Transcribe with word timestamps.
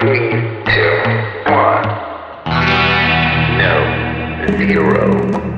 Three, 0.00 0.30
two, 0.30 1.50
one. 1.50 1.82
No. 3.58 4.56
Zero. 4.56 5.57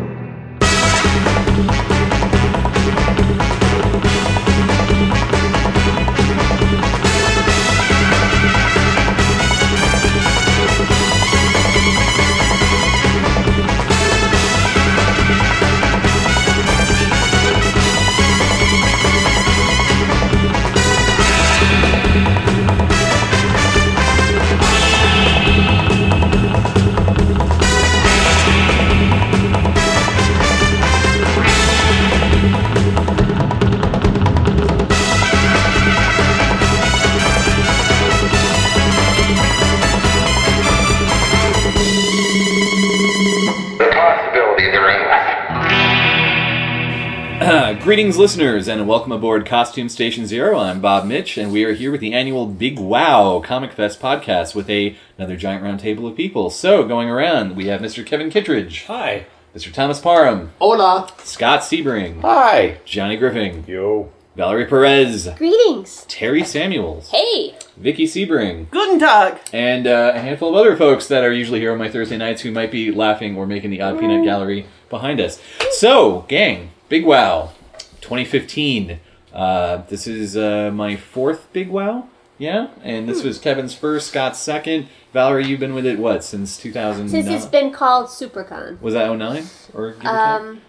Greetings, 48.10 48.19
listeners, 48.23 48.66
and 48.66 48.88
welcome 48.88 49.12
aboard 49.12 49.46
Costume 49.46 49.88
Station 49.88 50.27
Zero. 50.27 50.59
I'm 50.59 50.80
Bob 50.80 51.06
Mitch, 51.06 51.38
and 51.38 51.52
we 51.52 51.62
are 51.62 51.74
here 51.74 51.92
with 51.92 52.00
the 52.00 52.12
annual 52.12 52.45
Big 52.45 52.77
Wow 52.77 53.38
Comic 53.38 53.73
Fest 53.73 54.00
podcast 54.00 54.52
with 54.52 54.69
a, 54.69 54.97
another 55.17 55.36
giant 55.36 55.62
round 55.62 55.78
table 55.78 56.08
of 56.08 56.17
people. 56.17 56.50
So, 56.50 56.83
going 56.83 57.08
around, 57.08 57.55
we 57.55 57.67
have 57.69 57.80
Mr. 57.80 58.05
Kevin 58.05 58.28
Kittredge, 58.28 58.86
Hi. 58.86 59.27
Mr. 59.55 59.72
Thomas 59.72 60.00
Parham, 60.00 60.50
Hola. 60.58 61.08
Scott 61.22 61.61
Sebring, 61.61 62.22
Hi. 62.22 62.78
Johnny 62.84 63.17
Griffin, 63.17 63.62
Yo. 63.69 64.11
Valerie 64.34 64.67
Perez, 64.67 65.28
Greetings. 65.36 66.05
Terry 66.08 66.42
Samuels, 66.42 67.11
Hey. 67.11 67.55
Vicky 67.77 68.06
Sebring, 68.08 68.69
Guten 68.72 68.98
Tag. 68.98 69.39
and 69.52 69.86
uh, 69.86 70.14
a 70.17 70.19
handful 70.19 70.48
of 70.48 70.56
other 70.56 70.77
folks 70.77 71.06
that 71.06 71.22
are 71.22 71.33
usually 71.33 71.61
here 71.61 71.70
on 71.70 71.78
my 71.78 71.89
Thursday 71.89 72.17
nights 72.17 72.42
who 72.42 72.50
might 72.50 72.72
be 72.72 72.91
laughing 72.91 73.36
or 73.36 73.47
making 73.47 73.70
the 73.70 73.80
Odd 73.80 74.00
Peanut 74.00 74.24
Gallery 74.24 74.67
behind 74.89 75.20
us. 75.20 75.41
So, 75.70 76.22
gang, 76.27 76.72
Big 76.89 77.05
Wow 77.06 77.52
2015. 78.01 79.01
Uh, 79.33 79.79
this 79.89 80.06
is 80.06 80.37
uh, 80.37 80.70
my 80.73 80.97
fourth 80.97 81.53
Big 81.53 81.69
Wow. 81.69 82.09
Yeah, 82.39 82.69
and 82.83 83.07
this 83.07 83.23
was 83.23 83.39
Kevin's 83.39 83.75
first, 83.75 84.09
Scott's 84.09 84.39
second. 84.39 84.89
Valerie, 85.12 85.45
you've 85.47 85.61
been 85.61 85.75
with 85.75 85.84
it 85.84 85.98
what 85.98 86.25
since 86.25 86.57
2009? 86.57 87.11
Since 87.11 87.29
it's 87.29 87.51
been 87.51 87.70
called 87.70 88.07
SuperCon. 88.07 88.81
was 88.81 88.95
that 88.95 89.15
09 89.15 89.45
or? 89.75 89.95
Um, 90.07 90.62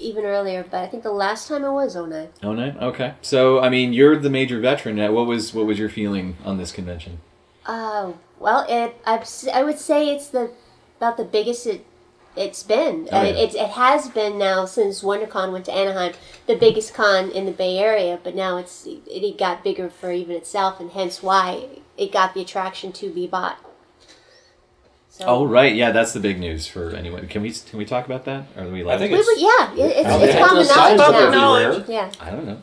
even 0.00 0.24
earlier, 0.24 0.64
but 0.68 0.82
I 0.82 0.88
think 0.88 1.04
the 1.04 1.12
last 1.12 1.46
time 1.46 1.62
it 1.62 1.70
was 1.70 1.94
09. 1.94 2.28
Oh 2.42 2.52
nine. 2.52 2.76
Okay. 2.78 3.14
So 3.22 3.60
I 3.60 3.68
mean, 3.68 3.92
you're 3.92 4.18
the 4.18 4.28
major 4.28 4.58
veteran. 4.58 4.96
What 5.14 5.26
was 5.26 5.54
what 5.54 5.66
was 5.66 5.78
your 5.78 5.88
feeling 5.88 6.36
on 6.44 6.58
this 6.58 6.72
convention? 6.72 7.20
Uh, 7.64 8.12
well, 8.40 8.66
it 8.68 8.96
s- 9.06 9.46
I 9.52 9.62
would 9.62 9.78
say 9.78 10.08
it's 10.12 10.28
the 10.28 10.50
about 10.96 11.16
the 11.16 11.24
biggest 11.24 11.66
it 11.66 11.86
it's 12.36 12.64
been. 12.64 13.08
Oh, 13.12 13.22
yeah. 13.22 13.28
it, 13.28 13.54
it 13.54 13.70
has 13.70 14.08
been 14.08 14.36
now 14.36 14.64
since 14.64 15.02
WonderCon 15.02 15.52
went 15.52 15.64
to 15.66 15.72
Anaheim, 15.72 16.14
the 16.46 16.56
biggest 16.56 16.94
con 16.94 17.30
in 17.30 17.46
the 17.46 17.52
Bay 17.52 17.78
Area. 17.78 18.18
But 18.22 18.34
now 18.34 18.56
it's 18.56 18.86
it, 18.86 19.00
it 19.06 19.38
got 19.38 19.62
bigger 19.64 19.88
for 19.90 20.12
even 20.12 20.36
itself, 20.36 20.80
and 20.80 20.90
hence 20.92 21.22
why 21.22 21.66
it 21.96 22.12
got 22.12 22.34
the 22.34 22.40
attraction 22.42 22.92
to 22.92 23.10
be 23.10 23.26
bought. 23.26 23.58
So, 25.10 25.24
Oh 25.26 25.46
right, 25.46 25.74
yeah, 25.74 25.92
that's 25.92 26.12
the 26.12 26.18
big 26.20 26.40
news 26.40 26.66
for 26.66 26.90
anyone. 26.90 27.28
Can 27.28 27.42
we 27.42 27.52
can 27.52 27.78
we 27.78 27.84
talk 27.84 28.04
about 28.06 28.24
that? 28.24 28.46
Or 28.56 28.64
are 28.64 28.68
we 28.68 28.82
allowed? 28.82 28.94
I 28.94 28.98
think 28.98 29.12
to? 29.12 29.18
It's- 29.20 29.26
would- 29.26 29.40
yeah, 29.40 29.84
it, 29.84 29.90
it's, 29.90 30.08
it's 30.08 30.18
they 30.18 30.32
have 30.32 30.48
common 30.48 30.66
to 30.66 30.74
knowledge 30.74 30.98
public 30.98 31.20
now. 31.22 31.30
knowledge. 31.30 31.88
Yeah. 31.88 32.12
I 32.20 32.30
don't 32.30 32.46
know. 32.46 32.62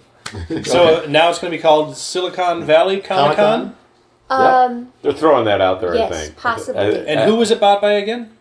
So 0.63 1.05
now 1.09 1.29
it's 1.29 1.39
going 1.39 1.51
to 1.51 1.57
be 1.57 1.61
called 1.61 1.97
Silicon 1.97 2.63
Valley 2.65 3.01
Comic 3.01 3.35
Con. 3.35 3.75
Comic-Con? 4.29 4.71
Um, 4.71 4.93
They're 5.01 5.11
throwing 5.11 5.43
that 5.43 5.59
out 5.59 5.81
there, 5.81 5.91
I 5.93 5.97
yes, 5.97 6.25
think. 6.27 6.37
possibly. 6.37 7.05
And 7.05 7.19
who 7.29 7.35
was 7.35 7.51
it 7.51 7.59
bought 7.59 7.81
by 7.81 7.91
again? 7.93 8.31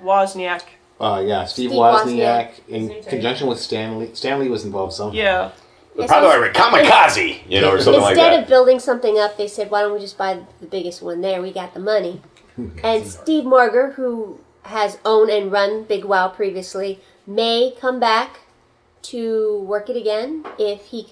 Wozniak. 0.00 0.62
Uh, 0.98 1.22
yeah, 1.26 1.44
Steve, 1.44 1.70
Steve 1.70 1.78
Wozniak, 1.78 2.52
Wozniak. 2.54 2.68
in 2.68 3.02
conjunction 3.04 3.46
with 3.48 3.60
Stan 3.60 3.98
Lee. 3.98 4.10
Stanley 4.14 4.48
was 4.48 4.64
involved 4.64 4.94
somehow. 4.94 5.14
Yeah. 5.16 5.50
Yes, 5.94 6.08
Probably 6.08 6.48
I- 6.48 6.52
Kamikaze, 6.52 7.40
you 7.48 7.60
know, 7.60 7.72
or 7.72 7.80
something 7.80 8.02
like 8.02 8.12
Instead 8.16 8.42
of 8.42 8.48
building 8.48 8.78
something 8.78 9.18
up, 9.18 9.36
they 9.38 9.48
said, 9.48 9.70
"Why 9.70 9.80
don't 9.82 9.92
we 9.94 9.98
just 10.00 10.18
buy 10.18 10.40
the 10.60 10.66
biggest 10.66 11.02
one 11.02 11.20
there? 11.22 11.40
We 11.42 11.52
got 11.52 11.72
the 11.74 11.80
money." 11.80 12.20
and 12.84 13.06
Steve 13.06 13.44
Morger, 13.44 13.92
who 13.92 14.40
has 14.62 14.98
owned 15.04 15.30
and 15.30 15.50
run 15.52 15.84
Big 15.84 16.04
Wow 16.04 16.28
previously, 16.28 17.00
may 17.26 17.72
come 17.80 17.98
back 18.00 18.40
to 19.02 19.58
work 19.60 19.88
it 19.88 19.96
again 19.96 20.44
if 20.58 20.86
he 20.86 21.08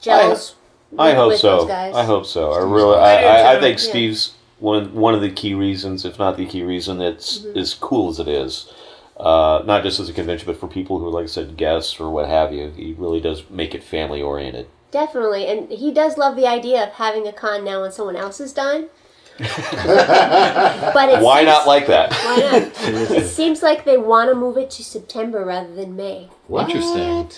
gels. 0.00 0.54
I 0.98 1.08
with- 1.08 1.16
hope 1.16 1.28
with 1.32 1.40
so. 1.40 1.56
Those 1.58 1.68
guys. 1.68 1.94
I 1.94 2.04
hope 2.04 2.26
so. 2.26 2.52
I 2.52 2.58
really, 2.58 2.96
I 2.96 3.16
I, 3.16 3.22
I, 3.22 3.50
I 3.50 3.54
too. 3.56 3.60
think 3.62 3.78
Yeah. 3.80 3.90
Steve's 3.90 4.34
one 4.60 4.94
one 4.94 5.14
of 5.14 5.20
the 5.20 5.30
key 5.30 5.54
reasons, 5.54 6.04
if 6.04 6.18
not 6.18 6.36
the 6.36 6.46
key 6.46 6.62
reason, 6.62 7.00
it's 7.00 7.38
Mm-hmm. 7.38 7.58
as 7.58 7.74
cool 7.74 8.10
as 8.10 8.20
it 8.20 8.28
is. 8.28 8.72
Uh, 9.16 9.62
not 9.64 9.82
just 9.84 10.00
as 10.00 10.08
a 10.08 10.12
convention, 10.12 10.46
but 10.46 10.58
for 10.58 10.66
people 10.66 10.98
who, 10.98 11.08
like 11.08 11.24
I 11.24 11.26
said, 11.26 11.56
guests 11.56 12.00
or 12.00 12.10
what 12.10 12.28
have 12.28 12.52
you. 12.52 12.70
He 12.70 12.94
really 12.98 13.20
does 13.20 13.48
make 13.48 13.74
it 13.74 13.84
family 13.84 14.20
oriented. 14.20 14.66
Definitely, 14.90 15.46
and 15.46 15.70
he 15.70 15.92
does 15.92 16.18
love 16.18 16.36
the 16.36 16.46
idea 16.46 16.82
of 16.82 16.90
having 16.90 17.26
a 17.26 17.32
con 17.32 17.64
now 17.64 17.82
on 17.82 17.92
someone 17.92 18.16
else's 18.16 18.52
dime. 18.52 18.88
but 19.38 19.48
it 19.48 21.22
Why 21.22 21.40
seems- 21.40 21.46
not 21.46 21.66
like 21.66 21.86
that? 21.88 22.12
Why 22.24 22.36
not? 22.36 22.72
it 23.10 23.26
seems 23.26 23.62
like 23.62 23.84
they 23.84 23.96
want 23.96 24.30
to 24.30 24.34
move 24.34 24.56
it 24.56 24.70
to 24.70 24.84
September 24.84 25.44
rather 25.44 25.74
than 25.74 25.96
May. 25.96 26.30
What? 26.46 26.68
Interesting. 26.68 27.30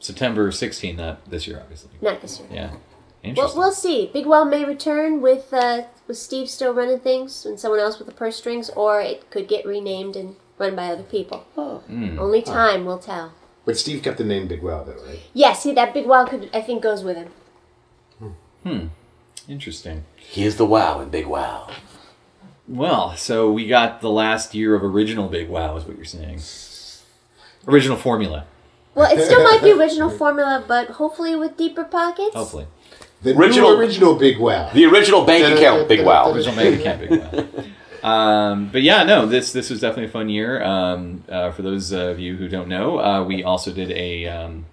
September 0.00 0.52
16, 0.52 0.96
not 0.96 1.28
this 1.30 1.46
year, 1.46 1.60
obviously. 1.60 1.90
Not 2.00 2.20
this 2.20 2.40
year. 2.40 2.48
Yeah. 2.52 3.34
Well, 3.34 3.52
we'll 3.56 3.72
see. 3.72 4.10
Big 4.12 4.26
Wow 4.26 4.44
may 4.44 4.64
return 4.64 5.20
with 5.20 5.52
uh, 5.52 5.82
with 6.06 6.16
Steve 6.16 6.48
still 6.48 6.72
running 6.72 7.00
things 7.00 7.44
and 7.44 7.58
someone 7.58 7.80
else 7.80 7.98
with 7.98 8.06
the 8.06 8.14
purse 8.14 8.36
strings, 8.36 8.70
or 8.70 9.00
it 9.00 9.28
could 9.30 9.48
get 9.48 9.66
renamed 9.66 10.16
and 10.16 10.36
run 10.58 10.74
by 10.76 10.86
other 10.88 11.02
people. 11.02 11.38
Hmm. 11.86 12.18
Only 12.18 12.42
time 12.42 12.84
will 12.84 12.98
tell. 12.98 13.32
But 13.64 13.76
Steve 13.76 14.02
kept 14.02 14.18
the 14.18 14.24
name 14.24 14.48
Big 14.48 14.62
Wow, 14.62 14.84
though, 14.84 14.96
right? 15.06 15.20
Yeah, 15.34 15.52
see 15.52 15.72
that 15.74 15.92
Big 15.94 16.06
Wow 16.06 16.26
could 16.26 16.48
I 16.54 16.60
think 16.62 16.82
goes 16.82 17.02
with 17.04 17.16
him. 17.16 17.28
Hmm. 18.64 18.86
Interesting. 19.48 20.04
He 20.16 20.44
is 20.44 20.56
the 20.56 20.66
wow 20.66 21.00
in 21.00 21.08
Big 21.10 21.26
Wow. 21.26 21.70
Well, 22.66 23.16
so 23.16 23.50
we 23.50 23.66
got 23.66 24.00
the 24.02 24.10
last 24.10 24.54
year 24.54 24.74
of 24.74 24.82
original 24.84 25.28
Big 25.28 25.48
Wow, 25.48 25.76
is 25.76 25.84
what 25.84 25.96
you're 25.96 26.04
saying. 26.04 26.40
Original 27.66 27.96
formula, 27.96 28.44
Well, 28.94 29.10
it 29.10 29.22
still 29.24 29.42
might 29.42 29.62
be 29.62 29.72
original 29.78 30.10
formula, 30.10 30.64
but 30.66 30.88
hopefully 30.90 31.34
with 31.36 31.56
deeper 31.56 31.84
pockets. 31.84 32.34
hopefully. 32.34 32.66
The 33.22 33.36
Original- 33.36 33.70
new 33.72 33.78
original 33.78 34.14
Big 34.14 34.38
Wow. 34.38 34.70
The 34.72 34.84
original 34.86 35.24
bank 35.24 35.56
account, 35.56 35.88
Big 35.88 36.04
Wow. 36.04 36.32
Original 36.32 36.54
Mega 36.56 36.82
Cat 36.82 37.00
Big 37.00 37.10
Wow. 37.10 37.44
Um, 38.02 38.70
but 38.70 38.82
yeah, 38.82 39.02
no, 39.04 39.26
this 39.26 39.52
this 39.52 39.70
was 39.70 39.80
definitely 39.80 40.06
a 40.06 40.10
fun 40.10 40.28
year. 40.28 40.62
Um, 40.62 41.24
uh, 41.28 41.50
for 41.50 41.62
those 41.62 41.92
of 41.92 42.18
you 42.18 42.36
who 42.36 42.48
don't 42.48 42.68
know, 42.68 42.98
uh, 43.00 43.24
we 43.24 43.42
also 43.42 43.72
did 43.72 43.90
a 43.90 44.26
um, 44.26 44.66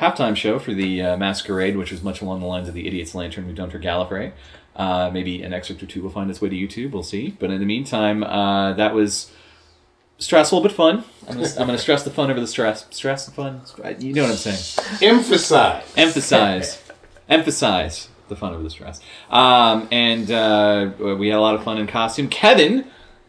halftime 0.00 0.36
show 0.36 0.58
for 0.58 0.72
the 0.72 1.02
uh, 1.02 1.16
Masquerade, 1.16 1.76
which 1.76 1.90
was 1.90 2.02
much 2.02 2.20
along 2.20 2.40
the 2.40 2.46
lines 2.46 2.68
of 2.68 2.74
the 2.74 2.86
Idiot's 2.86 3.14
Lantern 3.14 3.46
we've 3.46 3.56
done 3.56 3.70
for 3.70 3.78
Gallifrey. 3.78 4.32
Uh, 4.76 5.10
maybe 5.12 5.42
an 5.42 5.52
excerpt 5.52 5.82
or 5.82 5.86
two 5.86 6.02
will 6.02 6.10
find 6.10 6.28
its 6.30 6.40
way 6.40 6.48
to 6.48 6.56
YouTube. 6.56 6.90
We'll 6.92 7.04
see. 7.04 7.36
But 7.38 7.50
in 7.50 7.60
the 7.60 7.66
meantime, 7.66 8.24
uh, 8.24 8.72
that 8.74 8.92
was 8.94 9.30
stressful 10.18 10.60
but 10.62 10.72
fun. 10.72 11.04
I'm 11.28 11.36
gonna, 11.36 11.48
I'm 11.58 11.66
gonna 11.66 11.78
stress 11.78 12.02
the 12.02 12.10
fun 12.10 12.30
over 12.30 12.40
the 12.40 12.46
stress. 12.46 12.86
Stress 12.90 13.26
the 13.26 13.32
fun. 13.32 13.62
You 14.00 14.12
know 14.12 14.22
what 14.22 14.32
I'm 14.32 14.36
saying 14.36 14.98
Emphasize. 15.02 15.92
emphasize 15.96 16.82
emphasize 17.28 18.08
the 18.34 18.40
fun 18.40 18.52
of 18.52 18.62
the 18.62 18.70
stress 18.70 19.00
um, 19.30 19.88
and 19.92 20.30
uh, 20.30 20.90
we 21.18 21.28
had 21.28 21.38
a 21.38 21.40
lot 21.40 21.54
of 21.54 21.62
fun 21.62 21.78
in 21.78 21.86
costume 21.86 22.28
kevin 22.28 22.84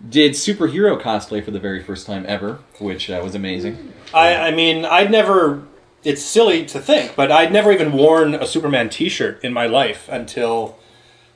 did 0.09 0.33
superhero 0.33 0.99
cosplay 1.01 1.43
for 1.43 1.51
the 1.51 1.59
very 1.59 1.81
first 1.81 2.05
time 2.05 2.25
ever 2.27 2.59
which 2.79 3.09
uh, 3.09 3.21
was 3.23 3.35
amazing 3.35 3.93
I, 4.15 4.47
I 4.47 4.51
mean, 4.51 4.85
I'd 4.85 5.11
never. 5.11 5.63
It's 6.03 6.23
silly 6.23 6.65
to 6.67 6.79
think, 6.79 7.15
but 7.15 7.31
I'd 7.31 7.51
never 7.51 7.71
even 7.71 7.91
worn 7.91 8.35
a 8.35 8.45
Superman 8.45 8.89
T-shirt 8.89 9.43
in 9.43 9.51
my 9.51 9.65
life 9.65 10.07
until, 10.07 10.77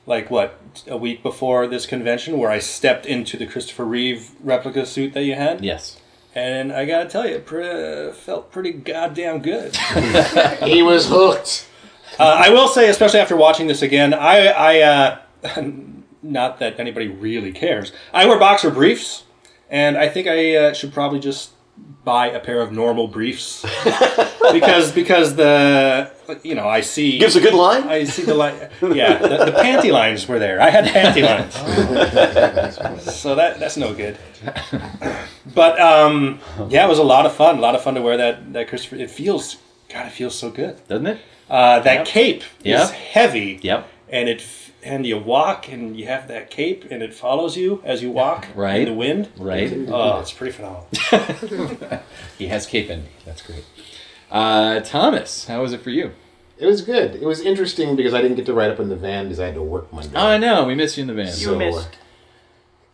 like, 0.06 0.30
what 0.30 0.60
a 0.86 0.96
week 0.96 1.24
before 1.24 1.66
this 1.66 1.86
convention, 1.86 2.38
where 2.38 2.50
I 2.50 2.60
stepped 2.60 3.04
into 3.04 3.36
the 3.36 3.46
Christopher 3.46 3.84
Reeve 3.84 4.30
replica 4.40 4.86
suit 4.86 5.12
that 5.14 5.24
you 5.24 5.34
had, 5.34 5.64
yes 5.64 6.00
and 6.32 6.72
I 6.72 6.84
gotta 6.84 7.08
tell 7.08 7.26
you, 7.26 7.34
it 7.34 7.44
pre- 7.44 8.12
felt 8.12 8.52
pretty 8.52 8.70
goddamn 8.70 9.40
good. 9.40 9.76
He 10.62 10.80
was 10.80 11.08
hooked. 11.08 11.66
Uh, 12.18 12.42
I 12.44 12.50
will 12.50 12.68
say, 12.68 12.88
especially 12.88 13.20
after 13.20 13.36
watching 13.36 13.66
this 13.66 13.82
again, 13.82 14.12
I, 14.12 14.46
I 14.46 14.80
uh, 14.80 15.18
not 16.22 16.58
that 16.58 16.78
anybody 16.78 17.08
really 17.08 17.52
cares. 17.52 17.92
I 18.12 18.26
wear 18.26 18.38
boxer 18.38 18.70
briefs, 18.70 19.24
and 19.68 19.96
I 19.96 20.08
think 20.08 20.26
I 20.26 20.56
uh, 20.56 20.72
should 20.72 20.92
probably 20.92 21.20
just 21.20 21.52
buy 22.04 22.28
a 22.28 22.40
pair 22.40 22.60
of 22.60 22.72
normal 22.72 23.06
briefs 23.08 23.62
because 24.52 24.92
because 24.92 25.36
the 25.36 26.10
you 26.42 26.54
know 26.54 26.68
I 26.68 26.80
see 26.80 27.18
Gives 27.18 27.36
a 27.36 27.40
good 27.40 27.54
line. 27.54 27.84
I 27.84 28.04
see 28.04 28.22
the 28.22 28.34
line. 28.34 28.54
Yeah, 28.82 29.18
the, 29.18 29.44
the 29.46 29.52
panty 29.52 29.92
lines 29.92 30.26
were 30.28 30.38
there. 30.38 30.60
I 30.60 30.70
had 30.70 30.84
panty 30.86 31.22
lines, 31.22 31.54
so 33.14 33.34
that 33.34 33.58
that's 33.60 33.76
no 33.76 33.94
good. 33.94 34.18
But 35.54 35.80
um, 35.80 36.40
yeah, 36.68 36.84
it 36.84 36.88
was 36.88 36.98
a 36.98 37.04
lot 37.04 37.26
of 37.26 37.34
fun. 37.34 37.58
A 37.58 37.60
lot 37.60 37.74
of 37.74 37.82
fun 37.82 37.94
to 37.94 38.02
wear 38.02 38.16
that 38.16 38.52
that 38.52 38.68
Christopher. 38.68 38.96
It 38.96 39.10
feels, 39.10 39.56
God, 39.88 40.06
it 40.06 40.12
feels 40.12 40.34
so 40.38 40.50
good. 40.50 40.86
Doesn't 40.88 41.06
it? 41.06 41.20
Uh, 41.50 41.80
that 41.80 41.94
Yep. 41.98 42.06
cape 42.06 42.42
Yep. 42.62 42.80
is 42.84 42.90
heavy. 42.90 43.58
Yep. 43.62 43.88
And 44.08 44.28
it 44.28 44.42
and 44.82 45.04
you 45.04 45.18
walk 45.18 45.68
and 45.70 45.94
you 45.94 46.06
have 46.06 46.26
that 46.28 46.50
cape 46.50 46.86
and 46.90 47.02
it 47.02 47.12
follows 47.12 47.54
you 47.56 47.82
as 47.84 48.02
you 48.02 48.10
walk 48.10 48.46
Right. 48.54 48.80
in 48.80 48.84
the 48.86 48.94
wind. 48.94 49.28
Right. 49.36 49.70
Oh, 49.88 50.20
it's 50.20 50.32
pretty 50.32 50.52
phenomenal. 50.52 50.86
He 52.38 52.46
has 52.46 52.64
cape 52.66 52.88
envy. 52.88 53.08
That's 53.26 53.42
great. 53.42 53.64
Uh, 54.30 54.80
Thomas, 54.80 55.46
how 55.48 55.60
was 55.60 55.72
it 55.74 55.82
for 55.82 55.90
you? 55.90 56.12
It 56.56 56.64
was 56.66 56.80
good. 56.82 57.16
It 57.16 57.24
was 57.26 57.40
interesting 57.40 57.96
because 57.96 58.14
I 58.14 58.22
didn't 58.22 58.36
get 58.36 58.46
to 58.46 58.54
ride 58.54 58.70
up 58.70 58.80
in 58.80 58.88
the 58.88 58.96
van 58.96 59.24
because 59.24 59.40
I 59.40 59.46
had 59.46 59.54
to 59.56 59.62
work 59.62 59.92
Monday. 59.92 60.12
Oh, 60.14 60.26
I 60.28 60.38
know. 60.38 60.64
We 60.64 60.74
missed 60.74 60.96
you 60.96 61.02
in 61.02 61.08
the 61.08 61.14
van. 61.14 61.26
You 61.26 61.32
So, 61.32 61.56
missed. 61.56 61.88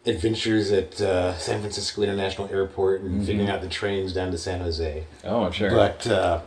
Adventures 0.07 0.71
at 0.71 1.01
uh, 1.01 1.37
San 1.37 1.61
Francisco 1.61 2.03
International 2.03 2.49
Airport 2.49 3.01
and 3.03 3.25
figuring 3.27 3.51
out 3.51 3.61
the 3.61 3.69
trains 3.69 4.13
down 4.13 4.31
to 4.31 4.39
San 4.39 4.61
Jose. 4.61 5.05
Oh, 5.25 5.43
I'm 5.45 5.53
sure. 5.53 5.71
But 5.71 6.07
uh, 6.07 6.41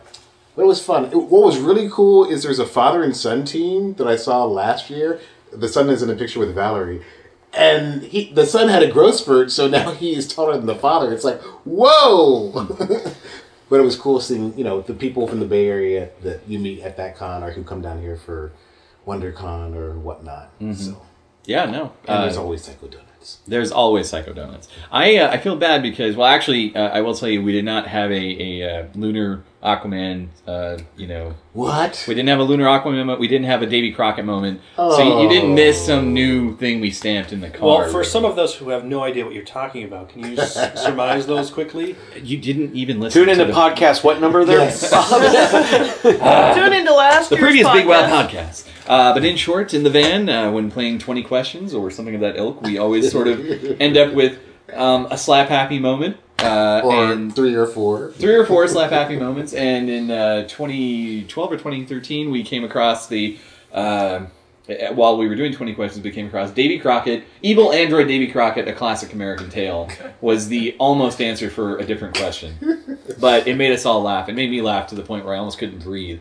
but 0.59 0.65
it 0.65 0.67
was 0.67 0.81
fun. 0.83 1.05
It- 1.05 1.15
what 1.15 1.41
was 1.45 1.57
really 1.57 1.87
cool 1.89 2.25
is 2.29 2.43
there's 2.43 2.59
a 2.59 2.65
father 2.65 3.01
and 3.01 3.15
son 3.15 3.45
team 3.45 3.93
that 3.93 4.07
I 4.07 4.17
saw 4.17 4.43
last 4.43 4.89
year. 4.89 5.17
The 5.53 5.69
son 5.69 5.89
is 5.89 6.03
in 6.03 6.09
a 6.09 6.15
picture 6.15 6.37
with 6.37 6.53
Valerie. 6.53 7.01
And 7.53 8.03
he, 8.03 8.29
the 8.33 8.45
son 8.45 8.67
had 8.67 8.83
a 8.83 8.91
growth 8.91 9.15
spurt, 9.15 9.51
so 9.51 9.69
now 9.69 9.91
he 10.03 10.13
is 10.13 10.27
taller 10.27 10.57
than 10.57 10.65
the 10.65 10.75
father. 10.75 11.13
It's 11.13 11.23
like, 11.23 11.41
whoa! 11.63 12.51
but 13.69 13.79
it 13.79 13.83
was 13.83 13.95
cool 13.95 14.19
seeing, 14.19 14.57
you 14.57 14.65
know, 14.65 14.81
the 14.81 14.93
people 14.93 15.29
from 15.29 15.39
the 15.39 15.45
Bay 15.45 15.65
Area 15.69 16.09
that 16.23 16.41
you 16.45 16.59
meet 16.59 16.81
at 16.81 16.97
that 16.97 17.15
con 17.15 17.41
or 17.41 17.51
who 17.51 17.63
come 17.63 17.81
down 17.81 18.01
here 18.01 18.17
for 18.17 18.51
WonderCon 19.07 19.75
or 19.75 19.97
whatnot. 19.97 20.51
So, 20.73 21.01
yeah, 21.45 21.65
no. 21.71 21.93
and 22.05 22.17
Uh, 22.17 22.21
there's 22.23 22.35
always 22.35 22.65
Psycho 22.65 22.87
Donuts. 23.19 23.39
There's 23.47 23.71
always 23.71 24.09
Psycho 24.09 24.33
Donuts. 24.33 24.69
I 24.91 25.17
uh, 25.17 25.31
I 25.31 25.37
feel 25.37 25.55
bad 25.57 25.81
because 25.81 26.15
well, 26.15 26.27
actually, 26.27 26.75
uh, 26.75 26.89
I 26.89 27.01
will 27.01 27.13
tell 27.13 27.29
you, 27.29 27.41
we 27.43 27.51
did 27.51 27.65
not 27.65 27.87
have 27.87 28.11
a 28.11 28.15
a 28.61 28.79
uh, 28.83 28.87
lunar 28.95 29.43
Aquaman. 29.61 30.29
Uh, 30.47 30.77
you 30.95 31.05
know, 31.05 31.35
What? 31.51 32.05
we 32.07 32.15
didn't 32.15 32.29
have 32.29 32.39
a 32.39 32.43
lunar 32.43 32.65
Aquaman 32.65 32.95
moment. 32.97 33.19
We 33.19 33.27
didn't 33.27 33.47
have 33.47 33.61
a 33.61 33.65
Davy 33.65 33.91
Crockett 33.91 34.23
moment. 34.23 34.61
So 34.77 35.01
you, 35.01 35.23
you 35.23 35.29
didn't 35.29 35.53
miss 35.53 35.85
some 35.85 36.13
new 36.13 36.55
thing 36.55 36.79
we 36.79 36.91
stamped 36.91 37.33
in 37.33 37.41
the 37.41 37.49
car. 37.49 37.67
Well, 37.67 37.89
for 37.91 38.05
some 38.05 38.23
of 38.23 38.37
those 38.37 38.55
who 38.55 38.69
have 38.69 38.85
no 38.85 39.03
idea 39.03 39.25
what 39.25 39.33
you're 39.33 39.43
talking 39.43 39.83
about, 39.83 40.09
can 40.09 40.23
you 40.23 40.37
s- 40.39 40.81
surmise 40.83 41.27
those 41.27 41.51
quickly? 41.51 41.97
you 42.23 42.37
didn't 42.37 42.73
even 42.73 43.01
listen. 43.01 43.21
Tune 43.21 43.29
into 43.29 43.45
to 43.45 43.51
the, 43.51 43.57
podcast. 43.57 44.01
What 44.03 44.21
number 44.21 44.45
there? 44.45 44.59
Tune 46.55 46.73
into 46.73 46.93
last 46.93 47.29
the 47.29 47.35
year's 47.35 47.45
previous 47.45 47.69
Big 47.73 47.85
Wow 47.85 48.07
podcast. 48.09 48.65
Uh, 48.89 49.13
but 49.13 49.23
in 49.23 49.37
short, 49.37 49.73
in 49.73 49.83
the 49.83 49.89
van, 49.89 50.27
uh, 50.27 50.51
when 50.51 50.71
playing 50.71 50.97
20 50.97 51.21
questions 51.23 51.73
or 51.75 51.91
something 51.91 52.15
of 52.15 52.21
that 52.21 52.35
ilk, 52.37 52.61
we 52.63 52.79
always 52.79 53.11
sort 53.11 53.27
of 53.27 53.39
end 53.79 53.95
up 53.95 54.13
with 54.13 54.39
um, 54.73 55.07
a 55.11 55.17
slap 55.17 55.47
happy 55.49 55.77
moment. 55.77 56.17
Uh, 56.39 56.81
Or 56.83 57.11
and 57.11 57.35
three 57.35 57.53
or 57.53 57.67
four. 57.67 58.11
three 58.13 58.33
or 58.33 58.45
four 58.45 58.67
slap 58.67 58.91
happy 58.91 59.15
moments. 59.17 59.53
And 59.53 59.89
in 59.89 60.09
uh, 60.09 60.47
2012 60.47 61.51
or 61.51 61.55
2013, 61.57 62.31
we 62.31 62.43
came 62.43 62.63
across 62.63 63.07
the. 63.07 63.37
Uh, 63.71 64.25
while 64.93 65.17
we 65.17 65.27
were 65.27 65.33
doing 65.35 65.51
20 65.51 65.73
questions, 65.73 66.03
we 66.03 66.11
came 66.11 66.27
across 66.27 66.51
Davy 66.51 66.77
Crockett, 66.77 67.23
Evil 67.41 67.73
Android 67.73 68.07
Davy 68.07 68.27
Crockett, 68.31 68.67
a 68.67 68.73
classic 68.73 69.13
American 69.13 69.49
tale, 69.49 69.89
was 70.21 70.47
the 70.47 70.75
almost 70.79 71.19
answer 71.21 71.49
for 71.49 71.77
a 71.79 71.85
different 71.85 72.15
question. 72.15 72.97
But 73.19 73.47
it 73.47 73.55
made 73.55 73.71
us 73.71 73.85
all 73.87 74.01
laugh. 74.03 74.29
It 74.29 74.33
made 74.33 74.51
me 74.51 74.61
laugh 74.61 74.87
to 74.89 74.95
the 74.95 75.01
point 75.01 75.25
where 75.25 75.33
I 75.33 75.39
almost 75.39 75.57
couldn't 75.57 75.83
breathe. 75.83 76.19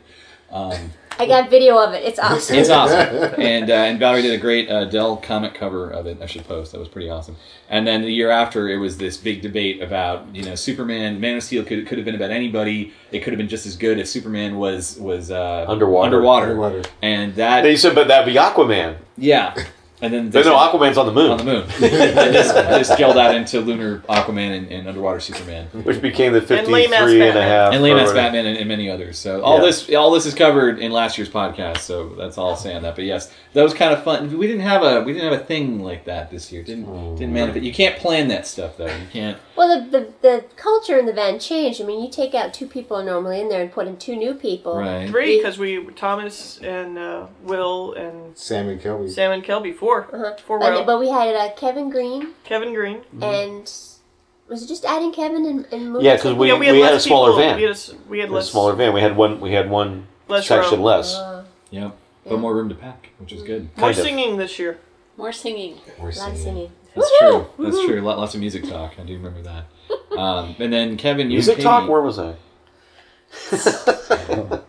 Um, 0.51 0.93
I 1.21 1.27
got 1.27 1.51
video 1.51 1.77
of 1.79 1.95
it. 1.95 2.05
It's 2.05 2.19
awesome. 2.19 2.57
it's 2.57 2.71
awesome. 2.71 3.35
And 3.41 3.69
uh, 3.71 3.75
and 3.75 3.99
Valerie 3.99 4.23
did 4.23 4.33
a 4.35 4.39
great 4.39 4.71
uh, 4.71 4.85
Dell 4.85 5.17
comic 5.17 5.53
cover 5.55 5.91
of 5.91 6.07
it. 6.07 6.19
I 6.23 6.27
should 6.27 6.47
post. 6.47 6.71
That 6.73 6.79
was 6.79 6.87
pretty 6.89 7.11
awesome. 7.11 7.37
And 7.69 7.87
then 7.87 8.03
the 8.03 8.11
year 8.13 8.31
after, 8.31 8.69
it 8.69 8.77
was 8.79 8.99
this 8.99 9.17
big 9.17 9.43
debate 9.43 9.83
about 9.83 10.33
you 10.35 10.45
know 10.45 10.55
Superman, 10.55 11.21
Man 11.21 11.37
of 11.37 11.43
Steel 11.43 11.65
could 11.65 11.87
could 11.89 11.99
have 11.99 12.05
been 12.05 12.15
about 12.15 12.31
anybody. 12.31 12.93
It 13.11 13.21
could 13.21 13.33
have 13.33 13.39
been 13.39 13.49
just 13.49 13.67
as 13.67 13.77
good 13.77 13.99
as 13.99 14.09
Superman 14.11 14.59
was 14.59 14.97
was 15.01 15.31
uh, 15.33 15.65
Underwater. 15.69 16.07
Underwater. 16.07 16.47
Underwater. 16.51 16.83
And 17.03 17.35
that 17.35 17.63
They 17.63 17.77
said, 17.77 17.97
but 17.97 18.07
that'd 18.09 18.33
be 18.33 18.39
Aquaman. 18.39 18.99
yeah. 19.17 19.55
And 20.01 20.13
then 20.13 20.31
They 20.31 20.43
they 20.43 20.49
know 20.49 20.57
Aquaman's 20.57 20.97
on 20.97 21.07
the 21.07 21.13
moon, 21.13 21.31
on 21.33 21.39
the 21.39 21.45
moon. 21.45 21.63
and 21.63 22.35
this, 22.35 22.53
this 22.53 22.89
scaled 22.89 23.17
that 23.17 23.35
into 23.35 23.61
Lunar 23.61 23.99
Aquaman 24.09 24.57
and, 24.57 24.71
and 24.71 24.87
Underwater 24.89 25.19
Superman. 25.19 25.67
which 25.83 26.01
became 26.01 26.33
the 26.33 26.39
And 26.39 26.47
53 26.49 26.85
and 27.29 27.37
a 27.39 27.43
half. 27.43 27.73
and 27.73 27.83
lame-ass. 27.83 28.13
Batman 28.13 28.47
and, 28.47 28.57
and 28.59 28.69
many 28.69 28.89
others. 28.89 29.19
So 29.19 29.43
all 29.43 29.59
Yeah. 29.59 29.65
this 29.67 29.93
all 29.95 30.13
this 30.13 30.25
is 30.27 30.35
covered 30.35 30.79
in 30.79 30.93
last 30.93 31.19
year's 31.19 31.29
podcast. 31.29 31.79
So 31.79 32.11
that's 32.11 32.39
all 32.39 32.55
saying 32.55 32.83
that. 32.83 32.95
But 32.95 33.05
yes, 33.07 33.33
that 33.55 33.63
was 33.65 33.75
kind 33.75 33.93
of 33.93 34.05
fun. 34.05 34.39
We 34.39 34.47
didn't 34.47 34.63
have 34.63 34.83
a 34.85 35.01
we 35.03 35.13
didn't 35.13 35.33
have 35.33 35.41
a 35.41 35.45
thing 35.45 35.81
like 35.83 36.05
that 36.05 36.31
this 36.31 36.53
year. 36.53 36.63
Didn't 36.63 37.17
didn't 37.17 37.33
manifest. 37.33 37.65
You 37.65 37.73
can't 37.75 37.97
plan 37.99 38.29
that 38.29 38.47
stuff 38.47 38.77
though. 38.77 38.87
You 38.87 39.07
can't. 39.13 39.37
Well, 39.57 39.81
the, 39.91 39.91
the 39.99 40.13
the 40.23 40.45
culture 40.55 40.97
in 40.97 41.07
the 41.07 41.13
van 41.13 41.41
changed. 41.41 41.83
I 41.83 41.85
mean, 41.85 42.05
you 42.05 42.09
take 42.11 42.35
out 42.35 42.55
two 42.55 42.67
people 42.69 43.03
normally 43.03 43.41
in 43.41 43.49
there 43.49 43.63
and 43.63 43.73
put 43.73 43.89
in 43.89 43.97
two 43.97 44.15
new 44.15 44.35
people. 44.35 44.77
Right. 44.79 45.09
Three, 45.09 45.39
because 45.39 45.59
we 45.59 45.85
Thomas 45.97 46.59
and 46.63 46.97
uh, 46.99 47.27
Will 47.43 47.95
and 47.95 48.39
Sam 48.39 48.69
and 48.69 48.81
Kelby. 48.81 49.11
Sam 49.11 49.33
and 49.33 49.43
Kelby. 49.43 49.75
Four. 49.75 49.88
Uh-huh. 49.97 50.37
Four. 50.47 50.63
And- 50.63 50.75
Will. 50.77 50.85
but 50.85 50.99
we 51.01 51.09
had 51.09 51.35
uh, 51.35 51.51
Kevin 51.57 51.91
Green 51.91 52.35
Kevin 52.45 52.73
Green. 52.75 53.03
and 53.21 53.63
was 54.49 54.63
it 54.63 54.67
just 54.69 54.85
adding 54.85 55.13
Kevin 55.13 55.45
and, 55.47 55.67
and 55.73 55.93
moving 55.93 56.05
Yeah, 56.07 56.15
'cause 56.15 56.23
something? 56.23 56.39
we- 56.39 56.49
yeah, 56.49 56.59
we 56.59 56.67
had, 56.67 56.75
had 56.77 56.83
less 56.93 57.05
a 57.05 57.09
smaller 57.09 57.31
people. 57.33 57.43
van. 57.43 57.57
We 57.57 57.63
had 57.63 57.71
a, 57.71 57.75
s- 57.75 57.95
we 58.09 58.19
had 58.21 58.29
A 58.29 58.33
less. 58.33 58.51
smaller 58.51 58.73
van. 58.75 58.93
We 58.95 59.01
had 59.01 59.17
one. 59.17 59.41
We 59.41 59.53
had 59.53 59.69
one 59.71 60.07
Less 60.29 60.47
section 60.47 60.79
row. 60.79 60.85
less. 60.85 61.15
Uh, 61.17 61.45
Yep. 61.71 61.83
Yeah. 62.25 62.31
But 62.31 62.39
more 62.41 62.55
room 62.55 62.69
to 62.71 62.75
pack, 62.75 63.11
which 63.19 63.33
is 63.33 63.43
good. 63.43 63.65
More 63.77 63.89
kind 63.89 63.99
of. 63.99 64.05
singing 64.05 64.37
this 64.39 64.59
year. 64.59 64.79
More 65.19 65.33
singing. 65.33 65.79
We're 65.99 66.11
a 66.11 66.15
lot 66.15 66.31
of 66.33 66.37
singing. 66.39 66.43
singing. 66.43 66.73
That's 66.95 67.11
Woohoo! 67.23 67.47
true. 67.57 67.65
That's 67.65 67.85
true. 67.85 68.01
Lot, 68.01 68.19
lots 68.19 68.35
of 68.35 68.41
music 68.41 68.65
talk. 68.69 68.93
I 68.99 69.03
do 69.05 69.15
remember 69.15 69.43
that. 69.43 69.65
Um, 70.19 70.57
and 70.59 70.73
then 70.73 70.97
Kevin, 70.97 71.31
you 71.31 71.35
Music 71.37 71.57
and 71.57 71.63
talk. 71.63 71.81
Katie- 71.83 71.93
Where 71.93 72.01
was 72.01 72.19
I? 72.19 72.35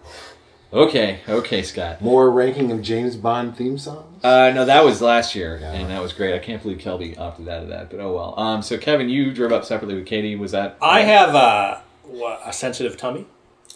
Okay, 0.71 1.21
okay, 1.27 1.63
Scott. 1.63 1.99
More 1.99 2.29
ranking 2.29 2.71
of 2.71 2.81
James 2.83 3.15
Bond 3.15 3.57
theme 3.57 3.77
songs? 3.79 4.23
Uh, 4.23 4.51
no, 4.53 4.65
that 4.65 4.85
was 4.85 5.01
last 5.01 5.33
year, 5.33 5.57
Yeah. 5.59 5.71
and 5.73 5.89
that 5.89 5.99
was 6.01 6.13
great. 6.13 6.35
I 6.35 6.39
can't 6.39 6.61
believe 6.61 6.77
Kelby 6.77 7.17
opted 7.17 7.47
out 7.49 7.63
of 7.63 7.69
that, 7.69 7.89
but 7.89 7.99
oh 7.99 8.13
well. 8.13 8.39
Um, 8.39 8.61
so 8.61 8.77
Kevin, 8.77 9.09
you 9.09 9.33
drove 9.33 9.51
up 9.51 9.65
separately 9.65 9.95
with 9.95 10.05
Katie. 10.05 10.35
Was 10.35 10.51
that? 10.51 10.77
I 10.79 11.01
have 11.01 11.33
a, 11.33 11.81
a 12.45 12.53
sensitive 12.53 12.97
tummy. 12.97 13.25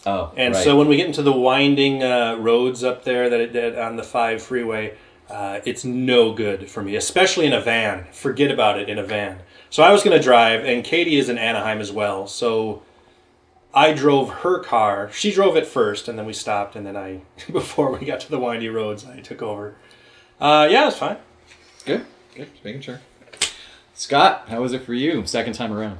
Oh, 0.06 0.32
And 0.36 0.54
right. 0.54 0.62
so 0.62 0.76
when 0.76 0.86
we 0.86 0.96
get 0.96 1.06
into 1.06 1.22
the 1.22 1.32
winding 1.32 2.02
uh, 2.02 2.36
roads 2.38 2.84
up 2.84 3.04
there 3.04 3.28
that 3.30 3.40
it 3.40 3.52
did 3.52 3.76
on 3.76 3.96
the 3.96 4.02
five 4.04 4.40
freeway, 4.42 4.94
uh, 5.30 5.60
it's 5.64 5.84
no 5.84 6.32
good 6.32 6.70
for 6.70 6.82
me, 6.82 6.94
especially 6.94 7.46
in 7.46 7.54
a 7.54 7.60
van. 7.60 8.06
Forget 8.12 8.50
about 8.52 8.78
it 8.78 8.88
in 8.88 8.98
a 8.98 9.02
van. 9.02 9.38
So 9.70 9.82
I 9.82 9.90
was 9.90 10.04
going 10.04 10.16
to 10.16 10.22
drive, 10.22 10.64
and 10.64 10.84
Katie 10.84 11.16
is 11.16 11.28
in 11.28 11.38
Anaheim 11.38 11.80
as 11.80 11.90
well. 11.90 12.28
So 12.28 12.82
I 13.74 13.92
drove 13.92 14.30
her 14.30 14.60
car. 14.60 15.10
She 15.12 15.32
drove 15.32 15.56
it 15.56 15.66
first, 15.66 16.08
and 16.08 16.18
then 16.18 16.26
we 16.26 16.32
stopped. 16.32 16.76
And 16.76 16.86
then 16.86 16.96
I, 16.96 17.22
before 17.52 17.92
we 17.92 18.06
got 18.06 18.20
to 18.20 18.30
the 18.30 18.38
windy 18.38 18.68
roads, 18.68 19.04
I 19.04 19.20
took 19.20 19.42
over. 19.42 19.74
Uh, 20.40 20.68
yeah, 20.70 20.82
it 20.82 20.86
was 20.86 20.96
fine. 20.96 21.16
good, 21.84 22.06
good, 22.34 22.50
just 22.52 22.64
making 22.64 22.82
sure. 22.82 23.00
Scott, 23.94 24.46
how 24.48 24.60
was 24.60 24.72
it 24.72 24.82
for 24.82 24.94
you? 24.94 25.26
Second 25.26 25.54
time 25.54 25.72
around. 25.72 25.98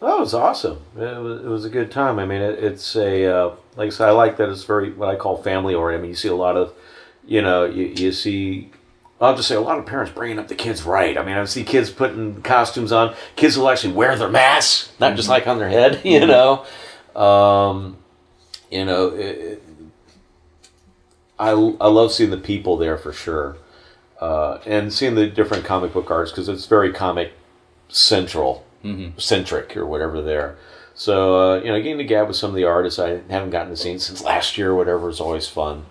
Oh, 0.00 0.18
it 0.18 0.20
was 0.20 0.34
awesome. 0.34 0.80
It 0.96 1.22
was, 1.22 1.44
it 1.44 1.48
was 1.48 1.64
a 1.64 1.70
good 1.70 1.90
time. 1.90 2.18
I 2.18 2.26
mean, 2.26 2.40
it, 2.40 2.58
it's 2.62 2.96
a 2.96 3.24
uh, 3.24 3.54
like 3.76 3.86
I 3.86 3.90
said, 3.90 4.08
I 4.08 4.12
like 4.12 4.36
that 4.36 4.48
it's 4.48 4.64
very 4.64 4.92
what 4.92 5.08
I 5.08 5.16
call 5.16 5.42
family 5.42 5.74
oriented. 5.74 6.00
I 6.00 6.02
mean, 6.02 6.10
you 6.10 6.16
see 6.16 6.28
a 6.28 6.34
lot 6.34 6.56
of, 6.56 6.72
you 7.24 7.42
know, 7.42 7.64
you, 7.64 7.86
you 7.86 8.12
see. 8.12 8.70
I'll 9.20 9.36
just 9.36 9.46
say 9.46 9.54
a 9.54 9.60
lot 9.60 9.78
of 9.78 9.86
parents 9.86 10.12
bringing 10.12 10.40
up 10.40 10.48
the 10.48 10.56
kids 10.56 10.82
right. 10.82 11.16
I 11.16 11.24
mean, 11.24 11.36
I 11.36 11.44
see 11.44 11.62
kids 11.62 11.90
putting 11.90 12.42
costumes 12.42 12.90
on. 12.90 13.14
Kids 13.36 13.56
will 13.56 13.70
actually 13.70 13.92
wear 13.92 14.16
their 14.16 14.28
masks, 14.28 14.90
not 14.98 15.14
just 15.14 15.28
like 15.28 15.46
on 15.46 15.58
their 15.58 15.68
head. 15.68 16.00
You 16.04 16.26
know, 16.26 16.66
um, 17.16 17.98
you 18.70 18.84
know, 18.84 19.08
it, 19.08 19.38
it, 19.38 19.62
I 21.38 21.50
I 21.50 21.88
love 21.88 22.12
seeing 22.12 22.30
the 22.30 22.36
people 22.36 22.76
there 22.76 22.96
for 22.96 23.12
sure, 23.12 23.56
uh, 24.20 24.58
and 24.66 24.92
seeing 24.92 25.14
the 25.14 25.26
different 25.26 25.64
comic 25.64 25.92
book 25.92 26.10
artists 26.10 26.34
because 26.34 26.48
it's 26.48 26.66
very 26.66 26.92
comic 26.92 27.32
central 27.88 28.64
centric 29.16 29.76
or 29.76 29.86
whatever 29.86 30.20
there. 30.20 30.56
So 30.94 31.40
uh, 31.40 31.56
you 31.62 31.68
know, 31.68 31.78
getting 31.78 31.98
to 31.98 32.04
gab 32.04 32.28
with 32.28 32.36
some 32.36 32.50
of 32.50 32.56
the 32.56 32.64
artists 32.64 32.98
I 32.98 33.20
haven't 33.28 33.50
gotten 33.50 33.70
to 33.70 33.76
see 33.76 33.98
since 33.98 34.22
last 34.22 34.58
year, 34.58 34.70
or 34.70 34.76
whatever, 34.76 35.08
is 35.08 35.20
always 35.20 35.48
fun. 35.48 35.86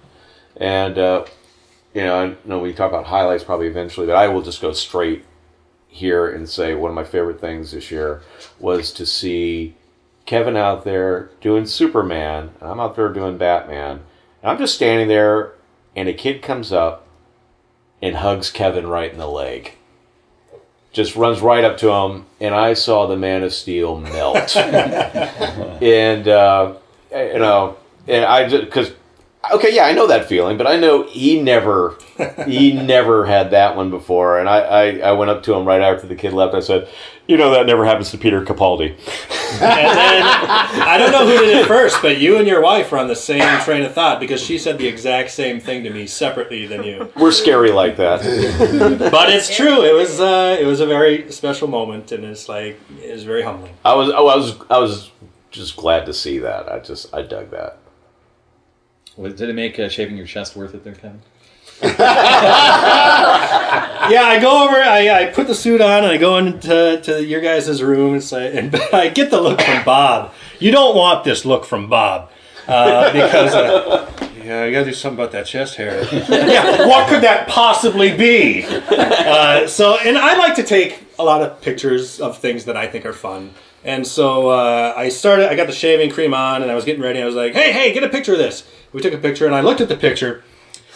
And 0.57 0.97
uh, 0.97 1.25
you 1.93 2.03
know, 2.03 2.23
I 2.23 2.47
know 2.47 2.59
we 2.59 2.73
talk 2.73 2.89
about 2.89 3.05
highlights 3.05 3.43
probably 3.43 3.67
eventually, 3.67 4.07
but 4.07 4.15
I 4.15 4.27
will 4.27 4.41
just 4.41 4.61
go 4.61 4.73
straight 4.73 5.25
here 5.87 6.29
and 6.29 6.47
say 6.47 6.73
one 6.73 6.89
of 6.89 6.95
my 6.95 7.03
favorite 7.03 7.41
things 7.41 7.71
this 7.71 7.91
year 7.91 8.21
was 8.59 8.93
to 8.93 9.05
see 9.05 9.75
Kevin 10.31 10.55
out 10.55 10.85
there 10.85 11.29
doing 11.41 11.65
Superman, 11.65 12.51
and 12.61 12.69
I'm 12.69 12.79
out 12.79 12.95
there 12.95 13.09
doing 13.09 13.37
Batman, 13.37 13.99
and 14.41 14.51
I'm 14.51 14.57
just 14.57 14.73
standing 14.73 15.09
there, 15.09 15.51
and 15.93 16.07
a 16.07 16.13
kid 16.13 16.41
comes 16.41 16.71
up 16.71 17.05
and 18.01 18.15
hugs 18.15 18.49
Kevin 18.49 18.87
right 18.87 19.11
in 19.11 19.19
the 19.19 19.27
leg 19.27 19.73
just 20.93 21.17
runs 21.17 21.41
right 21.41 21.63
up 21.63 21.77
to 21.77 21.89
him, 21.89 22.25
and 22.39 22.53
I 22.53 22.73
saw 22.73 23.07
the 23.07 23.17
Man 23.17 23.43
of 23.43 23.53
Steel 23.53 23.99
melt. 23.99 24.55
and 24.57 26.27
uh, 26.27 26.75
you 27.11 27.39
know, 27.39 27.77
and 28.07 28.25
I 28.25 28.47
just 28.47 28.65
because 28.65 28.91
okay, 29.53 29.73
yeah, 29.73 29.85
I 29.85 29.93
know 29.93 30.07
that 30.07 30.27
feeling, 30.27 30.57
but 30.57 30.67
I 30.67 30.77
know 30.77 31.03
he 31.03 31.41
never 31.41 31.97
he 32.45 32.73
never 32.83 33.25
had 33.25 33.51
that 33.51 33.75
one 33.75 33.89
before. 33.89 34.39
And 34.39 34.47
I, 34.47 34.59
I 34.59 34.97
I 34.99 35.11
went 35.13 35.31
up 35.31 35.43
to 35.43 35.53
him 35.53 35.65
right 35.65 35.81
after 35.81 36.07
the 36.07 36.15
kid 36.15 36.33
left. 36.33 36.53
I 36.53 36.59
said, 36.59 36.87
you 37.27 37.37
know, 37.37 37.51
that 37.51 37.65
never 37.65 37.85
happens 37.85 38.11
to 38.11 38.17
Peter 38.17 38.43
Capaldi. 38.43 38.89
And 39.53 39.61
then 39.61 40.23
I 40.23 40.97
don't 40.97 41.11
know 41.11 41.25
who 41.25 41.45
did 41.45 41.57
it 41.57 41.67
first, 41.67 42.01
but 42.01 42.19
you 42.19 42.37
and 42.37 42.47
your 42.47 42.61
wife 42.61 42.91
were 42.91 42.97
on 42.97 43.07
the 43.07 43.15
same 43.15 43.59
train 43.61 43.83
of 43.83 43.93
thought 43.93 44.19
because 44.19 44.41
she 44.41 44.57
said 44.57 44.77
the 44.77 44.87
exact 44.87 45.31
same 45.31 45.59
thing 45.59 45.83
to 45.83 45.89
me 45.89 46.07
separately 46.07 46.67
than 46.67 46.83
you. 46.83 47.11
We're 47.15 47.31
scary 47.31 47.71
like 47.71 47.97
that. 47.97 48.21
But 49.11 49.29
it's 49.29 49.53
true. 49.53 49.83
It 49.83 49.93
was 49.93 50.19
uh, 50.19 50.57
it 50.59 50.65
was 50.65 50.79
a 50.79 50.85
very 50.85 51.31
special 51.31 51.67
moment, 51.67 52.11
and 52.11 52.23
it's 52.23 52.47
like 52.47 52.79
it 53.01 53.11
was 53.11 53.23
very 53.23 53.41
humbling. 53.41 53.73
I 53.83 53.93
was 53.93 54.09
oh, 54.09 54.27
I 54.27 54.35
was 54.35 54.55
I 54.69 54.77
was 54.77 55.11
just 55.51 55.75
glad 55.75 56.05
to 56.05 56.13
see 56.13 56.39
that. 56.39 56.71
I 56.71 56.79
just 56.79 57.13
I 57.13 57.21
dug 57.21 57.51
that. 57.51 57.80
Was- 59.21 59.35
Did 59.35 59.49
it 59.49 59.53
make 59.53 59.79
uh, 59.79 59.87
shaving 59.89 60.17
your 60.17 60.25
chest 60.27 60.55
worth 60.55 60.73
it 60.73 60.83
there, 60.83 60.95
Kevin? 60.95 61.21
Yeah, 64.11 64.23
I 64.23 64.39
go 64.39 64.65
over. 64.65 64.75
I, 64.75 65.09
I 65.09 65.25
put 65.27 65.47
the 65.47 65.55
suit 65.55 65.79
on, 65.79 66.03
and 66.03 66.07
I 66.07 66.17
go 66.17 66.37
into 66.37 66.99
to 67.03 67.23
your 67.23 67.39
guys' 67.39 67.81
room, 67.81 68.13
and, 68.13 68.23
say, 68.23 68.57
and 68.57 68.75
I 68.93 69.09
get 69.09 69.29
the 69.31 69.39
look 69.39 69.61
from 69.61 69.83
Bob. 69.85 70.33
You 70.59 70.71
don't 70.71 70.95
want 70.95 71.23
this 71.23 71.45
look 71.45 71.63
from 71.65 71.87
Bob 71.87 72.29
uh, 72.67 73.11
because 73.13 73.53
uh, 73.53 74.11
yeah, 74.43 74.63
I 74.63 74.71
got 74.71 74.79
to 74.79 74.85
do 74.85 74.93
something 74.93 75.19
about 75.19 75.31
that 75.33 75.45
chest 75.45 75.75
hair. 75.75 76.03
yeah, 76.29 76.87
what 76.87 77.07
could 77.07 77.21
that 77.21 77.47
possibly 77.47 78.15
be? 78.17 78.65
Uh, 78.65 79.67
so, 79.67 79.97
and 79.99 80.17
I 80.17 80.35
like 80.37 80.55
to 80.55 80.63
take 80.63 81.10
a 81.21 81.23
lot 81.23 81.41
of 81.41 81.61
pictures 81.61 82.19
of 82.19 82.37
things 82.37 82.65
that 82.65 82.75
I 82.75 82.87
think 82.87 83.05
are 83.05 83.13
fun. 83.13 83.53
And 83.83 84.05
so 84.05 84.49
uh, 84.49 84.93
I 84.95 85.09
started. 85.09 85.49
I 85.49 85.55
got 85.55 85.67
the 85.67 85.73
shaving 85.73 86.11
cream 86.11 86.33
on, 86.33 86.61
and 86.61 86.71
I 86.71 86.75
was 86.75 86.85
getting 86.85 87.01
ready. 87.01 87.21
I 87.21 87.25
was 87.25 87.35
like, 87.35 87.53
"Hey, 87.53 87.71
hey, 87.71 87.93
get 87.93 88.03
a 88.03 88.09
picture 88.09 88.33
of 88.33 88.39
this." 88.39 88.67
We 88.93 89.01
took 89.01 89.13
a 89.13 89.17
picture, 89.17 89.45
and 89.45 89.55
I 89.55 89.61
looked 89.61 89.81
at 89.81 89.89
the 89.89 89.95
picture, 89.95 90.43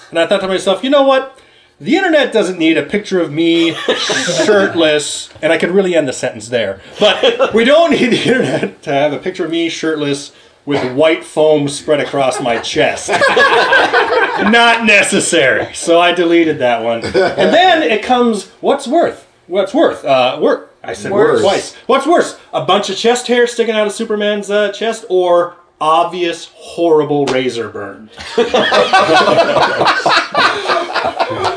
and 0.10 0.20
I 0.20 0.28
thought 0.28 0.42
to 0.42 0.48
myself, 0.48 0.84
"You 0.84 0.92
know 0.92 1.04
what? 1.04 1.40
The 1.80 1.98
internet 1.98 2.32
doesn't 2.32 2.60
need 2.60 2.78
a 2.78 2.84
picture 2.84 3.20
of 3.20 3.32
me 3.32 3.74
shirtless." 4.46 5.30
And 5.42 5.52
I 5.52 5.58
could 5.58 5.72
really 5.72 5.96
end 5.96 6.08
the 6.08 6.14
sentence 6.14 6.50
there, 6.50 6.80
but 7.00 7.54
we 7.54 7.64
don't 7.66 7.92
need 7.92 8.12
the 8.12 8.24
internet 8.24 8.84
to 8.84 8.92
have 8.92 9.14
a 9.14 9.18
picture 9.18 9.46
of 9.46 9.52
me 9.52 9.68
shirtless 9.70 10.32
with 10.66 10.96
white 10.96 11.24
foam 11.24 11.68
spread 11.70 12.00
across 12.00 12.42
my 12.42 12.60
chest. 12.60 13.10
Not 13.10 14.86
necessary. 14.86 15.74
So 15.74 16.00
I 16.00 16.12
deleted 16.12 16.60
that 16.60 16.84
one. 16.84 17.04
And 17.04 17.14
then 17.54 17.84
it 17.84 18.04
comes, 18.04 18.50
what's 18.62 18.88
worth? 18.88 19.28
What's 19.48 19.74
worth? 19.74 20.04
Uh, 20.04 20.40
work. 20.42 20.74
I 20.84 20.94
said 20.94 21.12
Worse. 21.12 21.42
twice. 21.42 21.76
What's 21.88 22.06
worse? 22.08 22.40
A 22.54 22.64
bunch 22.66 22.90
of 22.90 22.98
chest 22.98 23.28
hair 23.28 23.48
sticking 23.48 23.76
out 23.76 23.88
of 23.88 23.94
Superman's 23.94 24.50
uh, 24.52 24.72
chest 24.72 25.06
or 25.10 25.56
obvious 25.82 26.52
horrible 26.54 27.26
razor 27.28 27.70
burn? 27.70 28.10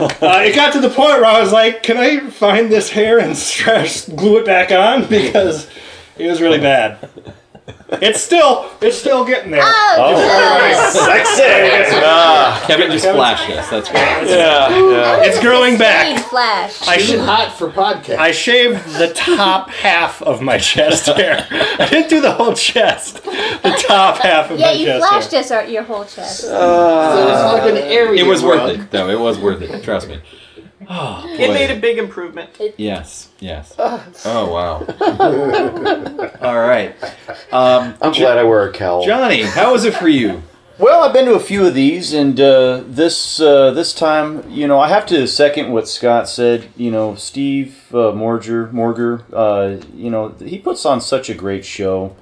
Uh, 0.00 0.42
it 0.44 0.54
got 0.54 0.72
to 0.72 0.80
the 0.80 0.88
point 0.88 1.10
where 1.20 1.24
I 1.24 1.40
was 1.40 1.52
like, 1.52 1.82
"Can 1.82 1.96
I 1.96 2.20
find 2.30 2.70
this 2.70 2.90
hair 2.90 3.18
and 3.18 3.36
stress 3.48 4.08
glue 4.08 4.38
it 4.38 4.46
back 4.46 4.70
on?" 4.70 5.02
Because 5.08 5.68
it 6.16 6.28
was 6.28 6.40
really 6.40 6.58
bad. 6.58 6.98
It's 7.90 8.20
still, 8.20 8.70
it's 8.80 8.98
still 8.98 9.24
getting 9.24 9.50
there. 9.50 9.62
Oh, 9.64 9.96
oh. 9.98 10.90
Sexy. 10.92 11.42
Ah. 12.02 12.62
Kevin 12.66 12.90
just 12.90 13.06
flashed 13.06 13.48
us. 13.50 13.68
That's 13.70 13.88
great. 13.88 14.00
Yeah, 14.28 14.68
yeah. 14.68 15.22
It's 15.24 15.40
growing 15.40 15.78
back. 15.78 16.22
flash. 16.24 16.86
I, 16.86 16.98
Too 16.98 17.20
hot 17.20 17.56
for 17.56 17.70
podcast. 17.70 18.18
I 18.18 18.30
shaved 18.30 18.84
the 18.98 19.12
top 19.14 19.70
half 19.70 20.22
of 20.22 20.42
my 20.42 20.58
chest 20.58 21.06
hair. 21.16 21.46
I 21.50 21.88
didn't 21.88 22.10
do 22.10 22.20
the 22.20 22.32
whole 22.32 22.54
chest. 22.54 23.24
The 23.24 23.82
top 23.86 24.18
half 24.18 24.50
of 24.50 24.58
my 24.58 24.64
chest. 24.64 24.64
yeah, 24.64 24.66
my 24.66 24.72
you 24.72 24.86
chest 24.86 25.08
flashed 25.08 25.30
hair. 25.32 25.40
us 25.40 25.50
our, 25.50 25.64
your 25.64 25.82
whole 25.82 26.04
chest. 26.04 26.40
so 26.42 26.48
it's 26.48 27.52
like 27.52 27.72
an 27.72 27.78
ah. 27.78 27.86
area. 27.86 28.22
It 28.22 28.26
was 28.26 28.42
worth 28.42 28.58
rug. 28.60 28.80
it, 28.80 28.90
though. 28.90 29.08
It 29.08 29.18
was 29.18 29.38
worth 29.38 29.62
it. 29.62 29.82
Trust 29.82 30.08
me. 30.08 30.20
It 31.38 31.52
made 31.52 31.70
a 31.70 31.78
big 31.78 31.98
improvement. 31.98 32.50
Yes. 32.76 33.28
Yes. 33.40 33.74
Oh 33.78 34.50
wow. 34.52 34.78
All 36.40 36.58
right. 36.58 36.96
Um, 37.52 37.94
I'm 38.00 38.12
glad 38.12 38.38
I 38.38 38.42
wear 38.42 38.68
a 38.68 38.72
cowl. 38.72 39.04
Johnny, 39.04 39.42
how 39.42 39.72
was 39.72 39.84
it 39.84 39.94
for 39.94 40.08
you? 40.08 40.42
Well, 40.78 41.02
I've 41.02 41.12
been 41.12 41.24
to 41.26 41.34
a 41.34 41.40
few 41.40 41.66
of 41.66 41.74
these, 41.74 42.12
and 42.12 42.40
uh, 42.40 42.82
this 42.86 43.40
uh, 43.40 43.72
this 43.72 43.92
time, 43.92 44.48
you 44.48 44.68
know, 44.68 44.78
I 44.78 44.88
have 44.88 45.06
to 45.06 45.26
second 45.26 45.72
what 45.72 45.88
Scott 45.88 46.28
said. 46.28 46.68
You 46.76 46.90
know, 46.92 47.16
Steve 47.16 47.84
uh, 47.92 48.12
Morger, 48.12 48.70
Morger, 48.72 49.24
uh, 49.32 49.84
you 49.92 50.08
know, 50.08 50.28
he 50.38 50.58
puts 50.58 50.86
on 50.86 51.00
such 51.00 51.28
a 51.28 51.34
great 51.34 51.64
show. 51.64 52.14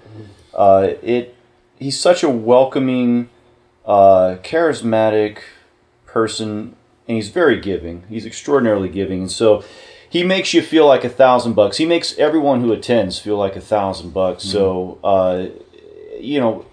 Uh, 0.55 0.95
it 1.03 1.35
he's 1.79 2.01
such 2.01 2.23
a 2.23 2.31
welcoming, 2.31 3.29
uh, 3.85 4.37
charismatic 4.43 5.39
person, 6.07 6.75
and 7.09 7.17
he's 7.17 7.29
very 7.29 7.61
giving. 7.61 8.05
He's 8.09 8.27
extraordinarily 8.27 8.89
giving, 8.89 9.23
and 9.23 9.31
so 9.31 9.65
he 10.09 10.23
makes 10.23 10.55
you 10.55 10.63
feel 10.63 10.87
like 10.87 11.05
a 11.05 11.09
thousand 11.09 11.55
bucks. 11.55 11.77
He 11.77 11.87
makes 11.87 12.17
everyone 12.19 12.61
who 12.61 12.73
attends 12.73 13.19
feel 13.19 13.37
like 13.37 13.57
a 13.57 13.61
thousand 13.61 14.11
bucks. 14.11 14.45
So, 14.45 14.99
uh, 15.03 15.47
you 16.19 16.41
know, 16.41 16.65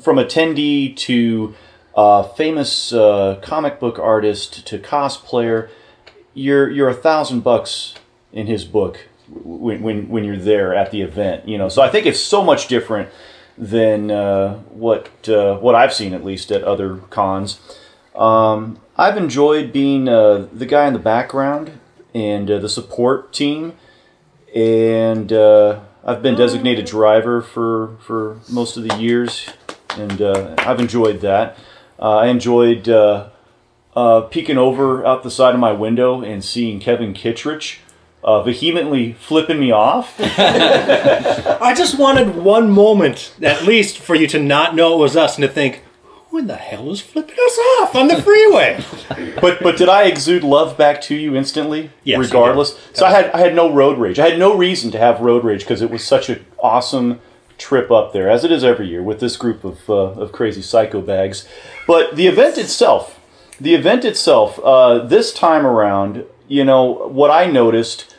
from 0.00 0.16
attendee 0.16 0.96
to 0.96 1.54
uh, 1.94 2.24
famous 2.24 2.92
uh, 2.92 3.40
comic 3.42 3.78
book 3.78 3.98
artist 3.98 4.66
to 4.66 4.78
cosplayer, 4.78 5.70
you're 6.34 6.68
you're 6.70 6.88
a 6.88 6.94
thousand 6.94 7.40
bucks 7.40 7.94
in 8.32 8.46
his 8.46 8.64
book 8.64 9.06
when, 9.28 9.82
when 9.82 10.08
when 10.08 10.24
you're 10.24 10.36
there 10.36 10.74
at 10.74 10.90
the 10.90 11.02
event. 11.02 11.48
You 11.48 11.58
know, 11.58 11.68
so 11.68 11.80
I 11.80 11.88
think 11.88 12.06
it's 12.06 12.20
so 12.20 12.42
much 12.42 12.66
different 12.66 13.08
than 13.56 14.10
uh, 14.10 14.56
what 14.70 15.28
uh, 15.28 15.56
what 15.58 15.74
I've 15.74 15.94
seen 15.94 16.12
at 16.12 16.24
least 16.24 16.50
at 16.50 16.64
other 16.64 16.96
cons. 17.10 17.60
Um, 18.14 18.80
I've 18.96 19.16
enjoyed 19.16 19.72
being 19.72 20.08
uh, 20.08 20.48
the 20.52 20.66
guy 20.66 20.86
in 20.86 20.92
the 20.92 20.98
background 20.98 21.78
and 22.14 22.50
uh, 22.50 22.58
the 22.58 22.68
support 22.68 23.32
team, 23.32 23.74
and 24.54 25.32
uh, 25.32 25.80
I've 26.04 26.22
been 26.22 26.36
designated 26.36 26.86
driver 26.86 27.42
for 27.42 27.96
for 28.00 28.40
most 28.48 28.76
of 28.76 28.84
the 28.84 28.96
years, 28.96 29.48
and 29.96 30.22
uh, 30.22 30.54
I've 30.58 30.78
enjoyed 30.78 31.20
that. 31.22 31.58
Uh, 31.98 32.18
I 32.18 32.26
enjoyed 32.26 32.88
uh, 32.88 33.30
peeking 34.30 34.58
over 34.58 35.04
out 35.04 35.22
the 35.22 35.30
side 35.30 35.54
of 35.54 35.60
my 35.60 35.72
window 35.72 36.22
and 36.22 36.44
seeing 36.44 36.78
Kevin 36.78 37.14
Kittredge 37.14 37.80
uh, 38.24 38.42
vehemently 38.42 39.12
flipping 39.12 39.60
me 39.60 39.70
off. 39.70 40.14
I 40.18 41.74
just 41.76 41.98
wanted 41.98 42.36
one 42.36 42.70
moment, 42.70 43.34
at 43.42 43.64
least, 43.64 43.98
for 43.98 44.14
you 44.14 44.26
to 44.28 44.38
not 44.38 44.74
know 44.74 44.94
it 44.94 44.98
was 44.98 45.16
us 45.16 45.36
and 45.36 45.42
to 45.42 45.48
think, 45.48 45.82
who 46.34 46.40
in 46.40 46.46
the 46.48 46.56
hell 46.56 46.90
is 46.90 47.00
flipping 47.00 47.36
us 47.40 47.58
off 47.78 47.94
on 47.94 48.08
the 48.08 48.20
freeway? 48.20 48.84
but 49.40 49.62
but 49.62 49.76
did 49.76 49.88
I 49.88 50.04
exude 50.04 50.42
love 50.42 50.76
back 50.76 51.00
to 51.02 51.14
you 51.14 51.36
instantly? 51.36 51.90
Yes, 52.02 52.18
Regardless. 52.18 52.76
So 52.92 53.06
I 53.06 53.10
had 53.10 53.30
I 53.30 53.38
had 53.38 53.54
no 53.54 53.72
road 53.72 53.98
rage. 53.98 54.18
I 54.18 54.30
had 54.30 54.38
no 54.38 54.56
reason 54.56 54.90
to 54.90 54.98
have 54.98 55.20
road 55.20 55.44
rage 55.44 55.60
because 55.60 55.80
it 55.80 55.92
was 55.92 56.02
such 56.02 56.28
an 56.28 56.44
awesome 56.58 57.20
trip 57.56 57.92
up 57.92 58.12
there, 58.12 58.28
as 58.28 58.42
it 58.42 58.50
is 58.50 58.64
every 58.64 58.88
year 58.88 59.00
with 59.00 59.20
this 59.20 59.36
group 59.36 59.62
of 59.62 59.88
uh, 59.88 60.22
of 60.22 60.32
crazy 60.32 60.60
psycho 60.60 61.00
bags. 61.00 61.46
But 61.86 62.16
the 62.16 62.26
event 62.26 62.58
itself, 62.58 63.20
the 63.60 63.74
event 63.76 64.04
itself, 64.04 64.58
uh, 64.58 64.98
this 65.04 65.32
time 65.32 65.64
around, 65.64 66.24
you 66.48 66.64
know, 66.64 67.06
what 67.08 67.30
I 67.30 67.46
noticed 67.46 68.12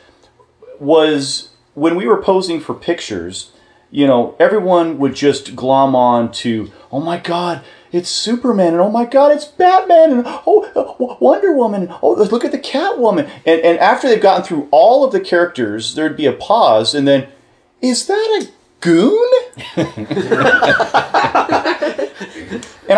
was 0.80 1.50
when 1.74 1.96
we 1.96 2.06
were 2.06 2.22
posing 2.22 2.60
for 2.60 2.72
pictures, 2.72 3.52
you 3.90 4.06
know, 4.06 4.36
everyone 4.40 4.96
would 4.98 5.14
just 5.14 5.54
glom 5.54 5.94
on 5.94 6.32
to, 6.32 6.72
oh 6.90 7.00
my 7.00 7.18
God, 7.18 7.62
it's 7.92 8.08
Superman, 8.08 8.74
and 8.74 8.80
oh 8.80 8.90
my 8.90 9.04
God, 9.04 9.32
it's 9.32 9.44
Batman, 9.44 10.12
and 10.12 10.22
oh, 10.26 10.70
uh, 10.74 11.16
Wonder 11.20 11.52
Woman, 11.52 11.82
and 11.82 11.94
oh, 12.02 12.14
look 12.14 12.44
at 12.44 12.52
the 12.52 12.58
Catwoman. 12.58 13.30
And, 13.44 13.60
and 13.60 13.78
after 13.78 14.08
they've 14.08 14.20
gotten 14.20 14.44
through 14.44 14.68
all 14.70 15.04
of 15.04 15.12
the 15.12 15.20
characters, 15.20 15.94
there'd 15.94 16.16
be 16.16 16.26
a 16.26 16.32
pause, 16.32 16.94
and 16.94 17.06
then, 17.06 17.28
is 17.80 18.06
that 18.06 18.42
a 18.42 18.48
goon? 18.80 19.30
and 19.76 19.88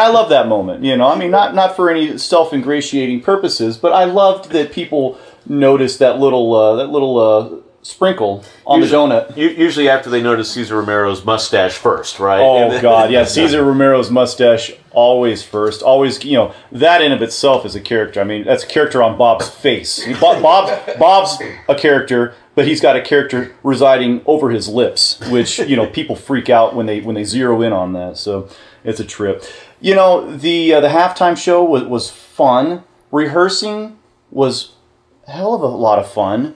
I 0.00 0.08
love 0.08 0.30
that 0.30 0.48
moment, 0.48 0.84
you 0.84 0.96
know. 0.96 1.08
I 1.08 1.18
mean, 1.18 1.30
not 1.30 1.54
not 1.54 1.76
for 1.76 1.90
any 1.90 2.18
self-ingratiating 2.18 3.22
purposes, 3.22 3.76
but 3.76 3.92
I 3.92 4.04
loved 4.04 4.50
that 4.50 4.72
people 4.72 5.18
noticed 5.46 5.98
that 5.98 6.18
little 6.18 6.54
uh, 6.54 6.76
that 6.76 6.88
little 6.88 7.18
uh, 7.18 7.56
sprinkle 7.88 8.44
on 8.66 8.80
the 8.80 8.86
donut. 8.86 9.34
Usually 9.36 9.88
after 9.88 10.10
they 10.10 10.20
notice 10.22 10.52
Cesar 10.52 10.76
Romero's 10.76 11.24
mustache 11.24 11.76
first, 11.76 12.20
right? 12.20 12.40
Oh 12.40 12.70
then- 12.70 12.82
God, 12.82 13.10
yeah, 13.10 13.24
Cesar 13.24 13.64
Romero's 13.64 14.10
mustache 14.10 14.72
always 14.90 15.42
first, 15.42 15.82
always. 15.82 16.22
You 16.22 16.36
know 16.36 16.54
that 16.70 17.00
in 17.00 17.12
of 17.12 17.22
itself 17.22 17.64
is 17.64 17.74
a 17.74 17.80
character. 17.80 18.20
I 18.20 18.24
mean, 18.24 18.44
that's 18.44 18.64
a 18.64 18.66
character 18.66 19.02
on 19.02 19.16
Bob's 19.16 19.48
face. 19.48 20.06
Bob, 20.20 20.42
Bob 20.42 20.98
Bob's 20.98 21.38
a 21.68 21.74
character, 21.74 22.34
but 22.54 22.66
he's 22.68 22.80
got 22.80 22.94
a 22.96 23.00
character 23.00 23.54
residing 23.62 24.20
over 24.26 24.50
his 24.50 24.68
lips, 24.68 25.18
which 25.30 25.58
you 25.58 25.76
know 25.76 25.86
people 25.86 26.14
freak 26.14 26.50
out 26.50 26.74
when 26.74 26.84
they 26.86 27.00
when 27.00 27.14
they 27.14 27.24
zero 27.24 27.62
in 27.62 27.72
on 27.72 27.94
that. 27.94 28.18
So 28.18 28.48
it's 28.84 29.00
a 29.00 29.04
trip. 29.04 29.44
You 29.80 29.94
know 29.94 30.36
the 30.36 30.74
uh, 30.74 30.80
the 30.80 30.88
halftime 30.88 31.38
show 31.38 31.64
was 31.64 31.84
was 31.84 32.10
fun. 32.10 32.84
Rehearsing 33.10 33.98
was 34.30 34.72
a 35.26 35.30
hell 35.30 35.54
of 35.54 35.62
a 35.62 35.66
lot 35.66 35.98
of 35.98 36.10
fun 36.10 36.54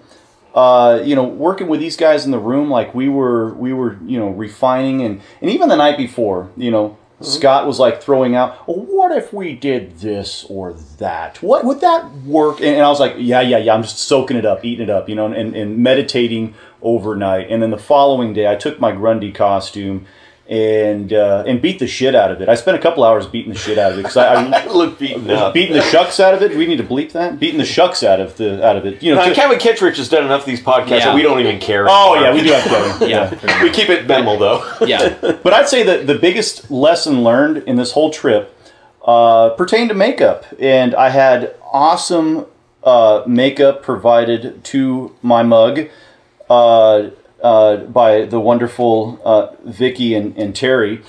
uh, 0.55 1.01
you 1.05 1.15
know, 1.17 1.25
working 1.25 1.69
with 1.69 1.81
these 1.81 1.97
guys 1.97 2.25
in 2.25 2.31
the 2.31 2.39
room, 2.39 2.71
like 2.71 2.95
we 2.95 3.09
were, 3.09 3.55
we 3.55 3.73
were, 3.73 3.99
you 4.05 4.19
know, 4.19 4.29
refining 4.29 5.03
and, 5.03 5.21
and 5.41 5.51
even 5.51 5.69
the 5.69 5.77
night 5.77 5.97
before, 5.97 6.51
you 6.57 6.71
know, 6.71 6.99
Scott 7.23 7.67
was 7.67 7.79
like 7.79 8.03
throwing 8.03 8.35
out, 8.35 8.67
well, 8.67 8.79
"What 8.79 9.13
if 9.13 9.33
we 9.33 9.55
did 9.55 9.99
this 9.99 10.45
or 10.49 10.75
that? 10.99 11.43
What 11.43 11.65
would 11.65 11.81
that 11.81 12.13
work?" 12.23 12.59
And, 12.59 12.71
and 12.71 12.83
I 12.83 12.89
was 12.89 13.01
like, 13.01 13.15
"Yeah, 13.19 13.41
yeah, 13.41 13.59
yeah." 13.59 13.75
I'm 13.75 13.83
just 13.83 13.99
soaking 13.99 14.37
it 14.37 14.45
up, 14.45 14.65
eating 14.65 14.85
it 14.85 14.91
up, 14.91 15.09
you 15.09 15.15
know, 15.15 15.27
and, 15.27 15.55
and 15.55 15.79
meditating 15.79 16.55
overnight. 16.83 17.51
And 17.51 17.63
then 17.63 17.71
the 17.71 17.79
following 17.79 18.33
day, 18.33 18.49
I 18.49 18.57
took 18.57 18.81
my 18.81 18.93
Grundy 18.93 19.33
costume 19.33 20.07
and 20.49 21.13
uh, 21.13 21.45
and 21.47 21.63
beat 21.63 21.79
the 21.79 21.87
shit 21.87 22.15
out 22.15 22.31
of 22.33 22.41
it. 22.43 22.49
I 22.49 22.57
spent 22.57 22.77
a 22.77 22.81
couple 22.81 23.05
hours 23.05 23.27
beating 23.27 23.53
the 23.53 23.59
shit 23.59 23.79
out 23.79 23.93
of 23.93 23.99
it 23.99 24.03
because 24.03 24.17
I, 24.17 24.35
I 24.51 24.67
look 24.73 24.99
beaten 24.99 25.31
up. 25.31 25.55
beating 25.55 25.75
the 25.75 25.83
shucks 25.83 26.19
out 26.21 26.35
of 26.35 26.43
it. 26.43 26.49
Do 26.51 26.59
we 26.59 26.67
need 26.67 26.79
to 26.79 26.85
bleep 26.85 27.13
that? 27.13 27.39
Beating 27.39 27.59
the 27.59 27.65
shucks 27.65 28.03
out 28.03 28.21
of 28.21 28.37
the 28.37 28.65
out 28.67 28.77
of 28.77 28.85
it. 28.85 29.03
You 29.03 29.15
know. 29.15 29.21
Now, 29.23 29.29
to- 29.29 29.35
Kevin 29.35 29.59
Kittredge 29.59 29.97
has 29.99 30.09
done 30.09 30.25
enough 30.25 30.41
of 30.41 30.47
these 30.47 30.61
podcasts 30.61 30.91
Yeah. 30.91 31.05
that 31.07 31.15
we 31.15 31.23
don't 31.23 31.39
even 31.41 31.61
care. 31.61 31.87
oh 31.89 32.15
anymore. 32.15 32.29
yeah, 32.29 32.35
we 32.35 32.43
do 32.49 32.53
have 32.53 32.65
Kevin. 32.65 33.09
Yeah. 33.43 33.63
we 33.63 33.71
keep 33.71 33.89
it 33.89 34.07
minimal 34.07 34.39
though. 34.39 34.77
Yeah. 34.87 35.17
But 35.43 35.53
I'd 35.53 35.69
say 35.69 35.85
that 35.85 36.07
the 36.07 36.17
biggest 36.19 36.71
lesson 36.71 37.23
learned 37.23 37.59
in 37.69 37.77
this 37.77 37.93
whole 37.93 38.11
trip 38.11 38.55
uh, 39.07 39.51
pertained 39.51 39.89
to 39.91 39.95
makeup, 39.95 40.45
and 40.59 40.95
I 40.95 41.09
had 41.11 41.55
awesome 41.73 42.47
uh, 42.85 43.23
makeup 43.27 43.83
provided 43.83 44.63
to 44.65 45.15
my 45.23 45.43
mug 45.45 45.89
uh, 46.51 47.11
uh, 47.43 47.77
by 47.77 48.25
the 48.25 48.41
wonderful 48.41 49.21
uh, 49.25 49.49
Vicky 49.65 50.15
and, 50.15 50.37
and 50.37 50.55
Terry. 50.55 51.03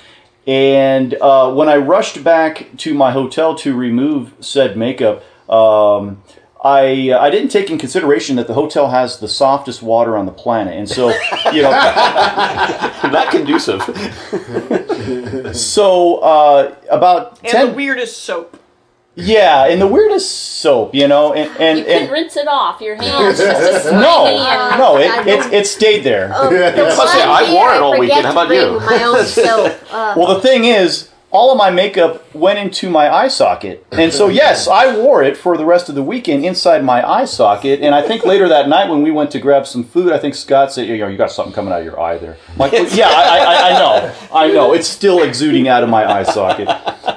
And 0.46 1.14
uh, 1.22 1.54
when 1.54 1.70
I 1.70 1.78
rushed 1.78 2.24
back 2.24 2.68
to 2.78 2.94
my 2.94 3.12
hotel 3.12 3.56
to 3.56 3.76
remove 3.76 4.34
said 4.42 4.76
makeup, 4.76 5.24
um, 5.50 6.22
I 6.64 7.14
I 7.14 7.30
didn't 7.30 7.50
take 7.50 7.70
in 7.70 7.78
consideration 7.78 8.36
that 8.38 8.48
the 8.48 8.54
hotel 8.54 8.90
has 8.90 9.20
the 9.20 9.28
softest 9.28 9.82
water 9.82 10.18
on 10.18 10.26
the 10.26 10.32
planet, 10.32 10.76
and 10.76 10.90
so 10.90 11.10
you 11.52 11.62
know. 11.62 11.72
Not 13.12 13.32
conducive. 13.32 13.82
So 15.54 16.18
uh, 16.18 16.76
about 16.90 17.40
And 17.44 17.52
ten, 17.52 17.68
the 17.68 17.74
weirdest 17.74 18.24
soap. 18.24 18.58
Yeah, 19.16 19.68
and 19.68 19.80
the 19.80 19.88
weirdest 19.88 20.60
soap, 20.60 20.96
you 20.96 21.08
know, 21.08 21.34
and 21.34 21.50
and, 21.60 21.78
You 21.78 21.84
couldn't 21.86 22.04
and 22.04 22.12
rinse 22.12 22.36
it 22.36 22.48
off. 22.48 22.82
Your 22.82 22.96
hands 22.96 23.38
just 23.38 23.86
no, 23.92 24.26
slimy 24.26 24.78
no, 24.78 24.98
it, 24.98 25.28
it 25.28 25.54
it 25.54 25.68
stayed 25.68 26.04
there. 26.04 26.32
Oh, 26.34 26.50
the 26.50 26.84
I'll 26.84 27.46
I 27.46 27.54
wore 27.54 27.74
it 27.76 27.82
all 27.82 28.00
weekend. 28.00 28.26
How 28.26 28.32
about 28.32 28.50
you? 28.50 28.80
My 28.80 29.04
own 29.04 29.26
soap. 29.26 29.80
Uh, 29.94 30.16
Well, 30.18 30.34
the 30.34 30.42
thing 30.42 30.66
is, 30.66 31.10
all 31.34 31.52
of 31.52 31.58
my 31.58 31.70
makeup 31.70 32.34
went 32.34 32.60
into 32.60 32.90
my 32.90 33.14
eye 33.14 33.28
socket, 33.28 33.86
and 33.92 34.14
so 34.14 34.28
yes, 34.44 34.68
I 34.68 34.96
wore 34.96 35.22
it 35.24 35.36
for 35.36 35.58
the 35.58 35.66
rest 35.66 35.90
of 35.90 35.96
the 35.96 36.04
weekend 36.04 36.46
inside 36.46 36.86
my 36.86 37.06
eye 37.08 37.26
socket. 37.26 37.82
And 37.82 37.94
I 37.94 38.02
think 38.02 38.24
later 38.24 38.48
that 38.48 38.70
night 38.70 38.90
when 38.90 39.02
we 39.02 39.12
went 39.12 39.32
to 39.32 39.40
grab 39.40 39.68
some 39.68 39.84
food, 39.84 40.14
I 40.14 40.20
think 40.20 40.36
Scott 40.36 40.72
said, 40.72 40.88
"You 40.88 40.98
know, 41.00 41.08
you 41.08 41.18
got 41.18 41.32
something 41.32 41.54
coming 41.54 41.74
out 41.74 41.80
of 41.80 41.86
your 41.86 42.00
eye 42.00 42.18
there." 42.18 42.38
I'm 42.50 42.58
like, 42.58 42.72
"Well, 42.72 42.88
yeah, 42.96 43.10
I, 43.10 43.40
I, 43.40 43.70
I 43.70 43.80
know, 43.80 44.16
I 44.32 44.48
know, 44.48 44.74
it's 44.74 44.88
still 44.88 45.24
exuding 45.24 45.68
out 45.68 45.84
of 45.84 45.90
my 45.90 46.06
eye 46.06 46.24
socket. 46.24 46.70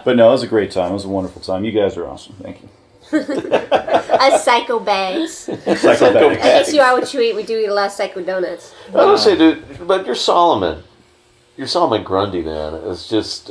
But 0.04 0.16
no, 0.16 0.28
it 0.28 0.32
was 0.32 0.42
a 0.42 0.48
great 0.48 0.72
time. 0.72 0.90
It 0.90 0.94
was 0.94 1.04
a 1.04 1.08
wonderful 1.08 1.42
time. 1.42 1.64
You 1.64 1.72
guys 1.72 1.96
are 1.96 2.06
awesome. 2.06 2.34
Thank 2.42 2.62
you. 2.62 2.68
as 3.12 4.44
psycho 4.44 4.80
bags. 4.80 5.32
Psycho 5.32 6.28
I 6.30 6.34
guess 6.34 6.72
you 6.72 6.80
are 6.80 6.98
what 6.98 7.12
you 7.12 7.20
eat. 7.20 7.36
We 7.36 7.42
do 7.42 7.58
eat 7.58 7.66
a 7.66 7.74
lot 7.74 7.86
of 7.86 7.92
psycho 7.92 8.22
donuts. 8.22 8.74
I 8.94 9.04
would 9.04 9.18
say, 9.18 9.36
dude, 9.36 9.86
but 9.86 10.06
you're 10.06 10.14
Solomon. 10.14 10.82
You're 11.56 11.66
Solomon 11.66 12.02
Grundy, 12.02 12.42
man. 12.42 12.74
It's 12.84 13.08
just. 13.08 13.50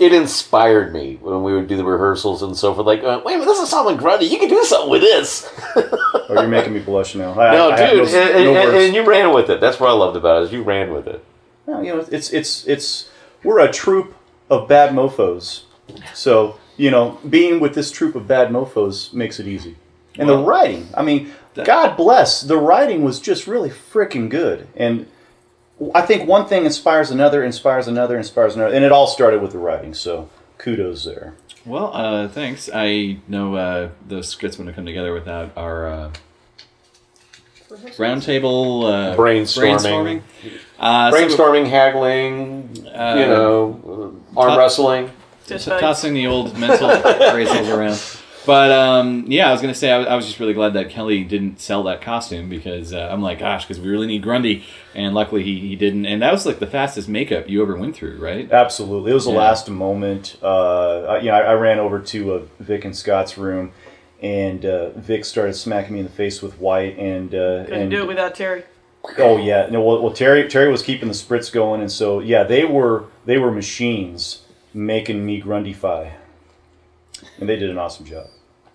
It 0.00 0.12
inspired 0.14 0.94
me 0.94 1.18
when 1.20 1.42
we 1.42 1.52
would 1.54 1.68
do 1.68 1.76
the 1.76 1.84
rehearsals 1.84 2.42
and 2.42 2.56
so 2.56 2.74
forth. 2.74 2.86
Like, 2.86 3.04
uh, 3.04 3.20
wait 3.24 3.34
a 3.34 3.38
minute, 3.38 3.50
this 3.50 3.60
is 3.60 3.68
Solomon 3.68 3.98
Grundy. 3.98 4.24
You 4.26 4.38
can 4.38 4.48
do 4.48 4.64
something 4.64 4.90
with 4.90 5.02
this. 5.02 5.46
Oh, 5.76 6.26
you're 6.30 6.48
making 6.48 6.72
me 6.72 6.80
blush 6.80 7.14
now. 7.14 7.32
I, 7.38 7.52
no, 7.52 7.70
I 7.70 7.78
have 7.80 7.90
dude, 7.90 8.10
no- 8.12 8.18
and, 8.18 8.44
no 8.44 8.54
and- 8.54 8.68
and- 8.70 8.76
and 8.78 8.94
you 8.94 9.04
ran 9.04 9.34
with 9.34 9.50
it. 9.50 9.60
That's 9.60 9.78
what 9.78 9.90
I 9.90 9.92
loved 9.92 10.16
about 10.16 10.42
it. 10.42 10.46
Is 10.46 10.52
you 10.52 10.62
ran 10.62 10.92
with 10.92 11.06
it. 11.06 11.22
No, 11.66 11.80
you 11.82 11.92
know, 11.94 12.06
it's 12.10 12.30
it's 12.30 12.66
it's 12.66 13.10
we're 13.44 13.58
a 13.60 13.70
troop 13.70 14.14
of 14.48 14.66
bad 14.68 14.94
mofo's. 14.94 15.64
So 16.14 16.58
you 16.76 16.90
know, 16.90 17.18
being 17.28 17.60
with 17.60 17.74
this 17.74 17.90
troop 17.90 18.14
of 18.14 18.26
bad 18.26 18.50
mofo's 18.50 19.12
makes 19.12 19.38
it 19.38 19.46
easy. 19.46 19.76
And 20.18 20.28
the 20.28 20.38
writing, 20.38 20.88
I 20.94 21.02
mean, 21.02 21.30
God 21.64 21.96
bless, 21.96 22.40
the 22.42 22.56
writing 22.56 23.02
was 23.04 23.20
just 23.20 23.46
really 23.46 23.70
freaking 23.70 24.28
good. 24.30 24.66
And 24.76 25.06
I 25.94 26.02
think 26.02 26.28
one 26.28 26.46
thing 26.46 26.64
inspires 26.66 27.10
another, 27.10 27.42
inspires 27.42 27.88
another, 27.88 28.16
inspires 28.18 28.54
another, 28.56 28.74
and 28.74 28.84
it 28.84 28.92
all 28.92 29.06
started 29.06 29.40
with 29.40 29.52
the 29.52 29.58
writing. 29.58 29.94
So 29.94 30.28
kudos 30.58 31.04
there. 31.04 31.34
Well, 31.64 31.90
uh, 31.94 32.28
thanks. 32.28 32.68
I 32.72 33.18
know 33.28 33.54
uh, 33.54 33.88
those 34.06 34.28
scripts 34.28 34.56
wouldn't 34.58 34.74
have 34.74 34.76
come 34.76 34.86
together 34.86 35.12
without 35.14 35.50
our 35.56 35.88
uh, 35.88 36.10
roundtable 37.96 38.84
uh, 38.84 39.16
Brainstorming. 39.16 39.76
brainstorming. 39.78 40.22
Uh, 40.78 41.10
so- 41.10 41.64
haggling, 41.64 42.86
Uh, 42.94 43.16
you 43.18 43.26
know, 43.26 43.80
uh, 44.36 44.40
arm 44.40 44.48
top- 44.50 44.58
wrestling. 44.58 45.10
Just 45.46 45.64
So 45.64 45.78
tossing 45.80 46.14
the 46.14 46.26
old 46.26 46.56
mental 46.58 46.88
raisins 47.34 47.68
around. 47.68 48.00
But 48.46 48.72
um, 48.72 49.24
yeah, 49.28 49.48
I 49.48 49.52
was 49.52 49.60
gonna 49.60 49.74
say 49.74 49.90
I 49.90 49.98
was, 49.98 50.06
I 50.06 50.16
was 50.16 50.26
just 50.26 50.40
really 50.40 50.54
glad 50.54 50.72
that 50.72 50.88
Kelly 50.88 51.24
didn't 51.24 51.60
sell 51.60 51.82
that 51.84 52.00
costume 52.00 52.48
because 52.48 52.92
uh, 52.94 53.08
I'm 53.10 53.20
like, 53.20 53.38
gosh, 53.40 53.66
because 53.66 53.78
we 53.80 53.88
really 53.90 54.06
need 54.06 54.22
Grundy, 54.22 54.64
and 54.94 55.14
luckily 55.14 55.42
he, 55.42 55.60
he 55.60 55.76
didn't. 55.76 56.06
And 56.06 56.22
that 56.22 56.32
was 56.32 56.46
like 56.46 56.58
the 56.58 56.66
fastest 56.66 57.08
makeup 57.08 57.48
you 57.50 57.60
ever 57.62 57.76
went 57.76 57.94
through, 57.96 58.18
right? 58.18 58.50
Absolutely, 58.50 59.10
it 59.10 59.14
was 59.14 59.26
the 59.26 59.32
Yeah. 59.32 59.38
last 59.38 59.68
moment. 59.68 60.36
Uh, 60.42 61.00
I- 61.02 61.18
you 61.18 61.26
know, 61.26 61.34
I, 61.34 61.40
I 61.40 61.52
ran 61.54 61.78
over 61.78 61.98
to 62.00 62.32
uh, 62.34 62.42
Vic 62.60 62.84
and 62.86 62.96
Scott's 62.96 63.36
room, 63.36 63.72
and 64.22 64.64
uh, 64.64 64.90
Vic 64.90 65.26
started 65.26 65.52
smacking 65.52 65.92
me 65.94 66.00
in 66.00 66.06
the 66.06 66.12
face 66.12 66.40
with 66.40 66.58
white, 66.58 66.98
and 66.98 67.34
uh, 67.34 67.64
couldn't 67.64 67.82
and 67.82 67.90
do 67.90 68.02
it 68.02 68.08
without 68.08 68.34
Terry. 68.34 68.62
Oh 69.18 69.36
yeah, 69.36 69.66
no. 69.70 69.82
Well, 69.82 70.02
well, 70.02 70.12
Terry 70.12 70.48
Terry 70.48 70.70
was 70.70 70.82
keeping 70.82 71.08
the 71.08 71.14
spritz 71.14 71.52
going, 71.52 71.80
and 71.82 71.92
so 71.92 72.20
yeah, 72.20 72.42
they 72.44 72.64
were 72.64 73.04
they 73.26 73.36
were 73.38 73.50
machines 73.50 74.42
making 74.74 75.24
me 75.26 75.40
grundify, 75.42 76.12
and 77.40 77.48
they 77.48 77.56
did 77.56 77.70
an 77.70 77.78
awesome 77.78 78.06
job. 78.06 78.28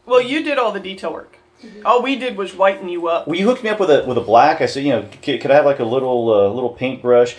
Well, 0.06 0.22
you 0.22 0.44
did 0.44 0.58
all 0.58 0.72
the 0.72 0.80
detail 0.80 1.14
work. 1.14 1.38
All 1.84 2.04
we 2.04 2.16
did 2.16 2.38
was 2.38 2.54
whiten 2.54 2.90
you 2.90 3.08
up. 3.08 3.28
Well, 3.28 3.38
you 3.38 3.46
hooked 3.46 3.64
me 3.64 3.70
up 3.70 3.80
with 3.80 3.90
a 3.90 4.04
with 4.06 4.18
a 4.18 4.22
black. 4.22 4.62
I 4.62 4.66
said, 4.66 4.84
you 4.84 4.92
know, 4.92 5.08
could, 5.22 5.42
could 5.42 5.52
I 5.52 5.56
have 5.56 5.66
like 5.66 5.80
a 5.80 5.86
little 5.86 6.34
uh, 6.34 6.50
little 6.50 6.70
paintbrush? 6.70 7.36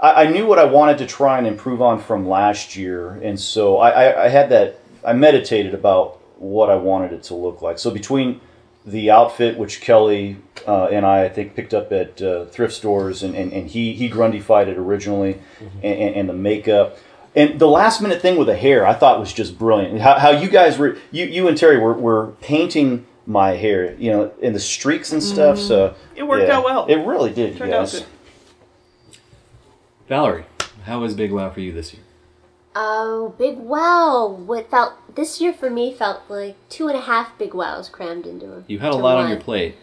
I, 0.00 0.24
I 0.24 0.26
knew 0.26 0.46
what 0.46 0.58
I 0.58 0.64
wanted 0.64 0.98
to 0.98 1.06
try 1.06 1.38
and 1.38 1.46
improve 1.46 1.80
on 1.80 2.00
from 2.00 2.28
last 2.28 2.76
year, 2.76 3.10
and 3.10 3.38
so 3.38 3.78
I, 3.78 3.90
I, 3.90 4.24
I 4.24 4.28
had 4.28 4.50
that. 4.50 4.80
I 5.04 5.12
meditated 5.12 5.74
about 5.74 6.20
what 6.38 6.70
I 6.70 6.76
wanted 6.76 7.12
it 7.12 7.22
to 7.24 7.34
look 7.34 7.62
like. 7.62 7.78
So 7.78 7.90
between 7.90 8.40
the 8.84 9.10
outfit, 9.10 9.56
which 9.56 9.80
Kelly 9.80 10.36
uh, 10.66 10.86
and 10.86 11.06
I, 11.06 11.24
I 11.24 11.28
think, 11.28 11.54
picked 11.54 11.72
up 11.72 11.92
at 11.92 12.20
uh, 12.20 12.46
thrift 12.46 12.74
stores, 12.74 13.22
and, 13.22 13.34
and, 13.34 13.52
and 13.52 13.68
he 13.68 13.94
he 13.94 14.10
grundified 14.10 14.66
it 14.66 14.76
originally, 14.76 15.40
and, 15.82 15.84
and, 15.84 16.16
and 16.16 16.28
the 16.28 16.34
makeup. 16.34 16.98
And 17.34 17.58
the 17.58 17.66
last 17.66 18.02
minute 18.02 18.20
thing 18.20 18.36
with 18.36 18.46
the 18.46 18.56
hair, 18.56 18.86
I 18.86 18.92
thought 18.92 19.18
was 19.18 19.32
just 19.32 19.58
brilliant. 19.58 20.00
How, 20.00 20.18
how 20.18 20.30
you 20.30 20.48
guys 20.48 20.78
were, 20.78 20.98
you, 21.10 21.24
you 21.24 21.48
and 21.48 21.56
Terry 21.56 21.78
were, 21.78 21.94
were 21.94 22.32
painting 22.42 23.06
my 23.26 23.52
hair, 23.52 23.94
you 23.94 24.10
know, 24.10 24.32
in 24.40 24.52
the 24.52 24.60
streaks 24.60 25.12
and 25.12 25.22
stuff. 25.22 25.58
So 25.58 25.94
It 26.14 26.24
worked 26.24 26.48
yeah, 26.48 26.58
out 26.58 26.64
well. 26.64 26.86
It 26.86 26.96
really 26.96 27.32
did, 27.32 27.54
you 27.54 27.58
Turned 27.58 27.72
out 27.72 27.80
guys. 27.80 28.00
good. 28.00 28.06
Valerie, 30.08 30.44
how 30.84 31.00
was 31.00 31.14
Big 31.14 31.32
Wow 31.32 31.48
for 31.50 31.60
you 31.60 31.72
this 31.72 31.94
year? 31.94 32.02
Oh, 32.74 33.34
big 33.38 33.58
wow! 33.58 34.26
What 34.26 34.70
felt 34.70 34.94
this 35.14 35.42
year 35.42 35.52
for 35.52 35.68
me 35.68 35.92
felt 35.92 36.22
like 36.28 36.56
two 36.70 36.88
and 36.88 36.96
a 36.96 37.02
half 37.02 37.36
big 37.36 37.52
wows 37.52 37.90
crammed 37.90 38.26
into 38.26 38.50
a. 38.50 38.64
You 38.66 38.78
had 38.78 38.88
a 38.88 38.96
to 38.96 38.98
lot 38.98 39.18
on 39.18 39.28
your 39.28 39.40
plate. 39.40 39.76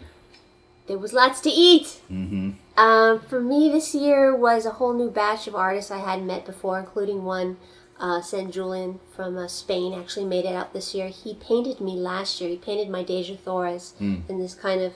There 0.87 0.97
was 0.97 1.13
lots 1.13 1.39
to 1.41 1.49
eat. 1.51 1.99
Mm-hmm. 2.11 2.51
Um, 2.79 3.19
for 3.19 3.41
me, 3.41 3.69
this 3.69 3.93
year 3.93 4.33
was 4.33 4.65
a 4.65 4.71
whole 4.71 4.93
new 4.93 5.09
batch 5.09 5.47
of 5.47 5.53
artists 5.55 5.91
I 5.91 5.97
hadn't 5.97 6.25
met 6.25 6.45
before, 6.45 6.79
including 6.79 7.25
one, 7.25 7.57
uh, 7.99 8.21
Sanjulian 8.21 8.99
from 9.13 9.37
uh, 9.37 9.49
Spain, 9.49 9.93
actually 9.93 10.25
made 10.25 10.45
it 10.45 10.55
out 10.55 10.71
this 10.71 10.95
year. 10.95 11.09
He 11.09 11.33
painted 11.33 11.81
me 11.81 11.97
last 11.97 12.39
year. 12.39 12.49
He 12.51 12.55
painted 12.55 12.87
my 12.89 13.03
Dejah 13.03 13.37
Thoris 13.37 13.95
in 14.29 14.39
this 14.39 14.55
kind 14.55 14.79
of 14.79 14.93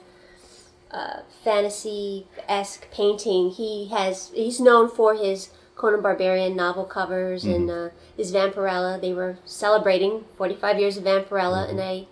uh, 0.92 1.24
fantasy 1.44 2.26
esque 2.48 2.90
painting. 2.90 3.50
He 3.50 3.90
has 3.90 4.32
he's 4.34 4.62
known 4.62 4.90
for 4.90 5.16
his 5.16 5.50
Conan 5.76 6.02
Barbarian 6.02 6.56
novel 6.56 6.86
covers 6.86 7.44
and 7.44 7.70
uh, 7.70 7.90
his 8.16 8.32
Vampirella. 8.32 9.02
They 9.02 9.12
were 9.12 9.40
celebrating 9.44 10.24
45 10.38 10.80
years 10.80 10.96
of 10.96 11.04
Vampirella, 11.04 11.70
and 11.70 11.82
I 11.82 12.06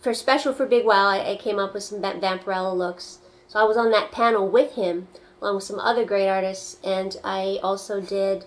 for 0.00 0.14
special 0.14 0.52
for 0.52 0.66
Big 0.66 0.84
Wow, 0.84 1.08
I, 1.08 1.32
I 1.32 1.36
came 1.36 1.58
up 1.58 1.74
with 1.74 1.82
some 1.82 2.00
Va- 2.00 2.20
Vampirella 2.20 2.76
looks. 2.76 3.18
So 3.52 3.60
I 3.60 3.64
was 3.64 3.76
on 3.76 3.90
that 3.90 4.12
panel 4.12 4.48
with 4.48 4.76
him, 4.76 5.08
along 5.42 5.56
with 5.56 5.64
some 5.64 5.78
other 5.78 6.06
great 6.06 6.26
artists, 6.26 6.78
and 6.82 7.14
I 7.22 7.58
also 7.62 8.00
did 8.00 8.46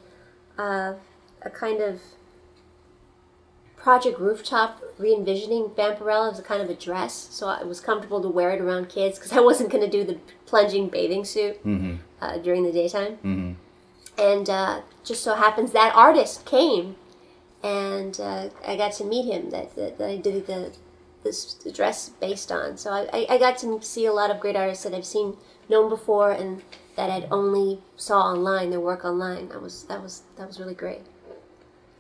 uh, 0.58 0.96
a 1.44 1.50
kind 1.52 1.80
of 1.80 2.02
project 3.78 4.20
rooftop 4.20 4.82
re-envisioning 4.98 5.66
Vampirella 5.78 6.32
as 6.32 6.40
a 6.40 6.42
kind 6.42 6.60
of 6.60 6.72
a 6.72 6.74
dress, 6.74 7.28
so 7.30 7.48
I 7.48 7.62
was 7.62 7.80
comfortable 7.80 8.20
to 8.24 8.30
wear 8.30 8.50
it 8.50 8.60
around 8.60 8.90
kids 8.90 9.20
because 9.20 9.32
I 9.32 9.42
wasn't 9.42 9.70
going 9.70 9.84
to 9.84 9.90
do 9.92 10.04
the 10.04 10.18
plunging 10.48 10.90
bathing 10.90 11.24
suit 11.24 11.64
Mm-hmm. 11.64 11.98
uh, 12.20 12.40
during 12.40 12.64
the 12.64 12.72
daytime. 12.72 13.18
Mm-hmm. 13.18 13.52
And 14.18 14.50
uh, 14.50 14.82
just 15.04 15.24
so 15.24 15.36
happens 15.36 15.72
that 15.74 15.94
artist 15.94 16.46
came, 16.46 16.96
and 17.62 18.20
uh, 18.20 18.50
I 18.68 18.76
got 18.76 18.94
to 18.94 19.04
meet 19.04 19.32
him. 19.32 19.52
That, 19.52 19.76
that, 19.76 20.00
that 20.00 20.10
I 20.10 20.18
did 20.18 20.48
the 20.48 20.72
this 21.26 21.56
the 21.56 21.72
dress 21.72 22.10
based 22.22 22.52
on. 22.52 22.78
So 22.78 22.92
I, 22.92 23.10
I, 23.12 23.26
I 23.32 23.38
got 23.38 23.58
to 23.58 23.82
see 23.82 24.06
a 24.06 24.14
lot 24.14 24.32
of 24.32 24.40
great 24.40 24.56
artists 24.56 24.86
that 24.86 24.94
I've 24.94 25.06
seen 25.06 25.36
known 25.68 25.90
before 25.90 26.32
and 26.32 26.62
that 26.96 27.10
I'd 27.10 27.28
only 27.30 27.82
saw 27.98 28.22
online 28.22 28.70
their 28.70 28.80
work 28.80 29.04
online. 29.04 29.50
That 29.50 29.62
was 29.62 29.84
that 29.84 30.02
was 30.02 30.22
that 30.38 30.48
was 30.48 30.60
really 30.60 30.76
great. 30.76 31.02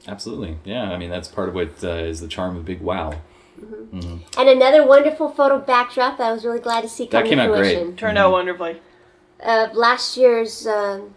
Absolutely. 0.07 0.57
Yeah. 0.63 0.91
I 0.91 0.97
mean, 0.97 1.09
that's 1.09 1.27
part 1.27 1.49
of 1.49 1.55
what 1.55 1.83
uh, 1.83 1.89
is 1.89 2.21
the 2.21 2.27
charm 2.29 2.55
of 2.55 2.63
Big 2.63 2.79
Wow. 2.79 3.15
And 3.61 4.49
another 4.49 4.85
wonderful 4.85 5.29
photo 5.29 5.59
backdrop 5.59 6.17
that 6.17 6.27
I 6.27 6.33
was 6.33 6.45
really 6.45 6.59
glad 6.59 6.81
to 6.81 6.89
see 6.89 7.07
come 7.07 7.23
That 7.23 7.29
came 7.29 7.37
to 7.37 7.45
out 7.45 7.55
great. 7.55 7.75
fruition. 7.75 7.95
Turned 7.95 8.17
out 8.17 8.31
wonderfully. 8.31 8.81
Uh, 9.41 9.69
last 9.73 10.17
year's 10.17 10.67
um, 10.67 11.15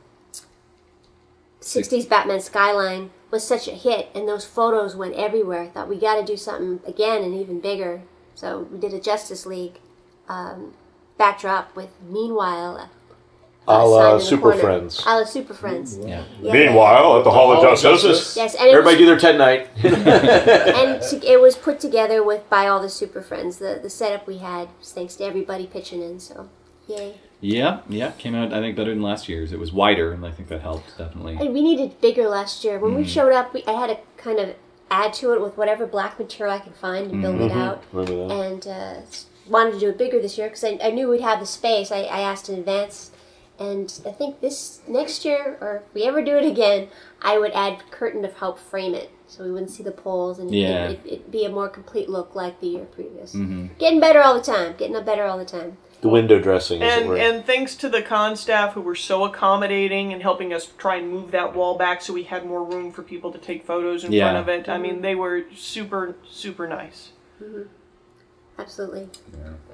60s 1.61 2.09
Batman 2.09 2.41
Skyline 2.41 3.11
was 3.31 3.47
such 3.47 3.69
a 3.69 3.73
hit, 3.73 4.09
and 4.15 4.27
those 4.27 4.45
photos 4.45 4.97
went 4.97 5.15
everywhere. 5.15 5.63
I 5.63 5.69
thought 5.69 5.89
we 5.89 5.99
got 5.99 6.17
to 6.17 6.25
do 6.25 6.37
something 6.37 6.81
again 6.87 7.23
and 7.23 7.35
even 7.35 7.61
bigger. 7.61 8.03
So 8.35 8.69
we 8.71 8.79
did 8.79 8.95
a 8.95 9.01
Justice 9.01 9.45
League 9.47 9.81
um, 10.29 10.75
backdrop 11.19 11.75
with 11.77 11.91
Meanwhile. 12.09 12.77
Uh, 12.77 13.73
A 13.73 13.85
la 13.85 14.01
sign 14.01 14.13
in 14.13 14.19
the 14.19 14.25
Super 14.25 14.43
corner. 14.43 14.61
Friends. 14.61 15.03
A 15.07 15.19
la 15.19 15.25
Super 15.25 15.55
Friends. 15.55 15.99
Yeah. 15.99 16.25
Yeah. 16.41 16.53
Meanwhile, 16.53 17.19
at 17.19 17.25
the 17.25 17.31
Hall 17.31 17.53
of 17.53 17.59
Hall 17.59 17.67
of 17.67 17.81
Justice, 17.81 18.03
Justice. 18.03 18.37
Yes, 18.37 18.55
and 18.55 18.69
everybody 18.69 18.97
was, 18.97 19.01
do 19.01 19.07
their 19.07 19.19
10 19.19 19.39
night. 19.39 19.69
and 19.85 21.03
to, 21.03 21.31
it 21.31 21.41
was 21.41 21.57
put 21.57 21.81
together 21.81 22.23
with 22.23 22.49
by 22.49 22.67
all 22.67 22.81
the 22.81 22.89
Super 22.89 23.21
Friends. 23.21 23.59
The 23.59 23.79
the 23.83 23.91
setup 23.91 24.27
we 24.27 24.39
had 24.39 24.69
was 24.79 24.93
thanks 24.93 25.17
to 25.17 25.25
everybody 25.25 25.67
pitching 25.67 26.01
in. 26.01 26.19
So, 26.19 26.49
yay! 26.87 27.17
Yeah. 27.41 27.81
Yeah. 27.89 28.11
Came 28.13 28.35
out, 28.35 28.53
I 28.53 28.61
think, 28.61 28.77
better 28.77 28.91
than 28.93 29.03
last 29.03 29.29
year's. 29.29 29.53
It 29.53 29.59
was 29.59 29.73
wider, 29.73 30.13
and 30.13 30.25
I 30.27 30.31
think 30.31 30.49
that 30.49 30.61
helped 30.61 30.97
definitely. 30.99 31.37
And 31.41 31.53
we 31.55 31.63
needed 31.63 32.01
bigger 32.01 32.29
last 32.29 32.65
year. 32.65 32.79
When 32.79 32.95
we 32.95 33.05
showed 33.07 33.33
up, 33.33 33.55
we, 33.55 33.65
I 33.67 33.73
had 33.73 33.87
to 33.89 33.99
kind 34.23 34.39
of 34.39 34.55
add 34.91 35.13
to 35.15 35.33
it 35.35 35.41
with 35.41 35.57
whatever 35.57 35.87
black 35.87 36.19
material 36.19 36.55
I 36.57 36.61
could 36.61 36.75
find 36.75 37.11
and 37.13 37.23
build 37.23 37.41
it 37.41 37.53
out. 37.53 37.85
Remember 37.93 38.29
that? 38.29 38.35
And 38.35 38.67
uh, 38.67 38.95
wanted 39.49 39.75
to 39.75 39.81
do 39.81 39.89
it 39.91 39.99
bigger 39.99 40.21
this 40.21 40.37
year 40.39 40.49
because 40.49 40.65
I, 40.65 40.79
I 40.83 40.91
knew 40.91 41.09
we'd 41.09 41.21
have 41.21 41.41
the 41.41 41.47
space. 41.47 41.93
I, 41.93 42.01
I 42.03 42.21
asked 42.21 42.49
in 42.49 42.59
advance. 42.59 43.11
And 43.61 43.93
I 44.07 44.13
think 44.13 44.41
this 44.41 44.81
next 44.87 45.25
year, 45.25 45.59
or 45.61 45.79
if 45.79 45.95
we 45.95 46.05
ever 46.05 46.23
do 46.23 46.37
it 46.37 46.45
again, 46.45 46.89
I 47.21 47.39
would 47.39 47.51
add 47.53 47.83
curtain 47.91 48.23
to 48.23 48.29
help 48.29 48.59
frame 48.59 48.95
it. 48.95 49.11
So 49.27 49.43
we 49.45 49.51
wouldn't 49.51 49.71
see 49.73 49.83
the 49.83 49.91
poles 49.91 50.39
and 50.39 50.55
Yeah. 50.55 50.89
it, 50.91 51.01
it, 51.05 51.13
it'd 51.13 51.31
be 51.31 51.45
a 51.45 51.51
more 51.51 51.69
complete 51.69 52.09
look 52.09 52.35
like 52.37 52.61
the 52.61 52.69
year 52.69 52.85
previous. 52.85 53.35
Mhm. 53.35 53.77
Getting 53.79 53.99
better 54.01 54.23
all 54.23 54.33
the 54.35 54.41
time. 54.41 54.75
Getting 54.79 54.95
up 54.97 55.05
better 55.05 55.25
all 55.25 55.37
the 55.39 55.45
time. 55.45 55.77
The 56.01 56.09
window 56.09 56.39
dressing, 56.41 56.81
as 56.83 57.03
it 57.03 57.07
And 57.09 57.19
and 57.19 57.45
thanks 57.45 57.75
to 57.77 57.89
the 57.89 58.03
con 58.03 58.37
staff 58.37 58.75
who 58.75 58.81
were 58.81 58.95
so 58.95 59.25
accommodating 59.25 60.13
and 60.13 60.23
helping 60.23 60.53
us 60.53 60.67
try 60.79 60.97
and 60.97 61.11
move 61.11 61.33
that 61.33 61.55
wall 61.57 61.77
back 61.77 62.03
so 62.03 62.13
we 62.13 62.23
had 62.23 62.47
more 62.47 62.63
room 62.63 62.93
for 62.93 63.03
people 63.03 63.33
to 63.33 63.39
take 63.39 63.67
photos 63.67 64.05
in 64.05 64.13
Yeah. 64.13 64.31
front 64.31 64.39
of 64.39 64.49
it. 64.49 64.69
I 64.69 64.79
mean, 64.79 65.01
they 65.03 65.15
were 65.17 65.43
super 65.57 66.15
super 66.31 66.69
nice. 66.69 67.11
Absolutely. 68.59 69.09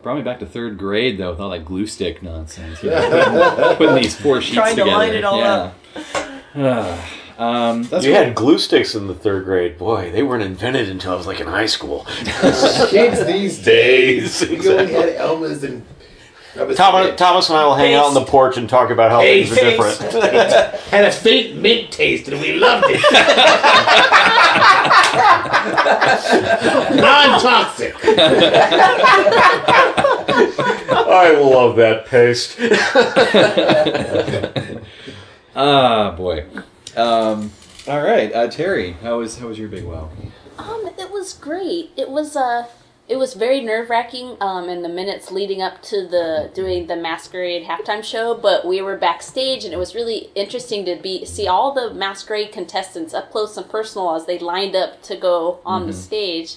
Brought 0.03 0.17
me 0.17 0.23
back 0.23 0.39
to 0.41 0.47
third 0.47 0.77
grade 0.79 1.19
though 1.19 1.31
with 1.31 1.41
all 1.41 1.51
that 1.51 1.65
glue 1.65 1.87
stick 1.87 2.23
nonsense. 2.23 2.83
You 2.83 2.91
know, 2.93 3.75
putting 3.79 3.95
these 3.97 4.15
four 4.17 4.41
sheets 4.43 4.55
Trying 4.57 4.77
to 4.77 4.83
together. 4.83 4.97
line 4.99 5.15
it 5.15 5.25
all 5.25 5.39
yeah. 5.39 5.73
up. 6.57 6.95
um, 7.41 7.83
that's 7.85 8.05
you 8.05 8.13
cool. 8.13 8.23
had 8.25 8.35
glue 8.35 8.59
sticks 8.59 8.95
in 8.95 9.07
the 9.07 9.15
third 9.15 9.45
grade. 9.47 9.79
Boy, 9.79 10.11
they 10.13 10.23
weren't 10.23 10.43
invented 10.43 10.89
until 10.89 11.13
I 11.13 11.17
was 11.17 11.27
like 11.27 11.41
in 11.41 11.47
high 11.47 11.67
school. 11.67 12.05
Kids 12.91 13.25
these 13.27 13.59
Days, 13.65 14.41
days, 14.41 14.49
we 14.51 14.69
only 14.71 14.93
had 14.93 15.09
Elmer's 15.17 15.65
and. 15.65 15.85
Thomas, 16.55 17.17
Thomas 17.17 17.49
and 17.49 17.59
I 17.59 17.67
will 17.67 17.75
hang 17.75 17.95
out 17.95 18.05
on 18.07 18.15
the 18.15 18.25
porch 18.25 18.57
and 18.57 18.69
talk 18.69 18.91
about 18.91 19.11
how 19.11 19.21
things 19.21 19.51
are 19.51 19.55
Paste. 19.57 20.01
different. 20.01 20.25
had 20.91 21.05
a 21.05 21.11
faint 21.11 21.57
mint 21.57 21.91
taste 21.91 22.29
and 22.29 22.41
we 22.41 22.53
loved 22.53 22.85
it. 22.89 23.01
Non-toxic. 26.95 27.95
I 30.97 31.33
love 31.41 31.77
that 31.77 32.07
paste. 32.07 32.57
Ah, 35.57 36.15
boy. 36.17 36.45
Um, 36.97 37.51
all 37.89 38.03
right, 38.03 38.33
uh, 38.33 38.49
Terry, 38.49 38.93
how 39.03 39.19
was 39.19 39.39
how 39.39 39.49
was 39.49 39.59
your 39.59 39.69
big 39.69 39.85
wow? 39.85 40.09
Um, 40.59 40.91
it 40.99 41.11
was 41.11 41.33
great. 41.33 41.91
It 41.97 42.11
was 42.11 42.37
uh, 42.37 42.67
it 43.07 43.17
was 43.17 43.35
very 43.35 43.61
nerve 43.61 43.91
wracking. 43.91 44.37
Um, 44.41 44.69
in 44.69 44.83
the 44.83 44.89
minutes 44.89 45.31
leading 45.31 45.61
up 45.61 45.83
to 45.83 46.07
the 46.07 46.51
doing 46.55 46.87
the 46.87 46.97
masquerade 46.97 47.67
halftime 47.67 48.03
show, 48.03 48.35
but 48.35 48.67
we 48.67 48.81
were 48.81 48.97
backstage, 48.97 49.65
and 49.65 49.75
it 49.75 49.77
was 49.77 49.95
really 49.95 50.31
interesting 50.35 50.85
to 50.87 50.97
be 50.97 51.25
see 51.25 51.47
all 51.47 51.73
the 51.75 51.93
masquerade 51.93 52.53
contestants 52.53 53.13
up 53.13 53.31
close 53.31 53.57
and 53.57 53.69
personal 53.69 54.15
as 54.15 54.27
they 54.27 54.39
lined 54.39 54.75
up 54.75 55.03
to 55.03 55.17
go 55.17 55.61
on 55.67 55.87
the 55.87 55.93
stage, 55.93 56.57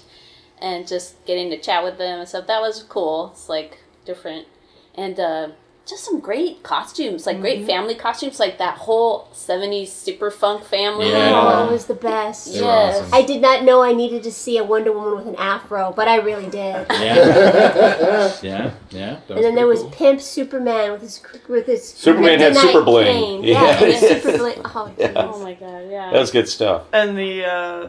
and 0.59 0.87
just 0.87 1.23
getting 1.25 1.49
to 1.49 1.59
chat 1.59 1.83
with 1.83 1.97
them 1.97 2.19
and 2.19 2.29
stuff. 2.29 2.47
That 2.47 2.61
was 2.61 2.83
cool. 2.83 3.31
It's 3.33 3.49
like 3.49 3.79
different, 4.05 4.47
and 4.95 5.19
uh, 5.19 5.49
just 5.87 6.03
some 6.03 6.19
great 6.19 6.63
costumes, 6.63 7.25
like 7.25 7.39
great 7.39 7.65
family 7.65 7.95
costumes, 7.95 8.39
like 8.39 8.57
that 8.57 8.77
whole 8.77 9.27
'70s 9.33 9.87
super 9.87 10.29
funk 10.29 10.63
family. 10.65 11.09
Yeah. 11.09 11.31
Oh, 11.33 11.67
it 11.67 11.71
was 11.71 11.85
the 11.85 11.93
best. 11.93 12.51
They 12.53 12.59
Yes. 12.59 13.01
awesome. 13.01 13.13
I 13.13 13.21
did 13.21 13.41
not 13.41 13.63
know 13.63 13.81
I 13.81 13.93
needed 13.93 14.23
to 14.23 14.31
see 14.31 14.57
a 14.57 14.63
Wonder 14.63 14.91
Woman 14.91 15.15
with 15.17 15.27
an 15.27 15.35
afro, 15.35 15.93
but 15.95 16.07
I 16.07 16.17
really 16.17 16.49
did. 16.49 16.85
Yeah, 16.89 18.33
yeah, 18.41 18.71
yeah. 18.91 19.19
And 19.29 19.43
then 19.43 19.55
there 19.55 19.67
was 19.67 19.81
cool. 19.81 19.91
Pimp 19.91 20.21
Superman 20.21 20.91
with 20.91 21.01
his 21.01 21.21
with 21.47 21.65
his 21.65 21.87
Superman 21.93 22.39
had 22.39 22.53
kryptonite 22.53 22.61
super 22.61 22.83
bling. 22.83 23.43
Yeah. 23.43 23.79
Yeah, 23.79 23.83
and 23.95 24.23
super 24.23 24.37
bling. 24.37 24.61
Oh, 24.65 24.91
Yeah. 24.97 25.11
Oh 25.33 25.39
my 25.39 25.53
god, 25.53 25.89
yeah. 25.89 26.11
That's 26.11 26.31
good 26.31 26.49
stuff. 26.49 26.83
And 26.91 27.17
the 27.17 27.45
uh, 27.45 27.87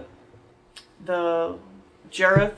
the 1.04 1.56
Jareth 2.10 2.54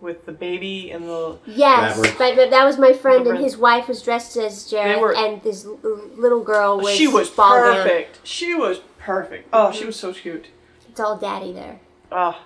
with 0.00 0.26
the 0.26 0.32
baby 0.32 0.90
and 0.90 1.04
the 1.08 1.38
Yes, 1.46 1.96
That 2.00 2.16
but, 2.18 2.36
but 2.36 2.50
that 2.50 2.64
was 2.64 2.78
my 2.78 2.92
friend, 2.92 3.26
and 3.26 3.38
his 3.38 3.56
wife 3.56 3.88
was 3.88 4.00
dressed 4.02 4.36
as 4.36 4.70
Jareth, 4.70 5.00
were- 5.00 5.14
and 5.16 5.42
this 5.42 5.64
l- 5.64 5.78
little 6.16 6.42
girl 6.42 6.78
was 6.78 6.94
she 6.94 7.08
was 7.08 7.28
ball 7.30 7.60
gown. 7.60 7.74
perfect. 7.82 8.20
She 8.26 8.54
was 8.54 8.80
perfect. 8.98 9.48
Oh, 9.52 9.72
she 9.72 9.84
was 9.84 9.96
so 9.96 10.12
cute. 10.12 10.46
It's 10.88 11.00
all 11.00 11.16
daddy 11.16 11.52
there. 11.52 11.80
Ah, 12.12 12.42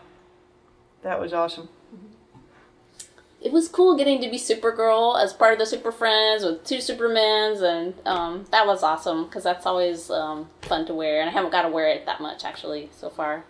that 1.02 1.20
was 1.20 1.32
awesome. 1.32 1.68
it 3.40 3.50
was 3.52 3.66
cool 3.68 3.96
getting 3.96 4.20
to 4.22 4.30
be 4.30 4.38
Supergirl 4.38 5.20
as 5.22 5.32
part 5.32 5.52
of 5.52 5.58
the 5.58 5.66
Super 5.66 5.90
Friends 5.92 6.44
with 6.44 6.64
two 6.64 6.76
Supermans, 6.78 7.60
and 7.60 7.94
um, 8.06 8.44
that 8.50 8.66
was 8.66 8.82
awesome 8.82 9.24
because 9.24 9.42
that's 9.44 9.66
always 9.66 10.10
um, 10.10 10.48
fun 10.62 10.86
to 10.86 10.94
wear, 10.94 11.20
and 11.20 11.28
I 11.28 11.32
haven't 11.32 11.50
got 11.50 11.62
to 11.62 11.68
wear 11.68 11.88
it 11.88 12.06
that 12.06 12.20
much 12.20 12.44
actually 12.44 12.88
so 12.96 13.10
far. 13.10 13.44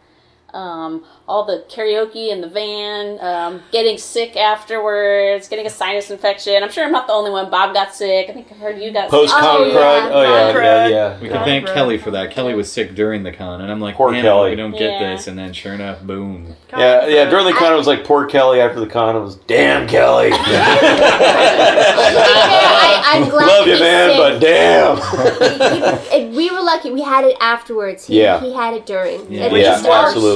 Um, 0.52 1.04
all 1.26 1.44
the 1.44 1.64
karaoke 1.70 2.28
in 2.30 2.42
the 2.42 2.48
van, 2.48 3.18
um, 3.20 3.62
getting 3.72 3.96
sick 3.96 4.36
afterwards, 4.36 5.48
getting 5.48 5.64
a 5.66 5.70
sinus 5.70 6.10
infection. 6.10 6.62
I'm 6.62 6.70
sure 6.70 6.84
I'm 6.84 6.92
not 6.92 7.06
the 7.06 7.14
only 7.14 7.30
one. 7.30 7.48
Bob 7.50 7.72
got 7.72 7.94
sick. 7.94 8.28
I 8.28 8.32
think 8.34 8.52
I 8.52 8.56
heard 8.56 8.78
you 8.78 8.92
got 8.92 9.08
Post 9.08 9.32
con 9.32 9.42
Oh, 9.44 9.64
crud. 9.64 9.72
yeah. 9.72 10.10
Oh 10.12 10.22
yeah, 10.22 10.52
Con 10.52 10.62
yeah, 10.62 10.86
yeah. 10.88 11.18
We 11.20 11.28
can 11.30 11.42
thank 11.44 11.66
Kelly 11.68 11.96
for 11.96 12.10
that. 12.10 12.30
Kelly 12.32 12.52
was 12.54 12.70
sick 12.70 12.94
during 12.94 13.22
the 13.22 13.32
con, 13.32 13.62
and 13.62 13.72
I'm 13.72 13.80
like, 13.80 13.94
Poor 13.94 14.10
man, 14.12 14.22
Kelly. 14.22 14.50
we 14.50 14.56
don't 14.56 14.72
get 14.72 15.00
Yeah. 15.00 15.14
this. 15.14 15.26
And 15.26 15.38
then, 15.38 15.54
sure 15.54 15.72
enough, 15.72 16.02
boom. 16.02 16.54
Yeah, 16.76 17.06
yeah. 17.06 17.24
During 17.30 17.46
the 17.46 17.52
con, 17.54 17.72
it 17.72 17.76
was 17.76 17.86
like 17.86 18.04
poor 18.04 18.26
Kelly. 18.26 18.60
After 18.60 18.80
the 18.80 18.86
con, 18.86 19.16
it 19.16 19.20
was 19.20 19.36
damn 19.36 19.88
Kelly. 19.88 20.30
I, 20.32 23.02
I'm 23.14 23.28
glad 23.28 23.46
Love 23.46 23.66
you, 23.66 23.78
man, 23.78 24.10
sick. 24.10 24.18
but 24.18 24.38
damn. 24.40 26.02
And 26.12 26.34
we 26.36 26.50
were 26.50 26.60
lucky. 26.60 26.90
We 26.90 27.00
had 27.02 27.24
it 27.24 27.36
afterwards. 27.40 28.06
He, 28.06 28.20
Yeah. 28.20 28.40
he 28.40 28.52
had 28.52 28.74
it 28.74 28.84
during. 28.86 29.30
Yeah. 29.32 29.44
And 29.44 29.52
Which 29.52 29.62
yeah, 29.64 29.76
is 29.76 29.82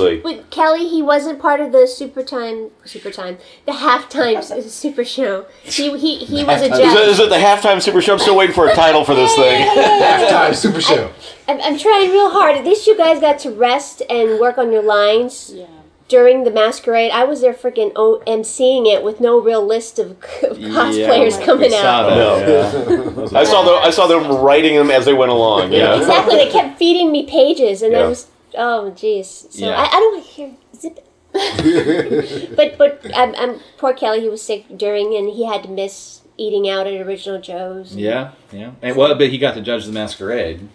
worse. 0.07 0.17
absolutely. 0.19 0.37
But 0.43 0.51
Kelly, 0.51 0.89
he 0.89 1.03
wasn't 1.03 1.41
part 1.41 1.61
of 1.61 1.73
the 1.73 1.87
super 1.87 2.23
time, 2.23 2.71
super 2.85 3.11
time, 3.11 3.39
the 3.67 3.73
halftime 3.73 4.37
s- 4.37 4.73
super 4.73 5.05
show. 5.05 5.47
He 5.63 5.97
he, 5.99 6.17
he 6.25 6.45
was 6.45 6.63
a 6.63 6.67
Is 6.67 6.79
it, 6.79 6.83
judge. 6.83 7.09
is 7.09 7.21
it 7.21 7.29
the 7.31 7.37
halftime 7.37 7.83
super 7.83 8.01
show? 8.01 8.13
I'm 8.15 8.19
still 8.19 8.37
waiting 8.37 8.55
for 8.55 8.69
a 8.69 8.75
title 8.75 9.05
for 9.05 9.15
this 9.15 9.35
thing. 9.35 9.67
Halftime 9.69 10.55
Super 10.55 10.81
Show. 10.81 11.11
I'm, 11.49 11.61
I'm 11.61 11.79
trying 11.79 12.11
real 12.11 12.31
hard. 12.31 12.57
At 12.57 12.65
least 12.65 12.87
you 12.87 12.97
guys 12.97 13.21
got 13.21 13.39
to 13.41 13.51
rest 13.51 14.03
and 14.11 14.41
work 14.41 14.59
on 14.59 14.73
your 14.73 14.83
lines 14.83 15.53
Yeah. 15.55 15.67
during 16.09 16.45
the 16.45 16.51
masquerade. 16.51 17.11
I 17.13 17.25
was 17.25 17.41
there 17.41 17.55
freaking 17.55 17.93
o- 17.97 18.23
emceeing 18.27 18.87
it 18.93 19.03
with 19.05 19.21
no 19.21 19.41
real 19.41 19.65
list 19.65 19.99
of, 19.99 20.11
of 20.13 20.17
cosplayers 20.59 21.39
Yeah, 21.39 21.45
coming 21.45 21.71
we 21.71 21.77
saw 21.77 21.87
out. 21.87 22.09
that, 22.11 22.17
No. 22.17 22.39
yeah. 22.39 22.71
Those 23.11 23.33
were- 23.33 23.39
I 23.39 23.45
saw 23.45 23.63
them. 23.63 23.79
I 23.83 23.91
saw 23.91 24.07
them 24.07 24.25
writing 24.43 24.75
them 24.77 24.91
as 24.91 25.05
they 25.05 25.15
went 25.15 25.31
along. 25.31 25.73
You 25.73 25.81
know? 25.81 25.99
Exactly. 25.99 26.37
They 26.37 26.51
kept 26.51 26.79
feeding 26.79 27.13
me 27.13 27.27
pages, 27.27 27.83
and 27.83 27.93
Yeah. 27.93 28.01
I 28.01 28.07
was 28.09 28.27
oh 28.57 28.93
jeez. 28.95 29.53
So 29.53 29.67
Yeah. 29.67 29.77
I, 29.81 29.85
I 29.87 29.91
don't 30.01 30.15
want 30.15 30.25
to 30.27 30.31
hear 30.33 30.51
zip. 30.75 31.03
but 32.57 32.79
but 32.79 33.01
I'm, 33.15 33.35
I'm 33.37 33.61
poor 33.79 33.93
Kelly. 33.93 34.21
He 34.21 34.29
was 34.29 34.43
sick 34.43 34.65
during, 34.77 35.15
and 35.15 35.29
he 35.29 35.45
had 35.47 35.63
to 35.65 35.69
miss 35.69 36.23
eating 36.39 36.69
out 36.69 36.87
at 36.87 37.01
Original 37.07 37.41
Joe's. 37.41 37.95
Yeah, 37.95 38.33
yeah. 38.53 38.73
And 38.83 38.97
well, 38.97 39.15
but 39.15 39.29
he 39.29 39.39
got 39.39 39.55
to 39.55 39.61
judge 39.61 39.85
the 39.87 39.93
masquerade, 39.93 40.69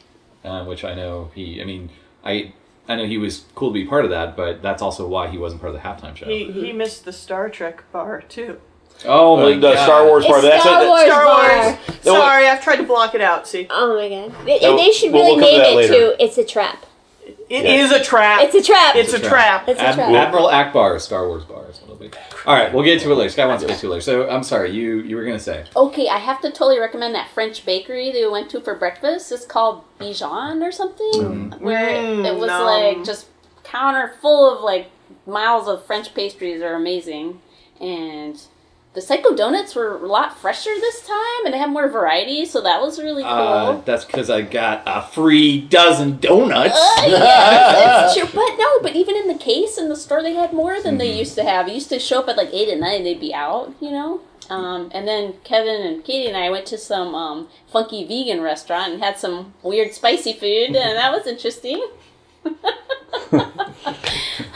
uh, 0.43 0.63
which 0.65 0.83
I 0.83 0.93
know 0.93 1.31
he. 1.33 1.61
I 1.61 1.65
mean, 1.65 1.89
I 2.23 2.53
I 2.87 2.95
know 2.95 3.05
he 3.05 3.17
was 3.17 3.45
cool 3.55 3.69
to 3.69 3.73
be 3.73 3.85
part 3.85 4.03
of 4.05 4.11
that, 4.11 4.35
but 4.37 4.61
that's 4.61 4.81
also 4.81 5.07
why 5.07 5.27
he 5.29 5.37
wasn't 5.37 5.61
part 5.61 5.73
of 5.75 5.81
the 5.81 5.87
halftime 5.87 6.15
show. 6.15 6.25
He 6.27 6.51
he 6.51 6.73
missed 6.73 7.05
the 7.05 7.13
Star 7.13 7.49
Trek 7.49 7.83
bar 7.91 8.21
too. 8.21 8.59
oh 9.05 9.37
my 9.37 9.43
Uh, 9.43 9.47
the 9.55 9.59
god! 9.61 9.83
Star 9.83 10.05
Wars 10.05 10.23
It's 10.25 10.31
part. 10.31 10.43
That's 10.43 10.61
Star 10.63 10.83
it. 10.83 10.87
Wars 10.87 11.05
Star 11.05 11.25
bar. 11.25 11.63
Wars. 11.65 11.77
No, 12.05 12.13
Sorry, 12.19 12.47
I've 12.47 12.61
tried 12.63 12.75
to 12.77 12.83
block 12.83 13.15
it 13.15 13.21
out. 13.21 13.47
See, 13.47 13.65
Oh 13.69 13.95
my 13.95 14.09
god! 14.09 14.45
They, 14.45 14.59
No, 14.59 14.77
they 14.77 14.91
should 14.91 15.11
really 15.11 15.37
we'll 15.37 15.37
name 15.39 15.61
it 15.61 15.75
later. 15.75 15.93
to 15.93 16.23
"It's 16.23 16.37
a 16.37 16.45
Trap." 16.45 16.85
It 17.51 17.65
Yeah. 17.65 17.83
is 17.83 17.91
a 17.91 18.01
trap. 18.01 18.41
It's 18.43 18.55
a 18.55 18.63
trap. 18.63 18.95
It's 18.95 19.11
a 19.11 19.19
trap. 19.19 19.67
It's 19.67 19.79
a 19.81 19.83
Ad- 19.87 19.95
trap. 19.95 20.09
Admiral 20.09 20.47
Ackbar, 20.47 21.01
Star 21.01 21.27
Wars 21.27 21.43
bars. 21.43 21.81
It'll 21.83 21.95
be. 21.97 22.09
All 22.45 22.55
right, 22.55 22.73
we'll 22.73 22.83
get 22.85 23.01
to 23.01 23.11
it 23.11 23.15
later. 23.15 23.29
Scott 23.29 23.49
wants 23.49 23.61
to 23.63 23.67
get 23.67 23.77
to 23.79 23.87
it 23.87 23.89
later. 23.89 24.01
So 24.01 24.29
I'm 24.29 24.43
sorry, 24.43 24.71
you 24.71 24.99
you 25.01 25.17
were 25.17 25.25
gonna 25.25 25.37
say. 25.37 25.65
Okay, 25.75 26.07
I 26.07 26.17
have 26.17 26.39
to 26.41 26.49
totally 26.49 26.79
recommend 26.79 27.13
that 27.15 27.27
French 27.33 27.65
bakery 27.65 28.09
that 28.11 28.17
we 28.21 28.29
went 28.29 28.49
to 28.51 28.61
for 28.61 28.73
breakfast. 28.75 29.31
It's 29.33 29.45
called 29.45 29.81
Bijan 29.99 30.65
or 30.65 30.71
something, 30.71 31.51
where 31.59 31.89
it, 31.89 31.97
Mm, 32.01 32.25
it 32.25 32.35
was 32.39 32.47
nom. 32.47 32.65
like 32.65 33.03
just 33.03 33.25
counter 33.65 34.13
full 34.21 34.49
of 34.57 34.63
like 34.63 34.87
miles 35.27 35.67
of 35.67 35.85
French 35.85 36.13
pastries 36.13 36.61
are 36.61 36.75
amazing, 36.75 37.41
and 37.81 38.39
the 38.93 39.01
Psycho 39.01 39.33
donuts 39.33 39.73
were 39.73 39.95
a 39.95 40.05
lot 40.05 40.37
fresher 40.37 40.69
this 40.69 41.07
time, 41.07 41.45
and 41.45 41.53
they 41.53 41.57
had 41.57 41.69
more 41.69 41.87
variety, 41.87 42.45
so 42.45 42.61
that 42.61 42.81
was 42.81 42.99
really 42.99 43.23
cool. 43.23 43.31
Uh, 43.31 43.81
that's 43.81 44.03
because 44.03 44.29
I 44.29 44.41
got 44.41 44.83
a 44.85 45.01
free 45.01 45.61
dozen 45.61 46.19
donuts. 46.19 46.75
Uh, 46.75 47.05
yeah. 47.07 48.13
But 48.25 48.57
no, 48.57 48.79
but 48.81 48.95
even 48.95 49.15
in 49.15 49.27
the 49.27 49.37
case 49.37 49.77
in 49.77 49.87
the 49.87 49.95
store, 49.95 50.21
they 50.21 50.33
had 50.33 50.51
more 50.51 50.81
than 50.81 50.97
they 50.97 51.17
used 51.17 51.35
to 51.35 51.43
have. 51.45 51.69
It 51.69 51.73
used 51.73 51.87
to 51.89 51.99
show 51.99 52.19
up 52.19 52.27
at 52.27 52.35
like 52.35 52.53
eight 52.53 52.67
at 52.67 52.79
night, 52.79 52.97
and 52.97 53.05
they'd 53.05 53.19
be 53.19 53.33
out, 53.33 53.73
you 53.79 53.91
know. 53.91 54.19
Um, 54.49 54.91
and 54.93 55.07
then 55.07 55.35
Kevin 55.45 55.81
and 55.81 56.03
Katie 56.03 56.27
and 56.27 56.35
I 56.35 56.49
went 56.49 56.65
to 56.67 56.77
some 56.77 57.15
um, 57.15 57.47
funky 57.71 58.05
vegan 58.05 58.41
restaurant 58.41 58.91
and 58.91 59.01
had 59.01 59.17
some 59.17 59.53
weird 59.63 59.93
spicy 59.93 60.33
food, 60.33 60.75
and 60.75 60.75
that 60.75 61.13
was 61.13 61.25
interesting. 61.25 61.81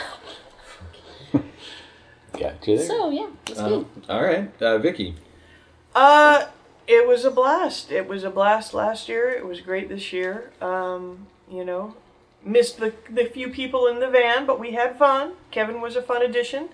Got 2.39 2.67
you 2.67 2.77
there. 2.77 2.87
So 2.87 3.09
yeah, 3.09 3.27
it 3.27 3.49
was 3.49 3.57
good. 3.59 3.73
Um, 3.73 3.87
all 4.09 4.23
right, 4.23 4.61
uh, 4.61 4.77
Vicky. 4.77 5.15
Uh, 5.93 6.45
it 6.87 7.07
was 7.07 7.25
a 7.25 7.31
blast. 7.31 7.91
It 7.91 8.07
was 8.07 8.23
a 8.23 8.29
blast 8.29 8.73
last 8.73 9.09
year. 9.09 9.29
It 9.29 9.45
was 9.45 9.61
great 9.61 9.89
this 9.89 10.13
year. 10.13 10.51
Um, 10.61 11.27
you 11.49 11.63
know, 11.65 11.95
missed 12.43 12.77
the 12.79 12.93
the 13.09 13.25
few 13.25 13.49
people 13.49 13.87
in 13.87 13.99
the 13.99 14.09
van, 14.09 14.45
but 14.45 14.59
we 14.59 14.71
had 14.71 14.97
fun. 14.97 15.33
Kevin 15.51 15.81
was 15.81 15.95
a 15.95 16.01
fun 16.01 16.21
addition, 16.21 16.69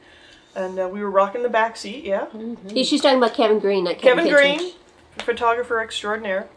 and 0.56 0.80
uh, 0.80 0.88
we 0.88 1.02
were 1.02 1.12
rocking 1.12 1.44
the 1.44 1.50
back 1.50 1.78
seat. 1.78 2.04
Yeah, 2.04 2.28
She's 2.74 3.02
talking 3.02 3.18
about 3.18 3.34
Kevin 3.34 3.60
Green, 3.60 3.86
not 3.86 4.00
Kevin, 4.00 4.26
Kevin 4.26 4.26
Kittredge. 4.26 4.58
Green, 4.58 4.74
photographer 5.20 5.80
extraordinaire. 5.80 6.50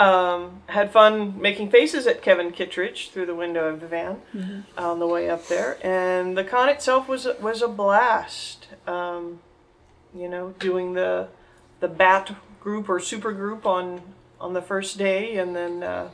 Um, 0.00 0.62
had 0.66 0.92
fun 0.92 1.38
making 1.42 1.70
faces 1.70 2.06
at 2.06 2.22
Kevin 2.22 2.52
Kittredge 2.52 3.10
through 3.10 3.26
the 3.26 3.34
window 3.34 3.68
of 3.68 3.80
the 3.80 3.86
van 3.86 4.64
on 4.78 4.98
the 4.98 5.06
way 5.06 5.28
up 5.28 5.46
there, 5.48 5.76
and 5.86 6.38
the 6.38 6.44
con 6.44 6.70
itself 6.70 7.06
was 7.06 7.28
was 7.38 7.60
a 7.60 7.68
blast. 7.68 8.68
Um, 8.86 9.40
you 10.14 10.26
know, 10.26 10.54
doing 10.58 10.94
the 10.94 11.28
the 11.80 11.88
bat 11.88 12.34
group 12.60 12.88
or 12.88 12.98
super 12.98 13.32
group 13.32 13.66
on 13.66 14.00
on 14.40 14.54
the 14.54 14.62
first 14.62 14.96
day, 14.96 15.36
and 15.36 15.54
then 15.54 15.82
uh, 15.82 16.08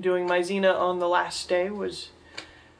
doing 0.00 0.26
my 0.26 0.40
Xena 0.40 0.74
on 0.74 0.98
the 0.98 1.08
last 1.08 1.50
day 1.50 1.68
was, 1.68 2.08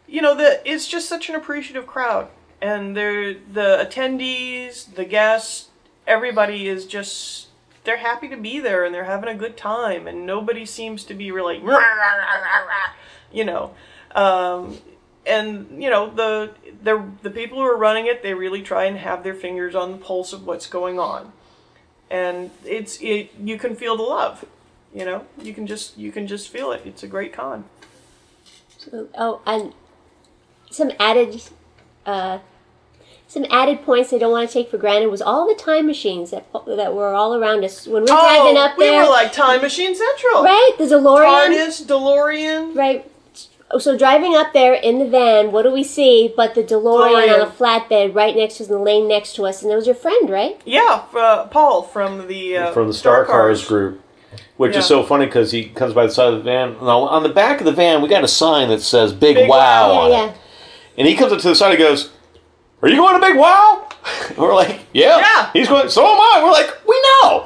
you 0.06 0.22
know, 0.22 0.34
the 0.34 0.62
it's 0.64 0.88
just 0.88 1.10
such 1.10 1.28
an 1.28 1.34
appreciative 1.34 1.86
crowd, 1.86 2.30
and 2.62 2.96
they're 2.96 3.34
the 3.34 3.86
attendees, 3.86 4.94
the 4.94 5.04
guests, 5.04 5.68
everybody 6.06 6.68
is 6.68 6.86
just 6.86 7.47
they're 7.88 7.96
happy 7.96 8.28
to 8.28 8.36
be 8.36 8.60
there 8.60 8.84
and 8.84 8.94
they're 8.94 9.04
having 9.04 9.30
a 9.30 9.34
good 9.34 9.56
time, 9.56 10.06
and 10.06 10.26
nobody 10.26 10.66
seems 10.66 11.04
to 11.04 11.14
be 11.14 11.32
really, 11.32 11.56
you 13.32 13.44
know. 13.46 13.74
Um, 14.14 14.76
and 15.26 15.82
you 15.82 15.88
know 15.88 16.10
the 16.10 16.52
the 16.82 17.02
the 17.22 17.30
people 17.30 17.56
who 17.56 17.64
are 17.64 17.78
running 17.78 18.06
it, 18.06 18.22
they 18.22 18.34
really 18.34 18.60
try 18.60 18.84
and 18.84 18.98
have 18.98 19.24
their 19.24 19.34
fingers 19.34 19.74
on 19.74 19.92
the 19.92 19.96
pulse 19.96 20.34
of 20.34 20.46
what's 20.46 20.66
going 20.66 20.98
on, 20.98 21.32
and 22.10 22.50
it's 22.62 23.00
it 23.00 23.30
you 23.42 23.56
can 23.56 23.74
feel 23.74 23.96
the 23.96 24.02
love, 24.02 24.44
you 24.94 25.06
know. 25.06 25.24
You 25.40 25.54
can 25.54 25.66
just 25.66 25.96
you 25.96 26.12
can 26.12 26.26
just 26.26 26.50
feel 26.50 26.72
it. 26.72 26.82
It's 26.84 27.02
a 27.02 27.08
great 27.08 27.32
con. 27.32 27.64
So, 28.76 29.08
oh, 29.16 29.40
and 29.46 29.72
some 30.70 30.92
added, 31.00 31.42
uh, 32.04 32.40
some 33.30 33.44
added 33.50 33.82
points 33.82 34.10
I 34.12 34.18
don't 34.18 34.32
want 34.32 34.48
to 34.48 34.52
take 34.52 34.70
for 34.70 34.78
granted 34.78 35.08
was 35.08 35.20
all 35.20 35.46
the 35.46 35.54
time 35.54 35.86
machines 35.86 36.30
that 36.30 36.46
that 36.66 36.94
were 36.94 37.12
all 37.14 37.34
around 37.34 37.62
us 37.62 37.86
when 37.86 37.96
we 38.04 38.10
were 38.10 38.16
driving 38.18 38.56
up 38.56 38.76
there 38.78 38.92
Oh, 38.92 39.02
we 39.02 39.04
were 39.04 39.10
like 39.10 39.32
Time 39.32 39.60
Machine 39.60 39.94
Central, 39.94 40.42
right, 40.42 40.72
the 40.78 40.84
DeLorean. 40.84 41.48
TARDIS, 41.50 41.86
DeLorean. 41.86 42.74
Right. 42.74 43.10
So 43.78 43.98
driving 43.98 44.34
up 44.34 44.54
there 44.54 44.72
in 44.72 44.98
the 44.98 45.04
van, 45.06 45.52
what 45.52 45.62
do 45.64 45.70
we 45.70 45.84
see 45.84 46.32
but 46.34 46.54
the 46.54 46.62
DeLorean, 46.64 47.34
on 47.34 47.40
a 47.46 47.50
flatbed 47.50 48.14
right 48.14 48.34
next 48.34 48.56
to 48.56 48.62
us 48.64 48.70
in 48.70 48.74
the 48.76 48.80
lane 48.80 49.06
next 49.06 49.34
to 49.36 49.44
us, 49.44 49.62
and 49.62 49.70
it 49.70 49.76
was 49.76 49.84
your 49.84 49.94
friend, 49.94 50.30
right? 50.30 50.58
Yeah, 50.64 51.02
uh, 51.14 51.44
Paul 51.48 51.82
from 51.82 52.28
the 52.28 52.56
uh, 52.56 52.72
from 52.72 52.88
the 52.88 52.94
Star 52.94 53.26
Cars 53.26 53.62
group, 53.66 54.00
which 54.56 54.72
Yeah. 54.72 54.78
is 54.78 54.86
so 54.86 55.02
funny 55.02 55.26
because 55.26 55.50
he 55.52 55.64
comes 55.66 55.92
by 55.92 56.06
the 56.06 56.12
side 56.12 56.32
of 56.32 56.38
the 56.38 56.44
van. 56.44 56.76
Now, 56.80 57.00
on 57.00 57.22
the 57.22 57.28
back 57.28 57.60
of 57.60 57.66
the 57.66 57.72
van, 57.72 58.00
we 58.00 58.08
got 58.08 58.24
a 58.24 58.28
sign 58.28 58.70
that 58.70 58.80
says 58.80 59.12
"Big, 59.12 59.34
Big 59.36 59.50
Wow" 59.50 59.90
Wow. 59.92 60.00
on 60.00 60.10
yeah, 60.12 60.28
it, 60.30 60.36
and 60.96 61.06
he 61.06 61.14
comes 61.14 61.30
up 61.34 61.40
to 61.40 61.48
the 61.48 61.54
side 61.54 61.72
and 61.72 61.78
goes, 61.78 62.08
"Are 62.82 62.88
you 62.88 62.96
going 62.96 63.20
to 63.20 63.26
Big 63.26 63.36
Wow?" 63.36 63.88
And 64.28 64.38
we're 64.38 64.54
like, 64.54 64.80
"Yeah." 64.92 65.18
Yeah. 65.18 65.50
He's 65.52 65.68
going. 65.68 65.88
So 65.88 66.02
am 66.04 66.18
I. 66.20 66.40
We're 66.42 66.52
like, 66.52 66.70
"We 66.86 66.96
know." 67.08 67.44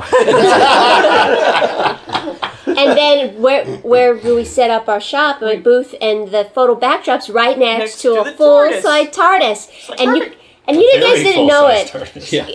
And 2.75 2.97
then 2.97 3.41
where 3.43 3.67
where 3.79 4.17
do 4.17 4.35
we 4.35 4.45
set 4.45 4.71
up 4.71 4.89
our 4.89 5.01
shop, 5.01 5.41
my 5.43 5.57
booth, 5.57 5.95
and 6.01 6.29
the 6.29 6.45
photo 6.55 6.75
backdrop's 6.75 7.29
right 7.29 7.59
next, 7.59 7.81
Next 7.81 8.03
to, 8.03 8.15
to 8.15 8.21
a 8.23 8.33
full 8.33 8.61
TARDIS. 8.61 8.83
size 8.83 9.09
TARDIS, 9.09 9.89
like, 9.91 10.01
and 10.01 10.17
you 10.17 10.33
and 10.67 10.77
you 10.79 10.93
guys 11.01 11.23
didn't 11.23 11.47
know 11.49 11.67
it. 11.69 11.89
TARDIS. 11.89 12.33
Yeah. 12.33 12.49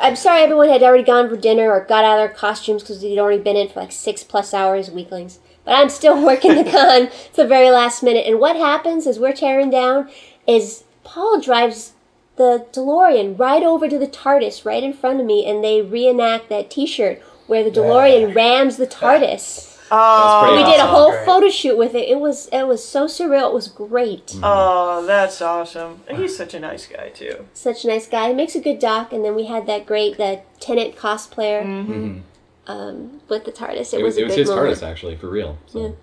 I'm 0.00 0.16
sorry, 0.16 0.42
everyone 0.42 0.68
had 0.68 0.82
already 0.82 1.02
gone 1.02 1.28
for 1.28 1.36
dinner 1.36 1.70
or 1.70 1.80
got 1.84 2.04
out 2.04 2.18
of 2.18 2.28
their 2.28 2.36
costumes 2.36 2.82
because 2.82 3.00
they'd 3.00 3.18
already 3.18 3.42
been 3.42 3.56
in 3.56 3.68
for 3.68 3.80
like 3.80 3.90
six 3.92 4.22
plus 4.22 4.52
hours, 4.52 4.90
weaklings. 4.90 5.38
But 5.64 5.72
I'm 5.74 5.88
still 5.88 6.22
working 6.30 6.54
the 6.54 6.70
con 6.70 7.08
to 7.08 7.36
the 7.36 7.46
very 7.46 7.70
last 7.70 8.02
minute. 8.02 8.26
And 8.26 8.38
what 8.38 8.54
happens 8.56 9.06
is 9.06 9.18
we're 9.18 9.32
tearing 9.32 9.70
down 9.70 10.08
is 10.46 10.84
Paul 11.04 11.40
drives 11.40 11.93
the 12.36 12.66
DeLorean 12.72 13.38
right 13.38 13.62
over 13.62 13.88
to 13.88 13.98
the 13.98 14.06
TARDIS 14.08 14.64
right 14.64 14.82
in 14.82 14.92
front 14.92 15.20
of 15.20 15.26
me, 15.26 15.46
and 15.46 15.62
they 15.62 15.80
reenact 15.82 16.48
that 16.48 16.70
T-shirt 16.70 17.22
where 17.46 17.62
the 17.62 17.70
DeLorean 17.70 18.34
rams 18.34 18.76
the 18.76 18.86
TARDIS. 18.86 19.70
Oh, 19.90 20.46
pretty 20.48 20.64
we 20.64 20.70
did 20.70 20.80
a 20.80 20.86
whole 20.86 21.10
Great. 21.10 21.26
photo 21.26 21.48
shoot 21.50 21.76
with 21.76 21.94
it. 21.94 22.08
It 22.08 22.18
was 22.18 22.48
it 22.48 22.64
was 22.64 22.82
so 22.82 23.04
surreal. 23.06 23.48
It 23.48 23.54
was 23.54 23.68
great. 23.68 24.34
oh, 24.42 25.04
that's 25.06 25.42
awesome. 25.42 26.00
He's 26.10 26.34
such 26.36 26.54
a 26.54 26.58
nice 26.58 26.86
guy 26.86 27.10
too. 27.10 27.46
Such 27.52 27.84
a 27.84 27.88
nice 27.88 28.08
guy. 28.08 28.28
He 28.28 28.34
makes 28.34 28.54
a 28.56 28.60
good 28.60 28.78
doc. 28.78 29.12
And 29.12 29.22
then 29.24 29.34
we 29.36 29.44
had 29.44 29.66
that 29.66 29.84
great 29.84 30.16
the 30.16 30.40
Tennant 30.58 30.96
cosplayer 30.96 31.62
Mm-hmm. 31.62 32.18
um, 32.66 33.20
with 33.28 33.44
the 33.44 33.52
TARDIS. 33.52 33.92
It, 33.92 34.00
It, 34.00 34.02
was, 34.02 34.14
was, 34.14 34.16
it 34.16 34.22
a 34.22 34.24
was 34.24 34.32
big 34.34 34.38
his 34.38 34.48
moment. 34.48 34.78
TARDIS 34.78 34.82
actually 34.90 35.16
for 35.16 35.28
real. 35.28 35.58
So. 35.66 35.94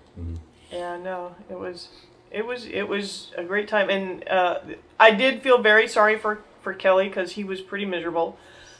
Yeah, 0.70 0.96
no, 0.96 1.34
it 1.50 1.58
was, 1.58 1.88
it 2.32 2.46
was, 2.46 2.66
it 2.66 2.88
was 2.88 3.30
a 3.36 3.44
great 3.44 3.68
time, 3.68 3.90
and 3.90 4.26
uh, 4.28 4.58
I 4.98 5.10
did 5.12 5.42
feel 5.42 5.58
very 5.58 5.86
sorry 5.88 6.18
for 6.18 6.38
for 6.62 6.72
Kelly 6.72 7.08
because 7.08 7.32
he 7.32 7.42
was 7.44 7.60
pretty 7.60 7.84
miserable, 7.84 8.38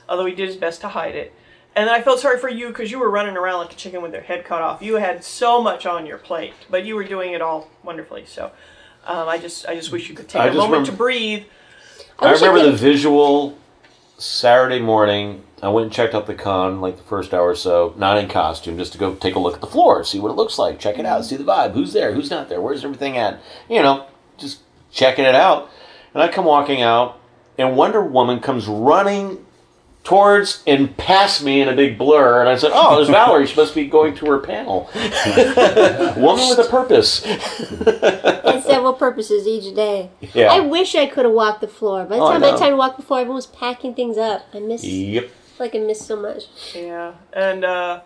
although 0.09 0.25
he 0.27 0.35
did 0.35 0.47
his 0.49 0.57
best 0.57 0.81
to 0.83 0.89
hide 0.89 1.17
it. 1.17 1.35
And 1.75 1.89
then 1.89 1.95
I 1.95 2.01
felt 2.03 2.21
sorry 2.21 2.39
for 2.39 2.49
you 2.49 2.69
because 2.69 2.91
you 2.91 2.99
were 3.01 3.11
running 3.11 3.37
around 3.37 3.59
like 3.59 3.73
a 3.73 3.77
chicken 3.77 4.03
with 4.03 4.13
their 4.13 4.21
head 4.21 4.45
cut 4.45 4.63
off. 4.63 4.83
You 4.83 4.97
had 4.97 5.25
so 5.25 5.61
much 5.61 5.85
on 5.87 6.07
your 6.07 6.19
plate, 6.19 6.55
but 6.71 6.85
you 6.85 6.95
were 6.95 7.03
doing 7.05 7.33
it 7.33 7.43
all 7.43 7.71
wonderfully. 7.83 8.25
So, 8.27 8.53
um, 9.05 9.27
I 9.29 9.39
just, 9.39 9.67
I 9.67 9.75
just 9.75 9.91
wish 9.91 10.09
you 10.09 10.15
could 10.15 10.29
take 10.29 10.43
I 10.43 10.47
a 10.49 10.53
moment 10.53 10.71
remember- 10.71 10.91
to 10.93 10.97
breathe. 10.97 11.45
I 12.19 12.29
I 12.29 12.33
remember 12.35 12.63
the 12.71 12.77
visual 12.77 13.59
Saturday 14.19 14.79
morning. 14.79 15.45
I 15.63 15.69
went 15.69 15.85
and 15.85 15.93
checked 15.93 16.15
out 16.15 16.27
the 16.27 16.35
con 16.35 16.81
like 16.81 16.97
the 16.97 17.03
first 17.05 17.33
hour 17.33 17.49
or 17.49 17.55
so, 17.55 17.95
not 17.97 18.19
in 18.19 18.29
costume, 18.29 18.79
just 18.79 18.93
to 18.93 18.99
go 18.99 19.15
take 19.15 19.37
a 19.37 19.39
look 19.39 19.55
at 19.55 19.61
the 19.61 19.67
floor, 19.67 20.05
see 20.05 20.19
what 20.19 20.31
it 20.31 20.35
looks 20.35 20.59
like, 20.59 20.79
check 20.79 20.99
it 20.99 21.07
out, 21.07 21.25
see 21.25 21.37
the 21.37 21.45
vibe, 21.45 21.73
who's 21.73 21.93
there, 21.93 22.13
who's 22.13 22.31
not 22.31 22.49
there, 22.49 22.61
where's 22.61 22.85
everything 22.85 23.17
at, 23.17 23.41
you 23.69 23.83
know, 23.83 24.07
just 24.39 24.61
checking 24.91 25.25
it 25.25 25.35
out. 25.35 25.71
And 26.15 26.23
I 26.23 26.29
come 26.29 26.45
walking 26.45 26.83
out, 26.83 27.21
and 27.59 27.77
Wonder 27.77 28.03
Woman 28.03 28.41
comes 28.41 28.67
running 28.67 29.45
towards 30.05 30.63
and 30.67 30.97
past 30.97 31.45
me 31.45 31.61
in 31.61 31.69
a 31.69 31.75
big 31.77 31.97
blur, 31.97 32.41
and 32.41 32.49
I 32.49 32.57
said, 32.57 32.71
"Oh, 32.75 32.97
there's 32.97 33.09
Valerie. 33.21 33.47
She 33.47 33.57
must 33.57 33.75
be 33.75 33.87
going 33.87 34.15
to 34.17 34.27
her 34.27 34.39
panel. 34.39 34.91
Woman 36.17 36.49
with 36.49 36.59
a 36.59 36.67
purpose." 36.71 37.25
and 37.25 38.63
several 38.65 38.93
purposes 38.95 39.47
each 39.47 39.75
day. 39.75 40.11
Yeah. 40.35 40.53
I 40.53 40.61
wish 40.61 40.95
I 40.95 41.07
could 41.07 41.25
have 41.25 41.35
walked 41.35 41.61
the 41.61 41.69
floor. 41.69 42.05
By 42.05 42.17
the 42.17 42.23
Oh, 42.23 42.27
I 42.27 42.33
time 42.35 42.45
I 42.45 42.47
had 42.49 42.59
time 42.59 42.71
to 42.71 42.77
walk 42.77 42.97
the 42.97 43.03
floor, 43.03 43.21
everyone 43.21 43.37
was 43.37 43.47
packing 43.47 43.95
things 43.95 44.19
up. 44.19 44.47
I 44.53 44.59
miss, 44.61 44.85
Yep. 44.85 45.31
like 45.59 45.75
I 45.75 45.79
missed 45.79 46.07
so 46.07 46.17
much. 46.17 46.45
Yeah, 46.75 47.13
and 47.33 47.65
uh, 47.65 48.01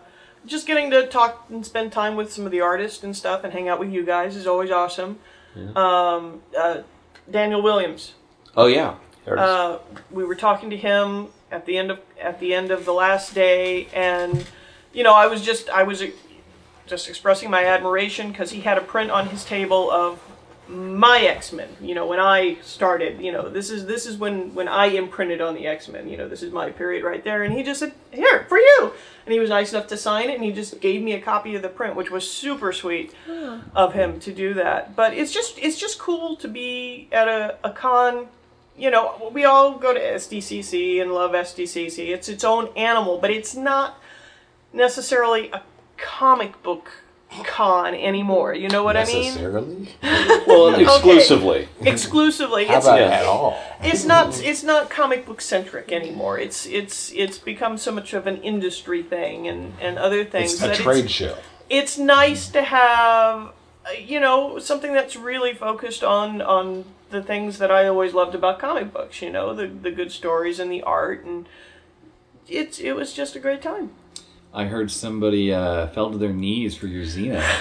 just 0.45 0.67
getting 0.67 0.91
to 0.91 1.07
talk 1.07 1.45
and 1.49 1.65
spend 1.65 1.91
time 1.91 2.15
with 2.15 2.31
some 2.31 2.45
of 2.45 2.51
the 2.51 2.61
artists 2.61 3.03
and 3.03 3.15
stuff, 3.15 3.43
and 3.43 3.53
hang 3.53 3.67
out 3.69 3.79
with 3.79 3.91
you 3.91 4.05
guys 4.05 4.35
is 4.35 4.45
always 4.47 4.71
awesome. 4.71 5.19
Um, 5.75 6.41
uh, 6.57 6.81
Daniel 7.29 7.63
Williams. 7.63 8.13
Oh 8.55 8.67
yeah. 8.67 8.95
Uh, 9.27 9.79
we 10.11 10.23
were 10.23 10.35
talking 10.35 10.69
to 10.69 10.77
him 10.77 11.27
at 11.51 11.65
the 11.65 11.77
end 11.77 11.91
of 11.91 11.99
at 12.19 12.39
the 12.39 12.53
end 12.53 12.71
of 12.71 12.85
the 12.85 12.93
last 12.93 13.33
day, 13.33 13.87
and 13.93 14.45
you 14.93 15.03
know, 15.03 15.13
I 15.13 15.27
was 15.27 15.41
just 15.41 15.69
I 15.69 15.83
was 15.83 16.03
just 16.85 17.09
expressing 17.09 17.49
my 17.49 17.65
admiration 17.65 18.31
because 18.31 18.51
he 18.51 18.61
had 18.61 18.77
a 18.77 18.81
print 18.81 19.11
on 19.11 19.27
his 19.27 19.43
table 19.43 19.91
of 19.91 20.19
my 20.69 21.21
X 21.21 21.53
Men. 21.53 21.69
You 21.79 21.95
know, 21.95 22.05
when 22.05 22.19
I 22.19 22.57
started, 22.61 23.21
you 23.21 23.31
know, 23.31 23.49
this 23.49 23.69
is 23.69 23.85
this 23.85 24.05
is 24.05 24.17
when 24.17 24.53
when 24.53 24.67
I 24.67 24.87
imprinted 24.87 25.41
on 25.41 25.55
the 25.55 25.67
X 25.67 25.87
Men. 25.87 26.09
You 26.09 26.17
know, 26.17 26.27
this 26.27 26.43
is 26.43 26.51
my 26.51 26.71
period 26.71 27.03
right 27.03 27.23
there, 27.23 27.43
and 27.43 27.53
he 27.53 27.63
just 27.63 27.79
said, 27.79 27.93
"Here 28.11 28.45
for 28.49 28.57
you," 28.57 28.91
and 29.25 29.33
he 29.33 29.39
was 29.39 29.49
nice 29.49 29.71
enough 29.71 29.87
to 29.87 29.97
sign 29.97 30.29
it, 30.29 30.35
and 30.35 30.43
he 30.43 30.51
just 30.51 30.81
gave 30.81 31.01
me 31.01 31.13
a 31.13 31.21
copy 31.21 31.55
of 31.55 31.61
the 31.61 31.69
print, 31.69 31.95
which 31.95 32.11
was 32.11 32.29
super 32.29 32.73
sweet 32.73 33.13
of 33.75 33.93
him 33.93 34.19
to 34.21 34.33
do 34.33 34.53
that. 34.55 34.95
But 34.95 35.13
it's 35.13 35.31
just 35.31 35.57
it's 35.59 35.77
just 35.77 35.99
cool 35.99 36.35
to 36.37 36.47
be 36.47 37.07
at 37.11 37.27
a, 37.27 37.57
a 37.63 37.71
con. 37.71 38.27
You 38.77 38.91
know, 38.91 39.31
we 39.33 39.43
all 39.45 39.77
go 39.77 39.93
to 39.93 39.99
SDCC 39.99 41.01
and 41.01 41.11
love 41.11 41.31
SDCC. 41.31 42.09
It's 42.09 42.29
its 42.29 42.43
own 42.43 42.69
animal, 42.75 43.17
but 43.17 43.31
it's 43.31 43.55
not 43.55 43.99
necessarily 44.71 45.49
a 45.51 45.63
comic 45.97 46.61
book 46.63 46.91
con 47.43 47.93
anymore. 47.95 48.53
You 48.53 48.69
know 48.69 48.83
what 48.83 48.95
I 48.95 49.05
mean? 49.05 49.23
Necessarily? 49.25 49.89
Well, 50.47 50.75
exclusively. 50.75 51.67
Exclusively. 51.81 52.65
How 52.65 52.77
It's, 52.77 52.85
about 52.85 52.99
Yeah. 52.99 53.19
at 53.19 53.25
all? 53.25 53.59
it's 53.83 54.05
not 54.05 54.39
it's 54.41 54.63
not 54.63 54.89
comic 54.89 55.25
book 55.25 55.41
centric 55.41 55.91
anymore. 55.91 56.39
It's 56.39 56.65
it's 56.65 57.11
it's 57.13 57.37
become 57.37 57.77
so 57.77 57.91
much 57.91 58.13
of 58.13 58.27
an 58.27 58.37
industry 58.43 59.03
thing 59.03 59.47
and 59.47 59.73
and 59.81 59.97
other 59.97 60.23
things 60.23 60.53
It's 60.53 60.63
a 60.63 60.67
that 60.67 60.77
trade 60.77 61.11
show. 61.11 61.35
it's 61.69 61.97
nice 61.97 62.47
to 62.49 62.61
have 62.63 63.51
you 63.91 64.19
know 64.19 64.59
something 64.59 64.93
that's 64.93 65.15
really 65.15 65.53
focused 65.53 66.03
on 66.03 66.41
on 66.41 66.85
the 67.09 67.21
things 67.21 67.57
that 67.59 67.71
I 67.71 67.87
always 67.87 68.13
loved 68.13 68.35
about 68.35 68.59
comic 68.59 68.93
books. 68.93 69.21
You 69.21 69.31
know 69.31 69.53
the 69.53 69.67
the 69.67 69.91
good 69.91 70.11
stories 70.11 70.59
and 70.59 70.71
the 70.71 70.83
art 70.83 71.23
and 71.25 71.47
it's 72.47 72.79
it 72.79 72.93
was 72.93 73.13
just 73.13 73.35
a 73.35 73.39
great 73.39 73.61
time. 73.61 73.91
I 74.53 74.65
heard 74.65 74.89
somebody 74.89 75.53
uh, 75.53 75.87
fell 75.87 76.11
to 76.11 76.17
their 76.17 76.33
knees 76.33 76.75
for 76.75 76.87
your 76.87 77.03
Xena. 77.03 77.43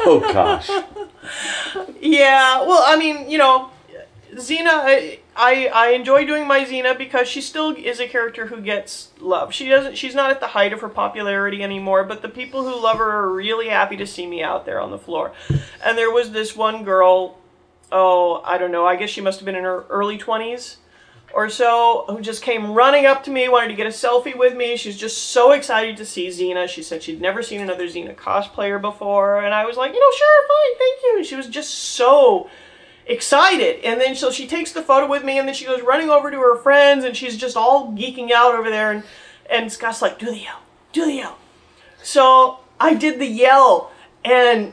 Oh 0.00 0.20
gosh. 0.20 0.70
Yeah, 2.00 2.62
well, 2.62 2.82
I 2.86 2.96
mean, 2.96 3.28
you 3.28 3.36
know, 3.36 3.70
Xena, 4.34 5.18
I, 5.36 5.70
I 5.72 5.90
enjoy 5.90 6.24
doing 6.24 6.46
my 6.46 6.64
Xena 6.64 6.96
because 6.96 7.28
she 7.28 7.40
still 7.40 7.74
is 7.74 8.00
a 8.00 8.06
character 8.06 8.46
who 8.46 8.60
gets 8.60 9.10
love. 9.20 9.54
She 9.54 9.68
doesn't. 9.68 9.96
She's 9.96 10.14
not 10.14 10.30
at 10.30 10.40
the 10.40 10.48
height 10.48 10.72
of 10.72 10.80
her 10.80 10.88
popularity 10.88 11.62
anymore, 11.62 12.04
but 12.04 12.22
the 12.22 12.28
people 12.28 12.62
who 12.62 12.82
love 12.82 12.98
her 12.98 13.10
are 13.10 13.32
really 13.32 13.68
happy 13.68 13.96
to 13.96 14.06
see 14.06 14.26
me 14.26 14.42
out 14.42 14.66
there 14.66 14.80
on 14.80 14.90
the 14.90 14.98
floor. 14.98 15.32
And 15.84 15.96
there 15.96 16.10
was 16.10 16.32
this 16.32 16.54
one 16.56 16.84
girl, 16.84 17.38
oh, 17.90 18.42
I 18.44 18.58
don't 18.58 18.72
know. 18.72 18.86
I 18.86 18.96
guess 18.96 19.10
she 19.10 19.20
must 19.20 19.40
have 19.40 19.46
been 19.46 19.56
in 19.56 19.64
her 19.64 19.84
early 19.88 20.18
twenties 20.18 20.76
or 21.34 21.50
so, 21.50 22.06
who 22.08 22.22
just 22.22 22.42
came 22.42 22.72
running 22.72 23.04
up 23.04 23.22
to 23.22 23.30
me, 23.30 23.48
wanted 23.50 23.68
to 23.68 23.74
get 23.74 23.86
a 23.86 23.90
selfie 23.90 24.36
with 24.36 24.56
me. 24.56 24.78
She's 24.78 24.96
just 24.96 25.18
so 25.26 25.52
excited 25.52 25.96
to 25.98 26.06
see 26.06 26.28
Xena. 26.28 26.66
She 26.68 26.82
said 26.82 27.02
she'd 27.02 27.20
never 27.20 27.42
seen 27.42 27.60
another 27.60 27.86
Xena 27.86 28.16
cosplayer 28.16 28.80
before, 28.80 29.44
and 29.44 29.52
I 29.52 29.66
was 29.66 29.76
like, 29.76 29.92
you 29.92 30.00
know, 30.00 30.16
sure, 30.16 30.48
fine, 30.48 30.78
thank 30.78 31.02
you. 31.02 31.16
And 31.18 31.26
she 31.26 31.36
was 31.36 31.46
just 31.46 31.74
so 31.74 32.48
excited. 33.08 33.80
And 33.84 34.00
then 34.00 34.14
so 34.14 34.30
she 34.30 34.46
takes 34.46 34.72
the 34.72 34.82
photo 34.82 35.06
with 35.08 35.24
me, 35.24 35.38
and 35.38 35.48
then 35.48 35.54
she 35.54 35.64
goes 35.64 35.82
running 35.82 36.10
over 36.10 36.30
to 36.30 36.38
her 36.38 36.56
friends, 36.56 37.04
and 37.04 37.16
she's 37.16 37.36
just 37.36 37.56
all 37.56 37.92
geeking 37.92 38.30
out 38.30 38.54
over 38.54 38.70
there. 38.70 38.92
And 38.92 39.02
and 39.50 39.72
Scott's 39.72 40.02
like, 40.02 40.18
do 40.18 40.26
the 40.26 40.38
yell, 40.38 40.60
do 40.92 41.04
the 41.06 41.14
yell. 41.14 41.38
So 42.02 42.60
I 42.78 42.94
did 42.94 43.18
the 43.18 43.26
yell, 43.26 43.90
and 44.24 44.72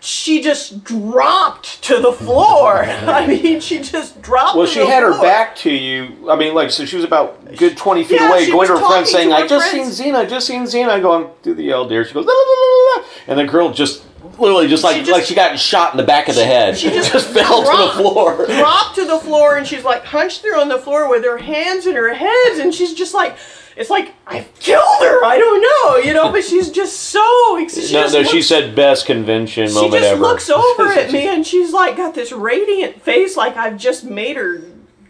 she 0.00 0.42
just 0.42 0.82
dropped 0.84 1.82
to 1.84 2.00
the 2.00 2.12
floor. 2.12 2.82
I 2.84 3.26
mean, 3.26 3.60
she 3.60 3.80
just 3.80 4.20
dropped. 4.20 4.56
Well, 4.56 4.66
she 4.66 4.80
had 4.80 5.02
her 5.02 5.20
back 5.22 5.54
to 5.56 5.70
you. 5.70 6.30
I 6.30 6.36
mean, 6.36 6.54
like, 6.54 6.70
so 6.70 6.84
she 6.84 6.96
was 6.96 7.04
about 7.04 7.56
good 7.56 7.76
20 7.76 8.04
feet 8.04 8.20
Yeah, 8.20 8.28
away, 8.28 8.50
going 8.50 8.66
to 8.68 8.74
her 8.74 8.78
friends 8.80 9.10
talking 9.12 9.30
saying, 9.30 9.32
I 9.32 9.46
just 9.46 9.70
friends. 9.70 9.96
seen 9.96 10.12
Xena, 10.12 10.18
I 10.18 10.26
just 10.26 10.46
seen 10.46 10.62
Xena. 10.64 11.00
Going, 11.00 11.28
do 11.42 11.54
the 11.54 11.62
yell, 11.62 11.88
dear. 11.88 12.04
She 12.04 12.14
goes, 12.14 12.26
la, 12.26 12.32
la, 12.32 12.38
la, 12.38 12.66
la, 12.96 13.02
la. 13.02 13.08
and 13.28 13.38
the 13.38 13.44
girl 13.50 13.72
just, 13.72 14.04
literally, 14.38 14.68
just 14.68 14.84
like, 14.84 14.96
She 14.96 15.00
just- 15.02 15.12
like 15.12 15.24
she 15.24 15.34
got 15.34 15.58
shot 15.58 15.92
in 15.92 15.96
the 15.96 16.02
back 16.04 16.28
of 16.28 16.34
the 16.34 16.44
head. 16.44 16.76
she 16.78 16.88
just 16.90 17.28
fell 17.28 17.62
to 17.62 17.76
the 17.86 17.92
floor. 18.02 18.46
dropped 18.46 18.94
to 18.96 19.06
the 19.06 19.18
floor 19.18 19.56
and 19.56 19.66
she's 19.66 19.84
like 19.84 20.04
hunched 20.04 20.42
there 20.42 20.58
on 20.58 20.68
the 20.68 20.78
floor 20.78 21.08
with 21.08 21.24
her 21.24 21.38
hands 21.38 21.86
in 21.86 21.94
her 21.96 22.12
head 22.14 22.58
and 22.60 22.74
she's 22.74 22.94
just 22.94 23.14
like 23.14 23.36
it's 23.76 23.88
like 23.88 24.12
I've 24.26 24.52
killed 24.58 25.00
her. 25.00 25.24
I 25.24 25.38
don't 25.38 25.62
know, 25.62 25.96
you 26.06 26.12
know, 26.12 26.30
but 26.32 26.44
she's 26.44 26.70
just 26.70 26.98
so 26.98 27.20
she 27.68 27.92
No, 27.94 28.02
just 28.02 28.14
no, 28.14 28.22
she 28.24 28.42
said 28.42 28.74
best 28.74 29.06
convention 29.06 29.68
she 29.68 29.74
moment 29.74 30.02
just 30.02 30.20
looks 30.20 30.50
over 30.50 30.88
at 30.92 31.12
me 31.12 31.28
and 31.28 31.46
she's 31.46 31.72
like 31.72 31.96
got 31.96 32.14
this 32.14 32.32
radiant 32.32 33.00
face 33.00 33.36
like 33.36 33.56
I've 33.56 33.76
just 33.78 34.04
made 34.04 34.36
her 34.36 34.62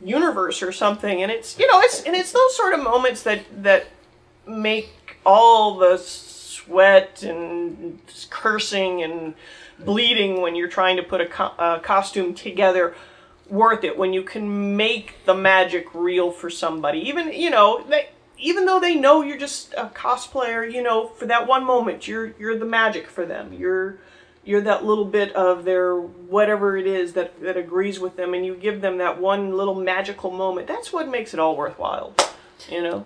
universe 0.05 0.63
or 0.63 0.73
something 0.73 1.23
and 1.23 1.31
it's 1.33 1.59
you 1.59 1.67
know 1.67 1.81
it's 1.81 2.03
and 2.05 2.15
it's 2.17 2.33
those 2.33 2.57
sort 2.57 2.73
of 2.75 2.83
moments 2.83 3.23
that 3.25 3.41
that 3.63 3.87
make 4.47 4.91
all 5.27 5.77
the 5.79 5.99
sweat 6.71 7.25
and 7.25 7.99
cursing 8.31 9.03
and 9.03 9.35
bleeding 9.81 10.41
when 10.41 10.55
you're 10.55 10.69
trying 10.69 10.97
to 10.97 11.03
put 11.03 11.21
a, 11.21 11.27
co- 11.27 11.53
a 11.59 11.81
costume 11.83 12.33
together 12.33 12.95
worth 13.49 13.83
it 13.83 13.99
when 13.99 14.13
you 14.13 14.23
can 14.23 14.77
make 14.77 15.17
the 15.25 15.35
magic 15.35 15.89
real 15.93 16.31
for 16.31 16.49
somebody. 16.49 17.01
Even 17.01 17.33
you 17.33 17.51
know 17.51 17.85
they 17.89 18.11
even 18.39 18.67
though 18.67 18.79
they 18.79 18.95
know 18.95 19.23
you're 19.23 19.37
just 19.37 19.75
a 19.75 19.87
cosplayer 19.87 20.71
you 20.71 20.83
know 20.83 21.09
for 21.09 21.27
that 21.27 21.47
one 21.47 21.65
moment 21.65 22.07
you're 22.07 22.33
you're 22.39 22.57
the 22.57 22.65
magic 22.65 23.09
for 23.09 23.27
them. 23.27 23.53
You're 23.53 23.99
you're 24.45 24.61
that 24.61 24.85
little 24.85 25.05
bit 25.05 25.35
of 25.35 25.65
their 25.65 25.97
whatever 25.97 26.77
it 26.77 26.87
is 26.87 27.15
that 27.15 27.41
that 27.43 27.57
agrees 27.57 27.99
with 27.99 28.15
them 28.15 28.33
and 28.33 28.47
you 28.47 28.55
give 28.55 28.81
them 28.81 28.99
that 28.99 29.21
one 29.21 29.57
little 29.57 29.75
magical 29.75 30.31
moment. 30.31 30.69
That's 30.69 30.93
what 30.93 31.09
makes 31.09 31.35
it 31.35 31.41
all 31.41 31.57
worthwhile 31.57 32.15
you 32.69 32.83
know 32.83 33.05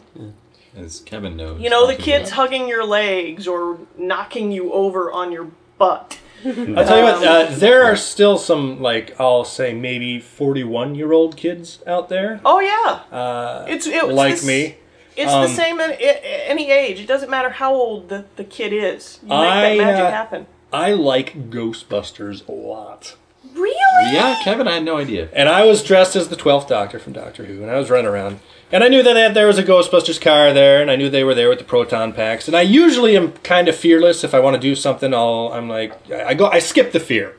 As 0.76 1.00
Kevin 1.00 1.36
knows. 1.36 1.60
you 1.60 1.70
know 1.70 1.86
the 1.86 1.94
kids 1.94 2.30
that. 2.30 2.36
hugging 2.36 2.68
your 2.68 2.84
legs 2.84 3.46
or 3.46 3.78
knocking 3.96 4.50
you 4.52 4.72
over 4.72 5.10
on 5.12 5.30
your 5.32 5.50
butt 5.78 6.18
I'll 6.44 6.52
tell 6.54 6.98
you 6.98 7.04
what, 7.04 7.26
uh, 7.26 7.46
there 7.54 7.84
are 7.84 7.96
still 7.96 8.36
some, 8.36 8.80
like, 8.82 9.18
I'll 9.18 9.44
say 9.44 9.72
maybe 9.72 10.20
41 10.20 10.94
year 10.94 11.12
old 11.12 11.36
kids 11.36 11.80
out 11.86 12.08
there 12.08 12.40
oh 12.44 12.60
yeah 12.60 13.16
uh, 13.16 13.66
it's, 13.68 13.86
it's 13.86 14.06
like 14.06 14.34
this- 14.34 14.46
me. 14.46 14.76
It's 15.16 15.30
Um, 15.30 15.42
the 15.42 15.48
same 15.48 15.78
at 15.78 15.90
a- 15.90 16.50
any 16.50 16.72
age. 16.72 16.98
It 16.98 17.06
doesn't 17.06 17.30
matter 17.30 17.48
how 17.48 17.72
old 17.72 18.08
the, 18.08 18.24
the 18.34 18.42
kid 18.42 18.72
is. 18.72 19.20
You 19.22 19.28
make 19.28 19.38
I, 19.38 19.60
that 19.60 19.76
magic 19.78 20.04
uh, 20.06 20.10
happen. 20.10 20.46
I 20.72 20.90
like 20.90 21.50
Ghostbusters 21.50 22.44
a 22.48 22.50
lot. 22.52 23.14
Really? 23.54 24.12
Yeah, 24.12 24.40
Kevin, 24.42 24.66
I 24.66 24.72
had 24.72 24.84
no 24.84 24.96
idea. 24.96 25.28
And 25.32 25.48
I 25.48 25.64
was 25.64 25.84
dressed 25.84 26.16
as 26.16 26.30
the 26.30 26.34
12th 26.36 26.66
Doctor 26.66 26.98
from 26.98 27.12
Doctor 27.12 27.44
Who, 27.44 27.62
and 27.62 27.70
I 27.70 27.78
was 27.78 27.90
running 27.90 28.06
around. 28.06 28.40
And 28.74 28.82
I 28.82 28.88
knew 28.88 29.04
that 29.04 29.34
there 29.34 29.46
was 29.46 29.56
a 29.56 29.62
Ghostbusters 29.62 30.20
car 30.20 30.52
there, 30.52 30.82
and 30.82 30.90
I 30.90 30.96
knew 30.96 31.08
they 31.08 31.22
were 31.22 31.36
there 31.36 31.48
with 31.48 31.60
the 31.60 31.64
proton 31.64 32.12
packs. 32.12 32.48
And 32.48 32.56
I 32.56 32.62
usually 32.62 33.16
am 33.16 33.30
kind 33.30 33.68
of 33.68 33.76
fearless. 33.76 34.24
If 34.24 34.34
I 34.34 34.40
want 34.40 34.54
to 34.54 34.60
do 34.60 34.74
something, 34.74 35.14
I'll, 35.14 35.52
I'm 35.52 35.68
like, 35.68 36.10
I 36.10 36.34
go, 36.34 36.46
I 36.48 36.58
skip 36.58 36.90
the 36.90 36.98
fear, 36.98 37.36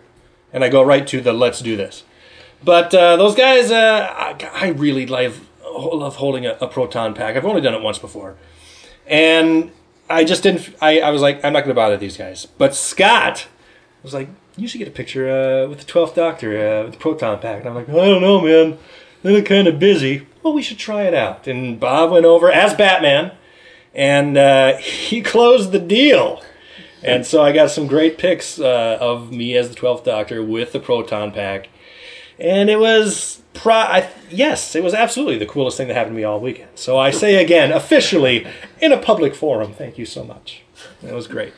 and 0.54 0.64
I 0.64 0.70
go 0.70 0.82
right 0.82 1.06
to 1.08 1.20
the 1.20 1.34
let's 1.34 1.60
do 1.60 1.76
this. 1.76 2.06
But 2.64 2.96
uh, 2.96 3.18
those 3.18 3.36
guys, 3.36 3.70
uh, 3.70 4.14
I, 4.18 4.50
I 4.54 4.68
really 4.70 5.06
love, 5.06 5.46
love 5.62 6.16
holding 6.16 6.46
a, 6.46 6.54
a 6.62 6.70
proton 6.70 7.14
pack. 7.14 7.36
I've 7.36 7.44
only 7.44 7.60
done 7.60 7.74
it 7.74 7.82
once 7.82 8.00
before. 8.00 8.38
And 9.06 9.74
I 10.10 10.24
just 10.24 10.42
didn't, 10.42 10.74
I, 10.82 11.02
I 11.02 11.10
was 11.10 11.22
like, 11.22 11.44
I'm 11.44 11.52
not 11.52 11.66
going 11.66 11.76
to 11.76 11.82
bother 11.82 11.98
these 11.98 12.16
guys. 12.16 12.46
But 12.46 12.76
Scott 12.76 13.48
was 14.04 14.14
like, 14.14 14.30
you 14.56 14.70
should 14.70 14.78
get 14.78 14.88
a 14.88 14.92
picture 14.92 15.30
uh, 15.30 15.68
with 15.68 15.86
the 15.86 15.86
12th 15.86 16.16
Doctor 16.16 16.58
uh, 16.58 16.84
with 16.84 16.94
the 16.94 16.98
proton 16.98 17.40
pack. 17.40 17.60
And 17.60 17.68
I'm 17.68 17.76
like, 17.76 17.90
I 17.90 17.92
don't 17.92 18.22
know, 18.22 18.40
man. 18.40 18.78
They 19.22 19.34
look 19.34 19.48
kind 19.48 19.68
of 19.68 19.80
busy. 19.80 20.28
Well, 20.46 20.54
we 20.54 20.62
should 20.62 20.78
try 20.78 21.06
it 21.06 21.16
out. 21.16 21.48
And 21.48 21.80
Bob 21.80 22.12
went 22.12 22.24
over 22.24 22.52
as 22.52 22.76
Batman, 22.76 23.32
and 23.96 24.38
uh, 24.38 24.78
he 24.78 25.24
closed 25.24 25.72
the 25.72 25.80
deal. 25.80 26.44
And 27.02 27.26
so 27.26 27.42
I 27.42 27.52
got 27.52 27.72
some 27.72 27.88
great 27.88 28.20
pics 28.20 28.60
uh, 28.60 29.00
of 29.02 29.32
me 29.32 29.58
as 29.58 29.70
the 29.70 29.76
12th 29.76 30.04
Doctor 30.04 30.44
with 30.44 30.72
the 30.72 30.80
proton 30.80 31.32
pack. 31.32 31.70
And 32.38 32.70
it 32.70 32.80
was, 32.80 33.42
pro- 33.56 33.74
I, 33.74 34.08
yes, 34.30 34.76
it 34.76 34.84
was 34.84 34.94
absolutely 34.94 35.40
the 35.40 35.48
coolest 35.48 35.78
thing 35.78 35.88
that 35.88 35.96
happened 35.96 36.14
to 36.14 36.18
me 36.18 36.24
all 36.24 36.40
weekend. 36.40 36.70
So 36.76 36.96
I 36.96 37.10
say 37.10 37.44
again, 37.44 37.72
officially, 37.72 38.46
in 38.80 38.92
a 38.92 38.98
public 38.98 39.34
forum, 39.34 39.74
thank 39.74 39.98
you 39.98 40.06
so 40.06 40.24
much. 40.24 40.62
It 41.02 41.14
was 41.14 41.26
great. 41.26 41.54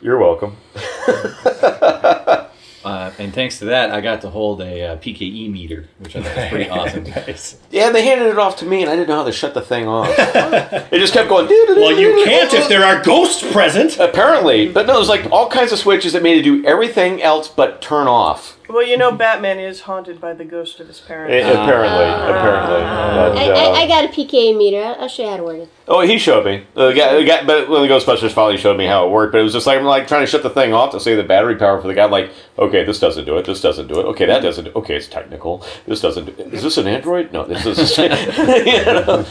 You're 0.00 0.18
welcome. 0.18 0.56
Uh, 2.84 3.10
and 3.18 3.34
thanks 3.34 3.58
to 3.58 3.66
that, 3.66 3.90
I 3.90 4.00
got 4.00 4.20
to 4.22 4.30
hold 4.30 4.60
a 4.60 4.92
uh, 4.92 4.96
PKE 4.98 5.50
meter, 5.50 5.88
which 5.98 6.14
I 6.14 6.22
thought 6.22 6.36
was 6.36 6.48
pretty 6.48 6.70
awesome. 6.70 7.04
nice. 7.04 7.58
Yeah, 7.70 7.90
they 7.90 8.04
handed 8.04 8.28
it 8.28 8.38
off 8.38 8.56
to 8.58 8.66
me, 8.66 8.82
and 8.82 8.90
I 8.90 8.94
didn't 8.94 9.08
know 9.08 9.16
how 9.16 9.24
to 9.24 9.32
shut 9.32 9.54
the 9.54 9.60
thing 9.60 9.88
off. 9.88 10.08
it 10.18 10.98
just 10.98 11.12
kept 11.12 11.28
going. 11.28 11.46
Well, 11.48 11.98
you 11.98 12.24
can't 12.24 12.52
if 12.54 12.68
there 12.68 12.84
are 12.84 13.02
ghosts 13.02 13.42
present. 13.52 13.98
Apparently, 13.98 14.68
but 14.68 14.86
no, 14.86 14.94
there's 14.94 15.08
like 15.08 15.30
all 15.32 15.48
kinds 15.48 15.72
of 15.72 15.78
switches 15.78 16.12
that 16.12 16.22
made 16.22 16.38
it 16.38 16.42
do 16.42 16.64
everything 16.64 17.22
else 17.22 17.48
but 17.48 17.82
turn 17.82 18.06
off. 18.06 18.57
Well, 18.68 18.86
you 18.86 18.98
know, 18.98 19.10
Batman 19.12 19.58
is 19.58 19.80
haunted 19.80 20.20
by 20.20 20.34
the 20.34 20.44
ghost 20.44 20.78
of 20.78 20.88
his 20.88 21.00
parents. 21.00 21.32
A- 21.32 21.50
apparently, 21.50 22.04
apparently. 22.04 22.80
But, 22.80 23.36
I, 23.38 23.48
uh, 23.50 23.54
I, 23.54 23.82
I 23.82 23.88
got 23.88 24.04
a 24.04 24.08
PKE 24.08 24.56
meter. 24.56 24.82
I'll, 24.82 25.02
I'll 25.02 25.08
show 25.08 25.22
you 25.22 25.30
how 25.30 25.36
to 25.38 25.42
work 25.42 25.56
it. 25.60 25.68
oh, 25.88 26.00
he 26.02 26.18
showed 26.18 26.44
me. 26.44 26.66
The 26.74 26.92
guy, 26.92 27.14
the 27.16 27.24
guy, 27.24 27.44
but 27.44 27.68
when 27.70 27.80
the 27.80 27.88
Ghostbusters 27.88 28.32
finally 28.32 28.58
showed 28.58 28.76
me 28.76 28.84
how 28.86 29.06
it 29.06 29.10
worked, 29.10 29.32
but 29.32 29.40
it 29.40 29.44
was 29.44 29.54
just 29.54 29.66
like 29.66 29.78
I'm 29.78 29.84
like 29.84 30.06
trying 30.06 30.20
to 30.20 30.26
shut 30.26 30.42
the 30.42 30.50
thing 30.50 30.74
off 30.74 30.92
to 30.92 31.00
save 31.00 31.16
the 31.16 31.22
battery 31.22 31.56
power 31.56 31.80
for 31.80 31.88
the 31.88 31.94
guy. 31.94 32.04
Like, 32.04 32.30
okay, 32.58 32.84
this 32.84 33.00
doesn't 33.00 33.24
do 33.24 33.38
it. 33.38 33.46
This 33.46 33.62
doesn't 33.62 33.86
do 33.86 34.00
it. 34.00 34.04
Okay, 34.04 34.26
that 34.26 34.42
doesn't. 34.42 34.64
Do 34.66 34.72
Okay, 34.76 34.96
it's 34.96 35.08
technical. 35.08 35.64
This 35.86 36.02
doesn't. 36.02 36.26
Do 36.36 36.42
Is 36.54 36.62
this 36.62 36.76
an 36.76 36.86
Android? 36.86 37.32
No, 37.32 37.44
this 37.44 37.64
is. 37.64 37.96
you 37.98 38.08
know? 38.10 39.26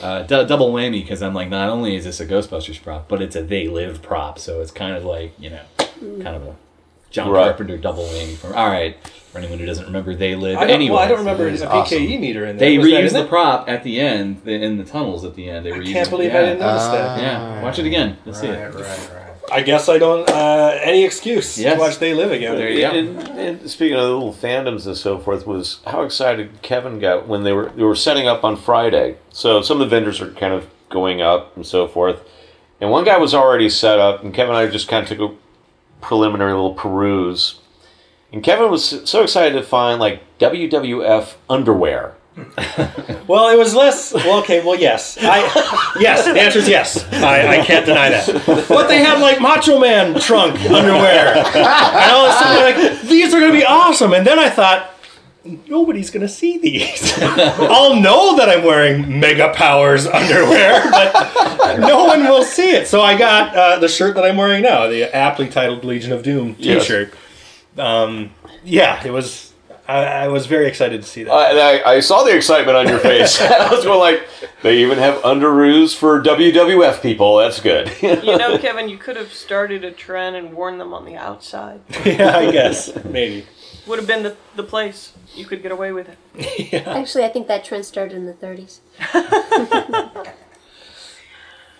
Uh, 0.00 0.22
d- 0.22 0.44
double 0.44 0.70
whammy 0.72 1.02
because 1.02 1.22
I'm 1.22 1.32
like, 1.34 1.48
not 1.48 1.70
only 1.70 1.96
is 1.96 2.04
this 2.04 2.20
a 2.20 2.26
Ghostbusters 2.26 2.80
prop, 2.82 3.08
but 3.08 3.22
it's 3.22 3.34
a 3.34 3.42
They 3.42 3.68
Live 3.68 4.02
prop, 4.02 4.38
so 4.38 4.60
it's 4.60 4.70
kind 4.70 4.94
of 4.94 5.04
like 5.04 5.32
you 5.40 5.50
know, 5.50 5.62
kind 6.00 6.28
of 6.36 6.46
a 6.46 6.56
John 7.14 7.30
Right. 7.30 7.44
Carpenter 7.44 7.78
double 7.78 8.02
whammy. 8.04 8.34
For 8.36 8.48
all 8.54 8.66
right, 8.68 8.96
for 9.30 9.38
anyone 9.38 9.58
who 9.60 9.66
doesn't 9.66 9.84
remember 9.86 10.14
They 10.16 10.34
Live, 10.34 10.58
I 10.58 10.62
don't, 10.62 10.70
anyway, 10.70 10.94
well, 10.96 11.02
I 11.04 11.08
don't 11.08 11.18
remember 11.18 11.46
it's 11.48 11.62
a 11.62 11.70
awesome. 11.70 11.98
PKE 11.98 12.18
meter 12.20 12.44
in 12.44 12.56
there. 12.56 12.68
They 12.70 12.78
Was 12.78 12.88
reused 12.88 13.12
the 13.12 13.20
it? 13.24 13.28
prop 13.28 13.68
at 13.68 13.84
the 13.84 14.00
end, 14.00 14.42
the, 14.44 14.52
in 14.52 14.78
the 14.78 14.84
tunnels 14.84 15.24
at 15.24 15.34
the 15.36 15.48
end. 15.48 15.64
They 15.64 15.70
were 15.72 15.80
I 15.82 15.84
can't 15.84 16.10
believe 16.10 16.32
yeah. 16.32 16.38
I 16.38 16.42
didn't 16.42 16.58
notice 16.60 16.86
that. 16.86 17.20
Yeah, 17.20 17.62
watch 17.62 17.78
it 17.78 17.86
again. 17.86 18.18
You'll 18.26 18.34
see 18.34 18.48
it. 18.48 19.10
I 19.52 19.60
guess 19.60 19.88
I 19.90 19.98
don't. 19.98 20.28
Uh, 20.28 20.78
any 20.82 21.04
excuse 21.04 21.56
Yes. 21.58 21.74
to 21.74 21.80
watch 21.80 21.98
They 21.98 22.14
Live 22.14 22.32
again. 22.32 22.56
There 22.56 22.70
you 22.70 22.80
go. 22.80 22.90
And, 22.90 23.18
and 23.38 23.70
speaking 23.70 23.94
of 23.96 24.02
the 24.02 24.08
little 24.08 24.32
fandoms 24.32 24.86
and 24.86 24.96
so 24.96 25.18
forth, 25.18 25.46
was 25.46 25.80
how 25.86 26.02
excited 26.02 26.62
Kevin 26.62 26.98
got 26.98 27.28
when 27.28 27.44
they 27.44 27.52
were 27.52 27.70
they 27.76 27.82
were 27.84 27.94
setting 27.94 28.26
up 28.26 28.42
on 28.42 28.56
Friday. 28.56 29.18
So 29.30 29.60
some 29.62 29.80
of 29.80 29.88
the 29.88 29.94
vendors 29.94 30.20
are 30.20 30.30
kind 30.32 30.54
of 30.54 30.66
going 30.88 31.20
up 31.20 31.54
and 31.56 31.64
so 31.66 31.86
forth, 31.86 32.20
and 32.80 32.90
one 32.90 33.04
guy 33.04 33.18
was 33.18 33.34
already 33.34 33.68
set 33.68 33.98
up, 33.98 34.24
and 34.24 34.32
Kevin 34.32 34.54
and 34.56 34.66
I 34.66 34.70
just 34.72 34.88
kind 34.88 35.02
of 35.02 35.08
took 35.10 35.30
a 35.30 35.34
preliminary 36.04 36.52
little 36.52 36.74
peruse. 36.74 37.60
And 38.30 38.42
Kevin 38.42 38.70
was 38.70 39.08
so 39.08 39.22
excited 39.22 39.54
to 39.54 39.62
find 39.62 39.98
like 39.98 40.22
WWF 40.38 41.34
underwear. 41.48 42.14
Well, 43.26 43.48
it 43.48 43.56
was 43.56 43.74
less. 43.74 44.12
Well, 44.12 44.40
okay. 44.40 44.62
Well, 44.62 44.78
yes. 44.78 45.16
I 45.18 45.38
yes. 45.98 46.26
The 46.26 46.38
answer 46.38 46.58
is 46.58 46.68
yes. 46.68 47.10
I, 47.10 47.56
I 47.56 47.64
can't 47.64 47.86
deny 47.86 48.10
that. 48.10 48.26
But 48.68 48.86
they 48.86 48.98
had 48.98 49.18
like 49.18 49.40
Macho 49.40 49.80
Man 49.80 50.20
trunk 50.20 50.60
underwear, 50.60 51.34
and 51.38 52.10
all 52.12 52.26
of 52.26 52.34
a 52.34 52.38
sudden, 52.38 52.62
like 52.62 53.00
these 53.08 53.32
are 53.32 53.40
gonna 53.40 53.50
be 53.50 53.64
awesome. 53.64 54.12
And 54.12 54.26
then 54.26 54.38
I 54.38 54.50
thought. 54.50 54.93
Nobody's 55.44 56.10
gonna 56.10 56.28
see 56.28 56.56
these. 56.56 57.12
I'll 57.22 58.00
know 58.00 58.36
that 58.36 58.48
I'm 58.48 58.64
wearing 58.64 59.20
Mega 59.20 59.52
Powers 59.52 60.06
underwear, 60.06 60.82
but 60.90 61.76
no 61.80 62.04
one 62.04 62.24
will 62.24 62.42
see 62.42 62.70
it. 62.70 62.88
So 62.88 63.02
I 63.02 63.16
got 63.16 63.54
uh, 63.54 63.78
the 63.78 63.88
shirt 63.88 64.14
that 64.14 64.24
I'm 64.24 64.38
wearing 64.38 64.62
now, 64.62 64.88
the 64.88 65.14
aptly 65.14 65.48
titled 65.48 65.84
Legion 65.84 66.12
of 66.12 66.22
Doom 66.22 66.54
T-shirt. 66.54 67.12
Um, 67.76 68.30
yeah, 68.64 69.04
it 69.04 69.10
was. 69.10 69.52
I, 69.86 70.04
I 70.04 70.28
was 70.28 70.46
very 70.46 70.66
excited 70.66 71.02
to 71.02 71.06
see 71.06 71.24
that. 71.24 71.30
I, 71.30 71.50
and 71.50 71.58
I, 71.60 71.96
I 71.96 72.00
saw 72.00 72.22
the 72.22 72.34
excitement 72.34 72.78
on 72.78 72.88
your 72.88 72.98
face. 72.98 73.38
I 73.42 73.70
was 73.70 73.84
going 73.84 73.98
like, 73.98 74.26
they 74.62 74.78
even 74.78 74.96
have 74.96 75.20
underoos 75.22 75.94
for 75.94 76.22
WWF 76.22 77.02
people. 77.02 77.36
That's 77.36 77.60
good. 77.60 77.92
You 78.00 78.38
know, 78.38 78.56
Kevin, 78.56 78.88
you 78.88 78.96
could 78.96 79.16
have 79.16 79.30
started 79.30 79.84
a 79.84 79.90
trend 79.92 80.36
and 80.36 80.54
worn 80.54 80.78
them 80.78 80.94
on 80.94 81.04
the 81.04 81.16
outside. 81.16 81.82
yeah, 82.02 82.34
I 82.34 82.50
guess 82.50 83.04
maybe. 83.04 83.44
Would 83.86 83.98
have 83.98 84.08
been 84.08 84.22
the, 84.22 84.36
the 84.56 84.62
place. 84.62 85.12
You 85.34 85.44
could 85.44 85.62
get 85.62 85.70
away 85.72 85.92
with 85.92 86.08
it. 86.08 86.74
Actually, 86.86 87.24
I 87.24 87.28
think 87.28 87.48
that 87.48 87.64
trend 87.64 87.84
started 87.84 88.16
in 88.16 88.26
the 88.26 88.32
30s. 88.34 88.80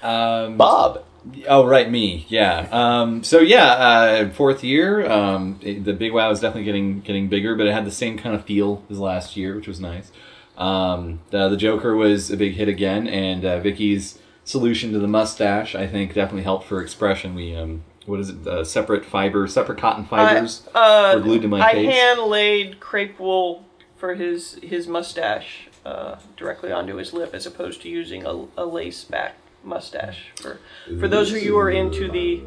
Um, 0.03 0.59
Bob. 0.59 1.03
Oh, 1.49 1.65
right, 1.67 1.91
me. 1.91 2.27
Yeah. 2.29 2.69
Um, 2.71 3.25
so 3.25 3.41
yeah, 3.41 3.65
uh, 3.73 4.31
fourth 4.31 4.63
year. 4.63 5.11
Um, 5.11 5.59
it- 5.63 5.85
the 5.85 5.95
Big 5.95 6.13
Wow 6.13 6.31
is 6.31 6.41
definitely 6.41 6.65
getting 6.65 7.01
getting 7.01 7.29
bigger, 7.29 7.57
but 7.57 7.67
it 7.67 7.73
had 7.73 7.87
the 7.87 7.91
same 7.91 8.19
kind 8.19 8.35
of 8.35 8.45
feel 8.45 8.85
as 8.91 8.99
last 8.99 9.35
year, 9.37 9.57
which 9.57 9.67
was 9.67 9.81
nice. 9.81 10.13
Um, 10.59 11.21
the, 11.31 11.49
the 11.49 11.57
Joker 11.57 11.97
was 11.97 12.31
a 12.31 12.37
big 12.37 12.53
hit 12.55 12.69
again, 12.69 13.09
and 13.09 13.45
uh, 13.45 13.61
Vicky's 13.61 14.19
solution 14.45 14.93
to 14.93 14.99
the 14.99 15.09
mustache, 15.09 15.75
I 15.75 15.87
think, 15.87 16.13
definitely 16.13 16.43
helped 16.43 16.67
for 16.67 16.83
expression. 16.83 17.35
We 17.35 17.57
um, 17.57 17.83
what 18.07 18.21
is 18.21 18.31
it? 18.31 18.47
Uh, 18.47 18.65
separate 18.65 19.05
fiber, 19.05 19.47
separate 19.47 19.79
cotton 19.79 20.05
fibers 20.05 20.67
Uh, 20.75 21.13
were 21.17 21.23
glued 21.23 21.43
to 21.43 21.49
my 21.49 21.61
I 21.61 21.73
face. 21.73 21.93
hand 21.93 22.21
laid 22.23 22.81
crepe 22.81 23.19
wool 23.19 23.65
for 23.97 24.15
his 24.15 24.59
his 24.63 24.87
mustache 24.87 25.69
uh, 25.85 26.17
directly 26.37 26.71
onto 26.73 26.97
his 26.97 27.13
lip, 27.13 27.35
as 27.35 27.47
opposed 27.47 27.83
to 27.83 27.89
using 27.89 28.25
a, 28.27 28.47
a 28.57 28.65
lace 28.67 29.05
back 29.05 29.37
mustache. 29.63 30.27
For 30.37 30.59
for 31.01 31.09
those 31.09 31.31
of 31.33 31.43
you 31.43 31.53
who 31.53 31.59
are 31.59 31.71
into 31.71 32.11
the 32.11 32.43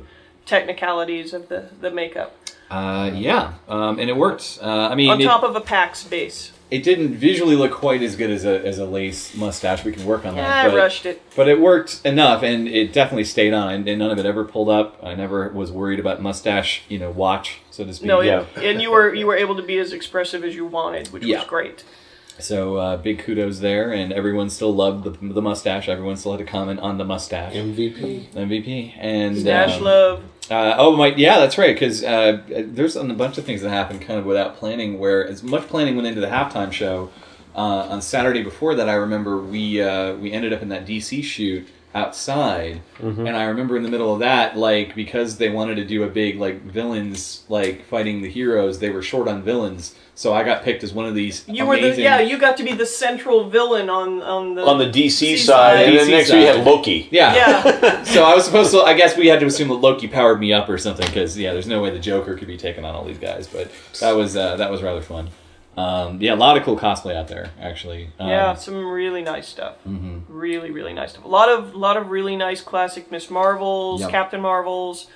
technicalities 0.45 1.33
of 1.33 1.49
the 1.49 1.65
the 1.81 1.91
makeup, 1.91 2.35
Uh, 2.69 3.09
yeah, 3.13 3.53
um, 3.69 3.99
and 3.99 4.09
it 4.09 4.17
worked. 4.17 4.59
Uh, 4.61 4.89
I 4.91 4.95
mean, 4.95 5.09
on 5.09 5.21
it- 5.21 5.25
top 5.25 5.43
of 5.43 5.55
a 5.55 5.61
Pax 5.61 6.03
base. 6.03 6.51
It 6.69 6.83
didn't 6.83 7.15
visually 7.15 7.55
look 7.55 7.71
quite 7.71 8.01
as 8.01 8.15
good 8.15 8.29
as 8.29 8.43
a 8.45 8.65
as 8.65 8.77
a 8.77 8.85
lace 8.85 9.35
mustache. 9.35 9.85
We 9.85 9.91
can 9.93 10.05
work 10.05 10.25
on 10.25 10.35
Yeah, 10.35 10.43
that. 10.43 10.65
I 10.65 10.69
but, 10.69 10.77
rushed 10.77 11.05
it. 11.05 11.21
but 11.35 11.47
it 11.47 11.61
worked 11.61 12.01
enough, 12.05 12.43
and 12.43 12.67
it 12.67 12.91
definitely 12.93 13.23
stayed 13.23 13.53
on, 13.53 13.73
and, 13.73 13.87
and 13.87 13.99
none 13.99 14.11
of 14.11 14.17
it 14.19 14.25
ever 14.25 14.43
pulled 14.43 14.69
up. 14.69 14.99
I 15.03 15.15
never 15.15 15.49
was 15.49 15.71
worried 15.71 15.99
about 15.99 16.21
mustache, 16.21 16.83
you 16.89 16.99
know, 16.99 17.09
watch 17.11 17.59
so 17.71 17.85
to 17.85 17.93
speak. 17.93 18.07
No, 18.07 18.21
Yeah. 18.21 18.45
and 18.57 18.81
you 18.81 18.91
were 18.91 19.13
you 19.13 19.25
were 19.27 19.35
able 19.37 19.55
to 19.55 19.63
be 19.63 19.77
as 19.77 19.93
expressive 19.93 20.43
as 20.43 20.55
you 20.55 20.65
wanted, 20.65 21.07
which 21.13 21.23
Yeah. 21.23 21.39
was 21.39 21.47
great. 21.47 21.83
So 22.39 22.75
uh, 22.77 22.97
big 22.97 23.19
kudos 23.19 23.59
there, 23.59 23.91
and 23.91 24.13
everyone 24.13 24.49
still 24.49 24.73
loved 24.73 25.03
the, 25.03 25.33
the 25.33 25.41
mustache. 25.41 25.89
Everyone 25.89 26.17
still 26.17 26.33
had 26.33 26.41
a 26.41 26.45
comment 26.45 26.79
on 26.79 26.97
the 26.97 27.05
mustache 27.05 27.53
MVP. 27.53 28.29
MVP 28.29 28.93
and 28.97 29.35
mustache 29.35 29.77
um, 29.77 29.83
love. 29.83 30.23
Uh, 30.49 30.75
oh 30.77 30.95
my, 30.95 31.07
yeah, 31.07 31.39
that's 31.39 31.57
right. 31.57 31.75
Because 31.75 32.03
uh, 32.03 32.41
there's 32.47 32.95
a 32.95 33.03
bunch 33.03 33.37
of 33.37 33.45
things 33.45 33.61
that 33.61 33.69
happened 33.69 34.01
kind 34.01 34.19
of 34.19 34.25
without 34.25 34.55
planning. 34.55 34.99
Where 34.99 35.27
as 35.27 35.43
much 35.43 35.67
planning 35.67 35.95
went 35.95 36.07
into 36.07 36.21
the 36.21 36.27
halftime 36.27 36.71
show 36.71 37.09
uh, 37.55 37.87
on 37.89 38.01
Saturday 38.01 38.43
before 38.43 38.75
that, 38.75 38.87
I 38.87 38.93
remember 38.93 39.37
we 39.37 39.81
uh, 39.81 40.13
we 40.15 40.31
ended 40.31 40.53
up 40.53 40.61
in 40.61 40.69
that 40.69 40.85
DC 40.85 41.23
shoot 41.23 41.67
outside, 41.95 42.81
and 42.99 43.29
I 43.35 43.45
remember 43.45 43.75
in 43.75 43.83
the 43.83 43.89
middle 43.89 44.13
of 44.13 44.19
that, 44.19 44.55
like 44.57 44.93
because 44.95 45.37
they 45.37 45.49
wanted 45.49 45.75
to 45.75 45.85
do 45.85 46.03
a 46.03 46.07
big 46.07 46.39
like 46.39 46.61
villains 46.63 47.43
like 47.49 47.85
fighting 47.85 48.21
the 48.21 48.29
heroes, 48.29 48.79
they 48.79 48.89
were 48.89 49.01
short 49.01 49.27
on 49.27 49.41
villains, 49.41 49.95
so 50.13 50.33
I 50.33 50.43
got 50.43 50.63
picked 50.63 50.83
as 50.83 50.93
one 50.93 51.05
of 51.05 51.15
these. 51.15 51.43
You 51.47 51.65
were 51.65 51.79
the 51.79 51.99
yeah. 51.99 52.19
You 52.19 52.37
got 52.37 52.57
to 52.57 52.63
be 52.63 52.73
the 52.73 52.85
central 52.85 53.49
villain 53.49 53.89
on 53.89 54.21
on 54.21 54.55
the 54.55 54.63
On 54.63 54.77
the 54.77 54.85
DC 54.85 55.33
DC 55.33 55.37
side, 55.39 55.85
and 55.87 55.93
DC 55.95 55.97
then 55.97 56.11
next 56.11 56.31
we 56.31 56.45
side. 56.45 56.55
had 56.57 56.65
Loki. 56.65 57.07
yeah. 57.11 57.33
Yeah, 57.35 58.03
So 58.03 58.23
I 58.23 58.35
was 58.35 58.45
supposed 58.45 58.71
to. 58.71 58.81
I 58.81 58.93
guess 58.93 59.17
we 59.17 59.27
had 59.27 59.39
to 59.39 59.45
assume 59.47 59.69
that 59.69 59.75
Loki 59.75 60.07
powered 60.07 60.39
me 60.39 60.53
up 60.53 60.69
or 60.69 60.77
something 60.77 61.07
because 61.07 61.37
yeah, 61.37 61.53
there's 61.53 61.67
no 61.67 61.81
way 61.81 61.89
the 61.89 61.99
Joker 61.99 62.35
could 62.35 62.47
be 62.47 62.57
taking 62.57 62.85
on 62.85 62.93
all 62.93 63.05
these 63.05 63.19
guys. 63.19 63.47
But 63.47 63.71
that 64.01 64.11
was 64.11 64.35
uh, 64.37 64.55
that 64.57 64.69
was 64.69 64.83
rather 64.83 65.01
fun. 65.01 65.29
Um, 65.77 66.19
yeah, 66.21 66.33
a 66.33 66.35
lot 66.35 66.57
of 66.57 66.63
cool 66.63 66.75
cosplay 66.77 67.15
out 67.15 67.27
there 67.27 67.51
actually. 67.61 68.09
Um, 68.19 68.27
yeah, 68.29 68.55
some 68.55 68.83
really 68.85 69.21
nice 69.21 69.47
stuff. 69.47 69.75
mhm. 69.87 70.23
Really, 70.27 70.71
really 70.71 70.93
nice 70.93 71.11
stuff. 71.11 71.23
A 71.23 71.27
lot 71.27 71.49
of 71.49 71.75
lot 71.75 71.97
of 71.97 72.09
really 72.09 72.35
nice 72.35 72.61
classic 72.61 73.11
Miss 73.11 73.29
Marvels, 73.29 74.01
Yep. 74.01 74.09
Captain 74.09 74.41
Marvels. 74.41 75.07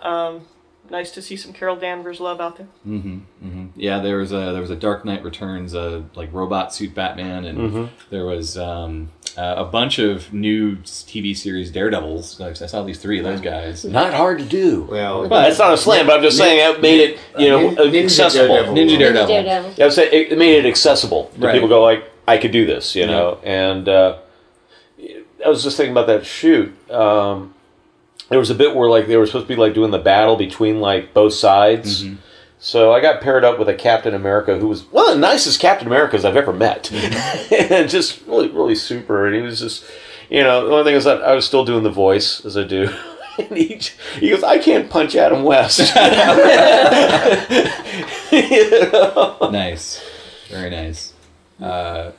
Um, 0.00 0.46
nice 0.90 1.10
to 1.10 1.20
see 1.22 1.36
some 1.36 1.52
Carol 1.52 1.74
Danvers 1.74 2.20
love 2.20 2.40
out 2.40 2.56
there. 2.56 2.68
hmm 2.84 3.18
hmm 3.42 3.66
Yeah, 3.74 3.98
there 3.98 4.18
was 4.18 4.30
a 4.30 4.52
there 4.52 4.60
was 4.60 4.70
a 4.70 4.76
Dark 4.76 5.04
Knight 5.04 5.24
Returns 5.24 5.74
uh, 5.74 6.02
like 6.14 6.32
robot 6.32 6.72
suit 6.72 6.94
Batman, 6.94 7.44
and 7.44 7.58
Mm-hmm. 7.58 7.84
there 8.10 8.26
was 8.26 8.56
um, 8.56 9.10
uh, 9.36 9.54
a 9.58 9.64
bunch 9.64 9.98
of 9.98 10.32
new 10.32 10.76
TV 10.76 11.36
series 11.36 11.70
Daredevils. 11.70 12.40
Like, 12.40 12.50
I 12.62 12.66
saw 12.66 12.80
at 12.80 12.86
least 12.86 13.02
three 13.02 13.18
of 13.18 13.24
those 13.24 13.40
guys. 13.40 13.84
Not 13.84 14.14
hard 14.14 14.38
to 14.38 14.44
do. 14.44 14.82
Well, 14.90 15.28
That's 15.28 15.58
not 15.58 15.74
a 15.74 15.76
slam, 15.76 16.06
but 16.06 16.16
I'm 16.16 16.22
just 16.22 16.38
saying 16.38 16.74
it 16.74 16.80
made 16.80 17.00
it, 17.00 17.18
you 17.38 17.48
know, 17.50 17.70
Ninja 17.74 18.04
accessible. 18.04 18.48
Daredevil. 18.48 18.74
Ninja 18.74 18.98
Daredevil. 18.98 19.26
Daredevil. 19.28 19.72
Yeah, 19.76 19.84
I'm 19.84 19.90
saying 19.90 20.10
it 20.12 20.32
it 20.32 20.38
made 20.38 20.56
it 20.64 20.66
accessible. 20.66 21.30
The 21.38 21.46
Right. 21.46 21.52
people 21.54 21.68
go 21.68 21.82
like, 21.82 22.04
I 22.26 22.38
could 22.38 22.50
do 22.52 22.66
this, 22.66 22.94
you 22.96 23.06
know. 23.06 23.38
And 23.44 23.88
uh, 23.88 24.18
I 25.44 25.48
was 25.48 25.62
just 25.62 25.76
thinking 25.76 25.92
about 25.92 26.06
that 26.08 26.24
shoot. 26.26 26.72
Um, 26.90 27.54
there 28.28 28.38
was 28.38 28.50
a 28.50 28.54
bit 28.54 28.74
where 28.74 28.88
like 28.88 29.06
they 29.06 29.16
were 29.16 29.26
supposed 29.26 29.46
to 29.46 29.54
be 29.54 29.60
like 29.60 29.74
doing 29.74 29.90
the 29.92 29.98
battle 29.98 30.36
between 30.36 30.80
like 30.80 31.14
both 31.14 31.34
sides. 31.34 32.04
Mm-hmm. 32.04 32.16
So 32.66 32.90
I 32.92 33.00
got 33.00 33.20
paired 33.20 33.44
up 33.44 33.60
with 33.60 33.68
a 33.68 33.74
Captain 33.74 34.12
America 34.12 34.58
who 34.58 34.66
was 34.66 34.82
one 34.90 35.06
of 35.08 35.14
the 35.14 35.20
nicest 35.20 35.60
Captain 35.60 35.86
Americas 35.86 36.24
I've 36.24 36.34
ever 36.36 36.52
met, 36.52 36.90
Mm-hmm. 36.92 37.54
and 37.72 37.88
just 37.88 38.26
really, 38.26 38.48
really 38.48 38.74
super. 38.74 39.24
And 39.24 39.36
he 39.36 39.40
was 39.40 39.60
just, 39.60 39.84
you 40.28 40.42
know, 40.42 40.66
the 40.66 40.72
only 40.72 40.82
thing 40.82 40.96
is 40.96 41.04
that 41.04 41.22
I 41.22 41.32
was 41.36 41.46
still 41.46 41.64
doing 41.64 41.84
the 41.84 41.90
voice 41.90 42.44
as 42.44 42.56
I 42.56 42.64
do. 42.64 42.92
And 43.38 43.54
he, 43.54 43.78
he 44.18 44.30
goes, 44.30 44.42
I 44.42 44.58
can't 44.58 44.88
punch 44.88 45.14
Adam 45.14 45.42
West. 45.44 45.78
You 48.32 48.90
know? 48.90 49.48
Nice, 49.52 50.02
very 50.48 50.70
nice. 50.70 51.12
Uh, 51.60 52.12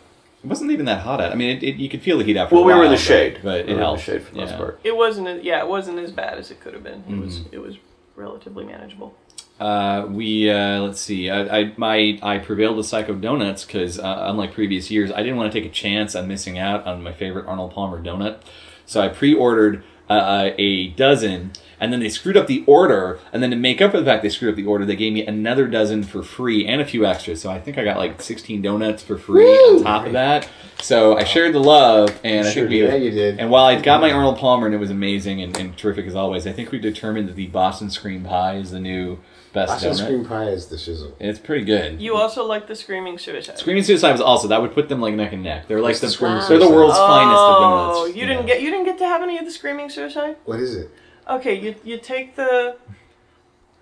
it 0.43 0.47
wasn't 0.47 0.69
even 0.69 0.85
that 0.85 1.01
hot 1.01 1.19
out. 1.19 1.31
I 1.31 1.35
mean, 1.35 1.57
it, 1.57 1.63
it, 1.63 1.75
you 1.77 1.89
could 1.89 2.03
feel 2.03 2.19
the 2.19 2.23
heat 2.23 2.37
after. 2.37 2.53
Well, 2.53 2.63
a 2.63 2.67
we 2.67 2.73
were 2.75 2.85
in 2.85 2.91
the 2.91 2.97
shade, 2.97 3.39
but, 3.43 3.43
but 3.43 3.65
we 3.65 3.71
it 3.71 3.75
were 3.75 3.81
helped. 3.81 4.03
shade 4.03 4.21
for 4.21 4.31
the 4.35 4.41
most 4.41 4.55
part. 4.57 4.79
It 4.83 4.95
wasn't 4.95 5.27
as, 5.27 5.43
yeah, 5.43 5.59
it 5.59 5.67
wasn't 5.67 5.97
as 5.97 6.11
bad 6.11 6.37
as 6.37 6.51
it 6.51 6.59
could 6.61 6.73
have 6.75 6.83
been. 6.83 7.03
It 7.09 7.17
was 7.19 7.39
Mm-hmm. 7.39 7.55
it 7.55 7.61
was 7.63 7.77
relatively 8.15 8.63
manageable. 8.63 9.15
Uh, 9.59 10.05
we 10.09 10.49
uh, 10.49 10.81
let's 10.81 11.01
see. 11.01 11.29
I, 11.29 11.59
I 11.59 11.73
my 11.77 12.19
I 12.21 12.37
prevailed 12.37 12.77
with 12.77 12.85
Psycho 12.85 13.15
Donuts 13.15 13.65
because 13.65 13.97
uh, 13.97 14.25
unlike 14.29 14.53
previous 14.53 14.91
years, 14.91 15.11
I 15.11 15.23
didn't 15.23 15.37
want 15.37 15.51
to 15.51 15.59
take 15.59 15.69
a 15.69 15.73
chance 15.73 16.15
on 16.15 16.27
missing 16.27 16.59
out 16.59 16.85
on 16.85 17.01
my 17.01 17.11
favorite 17.11 17.47
Arnold 17.47 17.71
Palmer 17.73 18.01
donut. 18.01 18.41
So 18.85 19.01
I 19.01 19.09
pre-ordered 19.09 19.83
uh, 20.09 20.51
a 20.57 20.89
dozen, 20.89 21.51
and 21.79 21.93
then 21.93 21.99
they 21.99 22.09
screwed 22.09 22.37
up 22.37 22.47
the 22.47 22.63
order. 22.67 23.19
And 23.31 23.41
then 23.43 23.49
to 23.51 23.55
make 23.55 23.81
up 23.81 23.91
for 23.91 23.99
the 23.99 24.05
fact 24.05 24.23
they 24.23 24.29
screwed 24.29 24.51
up 24.51 24.55
the 24.55 24.65
order, 24.65 24.85
they 24.85 24.95
gave 24.95 25.13
me 25.13 25.25
another 25.25 25.67
dozen 25.67 26.03
for 26.03 26.23
free 26.23 26.65
and 26.67 26.81
a 26.81 26.85
few 26.85 27.05
extras. 27.05 27.41
So 27.41 27.49
I 27.51 27.59
think 27.59 27.77
I 27.77 27.83
got 27.83 27.97
like 27.97 28.21
sixteen 28.21 28.61
donuts 28.61 29.03
for 29.03 29.17
free 29.17 29.45
on 29.53 29.83
top 29.83 30.05
of 30.05 30.13
that. 30.13 30.49
So 30.81 31.17
I 31.17 31.23
shared 31.23 31.53
the 31.55 31.59
love, 31.59 32.19
and 32.23 32.47
I 32.47 32.51
Sure 32.51 32.67
think 32.67 32.69
we 32.69 32.79
did. 32.79 32.89
Yeah, 32.89 32.95
you 32.97 33.11
did. 33.11 33.39
And 33.39 33.49
while 33.49 33.65
I 33.65 33.81
got 33.81 33.99
my 34.01 34.11
Arnold 34.11 34.37
Palmer 34.37 34.67
and 34.67 34.75
it 34.75 34.79
was 34.79 34.91
amazing 34.91 35.41
and, 35.41 35.57
and 35.57 35.75
terrific 35.77 36.05
as 36.05 36.13
always, 36.15 36.45
I 36.45 36.51
think 36.51 36.71
we 36.71 36.77
determined 36.79 37.27
that 37.29 37.35
the 37.35 37.47
Boston 37.47 37.89
Scream 37.89 38.23
Pie 38.23 38.57
is 38.57 38.69
the 38.71 38.79
new 38.79 39.17
best 39.53 39.71
Boston 39.71 39.91
donut. 39.91 39.95
Scream 39.97 40.25
Pie 40.25 40.49
is 40.49 40.67
the 40.67 40.75
shizzle. 40.75 41.13
It's 41.19 41.39
pretty 41.39 41.65
good. 41.65 41.99
You 41.99 42.15
also 42.15 42.45
like 42.45 42.67
the 42.67 42.75
Screaming 42.75 43.17
Suicide. 43.17 43.57
Screaming 43.57 43.81
Suicide 43.83 44.11
was 44.11 44.21
also 44.21 44.47
that 44.49 44.61
would 44.61 44.73
put 44.73 44.87
them 44.87 45.01
like 45.01 45.15
neck 45.15 45.33
and 45.33 45.41
neck. 45.41 45.67
They're 45.67 45.77
like 45.81 45.89
What's 45.93 46.01
the, 46.01 46.07
the 46.07 46.13
Screaming 46.13 46.37
they're 46.47 46.59
the 46.59 46.65
Suicide? 46.65 46.75
world's 46.75 46.97
finest 46.97 47.39
of 47.41 47.59
donuts. 47.59 47.97
Oh, 47.97 48.05
you 48.05 48.25
didn't 48.27 48.45
get 48.45 48.61
you 48.61 48.69
didn't 48.69 48.85
get 48.85 48.99
to 48.99 49.05
have 49.05 49.23
any 49.23 49.39
of 49.39 49.45
the 49.45 49.51
Screaming 49.51 49.89
Suicide. 49.89 50.35
What 50.45 50.59
is 50.59 50.75
it? 50.75 50.91
Okay, 51.29 51.59
you 51.59 51.75
you 51.83 51.97
take 51.97 52.35
the 52.35 52.77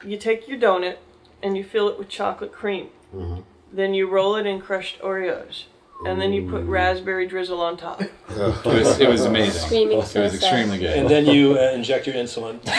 you 0.03 0.17
take 0.17 0.47
your 0.47 0.59
donut 0.59 0.97
and 1.43 1.55
you 1.57 1.63
fill 1.63 1.89
it 1.89 1.99
with 1.99 2.09
chocolate 2.09 2.51
cream. 2.51 2.89
Mm-hmm. 3.15 3.41
Then 3.71 3.93
you 3.93 4.09
roll 4.09 4.35
it 4.35 4.45
in 4.45 4.61
crushed 4.61 4.99
Oreos, 5.01 5.65
and 6.05 6.19
then 6.19 6.33
you 6.33 6.49
put 6.49 6.63
raspberry 6.63 7.27
drizzle 7.27 7.61
on 7.61 7.77
top. 7.77 8.01
It 8.27 8.65
was 8.65 8.99
it 8.99 9.07
was 9.07 9.25
amazing. 9.25 9.61
Screaming 9.61 9.91
It 9.93 9.97
was 9.97 10.11
Suicide. 10.11 10.35
extremely 10.35 10.79
good. 10.79 10.97
And 10.97 11.09
then 11.09 11.25
you 11.25 11.57
uh, 11.57 11.71
inject 11.73 12.07
your 12.07 12.15
insulin. 12.15 12.59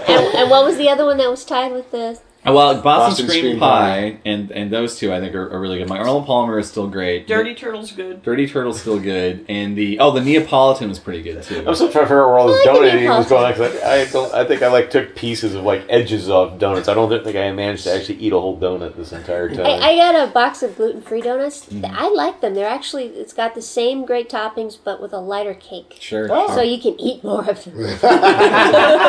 And, 0.10 0.26
and 0.34 0.50
what 0.50 0.64
was 0.64 0.76
the 0.76 0.88
other 0.88 1.04
one 1.04 1.18
that 1.18 1.30
was 1.30 1.44
tied 1.44 1.72
with 1.72 1.92
the 1.92 2.18
Well, 2.42 2.54
Boston, 2.80 2.82
Boston 2.82 3.26
Scream, 3.28 3.40
Scream 3.40 3.58
Pie, 3.60 4.18
and 4.24 4.50
and 4.50 4.70
those 4.72 4.98
two 4.98 5.12
I 5.12 5.20
think 5.20 5.34
are, 5.34 5.50
are 5.52 5.60
really 5.60 5.78
good. 5.78 5.88
My 5.88 5.98
Arnold 5.98 6.24
Palmer 6.26 6.58
is 6.58 6.68
still 6.68 6.88
great. 6.88 7.26
Dirty 7.26 7.54
Turtle's 7.54 7.92
good. 7.92 8.22
Dirty 8.22 8.46
Turtle's 8.48 8.80
still 8.80 8.98
good, 8.98 9.44
and 9.48 9.76
the 9.76 9.98
oh 9.98 10.10
the 10.10 10.22
Neapolitan 10.22 10.88
was 10.88 10.98
pretty 10.98 11.22
good 11.22 11.42
too. 11.42 11.64
I'm 11.66 11.74
still 11.74 11.92
trying 11.92 12.04
to 12.04 12.08
figure 12.08 12.22
out 12.22 12.28
where 12.28 12.38
all 12.38 12.48
this 12.48 12.66
I 12.66 12.70
like 12.72 12.80
the 12.80 12.86
donut 12.88 12.94
eating 12.94 13.08
was 13.10 13.26
going. 13.28 13.44
on, 13.44 13.50
Neapolitan. 13.50 13.72
'cause 13.80 13.82
I, 13.84 14.00
I 14.00 14.04
don't. 14.06 14.34
I 14.34 14.44
think 14.48 14.62
I 14.62 14.68
like 14.68 14.90
took 14.90 15.14
pieces 15.14 15.54
of 15.54 15.64
like 15.64 15.84
edges 15.90 16.30
off 16.30 16.58
donuts. 16.58 16.88
I 16.88 16.94
don't 16.94 17.10
think 17.24 17.36
I 17.36 17.52
managed 17.52 17.84
to 17.84 17.94
actually 17.94 18.18
eat 18.18 18.32
a 18.32 18.40
whole 18.40 18.58
donut 18.58 18.96
this 18.96 19.12
entire 19.12 19.48
time. 19.54 19.66
I, 19.66 19.90
I 19.90 19.96
got 19.96 20.28
a 20.28 20.32
box 20.32 20.62
of 20.62 20.76
gluten 20.76 21.02
free 21.02 21.20
donuts. 21.20 21.66
Mm-hmm. 21.66 21.84
I 21.94 22.08
like 22.08 22.40
them. 22.40 22.54
They're 22.54 22.66
actually 22.68 23.06
it's 23.08 23.34
got 23.34 23.54
the 23.54 23.62
same 23.62 24.06
great 24.06 24.30
toppings 24.30 24.78
but 24.82 25.02
with 25.02 25.12
a 25.12 25.20
lighter 25.20 25.54
cake. 25.54 25.96
Sure. 26.00 26.26
So 26.28 26.62
you 26.62 26.80
can 26.80 26.98
eat 26.98 27.22
more 27.22 27.48
of 27.48 27.62
them. 27.64 27.74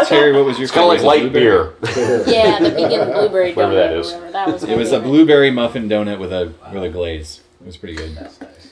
Terry, 0.06 0.34
what 0.34 0.46
was 0.46 0.58
your? 0.58 0.64
it's 0.66 0.72
kind 0.72 0.84
of 0.86 0.90
like 0.90 1.02
light 1.04 1.22
Blueberry? 1.32 1.70
beer. 1.82 2.24
Yeah, 2.28 2.60
the 2.60 2.72
vegan 2.72 3.21
blueberry 3.30 3.54
Whatever 3.54 3.74
donut. 3.74 3.76
that 3.76 3.94
or 3.94 4.02
whatever. 4.20 4.32
That 4.32 4.48
was 4.54 4.64
my 4.64 4.70
It 4.70 4.78
was 4.78 4.88
a 4.92 4.96
favorite. 4.96 5.08
blueberry 5.10 5.52
muffin 5.52 5.90
donut 5.90 6.20
with 6.20 6.32
a 6.34 6.54
with 6.74 6.84
a 6.84 6.90
glaze. 6.90 7.42
It 7.62 7.68
was 7.68 7.78
pretty 7.78 7.96
good. 7.96 8.18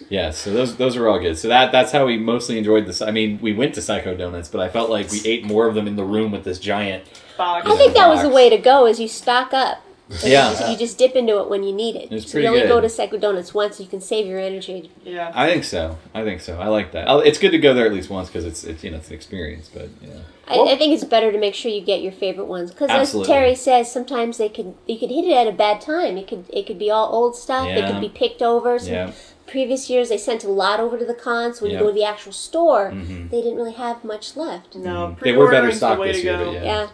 Yeah, 0.09 0.31
so 0.31 0.51
those 0.51 0.75
those 0.77 0.97
were 0.97 1.07
all 1.07 1.19
good. 1.19 1.37
So 1.37 1.47
that 1.49 1.71
that's 1.71 1.91
how 1.91 2.05
we 2.07 2.17
mostly 2.17 2.57
enjoyed 2.57 2.87
this. 2.87 3.01
I 3.01 3.11
mean, 3.11 3.39
we 3.41 3.53
went 3.53 3.75
to 3.75 3.81
Psycho 3.81 4.15
Donuts, 4.15 4.49
but 4.49 4.61
I 4.61 4.69
felt 4.69 4.89
like 4.89 5.11
we 5.11 5.21
ate 5.25 5.45
more 5.45 5.67
of 5.67 5.75
them 5.75 5.87
in 5.87 5.95
the 5.95 6.03
room 6.03 6.31
with 6.31 6.43
this 6.43 6.57
giant. 6.59 7.03
Box. 7.37 7.67
I 7.69 7.75
think 7.77 7.93
that 7.93 8.07
was 8.09 8.21
the 8.23 8.29
way 8.29 8.49
to 8.49 8.57
go. 8.57 8.85
Is 8.87 8.99
you 8.99 9.07
stock 9.07 9.53
up. 9.53 9.81
And 10.10 10.24
Yeah. 10.24 10.49
You 10.51 10.55
just, 10.57 10.72
you 10.72 10.78
just 10.78 10.97
dip 10.97 11.16
into 11.16 11.39
it 11.39 11.49
when 11.49 11.64
you 11.64 11.72
need 11.74 11.95
it. 11.95 12.12
It's 12.12 12.26
so 12.26 12.32
pretty 12.32 12.43
you 12.45 12.49
only 12.49 12.62
good. 12.62 12.68
go 12.70 12.82
to 12.82 12.89
Psycho 12.89 13.18
Donuts 13.18 13.53
once. 13.53 13.78
so 13.78 13.84
You 13.84 13.89
can 13.89 14.01
save 14.01 14.26
your 14.26 14.39
energy. 14.39 14.91
Yeah. 15.03 15.32
I 15.36 15.47
think 15.49 15.64
so. 15.64 15.97
I 16.14 16.24
think 16.24 16.41
so. 16.41 16.60
I 16.60 16.68
like 16.68 16.91
that. 16.93 17.07
I'll- 17.07 17.20
It's 17.22 17.38
good 17.38 17.51
to 17.51 17.60
go 17.60 17.74
there 17.74 17.86
at 17.86 17.93
least 17.93 18.10
once 18.10 18.28
because 18.28 18.45
it's 18.45 18.64
it's 18.64 18.84
you 18.84 18.91
know 18.91 18.97
it's 18.97 19.10
an 19.10 19.14
experience. 19.16 19.70
But 19.74 19.89
yeah, 20.01 20.10
I, 20.47 20.74
I 20.74 20.78
think 20.78 20.93
it's 20.93 21.03
better 21.03 21.32
to 21.32 21.38
make 21.38 21.53
sure 21.53 21.72
you 21.72 21.82
get 21.82 22.01
your 22.01 22.12
favorite 22.12 22.45
ones 22.47 22.72
because, 22.72 22.89
as 22.89 23.28
Terry 23.28 23.53
says, 23.55 23.91
sometimes 23.91 24.38
they 24.39 24.49
could 24.49 24.74
you 24.88 24.97
could 24.97 25.10
hit 25.12 25.26
it 25.26 25.34
at 25.34 25.47
a 25.47 25.51
bad 25.51 25.80
time. 25.82 26.18
It 26.18 26.28
could 26.28 26.45
it 26.49 26.66
could 26.66 26.80
be 26.80 26.89
all 26.89 27.14
old 27.14 27.36
stuff. 27.36 27.68
It 27.68 27.78
Yeah. 27.78 27.91
could 27.91 28.01
be 28.01 28.10
picked 28.10 28.41
over. 28.41 28.80
Some 28.80 28.93
yeah. 28.93 29.12
previous 29.45 29.89
years 29.91 30.10
they 30.10 30.18
sent 30.18 30.43
a 30.43 30.49
lot 30.49 30.80
over 30.80 30.97
to 30.97 31.05
the 31.05 31.14
cons. 31.14 31.62
When 31.62 31.70
Yeah. 31.72 31.78
you 31.78 31.84
go 31.84 31.89
to 31.91 31.95
the 31.95 32.03
actual 32.03 32.32
store, 32.32 32.91
Mhm. 32.91 33.30
they 33.30 33.41
didn't 33.41 33.57
really 33.57 33.74
have 33.74 34.03
much 34.03 34.36
left. 34.36 34.76
No, 34.76 35.16
They 35.22 35.34
were 35.34 35.45
better 35.51 35.70
pre-ordering's 35.70 35.74
the 35.76 35.78
stocked 35.78 36.01
way 36.01 36.12
this 36.14 36.24
year, 36.24 36.43
yeah. 36.51 36.64
Yeah. 36.64 36.88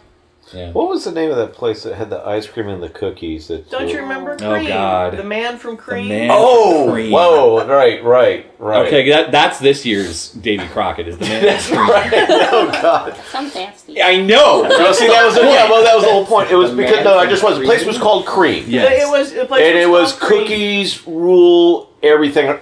Yeah. 0.52 0.70
What 0.70 0.88
was 0.88 1.04
the 1.04 1.10
name 1.10 1.30
of 1.30 1.36
that 1.38 1.54
place 1.54 1.82
that 1.82 1.96
had 1.96 2.08
the 2.08 2.24
ice 2.24 2.46
cream 2.46 2.68
and 2.68 2.80
the 2.82 2.88
cookies? 2.88 3.48
That 3.48 3.68
Don't 3.68 3.88
you 3.88 3.98
remember 3.98 4.36
Oh, 4.40 4.64
God. 4.66 5.16
The 5.16 5.24
man 5.24 5.58
from 5.58 5.76
Cream. 5.76 6.08
man- 6.08 6.30
Oh, 6.32 6.88
Cream. 6.92 7.10
whoa! 7.10 7.66
Right, 7.66 8.02
right, 8.04 8.46
right. 8.60 8.86
Okay, 8.86 9.08
that, 9.10 9.32
that's 9.32 9.58
this 9.58 9.84
year's 9.84 10.30
Davy 10.30 10.66
Crockett 10.68 11.08
is 11.08 11.18
the 11.18 11.24
man. 11.24 11.44
That's 11.44 11.68
right. 11.70 12.12
Oh 12.52 12.70
God. 12.80 13.16
Some 13.30 13.50
fancy. 13.50 14.00
I 14.00 14.18
know. 14.22 14.62
No, 14.68 14.92
see, 14.92 15.08
that 15.08 15.24
was 15.24 15.34
the, 15.34 15.40
yeah. 15.42 15.68
Well, 15.68 15.82
that 15.82 15.96
was 15.96 16.04
the 16.04 16.10
whole 16.12 16.24
point. 16.26 16.50
It 16.50 16.56
was 16.56 16.70
The 16.70 16.76
because 16.76 17.04
no, 17.04 17.18
I 17.18 17.26
just 17.26 17.42
was. 17.42 17.58
The 17.58 17.64
place 17.64 17.84
was 17.84 17.98
called 17.98 18.24
Cream, 18.24 18.64
Yes. 18.68 19.02
It 19.04 19.10
was 19.10 19.32
the 19.32 19.46
place 19.46 19.62
and 19.62 19.76
it 19.76 19.88
was 19.88 20.12
Cream. 20.12 20.42
cookies 20.42 21.06
rule 21.08 21.90
everything 22.04 22.56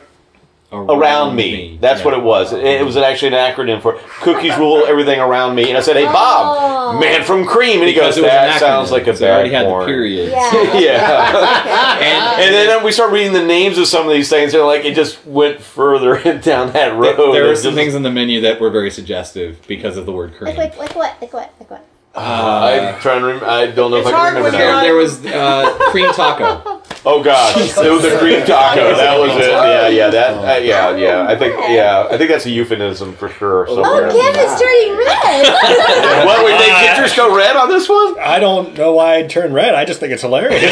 around 0.74 1.34
me. 1.36 1.78
That's 1.80 2.00
Yeah. 2.00 2.04
what 2.04 2.14
it 2.14 2.22
was. 2.22 2.52
It, 2.52 2.64
it 2.64 2.84
was 2.84 2.96
actually 2.96 3.34
an 3.36 3.54
acronym 3.54 3.80
for 3.82 3.94
cookies 4.20 4.56
rule 4.58 4.84
everything 4.86 5.20
around 5.20 5.54
me. 5.54 5.68
And 5.68 5.78
I 5.78 5.80
said, 5.80 5.96
"Hey, 5.96 6.04
Bob, 6.04 6.56
Oh. 6.96 6.98
man 6.98 7.22
from 7.24 7.44
Cream," 7.46 7.78
and 7.80 7.88
he 7.88 7.94
Because 7.94 8.16
goes, 8.16 8.24
it 8.24 8.26
"That 8.26 8.60
sounds 8.60 8.90
like 8.90 9.06
a 9.06 9.14
so 9.16 9.24
they 9.24 9.30
already 9.30 9.50
bad 9.50 9.56
had 9.64 9.66
porn." 9.66 9.80
the 9.82 9.86
period. 9.86 10.30
Yeah. 10.32 10.78
yeah. 10.78 11.98
And, 11.98 12.34
And 12.44 12.54
then 12.54 12.84
we 12.84 12.92
start 12.92 13.12
reading 13.12 13.32
the 13.32 13.44
names 13.44 13.78
of 13.78 13.86
some 13.86 14.06
of 14.06 14.12
these 14.12 14.28
things, 14.28 14.54
and 14.54 14.64
like 14.64 14.84
it 14.84 14.94
just 14.94 15.24
went 15.26 15.60
further 15.60 16.20
down 16.42 16.72
that 16.72 16.94
road. 16.96 17.32
there 17.34 17.44
were 17.46 17.54
some 17.56 17.64
just- 17.72 17.76
things 17.76 17.94
in 17.94 18.02
the 18.02 18.10
menu 18.10 18.40
that 18.42 18.60
were 18.60 18.70
very 18.70 18.90
suggestive 18.90 19.58
because 19.66 19.96
of 19.96 20.06
the 20.06 20.12
word 20.12 20.34
cream. 20.36 20.56
Like, 20.56 20.76
like, 20.76 20.78
like 20.78 20.96
what? 20.96 21.16
Like 21.20 21.32
what? 21.32 21.52
Like 21.60 21.70
what? 21.70 21.84
I'm 22.16 23.00
trying 23.00 23.20
to. 23.20 23.26
Rem- 23.26 23.44
I 23.44 23.66
don't 23.66 23.90
know 23.90 23.98
if 23.98 24.06
I 24.06 24.10
can 24.10 24.34
remember 24.34 24.42
when 24.42 24.52
now. 24.52 24.58
there, 24.58 24.82
there 24.82 24.94
was 24.94 25.24
uh, 25.26 25.74
cream 25.90 26.12
taco. 26.12 26.80
Oh 27.06 27.22
gosh, 27.22 27.56
it 27.76 27.90
was 27.90 28.02
a 28.02 28.18
cream 28.18 28.46
taco. 28.46 28.96
That 28.96 29.20
was 29.20 29.30
it. 29.36 29.50
Yeah, 29.50 29.88
yeah, 29.88 30.08
that. 30.08 30.38
Uh, 30.38 30.58
yeah, 30.64 30.96
yeah. 30.96 31.26
I 31.28 31.36
think. 31.36 31.54
Yeah, 31.68 32.08
I 32.10 32.16
think 32.16 32.30
that's 32.30 32.46
a 32.46 32.50
euphemism 32.50 33.12
for 33.16 33.28
sure. 33.28 33.66
Oh, 33.68 33.74
Somewhere. 33.74 34.08
Kevin's 34.10 34.58
turning 34.58 34.96
red. 34.96 35.44
what 36.24 36.42
would 36.44 36.58
they 36.58 36.72
pictures 36.86 37.14
go 37.14 37.36
red 37.36 37.56
on 37.56 37.68
this 37.68 37.90
one? 37.90 38.18
I 38.18 38.38
don't 38.38 38.74
know 38.78 38.94
why 38.94 39.16
I'd 39.16 39.28
turn 39.28 39.52
red. 39.52 39.74
I 39.74 39.84
just 39.84 40.00
think 40.00 40.14
it's 40.14 40.22
hilarious. 40.22 40.62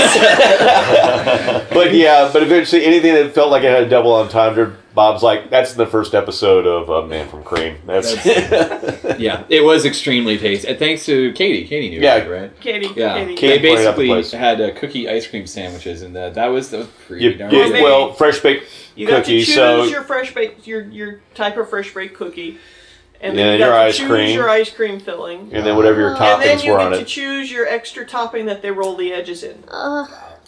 But 1.70 1.92
yeah, 1.94 2.30
but 2.32 2.42
eventually 2.42 2.86
anything 2.86 3.12
that 3.12 3.34
felt 3.34 3.50
like 3.50 3.62
it 3.62 3.70
had 3.70 3.82
a 3.82 3.88
double 3.88 4.14
entendre, 4.14 4.76
Bob's 4.94 5.22
like, 5.22 5.48
that's 5.48 5.72
the 5.72 5.86
first 5.86 6.14
episode 6.14 6.66
of 6.66 6.90
uh, 6.90 7.06
Man 7.06 7.26
from 7.28 7.42
Cream. 7.42 7.78
That's, 7.86 8.14
Yeah, 9.18 9.44
it 9.48 9.62
was 9.64 9.84
extremely 9.86 10.36
tasty. 10.38 10.68
And 10.68 10.78
thanks 10.78 11.06
to 11.06 11.32
Katie. 11.32 11.66
Katie 11.66 11.88
knew 11.90 12.00
Yeah. 12.00 12.16
it, 12.16 12.30
right? 12.30 12.60
Katie. 12.60 12.88
Yeah, 12.94 13.14
Katie. 13.14 13.34
Katie 13.36 13.62
they 13.62 13.68
pointed 13.70 13.86
out 13.86 13.96
the 13.96 14.08
basically 14.08 14.38
had 14.38 14.60
uh, 14.60 14.74
cookie 14.78 15.08
ice 15.08 15.26
cream 15.26 15.46
sandwiches, 15.46 16.02
and 16.02 16.16
uh, 16.16 16.30
that 16.30 16.46
was 16.48 16.70
that 16.70 16.78
was 16.78 16.88
pretty 17.06 17.24
you, 17.24 17.34
darn 17.34 17.50
you- 17.52 17.64
good. 17.72 17.82
well, 17.82 18.12
fresh 18.12 18.40
baked 18.40 18.66
You 18.94 19.06
got 19.06 19.16
to 19.18 19.22
cookies. 19.22 19.46
choose 19.46 19.54
So 19.54 19.84
your 19.84 20.02
fresh 20.02 20.34
baked 20.34 20.66
your 20.66 20.82
your 20.82 21.20
type 21.34 21.56
of 21.56 21.70
fresh 21.70 21.92
baked 21.94 22.14
cookie, 22.14 22.58
and 23.20 23.36
Yeah, 23.36 23.44
then 23.44 23.52
you 23.60 23.64
your 23.64 23.74
to 23.74 23.78
ice 23.80 23.96
choose 23.96 24.08
cream. 24.10 24.34
your 24.34 24.50
ice 24.50 24.70
cream 24.70 25.00
filling, 25.00 25.40
and 25.54 25.64
then 25.66 25.76
whatever 25.76 26.00
your 26.00 26.10
And 26.14 26.18
and 26.22 26.42
then 26.42 26.58
toppings 26.58 26.64
you 26.64 26.72
were 26.72 26.78
get 26.78 26.86
on 26.86 26.92
to 26.92 27.00
it. 27.00 27.06
choose 27.06 27.50
your 27.50 27.66
extra 27.66 28.04
topping 28.04 28.46
that 28.46 28.60
they 28.62 28.70
roll 28.70 28.96
the 28.96 29.12
edges 29.12 29.42
in. 29.42 29.62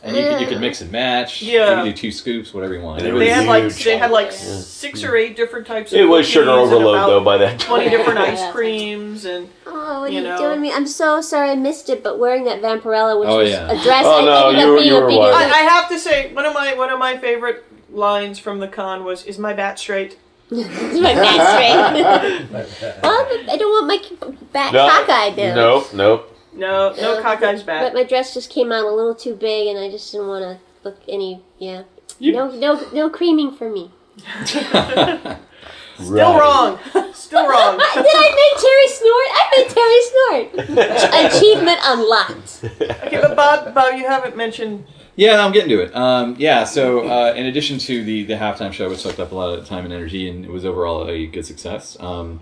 Ugh. 0.05 0.09
and 0.09 0.17
you 0.17 0.23
could, 0.29 0.41
you 0.43 0.47
could 0.47 0.61
mix 0.61 0.81
and 0.83 0.93
match. 0.93 1.41
Yeah. 1.43 1.71
you 1.71 1.77
could 1.85 1.95
do 1.95 1.97
two 1.97 2.13
scoops, 2.13 2.53
whatever 2.53 2.75
you 2.75 2.83
want. 2.83 2.99
And 3.01 3.09
It 3.09 3.11
it 3.11 3.15
was, 3.15 3.21
They 3.21 3.31
had 3.31 3.47
like 3.47 3.63
huge. 3.65 3.85
they 3.85 3.97
had 3.99 4.11
like 4.11 4.33
six 4.33 5.03
or 5.03 5.17
eight 5.17 5.35
different 5.37 5.67
types 5.67 5.93
of. 5.93 5.99
It 5.99 6.05
was 6.05 6.27
cookies 6.27 6.33
sugar 6.33 6.51
and 6.51 6.61
overload 6.61 6.95
about 6.97 7.07
though 7.09 7.25
by 7.25 7.39
that 7.39 7.59
Twenty 7.61 7.89
time. 7.89 7.97
different 7.99 8.19
ice 8.31 8.39
thanks. 8.39 8.55
creams 8.55 9.25
and 9.25 9.49
Oh, 9.67 10.01
what 10.01 10.09
are 10.09 10.09
You 10.09 10.19
you, 10.19 10.25
know. 10.25 10.39
doing 10.39 10.61
me? 10.61 10.73
I'm 10.73 10.87
so 10.87 11.21
sorry 11.21 11.51
I 11.51 11.57
missed 11.57 11.89
it, 11.89 12.03
but 12.03 12.19
wearing 12.19 12.45
that 12.45 12.61
Vampirella, 12.63 13.19
which 13.19 13.29
Oh, 13.29 13.39
was 13.39 13.51
yeah. 13.51 13.67
a 13.71 13.83
dress, 13.83 14.05
Oh, 14.07 14.23
I 14.23 14.25
no, 14.25 14.49
ended 14.51 14.61
you 14.61 14.67
up 14.67 14.69
were- 14.71 14.77
being 14.79 14.89
you 14.89 14.97
a 14.97 15.01
were 15.03 15.09
bigger- 15.09 15.21
I, 15.23 15.45
I 15.45 15.63
have 15.63 15.89
to 15.89 15.99
say 15.99 16.33
one 16.35 16.45
of 16.45 16.55
my 16.55 16.75
one 16.75 16.91
of 16.91 16.99
my 16.99 17.17
favorite 17.17 17.65
lines 17.91 18.39
from 18.39 18.59
the 18.61 18.69
con 18.69 19.05
was 19.05 19.25
"Is 19.25 19.39
my 19.39 19.53
bat 19.53 19.79
straight?" 19.79 20.19
It's 20.51 21.01
my 21.01 21.15
back 21.15 22.49
straight. 22.51 22.51
well, 23.03 23.27
I 23.51 23.57
don't 23.59 23.71
want 23.71 23.87
my 23.89 24.27
back 24.53 24.73
No, 24.73 24.87
cockeyed 24.89 25.37
down. 25.37 25.57
Nope, 25.57 25.95
nope. 25.95 26.34
No, 26.55 26.95
no 26.95 27.17
No, 27.17 27.23
cockeyes 27.23 27.65
But 27.65 27.95
my 27.95 28.05
dress 28.05 28.35
just 28.35 28.51
came 28.51 28.73
out 28.73 28.85
a 28.85 28.91
little 28.91 29.15
too 29.15 29.35
big, 29.35 29.69
and 29.69 29.79
I 29.79 29.91
just 29.91 30.11
didn't 30.13 30.29
want 30.29 30.45
to 30.45 30.59
look 30.85 31.01
any. 31.09 31.43
Yeah. 31.59 31.83
No, 32.21 32.51
no, 32.51 32.89
no 32.93 33.11
creaming 33.11 33.53
for 33.53 33.69
me. 33.69 33.91
Still 35.97 36.39
wrong. 36.39 36.79
Still 37.13 37.49
wrong. 37.49 37.79
Did 37.95 38.07
I 38.07 38.29
make 38.35 38.55
Terry 38.63 38.89
snort? 38.89 39.29
I 39.31 39.43
made 39.57 39.69
Terry 39.71 40.03
snort. 40.11 41.33
Achievement 41.33 41.79
unlocked. 41.85 42.65
Okay, 43.07 43.21
but 43.21 43.37
Bob, 43.37 43.75
Bob, 43.75 43.95
you 43.97 44.07
haven't 44.07 44.37
mentioned. 44.37 44.87
Yeah, 45.17 45.45
I'm 45.45 45.53
getting 45.53 45.69
to 45.71 45.81
it. 45.83 45.95
Um, 45.95 46.35
yeah, 46.39 46.65
so 46.65 47.09
uh, 47.09 47.35
in 47.35 47.47
addition 47.47 47.79
to 47.79 48.03
the 48.05 48.25
the 48.25 48.35
halftime 48.35 48.73
show, 48.73 48.89
which 48.89 49.01
sucked 49.01 49.21
up 49.21 49.31
a 49.31 49.35
lot 49.35 49.57
of 49.57 49.67
time 49.67 49.85
and 49.85 49.95
energy, 49.95 50.29
and 50.29 50.45
it 50.45 50.51
was 50.51 50.65
overall 50.65 51.09
a 51.09 51.27
good 51.27 51.47
success. 51.47 51.97
Um, 52.01 52.41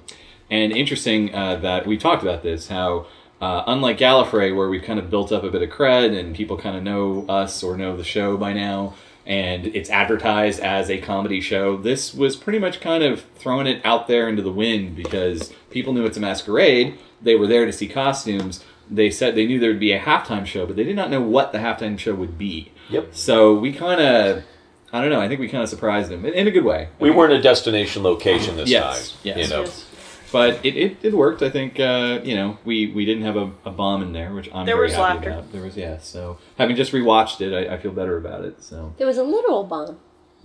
and 0.51 0.73
interesting 0.73 1.35
uh, 1.35 1.57
that 1.57 1.87
we 1.87 1.97
talked 1.99 2.23
about 2.23 2.43
this 2.43 2.69
how. 2.69 3.07
Uh, 3.43 3.65
unlike 3.67 3.99
Gallifrey, 3.99 4.55
where 4.57 4.69
we've 4.69 4.85
kind 4.85 5.01
of 5.01 5.11
built 5.11 5.33
up 5.33 5.43
a 5.43 5.51
bit 5.51 5.63
of 5.63 5.69
cred 5.69 6.17
and 6.17 6.33
people 6.35 6.57
kind 6.57 6.77
of 6.77 6.83
know 6.85 7.27
us 7.29 7.63
or 7.65 7.77
know 7.77 7.97
the 7.97 8.05
show 8.05 8.37
by 8.37 8.53
now, 8.53 8.95
and 9.27 9.67
it's 9.67 9.91
advertised 9.91 10.61
as 10.61 10.89
a 10.89 10.99
comedy 10.99 11.41
show, 11.41 11.77
this 11.77 12.15
was 12.15 12.37
pretty 12.37 12.61
much 12.61 12.81
kind 12.81 13.03
of 13.03 13.25
throwing 13.37 13.67
it 13.67 13.81
out 13.85 14.07
there 14.07 14.29
into 14.29 14.43
the 14.43 14.53
wind 14.53 14.95
because 14.95 15.53
people 15.71 15.93
knew 15.93 16.07
it's 16.07 16.17
a 16.17 16.21
masquerade. 16.21 16.97
They 17.21 17.35
were 17.35 17.49
there 17.49 17.67
to 17.67 17.73
see 17.73 17.89
costumes. 17.89 18.63
They 18.91 19.11
said 19.11 19.35
they 19.35 19.47
knew 19.47 19.59
there 19.59 19.71
would 19.71 19.81
be 19.81 19.93
a 19.93 20.01
halftime 20.01 20.47
show, 20.47 20.65
but 20.67 20.77
they 20.77 20.85
did 20.85 20.95
not 20.97 21.11
know 21.11 21.21
what 21.21 21.51
the 21.51 21.59
halftime 21.59 21.99
show 21.99 22.15
would 22.15 22.39
be. 22.39 22.71
Yep. 22.91 23.09
So 23.13 23.55
we 23.55 23.73
kind 23.73 24.01
of, 24.01 24.45
I 24.93 25.01
don't 25.01 25.11
know. 25.11 25.21
I 25.21 25.27
think 25.29 25.41
we 25.41 25.49
kind 25.49 25.63
of 25.65 25.69
surprised 25.69 26.11
them 26.11 26.25
in, 26.25 26.35
in 26.35 26.47
a 26.47 26.51
good 26.53 26.65
way. 26.65 26.89
We 27.01 27.11
weren't 27.11 27.33
a 27.33 27.41
destination 27.43 28.03
location 28.05 28.57
this 28.57 28.69
Yes, 28.69 29.11
time. 29.13 29.21
yes. 29.25 29.37
You 29.39 29.49
know. 29.57 29.63
Yes. 29.63 29.87
But 30.33 30.65
it, 30.65 30.77
it, 30.77 30.97
it 31.03 31.15
worked. 31.15 31.43
I 31.43 31.51
think 31.51 31.79
uh, 31.79 32.21
you 32.25 32.35
know 32.35 32.59
we, 32.65 32.87
we 32.93 33.05
didn't 33.05 33.25
have 33.25 33.37
a, 33.37 33.51
a 33.65 33.71
bomb 33.71 34.03
in 34.03 34.13
there, 34.13 34.33
which 34.35 34.49
I'm 34.53 34.67
There 34.67 34.75
very 34.77 34.87
was 34.89 34.95
happy 34.95 35.15
laughter. 35.15 35.31
about. 35.31 35.53
There 35.53 35.63
was 35.63 35.77
yeah. 35.77 35.99
So 35.99 36.39
having 36.59 36.75
just 36.77 36.93
rewatched 36.93 37.41
it, 37.41 37.53
I, 37.69 37.75
I 37.75 37.79
feel 37.79 37.93
better 37.93 38.17
about 38.17 38.45
it. 38.45 38.63
So 38.63 38.95
There 38.99 39.07
was 39.07 39.19
a 39.19 39.25
literal 39.25 39.65
bomb. 39.65 39.99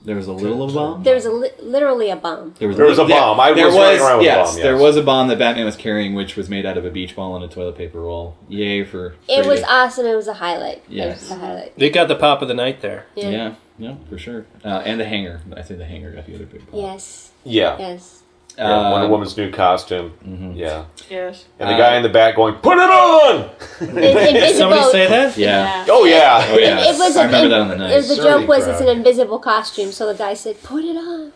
there 0.06 0.16
was 0.16 0.28
a 0.28 0.34
little 0.34 0.64
of 0.64 0.74
bomb. 0.76 1.04
There 1.04 1.16
was 1.16 1.26
a 1.26 1.32
li- 1.32 1.50
literally 1.60 2.10
a 2.12 2.16
bomb. 2.16 2.54
There 2.60 2.72
There 2.74 2.86
was 2.86 3.00
a 3.00 3.06
bomb. 3.06 3.40
I 3.40 3.52
there 3.54 3.66
was 3.66 3.76
was 3.76 3.84
running 3.84 4.02
around 4.02 4.18
with 4.20 4.28
a 4.28 4.30
yes, 4.30 4.56
there 4.56 4.78
was 4.78 4.96
a 4.96 5.02
bomb 5.04 5.28
that 5.30 5.40
Batman 5.40 5.66
was 5.66 5.76
carrying, 5.76 6.14
which 6.14 6.36
was 6.36 6.50
made 6.50 6.66
out 6.66 6.78
of 6.78 6.86
a 6.86 6.92
beach 6.92 7.16
ball 7.16 7.36
and 7.36 7.44
a 7.44 7.48
toilet 7.48 7.76
paper 7.78 8.00
roll. 8.02 8.36
Yay 8.48 8.84
for! 8.84 9.16
It 9.28 9.46
was 9.46 9.62
you. 9.62 9.66
awesome. 9.68 10.06
It 10.06 10.16
was 10.16 10.28
a 10.28 10.36
highlight. 10.36 10.78
It 10.78 10.84
Yes. 10.90 11.22
was 11.22 11.32
a 11.32 11.36
highlight. 11.40 11.78
they 11.80 11.90
got 11.90 12.08
the 12.08 12.16
pop 12.16 12.42
of 12.44 12.48
the 12.48 12.54
night 12.54 12.82
there. 12.82 13.08
Yeah. 13.16 13.30
Yeah, 13.30 13.56
yeah, 13.80 13.96
for 14.10 14.18
sure. 14.20 14.46
Uh, 14.64 14.82
and 14.86 15.00
the 15.00 15.06
hanger. 15.06 15.42
I 15.56 15.62
think 15.64 15.80
the 15.80 15.86
hanger 15.86 16.12
got 16.12 16.26
the 16.28 16.36
other 16.36 16.46
big 16.46 16.62
pop. 16.70 16.80
Yes. 16.80 17.32
Yeah. 17.44 17.78
Yes. 17.80 18.24
Yeah, 18.58 18.90
Wonder 18.92 19.06
Um, 19.06 19.12
Woman's 19.12 19.38
new 19.38 19.52
costume. 19.52 20.14
mhm. 20.28 20.58
Yeah. 20.58 20.86
Yes. 21.10 21.46
And 21.60 21.70
the 21.70 21.76
Uh, 21.76 21.78
guy 21.78 21.96
in 21.98 22.04
the 22.04 22.10
back 22.10 22.36
going, 22.36 22.56
"Put 22.56 22.78
it 22.80 22.90
on!" 22.90 23.50
In- 23.82 23.90
invisible. 24.00 24.54
Somebody 24.58 24.92
say 24.92 25.08
that? 25.08 25.38
Yeah. 25.38 25.86
Oh 25.90 26.06
yeah. 26.06 26.44
Oh 26.52 26.58
yeah. 26.58 26.80
It, 26.80 26.96
it 26.96 26.98
was 26.98 27.16
I 27.16 27.24
a- 27.24 27.26
remember 27.28 27.46
it- 27.48 27.50
that 27.52 27.60
on 27.62 27.68
the 27.70 27.76
night. 27.76 27.96
was- 27.96 28.08
the 28.10 28.16
joke 28.24 28.48
was 28.48 28.66
it's 28.68 28.82
an 28.82 28.88
invisible 28.90 29.38
costume, 29.40 29.92
so 29.92 30.08
the 30.12 30.18
guy 30.18 30.34
said, 30.34 30.62
"Put 30.64 30.84
it 30.86 30.98
on." 30.98 31.32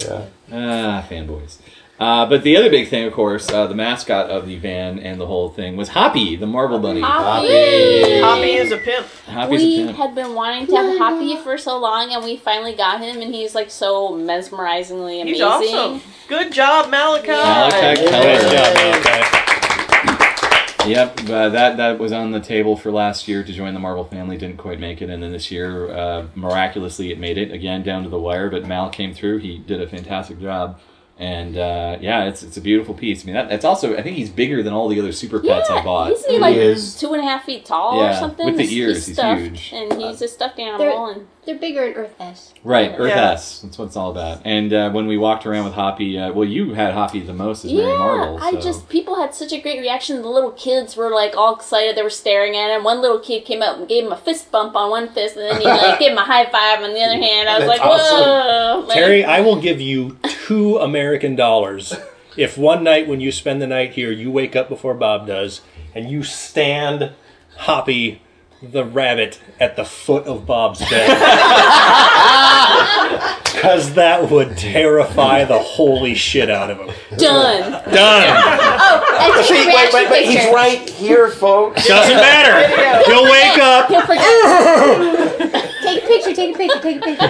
yeah. 0.00 0.22
Ah, 0.50 1.04
fanboys. 1.10 1.58
Uh, 2.00 2.26
but 2.26 2.42
the 2.42 2.56
other 2.56 2.68
big 2.70 2.88
thing, 2.88 3.04
of 3.06 3.12
course, 3.12 3.48
uh, 3.52 3.64
the 3.68 3.74
mascot 3.76 4.28
of 4.28 4.46
the 4.48 4.56
van 4.56 4.98
and 4.98 5.20
the 5.20 5.26
whole 5.26 5.50
thing 5.50 5.76
was 5.76 5.90
Hoppy, 5.90 6.34
the 6.34 6.46
Marvel 6.46 6.80
bunny. 6.80 7.00
Hoppy. 7.00 8.20
Hoppy 8.20 8.52
is 8.54 8.72
a 8.72 8.78
pimp. 8.78 9.06
Hoppy's 9.28 9.60
we 9.62 9.82
a 9.82 9.86
pimp. 9.86 9.98
had 9.98 10.14
been 10.14 10.34
wanting 10.34 10.66
to 10.66 10.74
have 10.74 10.98
Hoppy 10.98 11.36
for 11.36 11.56
so 11.58 11.78
long, 11.78 12.12
and 12.12 12.24
we 12.24 12.36
finally 12.36 12.72
got 12.74 13.00
him, 13.00 13.20
and 13.22 13.32
he's 13.32 13.54
like 13.54 13.70
so 13.70 14.16
mesmerizingly 14.16 15.20
amazing. 15.20 15.26
He's 15.26 15.42
awesome. 15.42 16.02
Good 16.32 16.50
job, 16.50 16.88
Malachi. 16.90 17.26
Malachi 17.28 18.00
Great 18.00 18.08
Keller. 18.08 18.40
job, 18.40 18.74
Malachi. 19.04 20.90
Yep, 20.90 21.20
uh, 21.28 21.48
that 21.50 21.76
that 21.76 21.98
was 21.98 22.10
on 22.10 22.30
the 22.32 22.40
table 22.40 22.74
for 22.74 22.90
last 22.90 23.28
year 23.28 23.44
to 23.44 23.52
join 23.52 23.74
the 23.74 23.80
Marvel 23.80 24.04
family. 24.04 24.38
Didn't 24.38 24.56
quite 24.56 24.80
make 24.80 25.02
it, 25.02 25.10
and 25.10 25.22
then 25.22 25.30
this 25.30 25.50
year, 25.50 25.90
uh, 25.94 26.24
miraculously, 26.34 27.12
it 27.12 27.18
made 27.18 27.36
it 27.36 27.52
again 27.52 27.82
down 27.82 28.02
to 28.04 28.08
the 28.08 28.18
wire. 28.18 28.48
But 28.48 28.66
Mal 28.66 28.88
came 28.88 29.12
through. 29.12 29.38
He 29.40 29.58
did 29.58 29.82
a 29.82 29.86
fantastic 29.86 30.40
job, 30.40 30.80
and 31.18 31.58
uh, 31.58 31.98
yeah, 32.00 32.24
it's 32.24 32.42
it's 32.42 32.56
a 32.56 32.62
beautiful 32.62 32.94
piece. 32.94 33.22
I 33.22 33.26
mean, 33.26 33.34
that, 33.34 33.50
that's 33.50 33.64
also 33.66 33.94
I 33.98 34.02
think 34.02 34.16
he's 34.16 34.30
bigger 34.30 34.62
than 34.62 34.72
all 34.72 34.88
the 34.88 34.98
other 34.98 35.12
super 35.12 35.38
pets 35.38 35.68
I 35.68 35.84
bought. 35.84 36.12
Isn't 36.12 36.30
he 36.32 36.38
like 36.38 36.54
He 36.54 36.60
is. 36.62 36.98
two 36.98 37.12
and 37.12 37.22
a 37.22 37.26
half 37.26 37.44
feet 37.44 37.66
tall 37.66 38.00
Yeah, 38.02 38.10
or 38.10 38.14
something? 38.18 38.46
with 38.46 38.56
the 38.56 38.62
He's- 38.62 38.72
ears, 38.72 39.06
he's 39.06 39.16
stuffed, 39.16 39.40
huge. 39.40 39.70
and 39.74 40.00
he's 40.00 40.22
a 40.22 40.28
stuffed 40.28 40.58
animal. 40.58 40.78
They're- 41.08 41.14
And 41.14 41.26
They're 41.44 41.58
bigger 41.58 41.84
in 41.84 41.94
Earth 41.94 42.14
S. 42.20 42.54
Right, 42.62 42.92
Earth 42.96 43.08
Yeah. 43.08 43.32
S. 43.32 43.60
That's 43.60 43.76
what 43.76 43.86
it's 43.86 43.96
all 43.96 44.12
about. 44.12 44.42
And 44.44 44.72
uh, 44.72 44.90
when 44.90 45.06
we 45.08 45.16
walked 45.16 45.44
around 45.44 45.64
with 45.64 45.74
Hoppy, 45.74 46.16
uh, 46.16 46.32
well, 46.32 46.48
you 46.48 46.74
had 46.74 46.94
Hoppy 46.94 47.18
the 47.20 47.32
most 47.34 47.64
as 47.64 47.72
Mary 47.72 47.90
yeah, 47.90 47.98
Marvel. 47.98 48.38
I 48.40 48.52
just 48.60 48.88
people 48.88 49.16
had 49.16 49.34
such 49.34 49.52
a 49.52 49.60
great 49.60 49.80
reaction. 49.80 50.22
The 50.22 50.28
little 50.28 50.52
kids 50.52 50.96
were 50.96 51.10
like 51.10 51.36
all 51.36 51.56
excited. 51.56 51.96
They 51.96 52.02
were 52.02 52.10
staring 52.10 52.54
at 52.56 52.70
him. 52.70 52.84
One 52.84 53.02
little 53.02 53.18
kid 53.18 53.44
came 53.44 53.60
up 53.60 53.78
and 53.78 53.88
gave 53.88 54.04
him 54.04 54.12
a 54.12 54.16
fist 54.16 54.52
bump 54.52 54.76
on 54.76 54.90
one 54.90 55.08
fist, 55.08 55.36
and 55.36 55.44
then 55.50 55.60
he 55.60 55.66
like 55.66 55.98
gave 55.98 56.12
him 56.12 56.18
a 56.18 56.24
high 56.24 56.44
five 56.46 56.82
on 56.82 56.94
the 56.94 57.00
other 57.00 57.14
hand. 57.20 57.48
I 57.48 57.58
was 57.58 57.68
That's 57.68 57.80
like, 57.80 57.90
whoa, 57.90 58.84
like, 58.86 58.96
Terry, 58.96 59.24
I 59.24 59.40
will 59.40 59.60
give 59.60 59.80
you 59.80 60.18
two 60.46 60.78
American 60.78 61.34
dollars 61.34 61.92
if 62.36 62.56
one 62.56 62.84
night 62.84 63.08
when 63.08 63.20
you 63.20 63.32
spend 63.32 63.60
the 63.60 63.66
night 63.66 63.92
here, 63.92 64.10
you 64.10 64.30
wake 64.30 64.56
up 64.56 64.68
before 64.68 64.94
Bob 64.94 65.26
does, 65.26 65.60
and 65.94 66.10
you 66.10 66.22
stand 66.22 67.12
Hoppy 67.58 68.22
the 68.62 68.84
rabbit 68.84 69.40
at 69.58 69.74
the 69.76 69.84
foot 69.84 70.26
of 70.26 70.46
Bob's 70.46 70.78
bed. 70.88 71.18
Because 73.52 73.94
that 73.94 74.30
would 74.30 74.56
terrify 74.56 75.44
the 75.44 75.58
holy 75.58 76.14
shit 76.14 76.48
out 76.50 76.70
of 76.70 76.78
him. 76.78 76.86
done. 77.16 77.70
Done. 77.70 77.84
Oh, 77.94 79.34
and 79.36 79.44
See, 79.46 79.54
take 79.54 79.64
a 79.64 79.66
wait, 79.68 79.74
reaction 79.92 80.00
wait, 80.00 80.10
wait, 80.10 80.26
he's 80.26 80.44
right 80.52 80.88
here, 80.90 81.28
folks. 81.28 81.86
Doesn't 81.86 82.16
matter. 82.16 82.66
He'll 83.08 83.22
wake 83.24 83.58
up. 83.58 83.88
He'll 83.88 84.00
forget. 84.00 84.24
take 85.84 86.02
a 86.02 86.06
picture. 86.08 86.34
Take 86.34 86.54
a 86.54 86.58
picture. 86.58 86.80
Take 86.80 86.96
a 86.96 87.00
picture. 87.02 87.28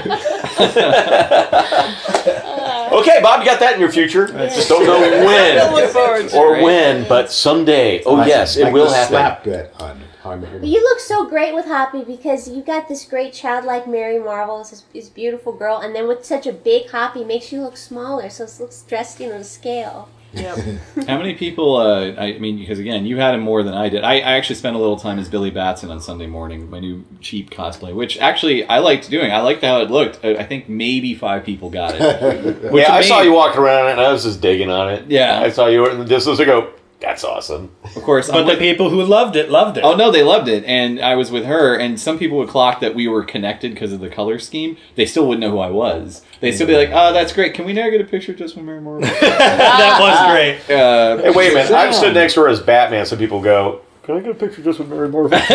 Okay, 2.92 3.20
Bob, 3.22 3.40
you 3.40 3.46
got 3.46 3.58
that 3.60 3.74
in 3.74 3.80
your 3.80 3.90
future. 3.90 4.26
Just 4.28 4.68
don't 4.68 4.84
know 4.84 5.00
when 5.00 5.72
look 5.72 5.90
forward 5.90 6.28
to 6.28 6.36
or 6.36 6.50
Great. 6.52 6.62
when, 6.64 7.08
but 7.08 7.32
someday. 7.32 8.02
Oh 8.04 8.22
yes, 8.24 8.56
it 8.56 8.70
will 8.72 8.90
happen. 8.92 9.08
Slap 9.08 9.44
bet 9.44 9.72
on 9.80 10.00
How 10.22 10.30
I 10.30 10.36
Met 10.36 10.50
Your 10.50 10.60
But 10.60 10.68
you 10.68 10.80
look 10.80 11.00
so 11.00 11.28
great 11.28 11.52
with 11.54 11.64
Hoppy 11.66 12.04
because 12.04 12.48
you 12.48 12.62
got 12.62 12.88
this 12.88 13.04
great 13.04 13.32
childlike 13.32 13.88
Mary 13.88 14.18
Marvel, 14.18 14.58
this, 14.58 14.84
this 14.92 15.08
beautiful 15.08 15.52
girl, 15.52 15.78
and 15.78 15.94
then 15.94 16.06
with 16.06 16.24
such 16.24 16.46
a 16.46 16.52
big 16.52 16.90
Hoppy, 16.90 17.24
makes 17.24 17.50
you 17.52 17.60
look 17.60 17.76
smaller, 17.76 18.30
so 18.30 18.44
it 18.44 18.56
looks 18.60 18.82
dressed, 18.82 19.18
you 19.18 19.28
know, 19.28 19.38
to 19.38 19.44
scale. 19.44 20.08
Yep. 20.34 20.58
How 21.08 21.18
many 21.18 21.34
people? 21.34 21.76
Uh, 21.76 22.14
I 22.14 22.38
mean, 22.38 22.56
because 22.58 22.78
again, 22.78 23.04
you 23.04 23.18
had 23.18 23.34
him 23.34 23.40
more 23.40 23.62
than 23.62 23.74
I 23.74 23.88
did. 23.88 24.02
I, 24.02 24.14
I 24.14 24.32
actually 24.36 24.56
spent 24.56 24.76
a 24.76 24.78
little 24.78 24.96
time 24.96 25.18
as 25.18 25.28
Billy 25.28 25.50
Batson 25.50 25.90
on 25.90 26.00
Sunday 26.00 26.26
morning, 26.26 26.70
my 26.70 26.78
new 26.80 27.04
cheap 27.20 27.50
cosplay, 27.50 27.94
which 27.94 28.16
actually 28.18 28.64
I 28.64 28.78
liked 28.78 29.10
doing. 29.10 29.30
I 29.30 29.40
liked 29.40 29.62
how 29.62 29.82
it 29.82 29.90
looked. 29.90 30.24
I, 30.24 30.36
I 30.36 30.44
think 30.44 30.68
maybe 30.70 31.14
five 31.14 31.44
people 31.44 31.68
got 31.68 31.96
it. 31.96 32.62
Which 32.72 32.82
yeah, 32.86 32.94
I 32.94 33.00
made- 33.00 33.08
saw 33.08 33.20
you 33.20 33.32
walking 33.34 33.60
around 33.60 33.90
and 33.90 34.00
I 34.00 34.10
was 34.10 34.22
just 34.22 34.40
digging 34.40 34.70
on 34.70 34.88
it. 34.94 35.10
Yeah. 35.10 35.40
I 35.40 35.50
saw 35.50 35.66
you 35.66 35.86
in 35.90 35.98
the 35.98 36.04
distance. 36.06 36.40
I 36.40 36.44
go, 36.46 36.72
that's 37.02 37.24
awesome. 37.24 37.70
Of 37.84 38.02
course, 38.02 38.28
But 38.28 38.38
I'm 38.40 38.46
the 38.46 38.52
with- 38.52 38.58
people 38.60 38.88
who 38.88 39.02
loved 39.02 39.36
it 39.36 39.50
loved 39.50 39.76
it. 39.76 39.84
Oh 39.84 39.94
no, 39.96 40.10
they 40.10 40.22
loved 40.22 40.48
it, 40.48 40.64
and 40.64 41.00
I 41.00 41.14
was 41.16 41.30
with 41.30 41.44
her. 41.44 41.74
And 41.76 42.00
some 42.00 42.18
people 42.18 42.38
would 42.38 42.48
clock 42.48 42.80
that 42.80 42.94
we 42.94 43.08
were 43.08 43.24
connected 43.24 43.74
because 43.74 43.92
of 43.92 44.00
the 44.00 44.08
color 44.08 44.38
scheme. 44.38 44.76
They 44.94 45.04
still 45.04 45.26
wouldn't 45.26 45.40
know 45.40 45.50
who 45.50 45.58
I 45.58 45.70
was. 45.70 46.22
They'd 46.40 46.52
still 46.52 46.66
be 46.66 46.76
like, 46.76 46.90
"Oh, 46.92 47.12
that's 47.12 47.32
great. 47.32 47.52
Can 47.54 47.66
we 47.66 47.72
now 47.72 47.90
get 47.90 48.00
a 48.00 48.04
picture 48.04 48.32
just 48.32 48.56
with 48.56 48.64
Mary 48.64 48.80
Marvel?" 48.80 49.02
that 49.20 49.98
was 50.00 50.32
great. 50.32 50.74
uh, 50.76 51.18
Hey, 51.18 51.30
wait 51.30 51.52
a 51.52 51.54
minute. 51.54 51.70
I've 51.72 51.94
stood 51.94 52.14
next 52.14 52.34
to 52.34 52.40
her 52.40 52.48
as 52.48 52.60
Batman, 52.60 53.04
so 53.06 53.16
people 53.16 53.40
go, 53.42 53.80
can 54.02 54.16
I 54.16 54.20
get 54.20 54.30
a 54.30 54.34
picture 54.34 54.62
just 54.62 54.80
with 54.80 54.88
Mary 54.88 55.08
Marvel? 55.08 55.38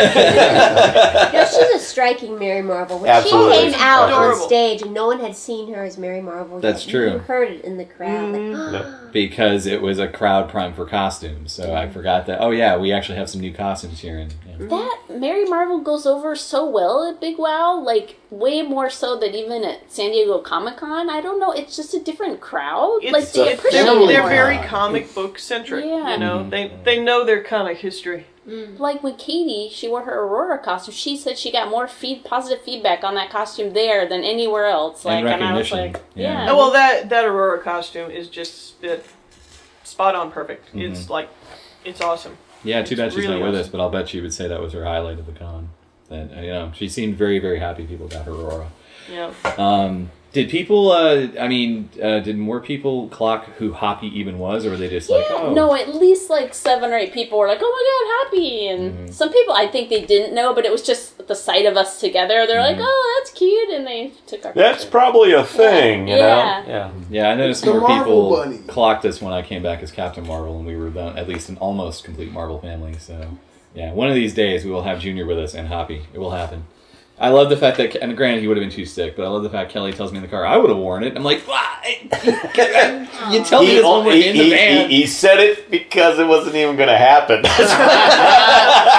No, 1.37 1.45
she's 1.45 1.75
a 1.75 1.79
striking 1.79 2.39
Mary 2.39 2.61
Marvel. 2.61 2.99
When 2.99 3.09
Absolutely. 3.09 3.57
she 3.57 3.71
came 3.71 3.81
out 3.81 4.09
Adorable. 4.09 4.41
on 4.41 4.47
stage 4.47 4.81
and 4.81 4.93
no 4.93 5.07
one 5.07 5.19
had 5.19 5.35
seen 5.35 5.73
her 5.73 5.83
as 5.83 5.97
Mary 5.97 6.21
Marvel, 6.21 6.59
That's 6.59 6.85
yet, 6.85 6.91
true. 6.91 7.11
You 7.13 7.17
heard 7.19 7.51
it 7.51 7.65
in 7.65 7.77
the 7.77 7.85
crowd. 7.85 8.31
Like, 8.31 8.41
mm-hmm. 8.41 8.75
ah. 8.75 9.09
because 9.11 9.65
it 9.65 9.81
was 9.81 9.99
a 9.99 10.07
crowd 10.07 10.49
prime 10.49 10.73
for 10.73 10.85
costumes. 10.85 11.51
So 11.51 11.75
I 11.75 11.85
mm. 11.85 11.93
forgot 11.93 12.25
that. 12.27 12.39
Oh 12.41 12.51
yeah, 12.51 12.77
we 12.77 12.91
actually 12.91 13.17
have 13.17 13.29
some 13.29 13.41
new 13.41 13.53
costumes 13.53 13.99
here. 13.99 14.17
And 14.17 14.33
yeah. 14.47 14.55
Mm. 14.55 14.69
That 14.69 15.19
Mary 15.19 15.45
Marvel 15.45 15.79
goes 15.81 16.05
over 16.05 16.35
so 16.35 16.67
well 16.69 17.09
at 17.09 17.19
Big 17.19 17.37
Wow, 17.37 17.79
like 17.79 18.17
way 18.29 18.61
more 18.61 18.89
so 18.89 19.17
than 19.17 19.35
even 19.35 19.63
at 19.63 19.91
San 19.91 20.11
Diego 20.11 20.39
Comic 20.39 20.77
Con. 20.77 21.09
I 21.09 21.21
don't 21.21 21.39
know, 21.39 21.51
it's 21.51 21.75
just 21.75 21.93
a 21.93 21.99
different 21.99 22.39
crowd. 22.39 22.99
It's, 23.03 23.11
like 23.11 23.31
they 23.33 23.53
appreciate. 23.53 23.83
They're, 23.83 24.01
it. 24.01 24.07
they're 24.07 24.27
very 24.27 24.57
comic 24.65 25.13
book 25.13 25.37
centric. 25.39 25.85
Yeah. 25.85 26.13
You 26.13 26.19
know, 26.19 26.37
Mhm. 26.39 26.49
they 26.49 26.69
mm. 26.69 26.83
they 26.83 27.01
know 27.01 27.25
their 27.25 27.43
comic 27.43 27.77
history. 27.77 28.25
Like 28.47 29.03
when 29.03 29.15
Katie, 29.17 29.69
she 29.73 29.89
wore 29.89 30.03
her 30.03 30.21
Aurora 30.21 30.57
costume. 30.57 30.93
She 30.93 31.17
said 31.17 31.37
she 31.37 31.51
got 31.51 31.69
more 31.69 31.85
feed 31.87 32.23
positive 32.23 32.63
feedback 32.63 33.03
on 33.03 33.15
that 33.15 33.29
costume 33.29 33.73
there 33.73 34.07
than 34.07 34.23
anywhere 34.23 34.67
else. 34.67 35.03
Like, 35.03 35.25
And 35.25 35.43
I 35.43 35.53
was 35.53 35.69
recognition. 35.71 35.77
like, 35.93 36.03
Yeah. 36.15 36.45
yeah. 36.45 36.51
Oh, 36.51 36.55
well, 36.57 36.71
that 36.71 37.09
that 37.09 37.25
Aurora 37.25 37.59
costume 37.61 38.09
is 38.09 38.29
just 38.29 38.69
spit, 38.69 39.05
spot 39.83 40.15
on 40.15 40.31
perfect. 40.31 40.67
Mm-hmm. 40.67 40.79
It's 40.93 41.09
like, 41.09 41.29
it's 41.83 41.99
awesome. 41.99 42.37
Yeah, 42.63 42.83
too 42.83 42.95
bad 42.95 43.11
she's 43.11 43.23
really 43.25 43.39
not 43.39 43.45
with 43.45 43.55
awesome. 43.55 43.65
us, 43.65 43.69
but 43.69 43.81
I'll 43.81 43.89
bet 43.89 44.07
she 44.09 44.21
would 44.21 44.33
say 44.33 44.47
that 44.47 44.61
was 44.61 44.71
her 44.73 44.85
highlight 44.85 45.19
of 45.19 45.25
the 45.25 45.31
con. 45.33 45.69
That 46.09 46.31
uh, 46.37 46.41
you 46.41 46.47
know, 46.51 46.71
she 46.73 46.87
seemed 46.87 47.17
very, 47.17 47.39
very 47.39 47.59
happy 47.59 47.85
people 47.85 48.07
got 48.07 48.25
her 48.25 48.31
Aurora. 48.31 48.67
Yeah. 49.11 49.33
Um, 49.57 50.09
did 50.33 50.49
people? 50.49 50.91
Uh, 50.91 51.27
I 51.39 51.47
mean, 51.47 51.89
uh, 52.01 52.19
did 52.19 52.37
more 52.37 52.59
people 52.59 53.07
clock 53.09 53.45
who 53.57 53.73
Hoppy 53.73 54.07
even 54.19 54.37
was, 54.39 54.65
or 54.65 54.71
were 54.71 54.77
they 54.77 54.89
just 54.89 55.09
like, 55.09 55.25
Yeah, 55.29 55.35
oh, 55.37 55.53
no, 55.53 55.73
at 55.75 55.95
least 55.95 56.29
like 56.29 56.53
seven 56.53 56.91
or 56.91 56.97
eight 56.97 57.13
people 57.13 57.39
were 57.39 57.47
like, 57.47 57.59
"Oh 57.61 57.71
my 57.71 57.83
god, 57.87 58.37
Hoppy!" 58.39 58.67
And 58.67 58.93
Mm-hmm. 58.93 59.11
some 59.11 59.31
people, 59.31 59.53
I 59.55 59.67
think 59.67 59.89
they 59.89 60.05
didn't 60.05 60.35
know, 60.35 60.53
but 60.53 60.65
it 60.65 60.71
was 60.71 60.83
just 60.83 61.27
the 61.27 61.35
sight 61.35 61.65
of 61.65 61.75
us 61.77 61.99
together. 61.99 62.45
They're 62.45 62.59
Mm-hmm. 62.59 62.79
like, 62.79 62.87
"Oh, 62.87 63.19
that's 63.19 63.31
cute," 63.37 63.69
and 63.69 63.87
they 63.87 64.11
took 64.27 64.45
our. 64.45 64.53
That's 64.53 64.79
picture. 64.83 64.91
probably 64.91 65.31
a 65.33 65.43
thing, 65.43 66.07
you 66.07 66.15
know? 66.15 66.63
Yeah. 66.67 66.91
Yeah, 67.09 67.29
I 67.29 67.35
noticed 67.35 67.63
The 67.63 67.71
more 67.71 67.81
Marvel 67.81 67.97
people 68.05 68.29
Bunny. 68.35 68.57
clocked 68.67 69.05
us 69.05 69.21
when 69.21 69.33
I 69.33 69.41
came 69.41 69.63
back 69.63 69.81
as 69.81 69.91
Captain 69.91 70.27
Marvel, 70.27 70.57
and 70.57 70.67
we 70.67 70.75
were 70.75 70.89
the, 70.89 71.07
at 71.17 71.27
least 71.27 71.49
an 71.49 71.57
almost 71.57 72.03
complete 72.03 72.31
Marvel 72.31 72.59
family. 72.59 72.95
So, 72.99 73.37
yeah, 73.73 73.93
one 73.93 74.07
of 74.09 74.15
these 74.15 74.33
days 74.33 74.65
we 74.65 74.71
will 74.71 74.83
have 74.83 74.99
Junior 74.99 75.25
with 75.25 75.39
us 75.39 75.53
and 75.55 75.67
Hoppy. 75.69 76.03
It 76.13 76.19
will 76.19 76.31
happen. 76.31 76.65
I 77.19 77.29
love 77.29 77.49
the 77.49 77.57
fact 77.57 77.77
that, 77.77 77.95
and 77.95 78.15
granted, 78.15 78.41
he 78.41 78.47
would 78.47 78.57
have 78.57 78.61
been 78.63 78.69
too 78.75 78.85
sick, 78.85 79.15
but 79.15 79.25
I 79.25 79.27
love 79.27 79.41
the 79.41 79.49
fact 79.49 79.71
Kelly 79.71 79.91
tells 79.91 80.11
me 80.11 80.17
in 80.17 80.21
the 80.21 80.27
car, 80.29 80.45
I 80.45 80.55
would 80.55 80.69
have 80.69 80.77
worn 80.77 81.03
it. 81.03 81.15
I'm 81.17 81.23
like, 81.23 81.41
"Why? 81.47 81.65
you 83.31 83.43
tell 83.43 83.61
me 83.61 83.67
He, 83.69 83.75
this 83.77 83.83
when 83.85 84.05
we're 84.05 84.13
he, 84.13 84.27
in 84.27 84.37
the 84.37 84.43
he- 84.43 84.49
van. 84.51 84.89
he- 84.89 85.01
he 85.01 85.07
said 85.07 85.39
it 85.39 85.71
because 85.71 86.19
it 86.19 86.27
wasn't 86.27 86.55
even 86.55 86.75
going 86.75 86.89
to 86.89 86.97
happen. 86.97 87.43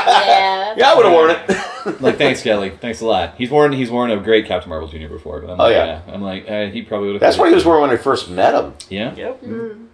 Yeah. 0.08 0.74
yeah, 0.76 0.90
I 0.92 0.94
would 0.96 1.04
have 1.06 1.14
worn 1.14 1.30
it. 1.30 2.00
like, 2.02 2.16
thanks, 2.18 2.42
Kelly. 2.42 2.70
Thanks 2.70 3.00
a 3.00 3.06
lot. 3.06 3.34
He's 3.38 3.50
worn 3.50 3.72
he's 3.72 3.90
worn 3.90 4.10
a 4.10 4.16
great 4.18 4.46
Captain 4.46 4.68
Marvel 4.68 4.88
Junior 4.88 5.08
before, 5.08 5.40
but 5.40 5.50
I'm 5.50 5.60
Oh, 5.60 5.64
like, 5.64 5.72
yeah. 5.74 6.00
I'm 6.08 6.22
like, 6.22 6.48
uh, 6.50 6.66
he 6.66 6.82
probably 6.82 7.08
would 7.08 7.14
have. 7.14 7.20
That's 7.20 7.38
what 7.38 7.48
he 7.48 7.54
was 7.54 7.64
wearing 7.64 7.82
when 7.82 7.90
I 7.90 7.96
first 7.96 8.28
met 8.30 8.54
him. 8.54 8.74
Yeah. 8.90 9.14
Yep. 9.14 9.42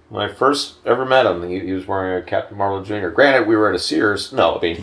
When 0.09 0.23
I 0.23 0.29
first 0.33 0.75
ever 0.87 1.05
met 1.05 1.27
him, 1.27 1.49
he, 1.49 1.61
he 1.61 1.73
was 1.73 1.87
wearing 1.87 2.23
a 2.23 2.27
Captain 2.27 2.57
Marvel 2.59 2.83
Jr. 2.83 3.09
Granted, 3.09 3.47
we 3.49 3.55
were 3.57 3.69
at 3.69 3.75
a 3.75 3.79
Sears. 3.79 4.33
No, 4.33 4.57
I 4.59 4.61
mean, 4.63 4.77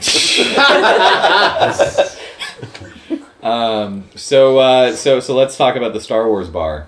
Um. 3.43 4.05
So, 4.15 4.59
uh, 4.59 4.93
so, 4.93 5.19
so 5.19 5.35
let's 5.35 5.57
talk 5.57 5.75
about 5.75 5.93
the 5.93 5.99
Star 6.01 6.27
Wars 6.27 6.47
bar. 6.49 6.87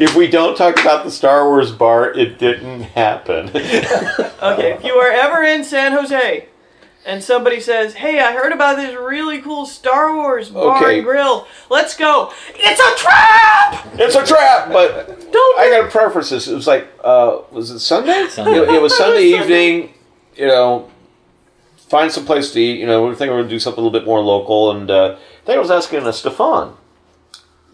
if 0.00 0.14
we 0.16 0.26
don't 0.28 0.56
talk 0.56 0.80
about 0.80 1.04
the 1.04 1.10
Star 1.10 1.46
Wars 1.48 1.70
bar, 1.72 2.10
it 2.12 2.38
didn't 2.38 2.82
happen. 2.82 3.50
Okay, 4.42 4.72
if 4.72 4.82
you 4.82 4.94
are 4.94 5.10
ever 5.12 5.44
in 5.44 5.62
San 5.62 5.92
Jose 5.92 6.48
and 7.06 7.22
somebody 7.22 7.60
says, 7.60 7.94
"Hey, 7.94 8.18
I 8.18 8.32
heard 8.32 8.52
about 8.52 8.76
this 8.76 8.92
really 8.96 9.40
cool 9.40 9.66
Star 9.66 10.16
Wars 10.16 10.50
bar 10.50 10.82
Okay. 10.82 10.96
and 10.96 11.04
grill. 11.04 11.46
Let's 11.70 11.96
go." 11.96 12.32
It's 12.56 12.80
a 12.80 12.96
trap. 13.04 13.86
it's 14.00 14.16
a 14.16 14.26
trap, 14.26 14.72
but 14.72 15.06
Don't. 15.30 15.58
I 15.60 15.70
got 15.70 15.84
to 15.84 15.90
preface 15.90 16.30
this. 16.30 16.48
It 16.48 16.54
was 16.56 16.66
like, 16.66 16.88
uh, 17.04 17.42
was 17.52 17.70
it 17.70 17.78
Sunday? 17.78 18.26
Sunday. 18.28 18.58
It, 18.58 18.68
it 18.74 18.82
was 18.82 18.96
Sunday 18.96 19.26
evening. 19.26 19.94
You 20.36 20.48
know, 20.48 20.90
find 21.92 22.10
some 22.10 22.24
place 22.24 22.50
to 22.52 22.58
eat. 22.60 22.80
You 22.80 22.86
know, 22.86 23.02
we 23.02 23.08
were 23.10 23.14
thinking 23.14 23.36
we 23.36 23.42
would 23.42 23.50
do 23.50 23.60
something 23.60 23.82
a 23.82 23.84
little 23.86 23.98
bit 24.00 24.06
more 24.06 24.20
local, 24.22 24.70
and 24.72 24.90
uh, 24.90 25.16
I 25.42 25.44
think 25.46 25.56
I 25.56 25.60
was 25.60 25.70
asking 25.70 26.04
uh, 26.06 26.12
Stefan. 26.12 26.74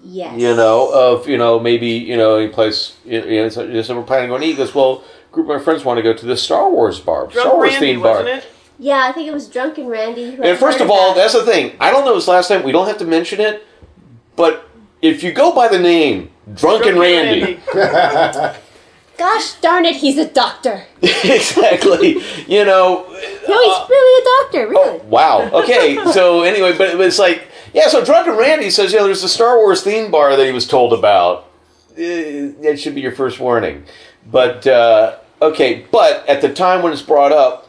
yes. 0.04 0.34
You 0.38 0.56
know, 0.56 0.90
of 0.92 1.28
you 1.28 1.38
know 1.38 1.60
maybe 1.60 1.86
you 2.10 2.16
know 2.16 2.36
any 2.36 2.50
place. 2.52 2.96
You 3.04 3.20
know, 3.22 3.48
so, 3.48 3.82
so 3.82 3.96
we're 3.96 4.02
planning 4.12 4.32
on 4.32 4.42
eat. 4.42 4.50
He 4.50 4.54
goes, 4.56 4.74
well, 4.74 5.04
a 5.30 5.32
group 5.32 5.48
of 5.48 5.56
my 5.56 5.62
friends 5.62 5.84
want 5.84 5.98
to 5.98 6.02
go 6.02 6.12
to 6.12 6.26
this 6.26 6.42
Star 6.42 6.68
Wars 6.68 6.98
bar, 6.98 7.28
Drunk 7.28 7.46
Star 7.46 7.54
Wars 7.56 7.72
Randy, 7.72 7.94
themed 7.94 8.02
bar. 8.02 8.12
wasn't 8.24 8.28
it? 8.38 8.46
Yeah, 8.80 9.06
I 9.08 9.12
think 9.12 9.28
it 9.28 9.32
was 9.32 9.48
Drunken 9.48 9.86
Randy. 9.86 10.24
Who 10.36 10.42
And 10.42 10.44
had 10.44 10.58
first 10.58 10.80
of 10.80 10.90
all, 10.90 11.12
about 11.12 11.16
that's 11.22 11.34
the 11.34 11.44
thing. 11.44 11.76
I 11.80 11.90
don't 11.92 12.04
know 12.04 12.14
this 12.16 12.28
last 12.28 12.48
time. 12.48 12.62
We 12.64 12.72
don't 12.72 12.86
have 12.88 12.98
to 12.98 13.04
mention 13.04 13.40
it, 13.40 13.64
but 14.36 14.68
if 15.00 15.22
you 15.22 15.32
go 15.32 15.54
by 15.54 15.68
the 15.68 15.78
name 15.78 16.30
Drunken 16.54 16.98
Randy. 16.98 17.60
Gosh 19.18 19.54
darn 19.54 19.84
it, 19.84 19.96
he's 19.96 20.16
a 20.16 20.28
doctor. 20.28 20.84
exactly. 21.02 22.22
You 22.46 22.64
know, 22.64 23.02
No, 23.08 23.10
he's 23.10 23.88
really 23.90 24.22
a 24.22 24.42
doctor, 24.44 24.68
really. 24.68 24.98
Wow. 25.06 25.50
Okay. 25.52 25.98
So 26.12 26.42
anyway, 26.42 26.76
but 26.78 27.00
it's 27.00 27.18
like, 27.18 27.48
yeah. 27.74 27.88
So 27.88 28.04
Drunken 28.04 28.36
Randy 28.36 28.70
says, 28.70 28.92
you 28.92 28.98
know, 28.98 29.04
there's 29.06 29.24
a 29.24 29.28
Star 29.28 29.56
Wars 29.58 29.82
theme 29.82 30.10
bar 30.10 30.36
that 30.36 30.46
he 30.46 30.52
was 30.52 30.66
told 30.66 30.92
about. 30.92 31.50
Eh, 31.96 32.52
That 32.62 32.78
should 32.78 32.94
be 32.94 33.00
your 33.00 33.12
first 33.12 33.40
warning. 33.40 33.84
But 34.30 34.66
uh, 34.66 35.16
okay. 35.42 35.84
But 35.90 36.26
at 36.28 36.40
the 36.40 36.52
time 36.54 36.82
when 36.82 36.92
it's 36.92 37.02
brought 37.02 37.32
up, 37.32 37.68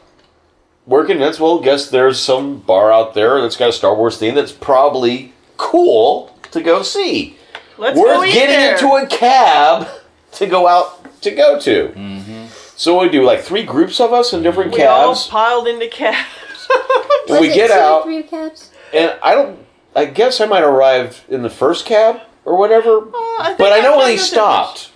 working 0.86 1.18
that's 1.18 1.40
well, 1.40 1.58
guess 1.60 1.90
there's 1.90 2.20
some 2.20 2.60
bar 2.60 2.92
out 2.92 3.14
there 3.14 3.40
that's 3.42 3.56
got 3.56 3.70
a 3.70 3.72
Star 3.72 3.94
Wars 3.94 4.18
theme 4.18 4.34
that's 4.36 4.52
probably 4.52 5.32
cool 5.56 6.36
to 6.52 6.60
go 6.62 6.82
see. 6.82 7.36
Let's 7.76 7.96
go 7.96 8.02
Worth 8.20 8.28
eat 8.28 8.32
getting 8.34 8.56
there. 8.56 8.74
into 8.74 8.88
a 8.94 9.06
cab 9.06 9.88
to 10.32 10.46
go 10.46 10.66
out 10.68 10.99
to 11.22 11.30
go 11.30 11.58
to. 11.60 11.88
Mm-hmm. 11.88 12.46
So 12.76 13.00
we 13.00 13.08
do 13.10 13.22
like 13.24 13.40
three 13.42 13.62
groups 13.64 14.00
of 14.00 14.12
us 14.12 14.32
in 14.32 14.42
different 14.42 14.72
we 14.74 14.82
all 14.84 15.14
cabs. 15.14 15.26
piled 15.28 15.66
into 15.68 15.88
cabs. 15.88 16.26
Was 17.28 17.40
we 17.40 17.50
it 17.50 17.54
get 17.54 17.66
two 17.68 17.74
or 17.74 17.80
out. 17.80 18.04
Three 18.04 18.22
cabs. 18.22 18.70
And 18.94 19.18
I 19.22 19.34
don't. 19.34 19.58
I 19.94 20.04
guess 20.06 20.40
I 20.40 20.46
might 20.46 20.62
arrive 20.62 21.24
in 21.28 21.42
the 21.42 21.50
first 21.50 21.84
cab 21.84 22.20
or 22.44 22.56
whatever. 22.56 22.98
Uh, 22.98 23.10
I 23.12 23.54
but 23.58 23.72
I 23.72 23.80
know 23.80 23.98
when 23.98 24.10
he 24.10 24.16
stopped, 24.16 24.90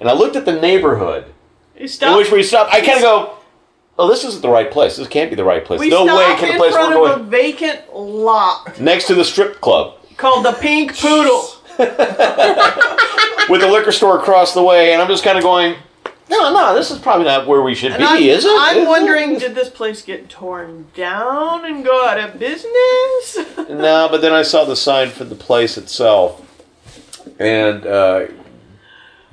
and 0.00 0.08
I 0.08 0.14
looked 0.14 0.36
at 0.36 0.44
the 0.46 0.58
neighborhood 0.58 1.26
You 1.76 1.82
in 1.82 1.88
stopped. 1.88 2.16
which 2.18 2.32
we 2.32 2.42
stopped. 2.42 2.72
I 2.72 2.80
kind 2.80 2.96
of 2.96 3.02
go, 3.02 3.36
"Oh, 3.98 4.08
this 4.08 4.24
isn't 4.24 4.40
the 4.42 4.48
right 4.48 4.70
place. 4.70 4.96
This 4.96 5.06
can't 5.06 5.30
be 5.30 5.36
the 5.36 5.44
right 5.44 5.64
place. 5.64 5.80
we 5.80 5.90
no 5.90 6.04
way 6.06 6.34
can 6.36 6.48
the 6.48 6.52
in 6.52 6.56
place 6.56 6.72
front 6.72 6.98
we're 6.98 7.12
of 7.12 7.20
a 7.20 7.24
vacant 7.24 7.94
lot 7.94 8.80
next 8.80 9.06
to 9.08 9.14
the 9.14 9.24
strip 9.24 9.60
club 9.60 9.96
called 10.16 10.44
the 10.44 10.52
Pink 10.52 10.96
Poodle. 10.98 11.54
with 13.48 13.60
the 13.60 13.68
liquor 13.68 13.92
store 13.92 14.18
across 14.18 14.54
the 14.54 14.62
way." 14.62 14.92
And 14.92 15.00
I'm 15.02 15.08
just 15.08 15.24
kind 15.24 15.36
of 15.38 15.44
going, 15.44 15.76
"No, 16.30 16.52
no, 16.52 16.74
this 16.74 16.90
is 16.90 16.98
probably 16.98 17.24
not 17.26 17.46
where 17.46 17.62
we 17.62 17.74
should 17.74 17.92
And 17.92 18.00
be, 18.00 18.04
I'm, 18.06 18.22
is 18.22 18.44
it?" 18.44 18.50
I'm 18.58 18.76
Is 18.78 18.84
it?" 18.84 18.88
wondering, 18.88 19.38
did 19.38 19.54
this 19.54 19.68
place 19.70 20.02
get 20.02 20.28
torn 20.28 20.86
down 20.94 21.64
and 21.64 21.84
go 21.84 22.04
out 22.06 22.18
of 22.18 22.38
business? 22.38 23.38
No, 23.68 24.08
but 24.10 24.22
then 24.22 24.32
I 24.32 24.42
saw 24.42 24.64
the 24.64 24.74
sign 24.74 25.10
for 25.10 25.24
the 25.24 25.34
place 25.34 25.76
itself, 25.76 26.40
and 27.38 27.86
uh, 27.86 28.26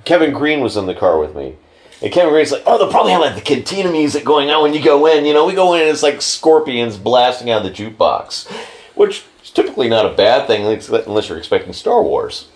Kevin 0.03 0.33
Green 0.33 0.59
was 0.59 0.75
in 0.77 0.85
the 0.87 0.93
car 0.93 1.17
with 1.17 1.35
me. 1.35 1.55
And 2.01 2.11
Kevin 2.11 2.31
Green's 2.33 2.51
like, 2.51 2.63
"Oh, 2.65 2.77
they'll 2.77 2.91
probably 2.91 3.13
have 3.13 3.21
like 3.21 3.35
the 3.35 3.41
cantina 3.41 3.89
music 3.89 4.25
going 4.25 4.49
on 4.51 4.61
when 4.61 4.73
you 4.73 4.83
go 4.83 5.05
in. 5.07 5.23
You 5.25 5.33
know, 5.33 5.45
we 5.45 5.53
go 5.53 5.73
in 5.73 5.81
and 5.81 5.89
it's 5.89 6.03
like 6.03 6.21
scorpions 6.21 6.97
blasting 6.97 7.49
out 7.49 7.65
of 7.65 7.75
the 7.75 7.83
jukebox, 7.83 8.51
which 8.95 9.23
is 9.41 9.49
typically 9.51 9.87
not 9.87 10.05
a 10.05 10.09
bad 10.13 10.45
thing 10.47 10.65
unless 10.65 11.29
you're 11.29 11.37
expecting 11.37 11.71
Star 11.71 12.03
Wars. 12.03 12.49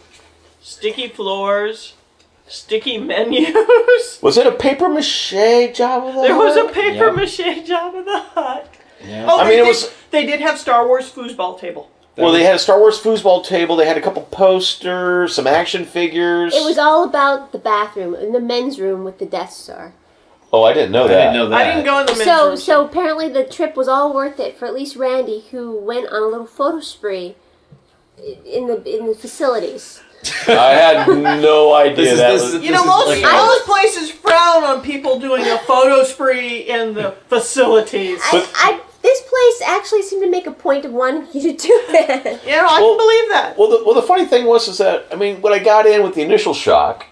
Sticky 0.62 1.08
floors, 1.08 1.94
sticky 2.48 2.98
menus. 2.98 4.20
Was 4.22 4.38
it 4.38 4.46
a 4.48 4.52
paper 4.52 4.90
mache 4.90 5.74
job 5.74 6.06
of 6.06 6.16
the 6.16 6.22
There 6.22 6.36
was 6.38 6.58
a 6.58 6.66
paper 6.66 7.06
Yeah. 7.08 7.12
mache 7.12 7.66
job 7.68 7.96
of 7.96 8.06
the 8.06 8.20
hut. 8.20 8.68
Yeah. 9.06 9.26
Oh, 9.30 9.40
I 9.40 9.44
they 9.46 9.50
mean, 9.58 9.66
it 9.66 9.68
was- 9.68 9.92
They 10.12 10.26
did 10.26 10.42
have 10.42 10.58
Star 10.60 10.86
Wars 10.88 11.10
foosball 11.12 11.60
table. 11.60 11.90
Well, 12.18 12.34
they 12.34 12.44
had 12.44 12.56
a 12.56 12.60
Star 12.60 12.78
Wars 12.78 13.02
foosball 13.02 13.46
table. 13.46 13.78
They 13.78 13.86
had 13.88 13.96
a 13.96 14.02
couple 14.02 14.24
posters, 14.24 15.34
some 15.36 15.48
action 15.48 15.86
figures. 15.86 16.54
It 16.54 16.66
was 16.66 16.78
all 16.78 17.06
about 17.06 17.54
the 17.54 17.60
bathroom 17.60 18.14
in 18.14 18.34
the 18.34 18.42
men's 18.42 18.78
room 18.78 19.06
with 19.06 19.20
the 19.20 19.26
Death 19.26 19.54
Star. 19.54 19.94
Oh, 20.52 20.64
I 20.64 20.74
didn't 20.74 20.92
know 20.92 21.08
that. 21.08 21.14
I 21.14 21.16
that. 21.28 21.32
didn't 21.32 21.36
know 21.36 21.50
that. 21.50 21.62
I 21.62 21.72
didn't 21.72 21.86
go 21.86 22.00
in 22.00 22.06
the 22.08 22.12
men's 22.14 22.24
So, 22.26 22.48
room. 22.50 22.58
so 22.58 22.86
apparently 22.86 23.30
the 23.30 23.46
trip 23.46 23.78
was 23.78 23.88
all 23.88 24.14
worth 24.14 24.38
it 24.40 24.58
for 24.58 24.66
at 24.66 24.74
least 24.74 24.98
Randy, 24.98 25.46
who 25.52 25.78
went 25.80 26.10
on 26.10 26.22
a 26.22 26.26
little 26.26 26.46
photo 26.48 26.82
spree 26.82 27.36
in 28.46 28.68
the 28.68 28.84
in 28.84 29.06
the 29.08 29.16
facilities. 29.16 30.02
I 30.48 30.74
had 30.74 31.08
no 31.42 31.74
idea 31.74 31.96
This 31.96 32.12
is- 32.14 32.18
that 32.20 32.32
this 32.32 32.42
was. 32.44 32.54
is- 32.56 32.64
You 32.64 32.72
know, 32.72 32.82
is 32.82 32.86
most, 32.86 33.08
like 33.08 33.22
most 33.24 33.66
places 33.66 34.12
frown 34.12 34.64
on 34.64 34.82
people 34.82 35.20
doing 35.20 35.46
a 35.48 35.58
photo 35.60 36.04
spree 36.04 36.58
in 36.60 36.94
the 36.94 37.12
facilities. 37.30 38.20
I, 38.24 38.46
I 38.56 38.80
this 39.02 39.22
place 39.22 39.70
actually 39.70 40.02
seemed 40.02 40.24
to 40.24 40.30
make 40.30 40.46
a 40.46 40.52
point 40.52 40.84
of 40.86 40.92
wanting 40.92 41.26
you 41.34 41.54
to 41.54 41.68
do 41.68 41.84
that. 41.94 42.42
Yeah, 42.46 42.68
I 42.70 42.82
Well- 42.82 42.90
can 42.90 42.98
believe 42.98 43.30
that. 43.30 43.58
Well, 43.58 43.70
the, 43.70 43.84
well, 43.86 43.96
the 43.96 44.02
funny 44.02 44.26
thing 44.26 44.46
was 44.46 44.68
is 44.68 44.78
that 44.80 45.08
I 45.12 45.16
mean, 45.16 45.42
when 45.42 45.54
I 45.54 45.60
got 45.60 45.86
in 45.86 46.04
with 46.04 46.16
the 46.16 46.22
initial 46.22 46.54
shock, 46.54 47.06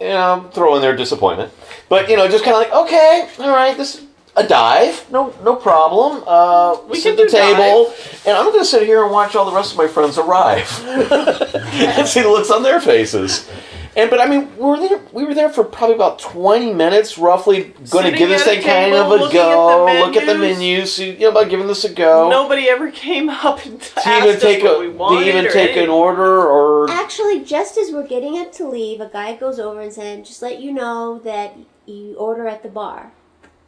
you 0.00 0.08
know, 0.08 0.32
I'm 0.32 0.50
throwing 0.50 0.80
their 0.80 0.96
disappointment, 0.96 1.52
but 1.88 2.08
you 2.08 2.16
know, 2.16 2.26
just 2.28 2.44
kind 2.44 2.56
of 2.56 2.62
like, 2.62 2.72
okay, 2.86 3.28
all 3.40 3.50
right, 3.50 3.76
this 3.76 3.96
is 3.96 4.00
a 4.36 4.46
dive, 4.46 5.10
no, 5.10 5.32
no 5.44 5.56
problem. 5.56 6.24
Uh, 6.26 6.78
We 6.88 6.98
sit 6.98 7.16
can 7.16 7.26
at 7.26 7.30
the 7.30 7.36
do 7.36 7.42
table, 7.42 7.94
and 8.26 8.36
I'm 8.36 8.46
going 8.46 8.58
to 8.58 8.64
sit 8.64 8.82
here 8.86 9.02
and 9.04 9.12
watch 9.12 9.36
all 9.36 9.44
the 9.48 9.54
rest 9.54 9.72
of 9.72 9.78
my 9.78 9.86
friends 9.86 10.18
arrive 10.18 10.68
and 10.84 12.06
see 12.06 12.22
the 12.22 12.28
looks 12.28 12.50
on 12.50 12.62
their 12.62 12.80
faces. 12.80 13.48
And 13.96 14.10
but 14.10 14.20
I 14.20 14.26
mean, 14.26 14.50
we 14.56 14.64
were 14.64 14.80
there. 14.80 15.00
We 15.12 15.24
were 15.24 15.34
there 15.34 15.50
for 15.50 15.62
probably 15.62 15.94
about 15.94 16.18
twenty 16.18 16.72
minutes, 16.74 17.16
roughly, 17.16 17.74
going 17.90 18.10
to 18.10 18.18
give 18.18 18.28
this 18.28 18.42
thing 18.42 18.60
kind 18.60 18.92
of 18.92 19.06
a 19.06 19.14
looking 19.14 19.38
at 19.38 19.44
go, 19.44 19.84
look 20.04 20.16
at 20.16 20.26
the 20.26 20.34
menus. 20.34 20.58
menus, 20.58 20.94
see, 20.96 21.10
you 21.12 21.18
know, 21.20 21.28
about 21.30 21.48
giving 21.48 21.68
this 21.68 21.84
a 21.84 21.92
go. 21.92 22.28
Nobody 22.28 22.68
ever 22.68 22.90
came 22.90 23.30
up 23.30 23.64
and 23.64 23.80
to 23.80 23.98
asked 24.08 24.24
even 24.24 24.36
us 24.36 24.42
take 24.42 24.64
what 24.64 24.84
a, 24.84 24.90
we 24.90 25.20
to 25.22 25.30
even 25.30 25.46
or 25.46 25.50
take 25.50 25.76
an 25.76 25.90
order 25.90 26.44
or 26.44 26.90
Actually, 26.90 27.44
just 27.44 27.78
as 27.78 27.92
we're 27.92 28.06
getting 28.06 28.36
up 28.36 28.50
to 28.54 28.68
leave, 28.68 29.00
a 29.00 29.08
guy 29.08 29.36
goes 29.36 29.60
over 29.60 29.80
and 29.80 29.92
said, 29.92 30.24
"Just 30.24 30.42
let 30.42 30.60
you 30.60 30.72
know 30.72 31.20
that 31.20 31.56
you 31.86 32.16
order 32.16 32.48
at 32.48 32.64
the 32.64 32.68
bar." 32.68 33.12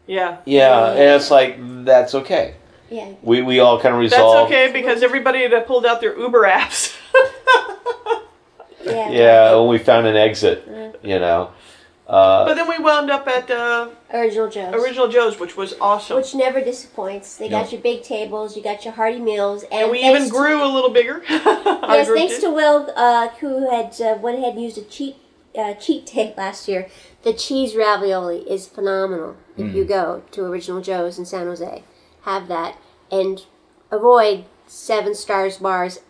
Yeah, 0.07 0.39
Yeah, 0.45 0.91
and 0.91 1.01
it's 1.21 1.31
like 1.31 1.57
that's 1.85 2.15
okay. 2.15 2.55
Yeah. 2.91 3.13
We 3.23 3.43
we 3.43 3.59
all 3.61 3.81
kind 3.81 3.95
of 3.95 4.01
resolved. 4.01 4.51
that's 4.53 4.67
okay 4.67 4.73
because 4.73 5.03
everybody 5.03 5.43
had 5.43 5.67
pulled 5.67 5.85
out 5.85 6.01
their 6.01 6.17
Uber 6.19 6.45
apps. 6.45 6.95
Yeah. 8.85 9.11
Yeah, 9.11 9.55
when 9.57 9.69
we 9.69 9.79
found 9.79 10.07
an 10.07 10.15
exit, 10.17 10.63
you 11.03 11.19
know. 11.19 11.51
Uh, 12.07 12.45
but 12.45 12.55
then 12.55 12.69
we 12.69 12.79
wound 12.79 13.11
up 13.11 13.27
at 13.27 13.51
uh, 13.51 13.89
Original 14.15 14.49
Joe's. 14.49 14.73
Original 14.75 15.09
Joe's, 15.09 15.41
which 15.41 15.57
was 15.57 15.75
awesome. 15.81 16.17
Which 16.19 16.37
never 16.37 16.61
disappoints. 16.61 17.37
They 17.37 17.49
got 17.49 17.65
No. 17.65 17.71
your 17.73 17.81
big 17.81 18.05
tables, 18.05 18.57
you 18.57 18.63
got 18.63 18.85
your 18.85 18.95
hearty 18.95 19.19
meals, 19.19 19.65
and, 19.65 19.73
and 19.73 19.91
we 19.91 20.03
thanks 20.03 20.21
even 20.21 20.29
to- 20.29 20.39
grew 20.39 20.63
a 20.65 20.71
little 20.73 20.91
bigger. 20.91 21.21
Yes, 21.29 22.09
thanks 22.09 22.35
did. 22.35 22.43
to 22.43 22.51
Will, 22.51 22.93
uh, 22.95 23.29
who 23.41 23.69
had 23.71 24.01
uh, 24.01 24.19
went 24.21 24.39
ahead 24.39 24.55
and 24.55 24.63
used 24.63 24.79
a 24.79 24.83
cheat 24.83 25.17
uh, 25.59 25.75
cheat 25.75 26.07
day 26.15 26.33
last 26.37 26.69
year. 26.69 26.89
The 27.25 27.33
cheese 27.33 27.75
ravioli 27.75 28.49
is 28.49 28.69
phenomenal. 28.69 29.37
If 29.57 29.75
you 29.75 29.85
mm. 29.85 29.89
go 29.89 30.23
to 30.33 30.45
Original 30.45 30.83
Joe's 30.83 31.19
in 31.19 31.25
San 31.25 31.47
Jose, 31.47 31.83
have 32.23 32.49
that 32.49 32.77
and 33.11 33.45
avoid 33.91 34.45
Seven 34.67 35.15
Stars 35.15 35.59
bars, 35.59 36.01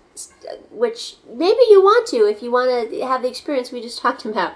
which 0.70 1.16
maybe 1.28 1.60
you 1.68 1.82
want 1.82 2.06
to 2.08 2.26
if 2.26 2.42
you 2.42 2.50
want 2.50 2.90
to 2.90 3.00
have 3.04 3.22
the 3.22 3.28
experience 3.28 3.70
we 3.70 3.80
just 3.80 4.00
talked 4.00 4.24
about. 4.24 4.54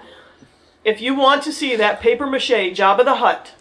If 0.83 0.99
you 0.99 1.13
want 1.13 1.43
to 1.43 1.53
see 1.53 1.75
that 1.75 2.01
paper 2.01 2.25
mache 2.25 2.49
Jabba 2.49 3.05
the 3.05 3.15
Hutt 3.15 3.53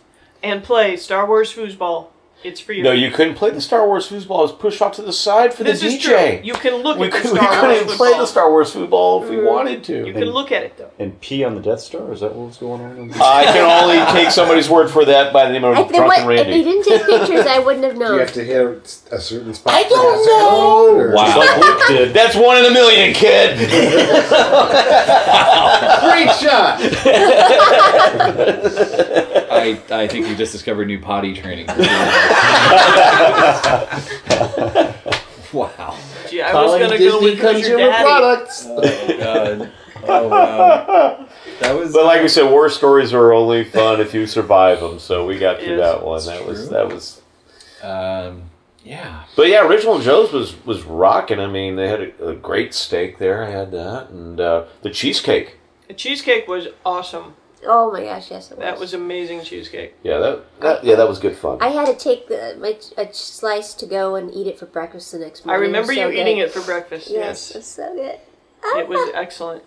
and 0.43 0.65
play 0.65 0.97
Star 0.97 1.27
Wars 1.27 1.55
foosball, 1.55 2.09
it's 2.43 2.61
for 2.61 2.73
you. 2.73 2.83
no, 2.83 2.93
you 2.93 3.11
couldn't 3.11 3.35
play 3.35 3.51
the 3.51 3.61
Star 3.61 3.87
Wars 3.87 4.09
foosball. 4.09 4.41
It 4.41 4.43
was 4.43 4.53
pushed 4.53 4.81
off 4.81 4.93
to 4.95 5.03
the 5.03 5.13
side 5.13 5.53
for 5.53 5.63
this 5.63 5.81
the 5.81 5.89
is 5.89 5.95
DJ. 5.95 6.03
true. 6.03 6.41
You 6.45 6.55
can 6.55 6.77
look 6.77 6.99
we, 6.99 7.09
at 7.09 7.13
the 7.13 7.19
could, 7.21 7.33
we 7.33 7.39
couldn't 7.39 7.87
Wars 7.87 7.97
play 7.97 8.13
foosball. 8.13 8.19
the 8.19 8.27
Star 8.27 8.51
Wars 8.51 8.73
foosball 8.73 9.23
if 9.25 9.31
we 9.31 9.37
mm-hmm. 9.37 9.47
wanted 9.47 9.85
to. 9.85 10.07
You 10.07 10.13
can 10.13 10.25
look 10.25 10.51
at 10.53 10.63
it 10.63 10.77
though. 10.79 10.91
And 10.99 11.21
pee 11.21 11.45
on 11.45 11.55
the 11.55 11.61
Death 11.61 11.81
Star? 11.81 12.11
Is 12.13 12.21
that 12.21 12.35
what 12.35 12.47
was 12.49 12.57
going 12.57 12.81
on? 12.81 13.13
I 13.21 13.45
can 13.45 13.83
only 13.83 13.99
take 14.13 14.31
somebody's 14.31 14.69
word 14.71 14.89
for 14.91 15.05
that 15.05 15.33
by 15.33 15.47
the 15.47 15.53
name 15.53 15.65
of 15.65 15.77
I, 15.77 15.83
there 15.83 16.01
Drunken 16.01 16.25
wa- 16.27 16.33
if 16.33 16.39
they 16.39 16.45
Randy. 16.45 16.65
didn't 16.65 16.85
take 16.85 17.05
pictures, 17.07 17.47
I 17.47 17.59
wouldn't 17.59 17.85
have 17.85 17.97
known. 17.97 18.15
you 18.15 18.21
have 18.21 18.33
to 18.33 18.45
hit 18.45 19.05
a 19.13 19.21
certain 19.21 19.53
spot? 19.55 19.75
I 19.75 19.83
don't 19.89 20.17
that 20.17 20.25
to 20.25 20.31
know. 20.31 20.49
code, 20.51 21.01
or- 21.01 21.15
Wow. 21.15 21.39
Like 21.41 21.57
Luke 21.59 21.83
did. 21.89 22.15
That's 22.15 22.37
one 22.37 22.59
in 22.59 22.65
a 22.67 22.71
million, 22.71 23.15
kid. 23.15 23.57
Great 26.01 26.31
shot. 26.37 26.81
I, 29.61 30.03
I 30.03 30.09
think 30.09 30.27
we 30.27 30.35
just 30.35 30.53
discovered 30.53 30.87
new 30.87 30.99
potty 31.01 31.35
training. 31.35 31.67
wow. 35.53 35.97
Gee, 36.29 36.43
I 36.43 36.55
was 36.55 36.79
gonna 36.81 36.99
go 36.99 37.21
with 37.23 37.39
who's 37.39 37.69
your 37.69 37.79
consumer 37.79 37.87
daddy. 37.87 38.05
products. 38.05 38.67
Oh 38.69 39.19
god. 39.19 39.73
Oh 40.05 40.29
wow. 40.29 41.27
That 41.61 41.73
was. 41.77 41.93
But 41.93 42.05
like 42.05 42.23
we 42.23 42.29
said, 42.29 42.51
war 42.51 42.69
stories 42.71 43.13
are 43.13 43.33
only 43.33 43.65
fun 43.65 44.01
if 44.01 44.15
you 44.15 44.27
survive 44.27 44.81
them. 44.81 44.99
So 44.99 45.27
we 45.27 45.39
got 45.39 45.61
through 45.61 45.77
Yes, 45.77 45.95
that 45.95 46.05
one. 46.07 46.25
That 46.27 46.47
was 46.47 46.69
true. 46.69 46.77
that 46.77 46.89
was. 46.89 47.21
Um, 47.83 48.43
yeah. 48.85 49.25
But 49.37 49.49
yeah, 49.49 49.67
original 49.67 49.99
Joe's 49.99 50.33
was 50.33 50.65
was 50.65 50.83
rocking. 50.85 51.41
I 51.41 51.47
mean, 51.49 51.77
they 51.77 51.89
had 51.89 52.01
a, 52.01 52.29
a 52.31 52.35
great 52.35 52.73
steak 52.75 53.19
there. 53.19 53.45
I 53.45 53.51
had 53.51 53.71
that, 53.73 54.09
and 54.11 54.41
uh, 54.41 54.65
the 54.83 54.91
cheesecake. 54.91 55.59
The 55.89 55.95
cheesecake 55.95 56.47
was 56.49 56.69
awesome. 56.85 57.35
Oh 57.67 57.93
my 57.93 58.03
gosh, 58.05 58.31
yes, 58.31 58.51
it 58.51 58.57
was. 58.57 58.65
That 58.65 58.79
was 58.79 58.95
amazing 58.95 59.43
cheesecake. 59.43 59.95
Yeah, 60.03 60.19
that, 60.19 60.61
that 60.61 60.85
yeah, 60.85 60.97
that 60.97 61.09
was 61.09 61.19
good 61.19 61.37
fun. 61.37 61.59
I 61.61 61.69
had 61.69 61.87
to 61.87 61.95
take 61.95 62.29
the, 62.29 62.57
my 62.59 62.79
a 62.97 63.13
slice 63.13 63.75
to 63.75 63.87
go 63.87 64.15
and 64.15 64.33
eat 64.33 64.47
it 64.47 64.59
for 64.59 64.67
breakfast 64.67 65.13
the 65.13 65.19
next 65.19 65.45
morning. 65.45 65.63
I 65.63 65.67
remember 65.67 65.93
It 65.93 66.07
was 66.07 66.15
you 66.15 66.19
so 66.19 66.23
eating 66.23 66.39
it 66.39 66.51
for 66.53 66.63
breakfast. 66.63 67.11
Yes, 67.11 67.51
Yes, 67.51 67.57
it's 67.57 67.67
so 67.67 67.95
good. 67.95 68.19
it 68.79 68.89
was 68.89 69.11
excellent. 69.15 69.65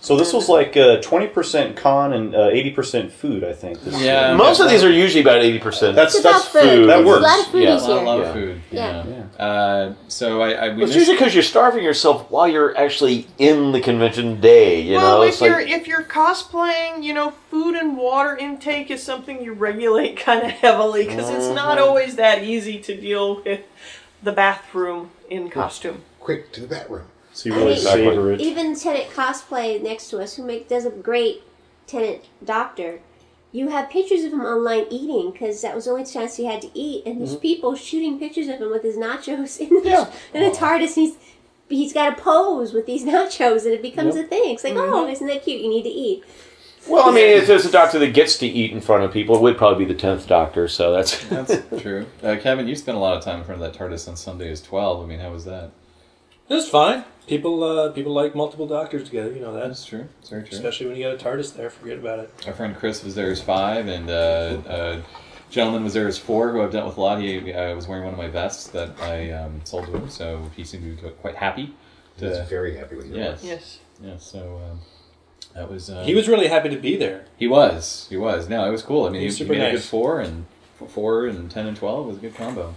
So 0.00 0.16
this 0.16 0.32
was 0.32 0.48
like 0.48 0.76
uh, 0.76 0.98
twenty 1.02 1.26
percent 1.26 1.76
con 1.76 2.12
and 2.12 2.34
uh, 2.34 2.48
eighty 2.52 2.70
percent 2.70 3.10
food. 3.12 3.42
I 3.42 3.52
think. 3.52 3.82
This 3.82 4.00
Yeah. 4.00 4.28
year. 4.28 4.36
Most 4.36 4.60
of 4.60 4.70
these 4.70 4.84
are 4.84 4.90
usually 4.92 5.22
about 5.22 5.40
eighty 5.42 5.58
percent. 5.58 5.96
That's 5.96 6.14
It's 6.14 6.24
about 6.24 6.34
that's 6.34 6.48
food. 6.48 6.62
food. 6.62 6.88
That 6.88 6.96
There's 6.98 7.06
works. 7.06 7.18
a 7.20 7.22
lot 7.22 7.40
of 7.40 7.46
foodies 7.46 7.62
yeah. 7.62 7.74
a 7.74 7.78
lot, 7.78 7.88
here. 7.88 7.96
a 7.98 8.04
lot 8.04 8.18
Yeah. 8.18 8.24
of 8.28 8.32
food. 8.32 8.60
Yeah. 8.70 9.04
Yeah. 9.38 9.44
Uh, 9.44 9.94
so 10.06 10.40
I, 10.42 10.50
I 10.52 10.74
we 10.74 10.84
It's 10.84 10.94
usually 10.94 11.16
because 11.16 11.34
you're 11.34 11.42
starving 11.42 11.82
yourself 11.82 12.30
while 12.30 12.46
you're 12.48 12.76
actually 12.78 13.26
in 13.38 13.72
the 13.72 13.80
convention 13.80 14.40
day. 14.40 14.80
You 14.80 14.94
well, 14.96 15.18
know, 15.18 15.22
if 15.24 15.30
it's 15.30 15.40
you're 15.40 15.56
like 15.56 15.68
if 15.68 15.88
you're 15.88 16.04
cosplaying, 16.04 17.02
you 17.02 17.12
know, 17.12 17.32
food 17.50 17.74
and 17.74 17.96
water 17.96 18.36
intake 18.36 18.90
is 18.92 19.02
something 19.02 19.42
you 19.42 19.52
regulate 19.52 20.16
kind 20.28 20.44
of 20.44 20.52
heavily 20.52 21.06
because 21.06 21.28
it's 21.28 21.48
not 21.54 21.78
always 21.80 22.14
that 22.16 22.44
easy 22.44 22.78
to 22.80 22.96
deal 22.96 23.42
with 23.42 23.62
the 24.22 24.32
bathroom 24.32 25.10
in 25.28 25.50
costume. 25.50 26.02
Quick 26.20 26.52
to 26.52 26.60
the 26.60 26.66
bathroom. 26.68 27.06
So 27.38 27.50
you 27.50 27.54
really 27.54 27.74
Exactly. 27.74 28.04
savor 28.04 28.32
it. 28.32 28.40
Even 28.40 28.74
Tennant 28.74 29.10
Cosplay 29.14 29.80
next 29.80 30.10
to 30.10 30.18
us, 30.18 30.34
who 30.34 30.42
make 30.42 30.66
does 30.66 30.84
a 30.84 30.90
great 30.90 31.44
Tennant 31.86 32.22
Doctor, 32.44 32.98
you 33.52 33.68
have 33.68 33.88
pictures 33.90 34.24
of 34.24 34.32
him 34.32 34.40
online 34.40 34.86
eating 34.90 35.30
because 35.30 35.62
that 35.62 35.72
was 35.76 35.84
the 35.84 35.92
only 35.92 36.04
chance 36.04 36.34
he 36.34 36.46
had 36.46 36.60
to 36.62 36.70
eat, 36.76 37.06
and 37.06 37.20
there's 37.20 37.36
people 37.36 37.76
shooting 37.76 38.18
pictures 38.18 38.48
of 38.48 38.58
him 38.58 38.72
with 38.72 38.82
his 38.82 38.96
nachos 38.96 39.60
in 39.60 39.68
the, 39.68 40.12
in 40.34 40.42
the 40.42 40.50
TARDIS. 40.50 40.96
He's 40.96 41.14
he's 41.68 41.92
got 41.92 42.16
to 42.16 42.20
pose 42.20 42.72
with 42.72 42.86
these 42.86 43.04
nachos, 43.12 43.64
and 43.66 43.72
it 43.72 43.82
becomes 43.82 44.16
a 44.16 44.24
thing. 44.24 44.54
It's 44.54 44.64
like, 44.64 44.74
oh, 44.76 45.06
isn't 45.06 45.26
that 45.28 45.44
cute? 45.44 45.60
You 45.62 45.68
need 45.68 45.84
to 45.84 45.88
eat. 45.90 46.24
well, 46.88 47.08
I 47.08 47.12
mean, 47.12 47.24
if 47.24 47.46
there's 47.46 47.64
a 47.64 47.70
doctor 47.70 48.00
that 48.00 48.14
gets 48.14 48.36
to 48.38 48.48
eat 48.48 48.72
in 48.72 48.80
front 48.80 49.04
of 49.04 49.12
people, 49.12 49.36
it 49.36 49.42
would 49.42 49.56
probably 49.56 49.84
be 49.84 49.92
the 49.92 49.98
tenth 49.98 50.26
doctor. 50.26 50.66
So 50.66 50.92
that's 50.92 51.24
That's 51.28 51.54
true. 51.80 52.06
Uh, 52.20 52.34
Kevin, 52.40 52.66
you 52.66 52.74
spent 52.74 52.96
a 52.98 53.00
lot 53.00 53.16
of 53.16 53.22
time 53.22 53.38
in 53.38 53.44
front 53.44 53.62
of 53.62 53.72
that 53.72 53.78
TARDIS 53.78 54.08
on 54.08 54.16
Sunday 54.16 54.50
as 54.50 54.60
12. 54.60 55.04
I 55.04 55.06
mean, 55.06 55.20
how 55.20 55.30
was 55.30 55.44
that? 55.44 55.70
It 56.48 56.54
was 56.54 56.68
fine. 56.68 57.04
People 57.26 57.62
uh, 57.62 57.90
people 57.92 58.12
like 58.12 58.34
multiple 58.34 58.66
doctors 58.66 59.04
together. 59.04 59.32
You 59.32 59.40
know 59.40 59.52
that. 59.52 59.68
That's 59.68 59.84
true. 59.84 60.08
It's 60.20 60.30
very 60.30 60.42
true. 60.44 60.56
Especially 60.56 60.86
when 60.86 60.96
you 60.96 61.04
got 61.04 61.14
a 61.14 61.22
TARDIS 61.24 61.54
there, 61.54 61.68
forget 61.68 61.98
about 61.98 62.20
it. 62.20 62.32
Our 62.46 62.54
friend 62.54 62.74
Chris 62.74 63.04
was 63.04 63.14
there 63.14 63.30
as 63.30 63.42
five, 63.42 63.86
and 63.86 64.08
uh, 64.08 64.56
a 64.66 65.02
gentleman 65.50 65.84
was 65.84 65.92
there 65.92 66.08
as 66.08 66.18
four, 66.18 66.52
who 66.52 66.62
I've 66.62 66.72
dealt 66.72 66.86
with 66.86 66.96
a 66.96 67.00
lot. 67.02 67.20
He 67.20 67.52
uh, 67.52 67.74
was 67.74 67.86
wearing 67.86 68.04
one 68.04 68.14
of 68.14 68.18
my 68.18 68.28
vests 68.28 68.68
that 68.68 68.98
I 69.02 69.30
um, 69.32 69.60
sold 69.64 69.86
to 69.86 69.92
him, 69.92 70.08
so 70.08 70.50
he 70.56 70.64
seemed 70.64 70.98
to 70.98 71.02
be 71.04 71.10
quite 71.10 71.34
happy. 71.36 71.74
I 72.20 72.24
was 72.24 72.38
To, 72.38 72.44
very 72.46 72.76
happy 72.78 72.96
with 72.96 73.08
you. 73.10 73.16
yes. 73.16 73.44
Yes. 73.44 73.78
Yeah. 74.02 74.16
So 74.16 74.60
um, 74.70 74.80
that 75.54 75.70
was. 75.70 75.90
Uh, 75.90 76.04
He 76.04 76.14
was 76.14 76.28
really 76.28 76.48
happy 76.48 76.70
to 76.70 76.76
be 76.78 76.96
there. 76.96 77.26
He 77.36 77.46
was. 77.46 78.06
He 78.08 78.16
was. 78.16 78.48
No, 78.48 78.66
it 78.66 78.70
was 78.70 78.82
cool. 78.82 79.04
I 79.04 79.10
mean, 79.10 79.16
He 79.16 79.20
he, 79.20 79.26
was 79.26 79.36
he 79.36 79.44
super 79.44 79.52
made 79.58 79.68
a 79.68 79.72
good 79.72 79.82
four, 79.82 80.20
and 80.20 80.46
four 80.88 81.26
and 81.26 81.50
ten 81.50 81.66
and 81.66 81.76
twelve 81.76 82.06
was 82.06 82.16
a 82.16 82.20
good 82.20 82.34
combo. 82.34 82.74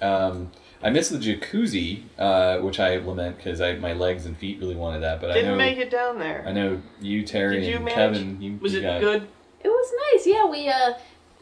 Um, 0.00 0.50
I 0.82 0.90
missed 0.90 1.10
the 1.10 1.18
jacuzzi, 1.18 2.02
uh, 2.18 2.58
which 2.58 2.78
I 2.80 2.96
lament 2.96 3.36
because 3.38 3.60
I 3.60 3.76
my 3.76 3.92
legs 3.92 4.26
and 4.26 4.36
feet 4.36 4.58
really 4.60 4.76
wanted 4.76 5.02
that. 5.02 5.20
But 5.20 5.30
I 5.30 5.34
Didn't 5.34 5.50
know 5.52 5.56
make 5.56 5.78
it 5.78 5.90
down 5.90 6.18
there. 6.18 6.44
I 6.46 6.52
know 6.52 6.80
you, 7.00 7.24
Terry, 7.24 7.60
Did 7.60 7.68
you 7.68 7.76
and 7.76 7.84
manage? 7.84 8.16
Kevin. 8.18 8.42
You, 8.42 8.58
Was 8.60 8.72
you 8.74 8.80
it 8.80 8.82
got, 8.82 9.00
good? 9.00 9.28
It 9.64 9.68
was 9.68 9.92
nice. 10.12 10.26
Yeah, 10.26 10.46
we 10.46 10.68
uh, 10.68 10.94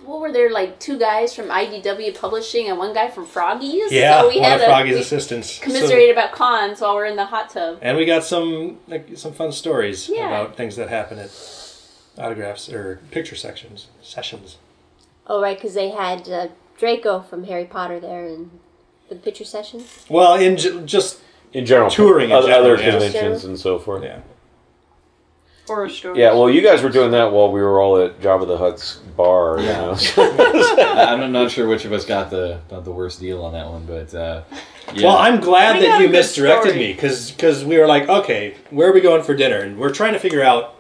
what 0.05 0.21
were 0.21 0.33
there 0.33 0.51
like 0.51 0.79
two 0.79 0.99
guys 0.99 1.35
from 1.35 1.47
IDW 1.49 2.19
Publishing 2.19 2.69
and 2.69 2.79
one 2.79 2.95
guy 2.95 3.11
from 3.11 3.27
Froggies. 3.27 3.91
Yeah, 3.91 4.21
so 4.21 4.29
we 4.29 4.37
one 4.41 4.45
had 4.45 4.61
of 4.61 4.63
a, 4.63 4.65
Froggy's 4.67 4.95
we 4.95 5.01
assistants. 5.01 5.59
commiserated 5.59 6.13
about 6.17 6.33
cons 6.33 6.81
while 6.81 6.95
we're 6.95 7.07
in 7.07 7.17
the 7.17 7.27
hot 7.27 7.51
tub. 7.51 7.79
And 7.83 7.97
we 7.97 8.05
got 8.05 8.25
some 8.25 8.79
like, 8.87 9.09
some 9.17 9.33
fun 9.33 9.51
stories 9.53 10.09
Yeah. 10.09 10.29
about 10.29 10.57
things 10.57 10.77
that 10.77 10.89
happen 10.89 11.19
at 11.19 11.31
autographs 12.19 12.69
or 12.69 13.01
picture 13.11 13.35
sections 13.37 13.89
sessions. 14.03 14.59
Oh, 15.27 15.41
right, 15.41 15.57
because 15.57 15.75
they 15.75 15.89
had 15.91 16.29
uh, 16.29 16.49
Draco 16.79 17.21
from 17.23 17.45
Harry 17.45 17.65
Potter 17.65 17.99
there 17.99 18.27
and 18.27 18.51
for 19.09 19.15
the 19.15 19.21
picture 19.21 19.45
sessions. 19.45 20.05
Well, 20.09 20.35
in 20.37 20.57
ju- 20.57 20.83
just 20.85 21.21
in 21.53 21.67
general 21.67 21.91
Touring 21.91 22.31
in 22.31 22.37
other, 22.37 22.49
general, 22.49 22.73
other 22.73 22.83
yeah. 22.83 22.91
conventions 22.91 23.45
and 23.45 23.59
so 23.59 23.79
forth. 23.79 24.03
yeah. 24.03 24.21
Horror 25.67 25.89
stories. 25.89 26.19
Yeah, 26.19 26.35
well, 26.35 26.51
you 26.51 26.61
guys 26.61 26.83
were 26.83 26.91
doing 26.91 27.11
that 27.13 27.33
while 27.33 27.51
we 27.51 27.63
were 27.63 27.81
all 27.81 27.97
at 27.99 28.21
Jabba 28.21 28.47
the 28.47 28.59
Hutt's 28.59 28.97
bar. 29.17 29.59
You 29.61 29.67
know? 29.69 29.97
I- 29.97 31.07
I'm 31.19 31.33
not 31.33 31.51
sure 31.51 31.67
which 31.67 31.87
of 31.87 31.93
us 31.93 32.05
got 32.05 32.29
the 32.31 32.61
got 32.69 32.85
the 32.85 32.91
worst 32.93 33.19
deal 33.19 33.43
on 33.43 33.55
that 33.55 33.67
one, 33.67 33.87
but 33.87 34.15
uh, 34.15 34.43
yeah. 34.93 35.07
Well, 35.07 35.17
I'm 35.17 35.41
glad 35.41 35.77
We 35.81 35.87
that 35.87 36.03
you 36.03 36.09
misdirected 36.09 36.73
story. 36.73 36.87
me 36.89 36.93
because 36.93 37.65
we 37.65 37.79
were 37.79 37.87
like, 37.87 38.09
okay, 38.11 38.57
where 38.71 38.91
are 38.91 38.93
we 38.93 39.01
going 39.01 39.23
for 39.23 39.35
dinner? 39.35 39.61
And 39.61 39.79
we're 39.79 39.93
trying 39.93 40.13
to 40.13 40.19
figure 40.19 40.43
out 40.43 40.75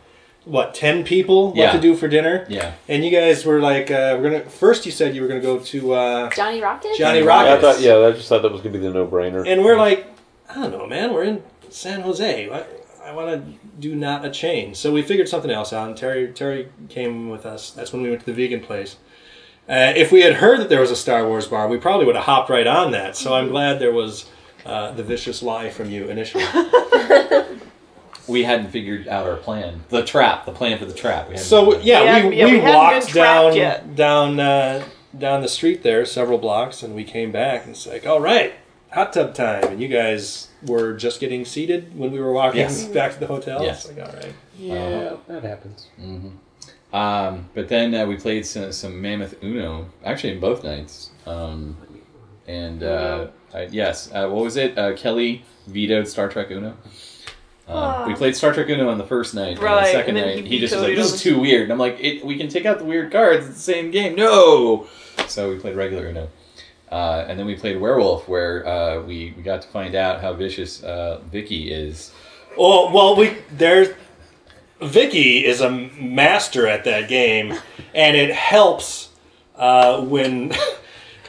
what 0.45 0.75
ten 0.75 1.05
people 1.05 1.49
what 1.49 1.57
Yeah. 1.57 1.73
to 1.73 1.81
do 1.81 1.95
for 1.97 2.07
dinner. 2.09 2.47
yeah. 2.49 2.73
And 2.89 3.05
you 3.05 3.11
guys 3.11 3.45
were 3.45 3.61
like, 3.61 3.91
uh, 3.91 4.17
we're 4.21 4.31
gonna. 4.31 4.41
First, 4.51 4.85
you 4.87 4.93
said 4.93 5.15
you 5.15 5.23
were 5.23 5.29
gonna 5.29 5.41
go 5.41 5.59
to 5.59 5.93
uh, 5.95 6.31
Johnny 6.31 6.61
Rockets. 6.61 6.99
Johnny 6.99 7.19
yeah, 7.21 7.25
I 7.25 7.29
Rockets. 7.29 7.63
thought. 7.63 7.81
Yeah, 7.81 8.07
I 8.07 8.13
just 8.13 8.29
thought 8.29 8.43
that 8.43 8.53
was 8.53 8.61
gonna 8.61 8.73
be 8.73 8.79
the 8.81 8.91
no-brainer. 8.91 9.47
And 9.47 9.65
we're 9.65 9.77
like, 9.79 10.07
I 10.51 10.55
don't 10.55 10.71
know, 10.71 10.87
man. 10.87 11.13
We're 11.15 11.25
in 11.25 11.43
San 11.71 12.03
Jose. 12.03 12.51
I, 12.51 12.65
I 13.09 13.13
want 13.13 13.29
to 13.31 13.59
do 13.81 13.95
not 13.95 14.25
a 14.25 14.31
chain. 14.31 14.75
So 14.75 14.93
we 14.93 15.03
figured 15.03 15.29
something 15.29 15.51
else 15.51 15.73
out. 15.73 15.89
And 15.89 15.97
Terry 15.97 16.29
Terry 16.33 16.69
came 16.89 17.29
with 17.31 17.45
us. 17.47 17.71
That's 17.71 17.93
when 17.93 18.03
we 18.03 18.09
went 18.11 18.21
to 18.21 18.27
the 18.27 18.33
vegan 18.35 18.61
place. 18.61 18.97
Uh, 19.69 19.93
if 19.97 20.13
we 20.13 20.21
had 20.21 20.35
heard 20.35 20.61
that 20.61 20.69
there 20.69 20.81
was 20.81 20.91
a 20.91 20.97
Star 20.97 21.27
Wars 21.27 21.47
bar, 21.49 21.69
we 21.69 21.79
probably 21.79 22.05
would 22.05 22.17
have 22.17 22.25
hopped 22.27 22.51
right 22.51 22.67
on 22.67 22.93
that. 22.93 23.17
So 23.17 23.35
I'm 23.35 23.49
glad 23.49 23.79
there 23.79 23.93
was 23.93 24.27
uh, 24.67 24.91
the 24.93 25.03
vicious 25.03 25.43
lie 25.43 25.71
from 25.71 25.91
you 25.91 26.09
initially. 26.09 26.45
We 28.27 28.45
hadn't 28.45 28.71
figured 28.71 29.07
out 29.09 29.27
our 29.29 29.37
plan, 29.37 29.83
the 29.91 30.03
trap, 30.05 30.47
the 30.47 30.53
plan 30.53 30.79
for 30.79 30.87
the 30.87 30.95
trap. 30.95 31.29
We 31.29 31.37
So 31.37 31.79
yeah, 31.81 32.03
Yeah, 32.05 32.27
we, 32.29 32.37
yeah, 32.37 32.47
we, 32.47 32.53
we 32.53 32.61
walked 32.61 33.13
down 33.13 33.55
yet. 33.55 33.95
down 33.97 34.41
uh, 34.41 34.85
down 35.17 35.43
the 35.43 35.49
street 35.49 35.83
there 35.83 36.05
several 36.07 36.39
blocks, 36.39 36.83
and 36.83 36.95
we 36.95 37.05
came 37.05 37.31
back 37.33 37.63
and 37.65 37.73
it's 37.73 37.87
like, 37.87 38.07
all 38.07 38.21
right, 38.21 38.55
hot 38.93 39.13
tub 39.13 39.35
time, 39.35 39.65
and 39.65 39.81
you 39.81 39.89
guys 39.89 40.49
were 40.67 40.95
just 40.95 41.21
getting 41.21 41.45
seated 41.45 41.97
when 41.99 42.11
we 42.13 42.19
were 42.21 42.33
walking 42.33 42.61
Yes. 42.61 42.85
back 42.99 43.13
to 43.13 43.21
the 43.21 43.27
hotel. 43.27 43.63
Yes. 43.63 43.85
It's 43.89 43.97
like, 43.99 44.09
all 44.09 44.15
right. 44.15 44.33
yeah, 44.59 45.17
that 45.29 45.43
happens. 45.45 45.89
Um, 46.93 47.49
but 47.55 47.69
then 47.69 47.95
uh, 47.95 48.07
we 48.07 48.17
played 48.17 48.47
some, 48.47 48.71
some 48.73 49.01
Mammoth 49.03 49.43
Uno, 49.43 49.87
actually 50.05 50.33
in 50.35 50.41
both 50.41 50.63
nights. 50.63 51.11
Um, 51.27 51.77
and 52.47 52.83
uh, 52.85 53.29
I, 53.53 53.63
yes, 53.65 54.11
uh, 54.13 54.29
what 54.29 54.45
was 54.45 54.57
it? 54.57 54.79
Uh, 54.79 54.95
Kelly 54.95 55.45
vetoed 55.67 56.07
Star 56.07 56.29
Trek 56.29 56.51
Uno. 56.53 56.77
Um, 57.67 58.09
we 58.09 58.15
played 58.15 58.37
Star 58.37 58.53
Trek 58.53 58.69
Uno 58.69 58.89
on 58.91 58.99
the 58.99 59.07
first 59.07 59.35
night. 59.35 59.51
and 59.57 59.59
on 59.59 59.65
Right, 59.65 59.87
the 59.87 59.93
second 59.93 60.17
and 60.17 60.29
then 60.29 60.37
night, 60.37 60.45
he 60.45 60.57
he, 60.57 60.59
just 60.59 60.75
was 60.75 60.83
like, 60.83 60.97
"This 60.97 61.15
is 61.15 61.23
too 61.23 61.41
weird." 61.41 61.63
And 61.65 61.73
I'm 61.73 61.79
like, 61.79 61.99
it, 61.99 62.25
"We 62.25 62.37
can 62.37 62.49
take 62.49 62.67
out 62.67 62.79
the 62.79 62.85
weird 62.85 63.11
cards. 63.11 63.47
It's 63.47 63.55
the 63.57 63.73
same 63.73 63.91
game." 63.91 64.15
No. 64.17 64.87
So 65.29 65.51
we 65.51 65.59
played 65.59 65.75
regular 65.77 66.09
Uno. 66.09 66.29
Uh, 66.93 67.25
and 67.27 67.39
then 67.39 67.47
we 67.47 67.57
played 67.57 67.81
Werewolf, 67.81 68.29
where 68.29 68.67
uh, 68.67 69.01
we, 69.03 69.35
we 69.37 69.43
got 69.43 69.63
to 69.63 69.69
find 69.69 69.95
out 69.95 70.21
how 70.21 70.33
vicious 70.35 70.85
uh, 70.85 71.21
Vicky 71.33 71.73
is. 71.73 72.13
Well, 72.57 72.93
well, 72.93 73.17
we 73.17 73.37
there's 73.51 73.89
Vicky 74.81 75.45
is 75.45 75.61
a 75.61 75.71
master 75.71 76.67
at 76.67 76.85
that 76.85 77.09
game, 77.09 77.55
and 77.95 78.17
it 78.17 78.33
helps 78.35 79.09
uh, 79.57 80.03
when 80.03 80.53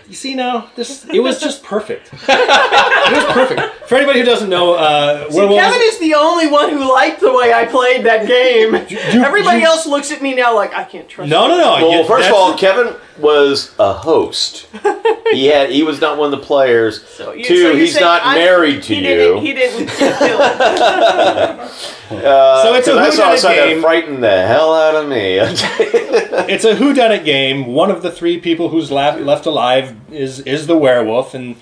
you 0.08 0.16
see 0.16 0.36
now 0.36 0.70
this. 0.76 1.06
It 1.14 1.20
was 1.22 1.40
just 1.40 1.64
perfect. 1.64 2.10
it 2.14 3.14
was 3.16 3.26
perfect. 3.34 3.62
For 3.88 3.96
anybody 3.96 4.20
who 4.20 4.26
doesn't 4.26 4.50
know, 4.50 4.74
uh, 4.74 5.30
See, 5.30 5.38
Werewolves- 5.38 5.64
Kevin 5.64 5.82
is 5.84 6.00
the 6.00 6.14
only 6.16 6.48
one 6.48 6.70
who 6.72 6.92
liked 6.92 7.20
the 7.22 7.32
way 7.34 7.54
I 7.54 7.66
played 7.66 8.06
that 8.06 8.26
game. 8.36 8.74
Everybody 9.24 9.64
else 9.64 9.86
looks 9.86 10.12
at 10.12 10.22
me 10.22 10.34
now 10.36 10.56
like 10.56 10.74
I 10.74 10.84
can't 10.84 11.08
trust. 11.08 11.30
no, 11.30 11.48
no, 11.48 11.58
no. 11.58 11.88
Well, 11.88 12.02
you- 12.02 12.08
first 12.08 12.28
of 12.30 12.34
all, 12.36 12.58
Kevin 12.58 12.96
was 13.20 13.74
a 13.80 13.94
host. 13.94 14.68
he 15.32 15.46
had 15.46 15.70
he 15.70 15.84
was 15.84 16.02
not 16.02 16.18
one 16.18 16.34
of 16.34 16.40
the 16.40 16.46
players. 16.46 17.04
So 17.08 17.32
you- 17.34 17.46
Two, 17.46 17.62
so 17.64 17.76
he's 17.76 18.00
not 18.00 18.22
I- 18.26 18.36
married 18.36 18.84
to 18.84 18.96
he 18.96 19.00
you. 19.02 19.04
Didn't, 19.04 19.42
he 19.46 19.54
didn't. 19.54 19.90
Uh, 22.12 22.64
So 22.64 22.74
it's 22.76 22.88
a 22.88 22.92
'cause 22.94 22.98
I 22.98 23.10
saw 23.10 23.24
whodunit 23.32 23.38
something 23.40 23.64
game. 23.64 23.78
that 23.78 23.82
frightened 23.82 24.24
the 24.24 24.46
hell 24.46 24.74
out 24.74 24.96
of 24.96 25.08
me. 25.10 25.38
it's 25.40 26.64
a 26.66 26.76
whodunit 26.76 27.26
game. 27.26 27.66
One 27.68 27.90
of 27.92 28.02
the 28.04 28.12
three 28.12 28.40
people 28.40 28.70
who's 28.70 28.92
left, 28.92 29.22
left 29.22 29.46
alive 29.46 29.95
is 30.12 30.40
is 30.42 30.68
the 30.68 30.78
werewolf, 30.78 31.34
and 31.34 31.56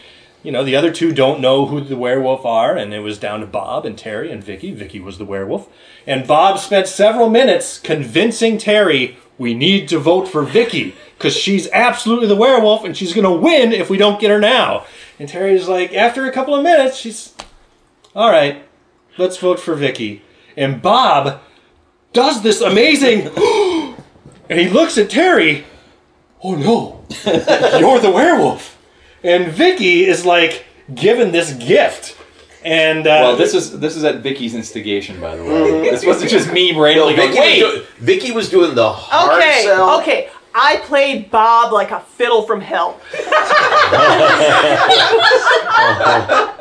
you 0.43 0.51
know 0.51 0.63
the 0.63 0.75
other 0.75 0.91
two 0.91 1.13
don't 1.13 1.41
know 1.41 1.65
who 1.65 1.81
the 1.81 1.97
werewolf 1.97 2.45
are. 2.45 2.75
And 2.75 2.93
it 2.93 2.99
was 2.99 3.17
down 3.17 3.39
to 3.39 3.45
Bob 3.45 3.85
and 3.85 3.97
Terry 3.97 4.31
and 4.31 4.43
Vicky. 4.43 4.71
Vicky 4.71 4.99
was 4.99 5.17
the 5.17 5.25
werewolf, 5.25 5.69
and 6.05 6.27
Bob 6.27 6.59
spent 6.59 6.87
several 6.87 7.29
minutes 7.29 7.79
convincing 7.79 8.57
Terry 8.57 9.17
we 9.37 9.53
need 9.53 9.87
to 9.89 9.97
vote 9.97 10.27
for 10.27 10.43
Vicky 10.43 10.95
because 11.17 11.35
she's 11.35 11.69
absolutely 11.71 12.27
the 12.27 12.35
werewolf, 12.35 12.83
and 12.83 12.95
she's 12.95 13.13
gonna 13.13 13.33
win 13.33 13.71
if 13.71 13.89
we 13.89 13.97
don't 13.97 14.19
get 14.19 14.29
her 14.29 14.39
now. 14.39 14.85
And 15.19 15.27
Terry's 15.27 15.67
like, 15.67 15.93
after 15.93 16.25
a 16.25 16.31
couple 16.31 16.55
of 16.55 16.63
minutes, 16.63 16.97
she's 16.97 17.33
all 18.15 18.29
right. 18.29 18.63
Let's 19.17 19.37
vote 19.37 19.59
for 19.59 19.75
Vicky. 19.75 20.21
And 20.55 20.81
Bob 20.81 21.41
does 22.13 22.41
this 22.43 22.61
amazing 22.61 23.27
and 24.49 24.59
he 24.59 24.69
looks 24.69 24.97
at 24.97 25.09
Terry. 25.09 25.65
Oh 26.43 26.55
no, 26.55 27.05
you're 27.79 27.99
the 27.99 28.11
werewolf. 28.11 28.77
And 29.23 29.51
Vicky 29.53 30.05
is 30.05 30.25
like 30.25 30.65
given 30.93 31.31
this 31.31 31.53
gift. 31.53 32.17
And 32.65 33.07
uh, 33.07 33.09
Well, 33.09 33.35
this 33.37 33.53
is 33.53 33.79
this 33.79 33.95
is 33.95 34.03
at 34.03 34.17
Vicky's 34.21 34.53
instigation, 34.55 35.19
by 35.21 35.35
the 35.37 35.43
way. 35.43 35.89
This 35.89 36.05
wasn't 36.05 36.31
just 36.31 36.51
me 36.51 36.77
randomly 36.77 37.15
Vicky, 37.15 37.33
going, 37.33 37.39
"Wait, 37.41 37.63
was 37.63 37.73
doing, 37.73 37.87
Vicky 37.99 38.31
was 38.31 38.49
doing 38.49 38.75
the 38.75 38.89
hard 38.91 39.41
okay, 39.41 39.63
sell. 39.63 39.99
okay. 40.01 40.29
I 40.55 40.77
played 40.83 41.31
Bob 41.31 41.73
like 41.73 41.89
a 41.89 41.99
fiddle 41.99 42.43
from 42.43 42.61
hell. 42.61 43.01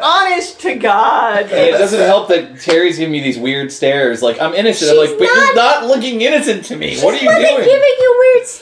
Honest 0.02 0.60
to 0.60 0.74
God. 0.76 1.42
And 1.44 1.52
it 1.52 1.72
doesn't 1.72 2.00
help 2.00 2.28
that 2.28 2.58
Terry's 2.60 2.96
giving 2.98 3.12
me 3.12 3.20
these 3.20 3.38
weird 3.38 3.70
stares. 3.70 4.22
Like 4.22 4.40
I'm 4.40 4.54
innocent. 4.54 4.90
I'm 4.92 4.96
She's 4.96 5.10
like, 5.10 5.18
but 5.18 5.24
you're 5.26 5.54
not- 5.54 5.82
not 5.82 5.86
looking 5.86 6.20
innocent 6.22 6.64
to 6.66 6.76
me. 6.76 6.98
What 7.00 7.14
are 7.14 7.18
you 7.18 7.26
Wasn't 7.26 7.46
doing? 7.46 7.64
giving 7.64 7.94
you 8.00 8.16
weird 8.34 8.46
stares. 8.46 8.61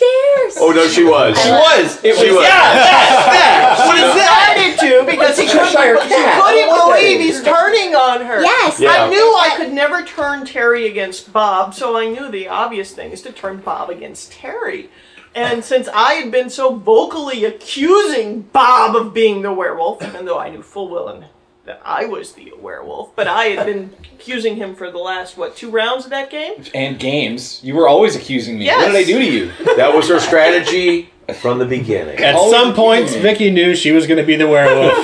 Oh 0.70 0.72
no, 0.72 0.86
she 0.86 1.02
was. 1.02 1.36
She 1.42 1.50
was. 1.50 2.04
It. 2.04 2.16
She 2.16 2.30
was. 2.30 2.44
Yeah. 2.44 2.74
That. 2.78 3.26
That. 3.34 3.86
What 3.88 3.96
is 3.96 4.14
that? 4.14 4.54
Decided 4.54 5.04
to 5.04 5.10
because 5.10 5.36
he 5.36 5.46
couldn't, 5.46 5.66
Cheshire 5.66 6.00
he 6.00 6.08
cat. 6.08 6.42
I 6.44 6.52
couldn't 6.52 6.86
believe 6.86 7.20
he's 7.20 7.42
turning 7.42 7.96
on 7.96 8.24
her. 8.24 8.40
Yes. 8.40 8.78
Yeah. 8.78 8.90
I 8.92 9.08
knew 9.10 9.16
I 9.18 9.54
could 9.56 9.72
never 9.72 10.04
turn 10.04 10.46
Terry 10.46 10.86
against 10.86 11.32
Bob, 11.32 11.74
so 11.74 11.96
I 11.96 12.08
knew 12.08 12.30
the 12.30 12.46
obvious 12.46 12.92
thing 12.92 13.10
is 13.10 13.20
to 13.22 13.32
turn 13.32 13.58
Bob 13.58 13.90
against 13.90 14.30
Terry. 14.30 14.90
And 15.34 15.64
since 15.64 15.88
I 15.88 16.14
had 16.14 16.30
been 16.30 16.50
so 16.50 16.76
vocally 16.76 17.44
accusing 17.44 18.42
Bob 18.42 18.94
of 18.94 19.12
being 19.12 19.42
the 19.42 19.52
werewolf, 19.52 20.04
even 20.04 20.24
though 20.24 20.38
I 20.38 20.50
knew 20.50 20.62
full 20.62 20.88
well 20.88 21.08
and 21.08 21.24
that 21.70 21.80
I 21.84 22.04
was 22.06 22.32
the 22.32 22.52
werewolf, 22.58 23.14
but 23.14 23.28
I 23.28 23.44
had 23.44 23.64
been 23.64 23.94
accusing 24.14 24.56
him 24.56 24.74
for 24.74 24.90
the 24.90 24.98
last 24.98 25.36
what 25.36 25.56
two 25.56 25.70
rounds 25.70 26.04
of 26.04 26.10
that 26.10 26.28
game. 26.28 26.64
And 26.74 26.98
games. 26.98 27.60
You 27.62 27.76
were 27.76 27.86
always 27.86 28.16
accusing 28.16 28.58
me. 28.58 28.66
What 28.66 28.86
did 28.86 28.96
I 28.96 29.04
do 29.04 29.18
to 29.20 29.24
you? 29.24 29.52
That 29.76 29.94
was 29.94 30.08
her 30.08 30.18
strategy 30.18 31.10
from 31.40 31.58
the 31.60 31.64
beginning. 31.64 32.18
At 32.18 32.34
Always 32.34 32.50
some 32.52 32.74
points, 32.74 33.12
accusing. 33.12 33.22
Vicky 33.22 33.50
knew 33.50 33.74
she 33.76 33.92
was 33.92 34.06
going 34.08 34.18
to 34.18 34.24
be 34.26 34.34
the 34.34 34.48
werewolf. 34.48 34.94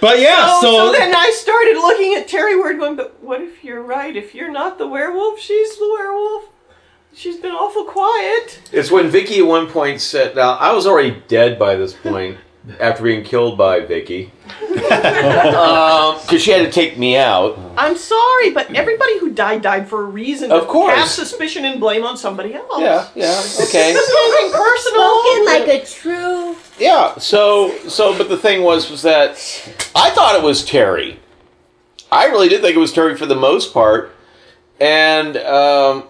but 0.00 0.20
yeah, 0.20 0.36
Oh, 0.38 0.60
so, 0.60 0.70
so 0.70 0.92
then 0.92 1.14
I 1.14 1.30
started 1.34 1.76
looking 1.76 2.14
at 2.14 2.28
Terry 2.28 2.54
Ward 2.56 2.78
going, 2.78 2.96
but 2.96 3.20
what 3.22 3.40
if 3.40 3.64
you're 3.64 3.82
right? 3.82 4.14
If 4.14 4.34
you're 4.34 4.52
not 4.52 4.76
the 4.78 4.86
werewolf, 4.86 5.40
she's 5.40 5.78
the 5.78 5.88
werewolf. 5.98 6.44
She's 7.14 7.38
been 7.38 7.52
awful 7.52 7.84
quiet. 7.84 8.60
It's 8.72 8.90
when 8.90 9.08
Vicky 9.08 9.38
at 9.40 9.46
one 9.46 9.66
point 9.68 10.00
said, 10.00 10.36
"Now 10.36 10.52
I 10.52 10.72
was 10.72 10.86
already 10.86 11.22
dead 11.26 11.58
by 11.58 11.74
this 11.74 11.92
point 11.92 12.38
after 12.78 13.02
being 13.02 13.24
killed 13.24 13.58
by 13.58 13.80
Vicky, 13.80 14.30
because 14.68 16.42
she 16.42 16.50
had 16.50 16.64
to 16.64 16.70
take 16.70 16.98
me 16.98 17.16
out." 17.16 17.58
I'm 17.76 17.96
sorry, 17.96 18.50
but 18.50 18.74
everybody 18.74 19.18
who 19.18 19.30
died 19.30 19.62
died 19.62 19.88
for 19.88 20.02
a 20.02 20.04
reason. 20.04 20.52
Of 20.52 20.68
course. 20.68 20.94
Cast 20.94 21.14
suspicion 21.16 21.64
and 21.64 21.80
blame 21.80 22.04
on 22.04 22.16
somebody 22.16 22.54
else. 22.54 22.78
Yeah, 22.78 23.08
yeah, 23.14 23.42
okay, 23.62 23.92
Nothing 23.94 24.52
personal. 24.52 25.22
Spoken 25.22 25.44
like 25.46 25.68
a 25.68 25.84
true. 25.86 26.56
yeah. 26.78 27.18
So, 27.18 27.76
so, 27.88 28.16
but 28.16 28.28
the 28.28 28.36
thing 28.36 28.62
was, 28.62 28.90
was 28.90 29.02
that 29.02 29.32
I 29.94 30.10
thought 30.10 30.36
it 30.36 30.42
was 30.42 30.64
Terry. 30.64 31.18
I 32.12 32.26
really 32.26 32.48
did 32.48 32.60
think 32.60 32.76
it 32.76 32.80
was 32.80 32.92
Terry 32.92 33.16
for 33.16 33.26
the 33.26 33.36
most 33.36 33.72
part, 33.72 34.14
and 34.80 35.36
um, 35.36 36.04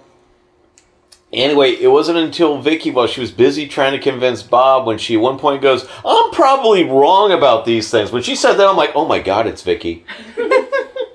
anyway, 1.33 1.73
it 1.73 1.89
wasn't 1.89 2.19
until 2.19 2.61
Vicky, 2.61 2.91
while 2.91 3.07
she 3.07 3.21
was 3.21 3.31
busy 3.31 3.67
trying 3.69 3.93
to 3.93 3.99
convince 3.99 4.43
Bob, 4.43 4.87
when 4.87 4.99
she 4.99 5.15
at 5.15 5.21
one 5.21 5.39
point 5.39 5.63
goes, 5.63 5.87
"I'm 6.05 6.31
probably 6.31 6.85
wrong 6.85 7.33
about 7.33 7.65
these 7.65 7.91
things." 7.91 8.13
When 8.13 8.23
she 8.23 8.35
said 8.35 8.55
that, 8.55 8.67
I'm 8.67 8.77
like, 8.77 8.93
"Oh 8.95 9.07
my 9.07 9.19
god, 9.19 9.47
it's 9.47 9.63
Vicky," 9.63 10.05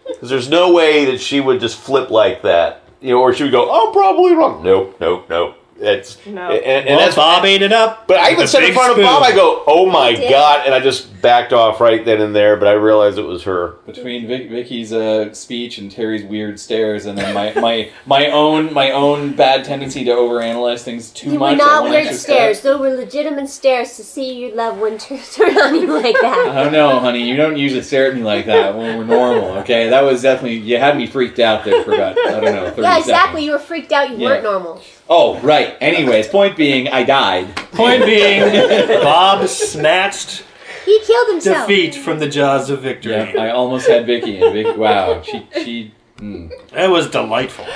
because 0.07 0.29
there's 0.29 0.49
no 0.49 0.71
way 0.71 1.05
that 1.05 1.19
she 1.19 1.39
would 1.39 1.59
just 1.59 1.77
flip 1.77 2.09
like 2.09 2.41
that, 2.43 2.83
you 3.01 3.11
know, 3.11 3.19
or 3.19 3.33
she 3.33 3.43
would 3.43 3.51
go, 3.51 3.69
"I'm 3.71 3.93
probably 3.93 4.33
wrong." 4.33 4.63
Nope, 4.63 4.97
nope, 4.99 5.29
nope. 5.29 5.57
It's 5.77 6.25
No. 6.25 6.51
and, 6.51 6.63
and 6.63 6.95
well, 6.95 6.99
that's 6.99 7.15
Bob 7.17 7.43
ate 7.43 7.61
it 7.61 7.73
up. 7.73 8.07
but 8.07 8.17
I 8.17 8.31
even 8.31 8.45
a 8.45 8.47
said 8.47 8.63
in 8.63 8.69
big 8.69 8.75
front 8.75 8.91
of. 8.97 8.97
Bob, 9.03 9.21
I 9.23 9.33
go, 9.35 9.61
"Oh 9.67 9.85
my 9.85 10.13
god!" 10.13 10.65
and 10.65 10.73
I 10.73 10.79
just 10.79 11.21
backed 11.21 11.51
off 11.51 11.81
right 11.81 12.05
then 12.05 12.21
and 12.21 12.33
there. 12.33 12.55
But 12.55 12.69
I 12.69 12.73
realized 12.73 13.17
it 13.17 13.23
was 13.23 13.43
her. 13.43 13.71
Between 13.85 14.25
Vic- 14.25 14.49
Vicky's 14.49 14.93
uh, 14.93 15.33
speech 15.33 15.77
and 15.77 15.91
Terry's 15.91 16.23
weird 16.23 16.61
stares, 16.61 17.05
and 17.07 17.17
then 17.17 17.33
my, 17.33 17.53
my 17.59 17.89
my 18.05 18.27
own 18.31 18.73
my 18.73 18.91
own 18.91 19.33
bad 19.35 19.65
tendency 19.65 20.05
to 20.05 20.11
overanalyze 20.11 20.83
things 20.83 21.11
too 21.11 21.31
You 21.33 21.39
much. 21.39 21.57
were 21.57 21.63
at 21.63 21.67
not 21.67 21.81
one 21.83 21.91
weird 21.91 22.15
stares. 22.15 22.61
Those 22.61 22.79
were 22.79 22.89
legitimate 22.95 23.49
stares 23.49 23.97
to 23.97 24.03
see 24.05 24.45
your 24.45 24.55
loved 24.55 24.79
one 24.79 24.97
turn 24.99 25.19
turn 25.33 25.57
on 25.57 25.75
you 25.75 25.87
like 26.01 26.15
that. 26.21 26.51
I 26.55 26.63
don't 26.63 26.71
know, 26.71 26.99
honey. 27.01 27.27
You 27.27 27.35
don't 27.35 27.57
usually 27.57 27.81
stare 27.83 28.07
at 28.07 28.15
me 28.15 28.23
like 28.23 28.45
that 28.45 28.77
when 28.77 28.97
we're 28.97 29.03
normal. 29.03 29.57
Okay, 29.57 29.89
that 29.89 30.03
was 30.05 30.21
definitely 30.21 30.55
you 30.59 30.77
had 30.77 30.95
me 30.95 31.05
freaked 31.05 31.39
out 31.39 31.65
there 31.65 31.83
for 31.83 31.93
about 31.93 32.17
I 32.17 32.39
don't 32.39 32.55
know. 32.55 32.69
30 32.69 32.81
Yeah, 32.81 32.97
exactly. 32.97 33.41
Seconds. 33.41 33.43
You 33.45 33.51
were 33.51 33.59
freaked 33.59 33.91
out. 33.91 34.09
You 34.09 34.17
Yeah. 34.19 34.25
weren't 34.29 34.43
normal. 34.43 34.81
Oh, 35.09 35.39
right. 35.41 35.75
Anyways, 35.81 36.27
point 36.29 36.57
being, 36.57 36.87
I 36.87 37.03
died. 37.03 37.55
Point 37.73 38.05
being, 38.05 38.41
Bob 39.03 39.47
snatched 39.47 40.43
He 40.85 40.99
killed 41.05 41.27
himself. 41.29 41.67
defeat 41.67 41.93
from 41.95 42.19
the 42.19 42.27
jaws 42.27 42.69
of 42.71 42.81
victory. 42.81 43.13
Yeah, 43.13 43.33
I 43.39 43.49
almost 43.51 43.87
had 43.87 44.05
Vicky, 44.07 44.41
and 44.41 44.51
Vicky, 44.53 44.71
wow, 44.77 45.21
she 45.21 45.47
she. 45.63 45.91
Mm. 46.17 46.49
That 46.71 46.89
was 46.89 47.09
delightful. 47.09 47.65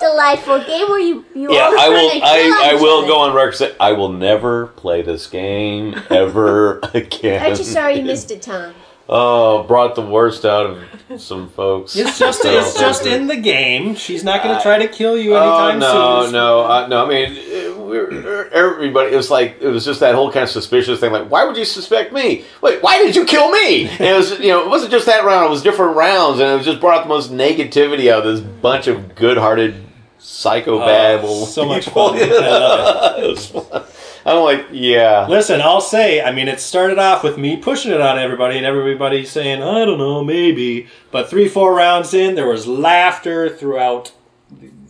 Delightful 0.00 0.58
game 0.64 0.88
where 0.88 0.98
you 0.98 1.24
you 1.34 1.50
Yeah, 1.52 1.60
all 1.66 1.72
I 1.78 1.86
trying 1.86 1.92
will. 1.92 2.10
to 2.10 2.14
kill 2.16 2.24
I, 2.24 2.60
I 2.72 2.74
each 2.74 2.80
will 2.82 2.98
other. 2.98 3.06
go 3.08 3.18
on 3.20 3.34
record. 3.34 3.54
Say 3.54 3.74
I 3.80 3.92
will 3.92 4.10
never 4.12 4.66
play 4.68 5.00
this 5.00 5.26
game 5.26 5.94
ever 6.10 6.80
again. 6.94 7.42
Aren't 7.42 7.58
you 7.58 7.64
sorry 7.64 7.96
you 7.98 8.02
missed 8.04 8.30
it, 8.30 8.42
Tom? 8.42 8.74
Oh, 9.06 9.64
brought 9.64 9.94
the 9.96 10.02
worst 10.06 10.46
out 10.46 10.64
of 11.10 11.20
some 11.20 11.50
folks. 11.50 11.94
It's 11.94 12.18
just 12.18 12.40
it's 12.44 12.78
just 12.80 13.04
in 13.04 13.26
the 13.26 13.36
game. 13.36 13.94
She's 13.96 14.24
not 14.24 14.42
going 14.42 14.56
to 14.56 14.62
try 14.62 14.78
to 14.78 14.88
kill 14.88 15.18
you 15.18 15.36
Oh 15.36 15.68
anytime 15.68 15.78
no, 15.78 16.22
soon. 16.24 16.32
no, 16.32 16.60
uh, 16.64 16.86
no! 16.86 17.04
I 17.04 17.08
mean, 17.08 17.32
uh, 17.32 17.82
we're, 17.82 18.48
everybody. 18.48 19.12
It 19.12 19.16
was 19.16 19.30
like 19.30 19.58
it 19.60 19.68
was 19.68 19.84
just 19.84 20.00
that 20.00 20.14
whole 20.14 20.32
kind 20.32 20.44
of 20.44 20.48
suspicious 20.48 21.00
thing. 21.00 21.12
Like, 21.12 21.30
why 21.30 21.44
would 21.44 21.56
you 21.58 21.66
suspect 21.66 22.14
me? 22.14 22.44
Wait, 22.62 22.82
why 22.82 22.96
did 22.96 23.14
you 23.14 23.26
kill 23.26 23.50
me? 23.50 23.88
And 23.88 24.00
it 24.00 24.16
was, 24.16 24.38
you 24.40 24.48
know, 24.48 24.62
it 24.62 24.68
wasn't 24.70 24.90
just 24.90 25.04
that 25.04 25.22
round. 25.26 25.44
It 25.44 25.50
was 25.50 25.62
different 25.62 25.96
rounds, 25.96 26.40
and 26.40 26.48
it 26.50 26.56
was 26.56 26.64
just 26.64 26.80
brought 26.80 27.02
the 27.02 27.08
most 27.10 27.30
negativity 27.30 28.10
out 28.10 28.24
of 28.26 28.36
this 28.36 28.40
bunch 28.40 28.86
of 28.86 29.14
good-hearted 29.16 29.84
psychopath. 30.18 31.20
Oh, 31.24 31.44
so 31.44 31.66
much 31.66 31.90
fun. 31.90 32.16
I 34.26 34.32
love 34.32 34.50
It 34.50 34.56
was 34.56 34.60
fun. 34.60 34.60
I'm 34.60 34.60
like, 34.60 34.66
yeah. 34.72 35.26
Listen, 35.28 35.60
I'll 35.60 35.80
say, 35.80 36.22
I 36.22 36.32
mean, 36.32 36.48
it 36.48 36.60
started 36.60 36.98
off 36.98 37.22
with 37.22 37.36
me 37.38 37.56
pushing 37.56 37.92
it 37.92 38.00
on 38.00 38.18
everybody 38.18 38.56
and 38.56 38.64
everybody 38.66 39.24
saying, 39.24 39.62
I 39.62 39.84
don't 39.84 39.98
know, 39.98 40.24
maybe. 40.24 40.88
But 41.10 41.28
three, 41.28 41.48
four 41.48 41.74
rounds 41.74 42.14
in, 42.14 42.34
there 42.34 42.46
was 42.48 42.66
laughter 42.66 43.48
throughout 43.50 44.12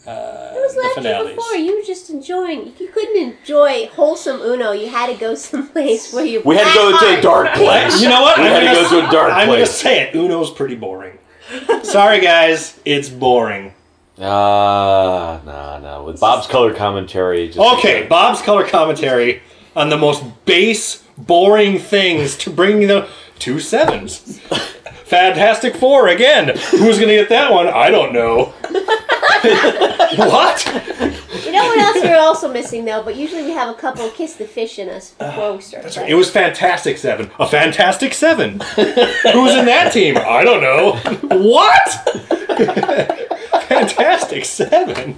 uh, 0.07 0.53
It 0.55 0.61
was 0.61 0.75
the 0.75 0.81
last 0.83 0.97
year 0.97 1.15
finales. 1.15 1.35
before. 1.35 1.55
You 1.57 1.77
were 1.79 1.85
just 1.85 2.11
enjoying. 2.11 2.75
You 2.79 2.89
couldn't 2.89 3.17
enjoy 3.41 3.87
wholesome 3.89 4.41
Uno. 4.41 4.73
You 4.73 4.89
had 4.89 5.13
to 5.13 5.19
go 5.19 5.35
someplace 5.51 6.13
where 6.13 6.25
you. 6.25 6.43
We 6.45 6.57
had 6.57 6.69
to 6.69 6.75
go 6.79 6.99
to 6.99 7.19
a 7.19 7.23
dark 7.23 7.53
place. 7.55 8.01
You 8.03 8.09
know 8.11 8.23
what? 8.23 8.37
We 8.39 8.45
I'm 8.45 8.51
had 8.51 8.61
to 8.61 8.67
gonna- 8.67 8.89
go 8.89 9.01
to 9.01 9.09
a 9.09 9.11
dark 9.11 9.33
place. 9.33 9.41
I'm 9.43 9.47
going 9.49 9.61
to 9.61 9.67
say 9.67 10.03
it. 10.03 10.15
Uno's 10.15 10.51
pretty 10.51 10.75
boring. 10.77 11.19
Sorry, 11.83 12.21
guys. 12.21 12.79
It's 12.85 13.09
boring. 13.09 13.75
Ah, 14.21 15.41
no, 15.45 15.81
no. 15.81 16.05
With 16.05 16.21
Bob's 16.21 16.47
color 16.47 16.73
commentary, 16.73 17.49
just 17.49 17.59
Okay, 17.59 18.07
Bob's 18.07 18.43
color 18.43 18.67
commentary 18.67 19.43
on 19.75 19.89
the 19.89 19.97
most 19.97 20.23
base, 20.45 21.03
boring 21.19 21.79
things 21.79 22.37
to 22.39 22.51
bring 22.51 22.87
the 22.87 23.09
two 23.39 23.59
sevens. 23.59 24.39
Fantastic 25.05 25.77
Four 25.77 26.09
again. 26.09 26.49
Who's 26.71 26.97
going 26.99 27.09
to 27.09 27.15
get 27.17 27.29
that 27.29 27.53
one? 27.53 27.67
I 27.69 27.91
don't 27.91 28.13
know. 28.13 28.47
what? 30.17 30.67
You 31.45 31.53
know 31.53 31.65
what 31.67 31.79
else 31.79 32.03
we're 32.03 32.19
also 32.19 32.51
missing 32.53 32.85
though? 32.85 33.03
But 33.03 33.17
usually 33.17 33.43
we 33.43 33.51
have 33.51 33.69
a 33.69 33.75
couple 33.79 34.09
kiss 34.11 34.35
the 34.35 34.47
fish 34.47 34.79
in 34.79 34.89
us 34.89 35.11
before 35.13 35.55
we 35.55 35.61
start. 35.61 35.83
That's 35.83 35.97
right. 35.99 36.09
It 36.09 36.15
was 36.15 36.31
Fantastic 36.31 36.97
Seven. 36.99 37.31
A 37.39 37.47
Fantastic 37.47 38.15
Seven. 38.15 38.61
Who's 38.77 39.55
in 39.55 39.67
that 39.67 39.91
team? 39.93 40.17
I 40.17 40.43
don't 40.43 40.63
know. 40.63 40.93
What? 41.37 43.21
Fantastic 43.75 44.45
Seven. 44.45 45.17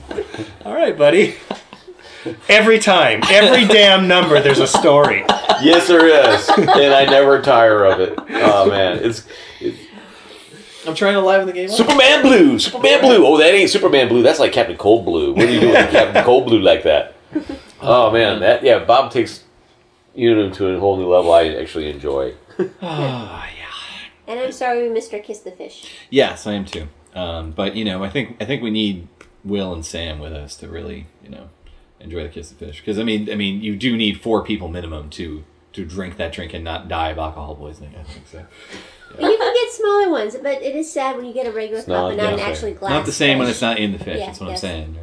All 0.64 0.74
right, 0.74 0.96
buddy. 0.96 1.36
Every 2.48 2.78
time, 2.78 3.20
every 3.30 3.66
damn 3.66 4.08
number, 4.08 4.40
there's 4.40 4.58
a 4.58 4.66
story. 4.66 5.24
Yes, 5.62 5.86
there 5.86 6.06
is, 6.06 6.48
and 6.58 6.92
I 6.92 7.04
never 7.04 7.40
tire 7.40 7.84
of 7.84 8.00
it. 8.00 8.18
Oh 8.18 8.68
man, 8.68 8.98
it's 9.02 9.26
I'm 10.86 10.94
trying 10.94 11.14
to 11.14 11.20
liven 11.20 11.46
the 11.46 11.52
game 11.52 11.70
up. 11.70 11.76
Superman 11.76 12.22
Blue, 12.22 12.58
Superman 12.58 13.00
Blue. 13.00 13.26
Oh, 13.26 13.38
that 13.38 13.54
ain't 13.54 13.70
Superman 13.70 14.08
Blue. 14.08 14.22
That's 14.22 14.38
like 14.38 14.52
Captain 14.52 14.76
Cold 14.76 15.04
Blue. 15.04 15.34
What 15.34 15.44
are 15.44 15.50
you 15.50 15.60
doing 15.60 15.72
with 15.74 15.90
Captain 15.90 16.24
Cold 16.24 16.46
Blue 16.46 16.60
like 16.60 16.82
that? 16.82 17.14
Oh 17.80 18.10
man, 18.10 18.40
that 18.40 18.62
yeah. 18.64 18.84
Bob 18.84 19.12
takes 19.12 19.44
you 20.14 20.34
know 20.34 20.50
to 20.50 20.68
a 20.68 20.80
whole 20.80 20.96
new 20.96 21.08
level. 21.08 21.32
I 21.32 21.48
actually 21.54 21.90
enjoy. 21.90 22.34
Ah, 22.82 23.48
and 24.26 24.40
I'm 24.40 24.52
sorry 24.52 24.82
we 24.82 24.88
missed 24.88 25.12
our 25.14 25.20
kiss 25.20 25.40
the 25.40 25.52
fish. 25.52 25.92
Yes, 26.10 26.46
I 26.46 26.54
am 26.54 26.64
too. 26.64 26.88
Um, 27.16 27.50
but 27.52 27.74
you 27.74 27.84
know, 27.84 28.04
I 28.04 28.10
think 28.10 28.36
I 28.40 28.44
think 28.44 28.62
we 28.62 28.70
need 28.70 29.08
Will 29.44 29.72
and 29.72 29.84
Sam 29.84 30.18
with 30.18 30.32
us 30.32 30.56
to 30.58 30.68
really, 30.68 31.06
you 31.24 31.30
know, 31.30 31.48
enjoy 31.98 32.22
the 32.22 32.28
kiss 32.28 32.52
of 32.52 32.58
fish. 32.58 32.80
Because 32.80 32.98
I 32.98 33.02
mean, 33.02 33.30
I 33.30 33.34
mean, 33.34 33.62
you 33.62 33.74
do 33.74 33.96
need 33.96 34.20
four 34.20 34.44
people 34.44 34.68
minimum 34.68 35.10
to 35.10 35.42
to 35.72 35.84
drink 35.84 36.16
that 36.18 36.32
drink 36.32 36.54
and 36.54 36.62
not 36.62 36.88
die 36.88 37.10
of 37.10 37.18
alcohol 37.18 37.56
poisoning. 37.56 37.94
I 37.98 38.02
think 38.02 38.26
so. 38.26 38.46
But 39.12 39.22
you 39.30 39.36
can 39.38 39.54
get 39.54 39.72
smaller 39.72 40.10
ones, 40.10 40.36
but 40.36 40.62
it 40.62 40.76
is 40.76 40.92
sad 40.92 41.16
when 41.16 41.24
you 41.24 41.32
get 41.32 41.46
a 41.46 41.52
regular 41.52 41.78
It's 41.78 41.86
cup 41.86 41.94
not- 41.94 42.08
and 42.10 42.16
not 42.18 42.32
an 42.34 42.38
yeah, 42.38 42.46
actually 42.46 42.72
glass. 42.72 42.90
Not 42.90 43.06
the 43.06 43.12
same 43.12 43.38
when 43.38 43.48
it's 43.48 43.62
not 43.62 43.78
in 43.78 43.92
the 43.92 43.98
fish. 43.98 44.18
Yeah, 44.18 44.26
that's 44.26 44.40
what 44.40 44.50
yes. 44.50 44.62
I'm 44.64 44.68
saying. 44.70 44.98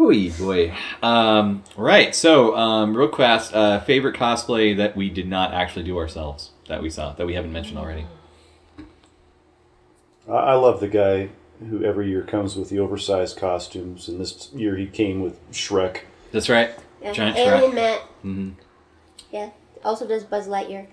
Ooh, 0.00 0.30
boy. 0.32 0.74
Um, 1.02 1.62
right. 1.76 2.14
So, 2.14 2.56
um, 2.56 2.96
real 2.96 3.12
fast, 3.12 3.54
uh, 3.54 3.80
favorite 3.80 4.16
cosplay 4.16 4.76
that 4.76 4.96
we 4.96 5.10
did 5.10 5.28
not 5.28 5.52
actually 5.52 5.84
do 5.84 5.98
ourselves 5.98 6.50
that 6.68 6.82
we 6.82 6.90
saw 6.90 7.12
that 7.12 7.26
we 7.26 7.34
haven't 7.34 7.52
mentioned 7.52 7.78
already. 7.78 8.06
I, 10.28 10.32
I 10.32 10.54
love 10.54 10.80
the 10.80 10.88
guy 10.88 11.28
who 11.68 11.84
every 11.84 12.08
year 12.08 12.22
comes 12.22 12.56
with 12.56 12.68
the 12.70 12.78
oversized 12.78 13.36
costumes, 13.36 14.08
and 14.08 14.20
this 14.20 14.50
year 14.52 14.76
he 14.76 14.86
came 14.86 15.20
with 15.22 15.38
Shrek. 15.52 16.00
That's 16.32 16.48
right. 16.48 16.70
Yeah. 17.02 17.12
Giant 17.12 17.36
Alien 17.36 17.70
Shrek. 17.70 17.74
Matt. 17.74 18.00
hmm 18.22 18.50
Yeah. 19.30 19.50
Also 19.84 20.06
does 20.06 20.24
Buzz 20.24 20.46
Lightyear. 20.48 20.86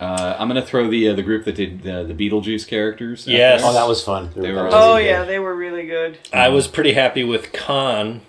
Uh, 0.00 0.36
I'm 0.38 0.46
gonna 0.46 0.64
throw 0.64 0.88
the 0.88 1.08
uh, 1.08 1.14
the 1.14 1.24
group 1.24 1.44
that 1.44 1.56
did 1.56 1.82
the, 1.82 2.04
the 2.04 2.14
Beetlejuice 2.14 2.68
characters. 2.68 3.26
out 3.26 3.32
Yes. 3.34 3.60
there. 3.62 3.70
Oh, 3.70 3.72
that 3.74 3.88
was 3.88 4.02
fun. 4.02 4.30
They 4.36 4.52
were- 4.52 4.56
That 4.56 4.64
was 4.66 4.74
Oh 4.74 4.94
really 4.94 5.06
yeah, 5.08 5.18
good. 5.20 5.28
they 5.28 5.38
were 5.40 5.54
really 5.56 5.86
good. 5.86 6.18
I 6.32 6.48
was 6.50 6.68
pretty 6.68 6.92
happy 6.92 7.24
with 7.24 7.52
Khan. 7.52 8.20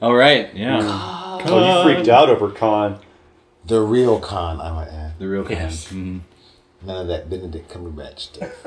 All 0.00 0.14
right, 0.14 0.44
right, 0.46 0.54
yeah. 0.56 0.78
Oh, 0.82 1.86
you 1.88 1.94
freaked 1.94 2.08
out 2.08 2.28
over 2.30 2.50
Khan. 2.50 3.00
the 3.64 3.80
real 3.80 4.20
Khan. 4.20 4.60
I 4.60 4.70
might 4.70 4.88
add. 4.88 5.18
The 5.18 5.26
real 5.26 5.42
Khan. 5.42 5.52
Yes. 5.52 5.88
Mhm. 5.92 6.20
None 6.84 7.02
of 7.02 7.08
that 7.08 7.28
Benedict 7.30 7.70
Cumberbatch 7.72 8.18
stuff. 8.20 8.52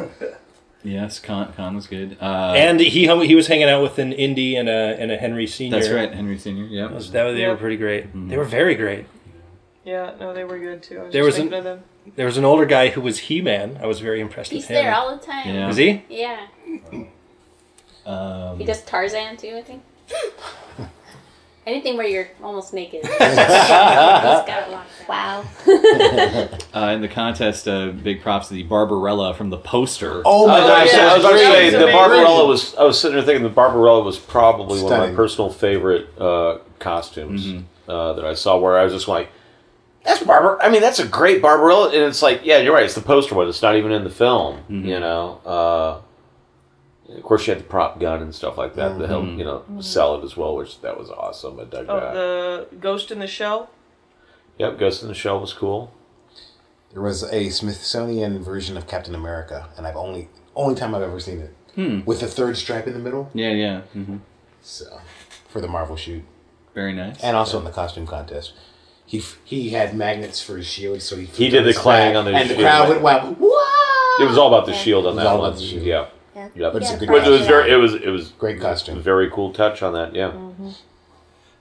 Yes, 0.81 1.19
Khan, 1.19 1.51
Khan 1.51 1.75
was 1.75 1.87
good. 1.87 2.15
Uh, 2.21 2.53
and 2.55 2.79
he 2.79 3.05
hung, 3.05 3.19
he 3.23 3.35
was 3.35 3.47
hanging 3.47 3.67
out 3.67 3.83
with 3.83 3.99
an 3.99 4.13
Indy 4.13 4.55
and 4.55 4.69
a 4.69 4.95
and 4.97 5.11
a 5.11 5.17
Henry 5.17 5.45
Senior. 5.45 5.77
that's 5.77 5.91
right, 5.91 6.13
Henry 6.13 6.37
Senior. 6.37 6.63
Yeah. 6.67 6.83
That, 6.87 6.93
was- 6.95 7.11
that- 7.11 7.31
they 7.33 7.41
Yeah. 7.41 7.49
were 7.49 7.57
pretty 7.57 7.75
great. 7.75 8.05
They 8.29 8.37
were 8.37 8.45
very 8.45 8.75
great. 8.75 9.05
Yeah, 9.83 10.13
no, 10.21 10.33
they 10.33 10.45
were 10.45 10.57
good 10.57 10.81
too. 10.81 10.99
I 10.99 11.03
was 11.03 11.11
There 11.11 11.23
just 11.23 11.25
was 11.25 11.35
thinking 11.35 11.53
an- 11.53 11.57
of 11.59 11.63
them. 11.65 11.83
There 12.15 12.25
was 12.25 12.37
an 12.37 12.45
older 12.45 12.65
guy 12.65 12.87
who 12.91 13.01
was 13.01 13.19
He 13.19 13.41
Man. 13.41 13.77
I 13.83 13.87
was 13.87 13.99
very 13.99 14.21
impressed 14.21 14.51
He's 14.51 14.63
with 14.63 14.69
him. 14.69 14.75
He's 14.77 14.83
there 14.85 14.95
all 14.95 15.13
the 15.17 15.21
time. 15.25 15.53
Yeah. 15.53 15.67
Is 15.69 15.75
he? 15.75 16.01
Yeah. 16.07 16.47
Um, 18.05 18.57
He 18.57 18.63
does 18.63 18.81
Tarzan 18.83 19.35
too, 19.35 19.57
I 19.57 19.61
think. 19.61 19.83
Anything 21.69 21.97
where 21.97 22.07
you're 22.07 22.27
almost 22.41 22.73
naked. 22.73 23.01
He's 23.05 23.15
got 23.15 24.67
it 24.67 24.71
locked 24.71 24.89
down. 25.05 25.07
Wow. 25.07 25.45
uh, 26.73 26.93
in 26.93 27.01
the 27.01 27.07
contest, 27.07 27.67
uh, 27.67 27.91
big 27.91 28.23
props 28.23 28.47
to 28.47 28.55
the 28.55 28.63
Barbarella 28.63 29.35
from 29.35 29.51
the 29.51 29.57
poster. 29.57 30.23
Oh 30.25 30.47
my 30.47 30.55
I, 30.55 30.67
gosh, 30.67 30.93
yeah. 30.93 30.99
I 30.99 31.17
was 31.17 31.25
about 31.25 31.31
to 31.33 31.37
say 31.37 31.69
the. 31.69 31.85
Barbarella 31.85 32.47
was. 32.47 32.73
I 32.73 32.83
was 32.85 32.99
sitting 32.99 33.17
there 33.17 33.23
thinking 33.23 33.43
the 33.43 33.49
Barbarella 33.49 34.01
was 34.01 34.17
probably 34.17 34.81
one 34.81 34.93
of 34.93 34.97
Stunning. 34.97 35.09
my 35.11 35.15
personal 35.15 35.51
favorite 35.51 36.19
uh, 36.19 36.57
costumes 36.79 37.63
uh, 37.87 38.13
that 38.13 38.25
I 38.25 38.33
saw. 38.33 38.57
Where 38.57 38.79
I 38.79 38.83
was 38.83 38.93
just 38.93 39.07
like, 39.07 39.29
"That's 40.03 40.23
Barbar." 40.23 40.59
I 40.63 40.69
mean, 40.69 40.81
that's 40.81 40.97
a 40.97 41.07
great 41.07 41.39
Barbarella, 41.39 41.89
and 41.89 42.03
it's 42.03 42.23
like, 42.23 42.41
yeah, 42.43 42.57
you're 42.57 42.73
right. 42.73 42.85
It's 42.85 42.95
the 42.95 43.01
poster 43.01 43.35
one. 43.35 43.47
It's 43.47 43.61
not 43.61 43.75
even 43.75 43.91
in 43.91 44.03
the 44.03 44.09
film. 44.09 44.63
You 44.69 44.99
know. 44.99 45.39
Uh, 45.45 46.01
of 47.15 47.23
course, 47.23 47.47
you 47.47 47.53
had 47.53 47.63
the 47.63 47.67
prop 47.67 47.99
gun 47.99 48.21
and 48.21 48.33
stuff 48.33 48.57
like 48.57 48.75
that 48.75 48.97
to 48.99 49.07
help 49.07 49.25
you 49.25 49.43
know 49.43 49.63
sell 49.81 50.15
it 50.19 50.23
as 50.23 50.37
well, 50.37 50.55
which 50.55 50.81
that 50.81 50.97
was 50.97 51.09
awesome. 51.09 51.59
I 51.59 51.63
dug 51.65 51.85
Oh, 51.89 51.99
that. 51.99 52.13
the 52.71 52.75
Ghost 52.77 53.11
in 53.11 53.19
the 53.19 53.27
Shell. 53.27 53.69
Yep, 54.57 54.77
Ghost 54.77 55.01
in 55.01 55.07
the 55.07 55.13
Shell 55.15 55.39
was 55.39 55.53
cool. 55.53 55.91
There 56.93 57.01
was 57.01 57.23
a 57.23 57.49
Smithsonian 57.49 58.43
version 58.43 58.75
of 58.77 58.87
Captain 58.87 59.15
America, 59.15 59.69
and 59.77 59.85
I've 59.87 59.95
only 59.95 60.29
only 60.55 60.75
time 60.75 60.93
I've 60.95 61.01
ever 61.03 61.19
seen 61.19 61.39
it 61.39 61.53
Hmm. 61.75 61.99
with 62.05 62.19
the 62.19 62.27
third 62.27 62.57
stripe 62.57 62.87
in 62.87 62.93
the 62.93 62.99
middle. 62.99 63.29
Yeah, 63.33 63.51
yeah. 63.51 63.81
hmm 63.93 64.17
So 64.61 64.99
for 65.47 65.61
the 65.61 65.67
Marvel 65.67 65.95
shoot, 65.95 66.23
Very 66.75 66.93
nice. 66.93 67.21
and 67.23 67.37
also 67.37 67.57
in 67.59 67.63
the 67.63 67.71
costume 67.71 68.05
contest, 68.07 68.53
he 69.05 69.23
he 69.45 69.69
had 69.69 69.95
magnets 69.95 70.41
for 70.41 70.57
his 70.57 70.67
shield, 70.67 71.01
so 71.01 71.15
he 71.15 71.25
He 71.25 71.49
did 71.49 71.63
the 71.65 71.73
clang 71.73 72.15
on 72.15 72.25
the 72.25 72.31
and 72.35 72.49
the 72.49 72.55
crowd 72.55 72.89
went 72.89 73.01
wild. 73.01 73.39
What? 73.39 74.21
It 74.21 74.25
was 74.25 74.37
all 74.37 74.53
about 74.53 74.65
the 74.65 74.73
shield 74.73 75.05
on 75.05 75.13
It 75.13 75.15
was 75.15 75.23
that 75.23 75.29
all 75.29 75.39
one. 75.39 75.49
about 75.49 75.59
the 75.59 75.65
shield. 75.65 75.83
Yeah, 75.85 76.07
Yeah. 76.55 76.63
yeah. 76.67 76.69
But 76.73 76.81
it's 76.83 76.91
a 76.91 76.97
good 76.97 77.07
But 77.09 77.27
it 77.27 77.29
was 77.29 77.41
Yeah. 77.41 77.47
very. 77.47 77.71
It 77.71 77.75
was. 77.77 77.93
It 77.95 78.09
was 78.09 78.29
Great 78.39 78.57
a 78.57 78.61
costume. 78.61 79.01
very 79.01 79.29
cool 79.29 79.51
touch 79.53 79.81
on 79.81 79.93
that. 79.93 80.15
Yeah. 80.15 80.31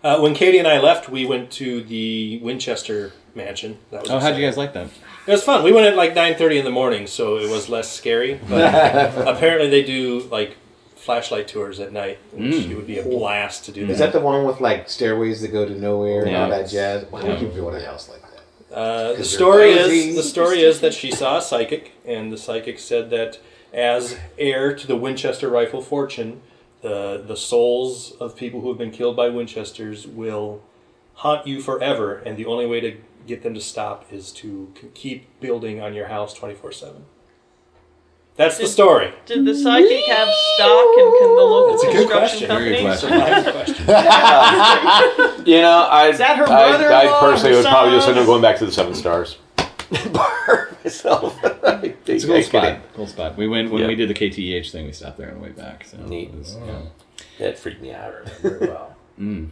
Uh, 0.03 0.21
when 0.21 0.33
Katie 0.35 0.59
and 0.59 0.69
I 0.69 0.79
left, 0.81 1.09
we 1.09 1.27
went 1.27 1.51
to 1.53 1.83
the 1.83 2.39
Winchester 2.43 3.13
mansion. 3.35 3.79
That 3.91 4.03
was 4.03 4.11
Oh, 4.11 4.19
how'd 4.21 4.37
you 4.37 4.45
guys 4.47 4.57
like 4.57 4.73
that? 4.75 4.87
It 5.27 5.33
was 5.33 5.43
fun. 5.43 5.65
We 5.65 5.73
went 5.73 5.87
at 5.87 5.97
like 5.97 6.15
nine 6.15 6.37
thirty 6.37 6.59
in 6.59 6.65
the 6.65 6.71
morning, 6.71 7.07
so 7.07 7.39
it 7.39 7.51
was 7.51 7.69
less 7.69 7.91
scary. 7.91 8.41
But 8.49 8.73
apparently, 9.27 9.69
they 9.69 9.83
do 9.83 10.21
like 10.31 10.57
flashlight 10.97 11.49
tours 11.49 11.81
at 11.81 11.93
night, 11.93 12.19
which 12.33 12.55
Mm. 12.55 12.71
it 12.71 12.75
would 12.77 12.87
be 12.87 12.99
a 12.99 13.03
blast 13.03 13.65
to 13.67 13.73
do 13.73 13.87
that. 13.87 13.93
Is 13.93 13.99
that 13.99 14.13
the 14.13 14.21
one 14.21 14.45
with 14.45 14.61
like 14.61 14.89
stairways 14.89 15.41
that 15.43 15.49
go 15.49 15.65
to 15.67 15.73
nowhere 15.75 16.25
and 16.25 16.37
all 16.37 16.49
Yeah. 16.49 16.59
that 16.59 16.69
jazz? 16.71 17.05
Why 17.11 17.23
would 17.25 17.41
you 17.41 17.49
build 17.49 17.75
a 17.75 17.81
house 17.85 18.09
like 18.09 18.21
that? 18.23 18.75
Uh, 18.77 19.09
the 19.11 19.17
'Cause 19.17 19.31
story 19.35 19.75
they're 19.75 19.87
crazy. 19.87 20.11
is 20.11 20.17
the 20.17 20.23
story 20.23 20.63
is 20.63 20.81
that 20.81 20.95
she 20.95 21.11
saw 21.11 21.39
a 21.39 21.43
psychic, 21.43 21.93
and 22.07 22.31
the 22.33 22.37
psychic 22.39 22.79
said 22.79 23.11
that 23.11 23.39
as 23.79 24.19
heir 24.37 24.75
to 24.75 24.87
the 24.87 24.97
Winchester 24.97 25.49
rifle 25.49 25.81
fortune, 25.81 26.43
the 26.83 27.23
the 27.27 27.37
souls 27.37 28.13
of 28.21 28.37
people 28.37 28.61
who 28.61 28.69
have 28.69 28.79
been 28.79 28.91
killed 28.91 29.17
by 29.17 29.29
Winchesters 29.29 30.07
will 30.07 30.63
haunt 31.15 31.47
you 31.47 31.63
forever, 31.63 32.17
and 32.19 32.37
the 32.37 32.47
only 32.47 32.67
way 32.67 32.81
to 32.81 32.97
get 33.27 33.43
them 33.43 33.55
to 33.55 33.61
stop 33.61 34.13
is 34.13 34.33
to 34.33 34.73
keep 34.95 35.41
building 35.41 35.81
on 35.81 35.95
your 35.95 36.09
house 36.09 36.35
twenty 36.35 36.55
four 36.55 36.73
seven. 36.73 37.05
That's 38.35 38.57
the 38.57 38.69
story. 38.69 39.13
Did 39.27 39.45
the 39.45 39.55
psychic 39.55 40.05
have 40.07 40.29
stock, 40.55 40.87
and 40.97 41.19
can 41.19 41.37
the 41.37 41.43
local 41.43 41.71
That's 41.73 41.83
a 41.83 41.93
good 41.93 42.09
construction 42.09 42.47
question. 42.47 42.49
Very 42.49 42.71
good 42.71 43.01
company? 43.03 43.53
question. 43.53 43.75
Surprise 43.87 45.13
question. 45.13 45.45
You 45.49 45.63
know, 45.63 45.89
I 45.91 46.09
Is 46.09 46.19
that 46.19 46.37
her 46.37 46.45
I, 46.47 47.07
I 47.07 47.21
personally 47.21 47.57
would 47.57 47.65
probably 47.65 47.97
just 47.97 48.07
end 48.09 48.19
up 48.19 48.27
going 48.27 48.43
back 48.43 48.59
to 48.59 48.67
the 48.67 48.73
Seven 48.73 48.95
Stars. 48.95 49.39
Bar 50.13 50.77
myself. 50.85 51.39
It's 52.07 52.25
a 52.25 52.27
cool 52.27 52.43
spot. 52.43 52.79
Cool 52.95 53.07
spot. 53.07 53.37
We 53.37 53.49
went 53.49 53.71
when 53.71 53.83
Yeah. 53.83 53.89
we 53.89 53.95
did 53.95 54.09
the 54.11 54.15
KTEH 54.15 54.71
thing. 54.71 54.87
We 54.87 54.93
stopped 54.93 55.19
there 55.19 55.29
on 55.31 55.35
the 55.37 55.41
way 55.41 55.51
back. 55.51 55.85
So 55.85 55.97
Neat. 55.99 56.29
It 56.31 56.35
was, 56.37 56.57
yeah. 56.67 56.81
That 57.39 57.59
freaked 57.59 57.81
me 57.81 57.93
out. 57.93 58.05
I 58.05 58.17
remember 58.17 58.59
very 58.59 58.71
well. 58.71 58.95
Mm. 59.19 59.51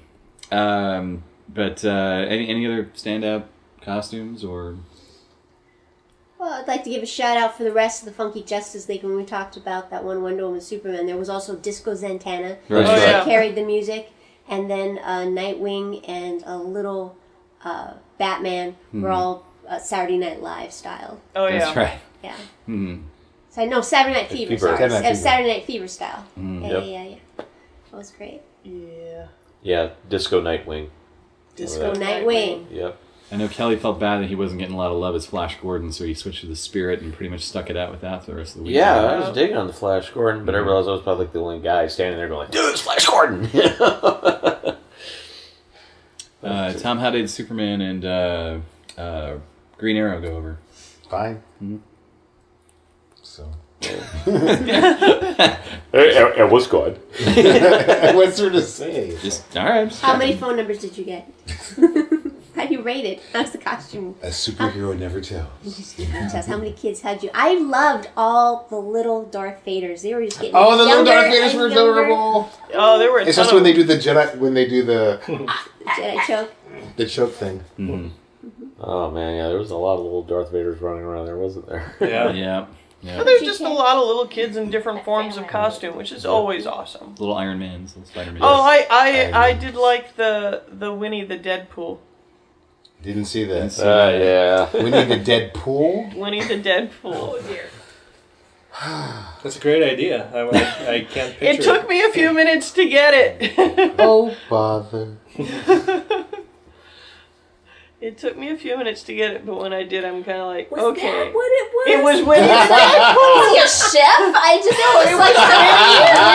Um, 0.53 1.23
but 1.49 1.85
uh, 1.85 1.89
any 2.29 2.49
any 2.49 2.65
other 2.67 2.85
standout 2.95 3.45
costumes 3.81 4.45
or 4.45 4.77
Well, 6.39 6.53
I'd 6.53 6.69
like 6.69 6.85
to 6.85 6.91
give 6.91 7.03
a 7.03 7.07
shout 7.07 7.37
out 7.37 7.57
for 7.57 7.65
the 7.65 7.73
rest 7.73 8.03
of 8.03 8.07
the 8.07 8.13
Funky 8.13 8.43
Justice 8.43 8.89
League 8.89 9.03
when 9.03 9.17
we 9.17 9.25
talked 9.25 9.57
about 9.57 9.91
that 9.91 10.05
one 10.05 10.23
Wonder 10.23 10.45
Woman 10.45 10.61
Superman. 10.61 11.07
There 11.07 11.17
was 11.17 11.29
also 11.29 11.57
Disco 11.57 11.95
Zatanna, 11.95 12.59
Right. 12.69 12.85
Oh, 12.87 12.95
who 12.95 13.01
yeah. 13.01 13.25
carried 13.25 13.55
the 13.57 13.65
music, 13.65 14.13
and 14.49 14.71
then 14.71 14.99
uh, 15.03 15.23
Nightwing 15.23 16.05
and 16.09 16.43
a 16.47 16.57
little 16.59 17.17
uh, 17.65 17.95
Batman 18.19 18.77
were 18.93 19.11
all 19.11 19.46
uh, 19.69 19.79
Saturday 19.79 20.19
Night 20.19 20.43
Live 20.43 20.73
style. 20.73 21.21
Oh 21.35 21.47
yeah. 21.47 21.59
that's 21.59 21.77
right. 21.77 21.99
Yeah. 22.23 22.37
Mm. 22.69 23.03
So 23.51 23.65
no 23.65 23.81
Saturday 23.81 24.15
Night 24.21 24.29
Fever. 24.31 24.51
Fever. 24.51 24.59
Sorry, 24.59 24.77
Saturday 24.79 24.95
Night 24.95 25.03
Fever. 25.09 25.15
Saturday 25.23 25.49
Night 25.55 25.65
Fever 25.65 25.89
style. 25.89 26.25
Mm. 26.39 26.63
Yeah, 26.63 26.69
Yep. 26.69 26.83
yeah, 26.85 26.89
yeah, 27.03 27.05
yeah. 27.39 27.45
That 27.91 27.97
was 27.97 28.11
great. 28.11 28.43
Yeah. 28.65 29.27
Yeah, 29.63 29.91
Disco 30.09 30.41
Nightwing. 30.43 30.91
Disco 31.55 31.95
Nightwing. 31.95 32.67
Yep. 32.71 32.99
I 33.33 33.37
know 33.37 33.49
Kelly 33.49 33.75
felt 33.77 33.99
bad 33.99 34.19
that 34.23 34.29
he 34.29 34.37
wasn't 34.37 34.61
getting 34.61 34.75
a 34.75 34.79
lot 34.79 34.93
of 34.93 34.99
love 34.99 35.17
as 35.17 35.27
Flash 35.27 35.59
Gordon, 35.61 35.91
so 35.91 36.05
he 36.05 36.15
switched 36.15 36.43
to 36.43 36.47
the 36.47 36.55
Spirit 36.55 37.01
and 37.01 37.13
pretty 37.13 37.29
much 37.29 37.43
stuck 37.43 37.69
it 37.71 37.77
out 37.77 37.91
with 37.91 38.03
that 38.03 38.25
for 38.25 38.31
the 38.31 38.37
rest 38.37 38.53
of 38.55 38.59
the 38.61 38.67
week. 38.67 38.77
Yeah, 38.77 38.95
I 39.01 39.19
was 39.19 39.35
digging 39.35 39.57
on 39.57 39.67
the 39.67 39.73
Flash 39.73 40.11
Gordon, 40.11 40.45
but 40.45 40.55
I 40.55 40.59
realized 40.59 40.87
I 40.89 40.93
was 40.93 41.03
probably 41.03 41.25
like 41.25 41.33
the 41.33 41.41
only 41.41 41.59
guy 41.59 41.89
standing 41.89 42.19
there 42.19 42.29
going, 42.29 42.49
"Dude, 42.51 42.71
it's 42.71 42.83
Flash 42.83 43.07
Gordon." 43.07 43.49
Uh, 46.43 46.73
Tom, 46.75 46.99
how 46.99 47.11
did 47.11 47.29
Superman 47.29 47.81
and 47.81 48.05
uh, 48.05 48.59
uh, 48.97 49.37
Green 49.79 49.97
Arrow 49.97 50.21
go 50.21 50.37
over? 50.37 50.59
Fine. 51.11 51.43
Mhm. 51.63 51.81
So 53.23 53.51
it, 53.83 55.59
it, 55.93 56.39
it 56.39 56.51
was 56.51 56.67
good. 56.67 56.99
what's 58.15 58.39
there 58.39 58.51
to 58.51 58.63
say? 58.63 59.17
Just 59.21 59.57
all 59.57 59.65
right. 59.65 59.93
How 59.97 60.13
checking. 60.13 60.19
many 60.19 60.37
phone 60.37 60.57
numbers 60.57 60.79
did 60.79 60.97
you 60.97 61.05
get? 61.05 61.31
How 62.57 62.65
do 62.65 62.73
you 62.73 62.81
rate 62.81 63.05
it? 63.05 63.21
How's 63.35 63.51
the 63.53 63.59
costume? 63.59 64.15
A 64.23 64.29
superhero 64.29 64.99
never 64.99 65.21
tells. 65.21 65.51
Just 65.63 66.49
How 66.49 66.57
many 66.57 66.73
kids 66.73 67.03
had 67.03 67.23
you? 67.23 67.29
I 67.35 67.59
loved 67.59 68.09
all 68.17 68.67
the 68.71 68.77
little 68.79 69.25
Darth 69.27 69.63
Vaders. 69.67 70.01
They 70.01 70.15
were 70.15 70.25
just 70.25 70.39
getting 70.41 70.55
Oh, 70.57 70.75
the 70.79 70.85
little 70.85 71.05
Darth 71.05 71.27
Vaders 71.27 71.55
were 71.55 71.69
younger. 71.69 72.05
adorable. 72.05 72.49
Oh, 72.73 72.99
there 72.99 73.13
were. 73.13 73.19
A 73.19 73.27
It's 73.27 73.37
just 73.37 73.51
of 73.51 73.57
when 73.57 73.63
they 73.63 73.75
do 73.75 73.85
the 73.85 73.97
Jedi, 73.99 74.39
when 74.39 74.55
they 74.55 74.67
do 74.67 74.85
the 74.85 75.21
Jedi 75.27 76.19
choke. 76.27 76.51
the 76.97 77.05
choke 77.05 77.35
thing. 77.35 77.63
Mhm. 77.79 78.11
Oh 78.79 79.11
man, 79.11 79.37
yeah, 79.37 79.49
there 79.49 79.59
was 79.59 79.71
a 79.71 79.77
lot 79.77 79.95
of 79.95 80.05
little 80.05 80.23
Darth 80.23 80.53
Vaders 80.53 80.81
running 80.81 81.03
around 81.03 81.27
there, 81.27 81.37
wasn't 81.37 81.69
there? 81.69 81.95
Yeah. 82.01 82.33
Yeah. 82.33 82.67
Yeah. 83.03 83.19
But 83.19 83.25
there's 83.25 83.43
just 83.43 83.61
a 83.61 83.69
lot 83.69 83.97
of 83.99 84.07
little 84.07 84.27
kids 84.27 84.57
in 84.57 84.71
different 84.71 85.05
forms 85.05 85.37
of 85.37 85.47
costume, 85.47 85.97
which 85.97 86.13
is 86.13 86.25
always 86.27 86.67
awesome. 86.67 87.15
Little 87.17 87.37
Iron 87.37 87.59
Mans, 87.59 87.95
little 87.95 88.09
Spider 88.09 88.33
Man. 88.33 88.43
Oh, 88.43 88.63
I 88.63 88.87
I, 88.91 89.49
I 89.49 89.53
did 89.53 89.75
like 89.75 90.17
the 90.17 90.63
the 90.69 90.93
Winnie 90.93 91.25
the 91.25 91.39
Deadpool. 91.39 91.99
Didn't 93.03 93.27
see 93.27 93.45
that. 93.45 93.79
Uh, 93.79 94.11
yeah. 94.75 94.83
We 94.83 94.91
need 94.91 95.11
a 95.11 95.23
Deadpool. 95.23 96.17
Winnie 96.17 96.43
the 96.43 96.59
Deadpool. 96.61 96.91
Oh 97.05 97.41
dear. 97.47 97.69
That's 99.43 99.57
a 99.57 99.61
great 99.61 99.83
idea. 99.83 100.29
I, 100.35 100.41
I, 100.41 100.95
I 100.95 101.01
can't 101.05 101.37
picture 101.37 101.61
It 101.61 101.65
took 101.65 101.89
me 101.89 102.03
a 102.03 102.11
few 102.11 102.33
minutes 102.33 102.73
to 102.73 102.89
get 102.89 103.15
it. 103.15 103.95
Oh 103.99 104.35
bother! 104.51 105.17
it 108.01 108.19
took 108.19 108.37
me 108.37 108.51
a 108.51 108.57
few 108.57 108.77
minutes 108.77 109.03
to 109.05 109.15
get 109.15 109.33
it, 109.33 109.47
but 109.47 109.59
when 109.59 109.73
I 109.73 109.83
did, 109.83 110.05
I'm 110.05 110.23
kind 110.23 110.39
of 110.41 110.47
like, 110.49 110.71
Was 110.71 110.81
okay. 110.81 111.11
that 111.11 111.33
what 111.35 111.47
it 111.51 111.73
was? 111.73 111.89
It 111.89 112.03
was 112.05 112.27
Winnie 112.27 112.47
the 112.47 112.53
Is 112.53 112.69
Deadpool. 112.69 113.51
he 113.51 113.59
a 113.59 113.69
chef? 113.69 114.35
I 114.37 114.57
just 114.63 114.79
it 114.79 114.93
was 114.97 115.19
like 115.19 115.37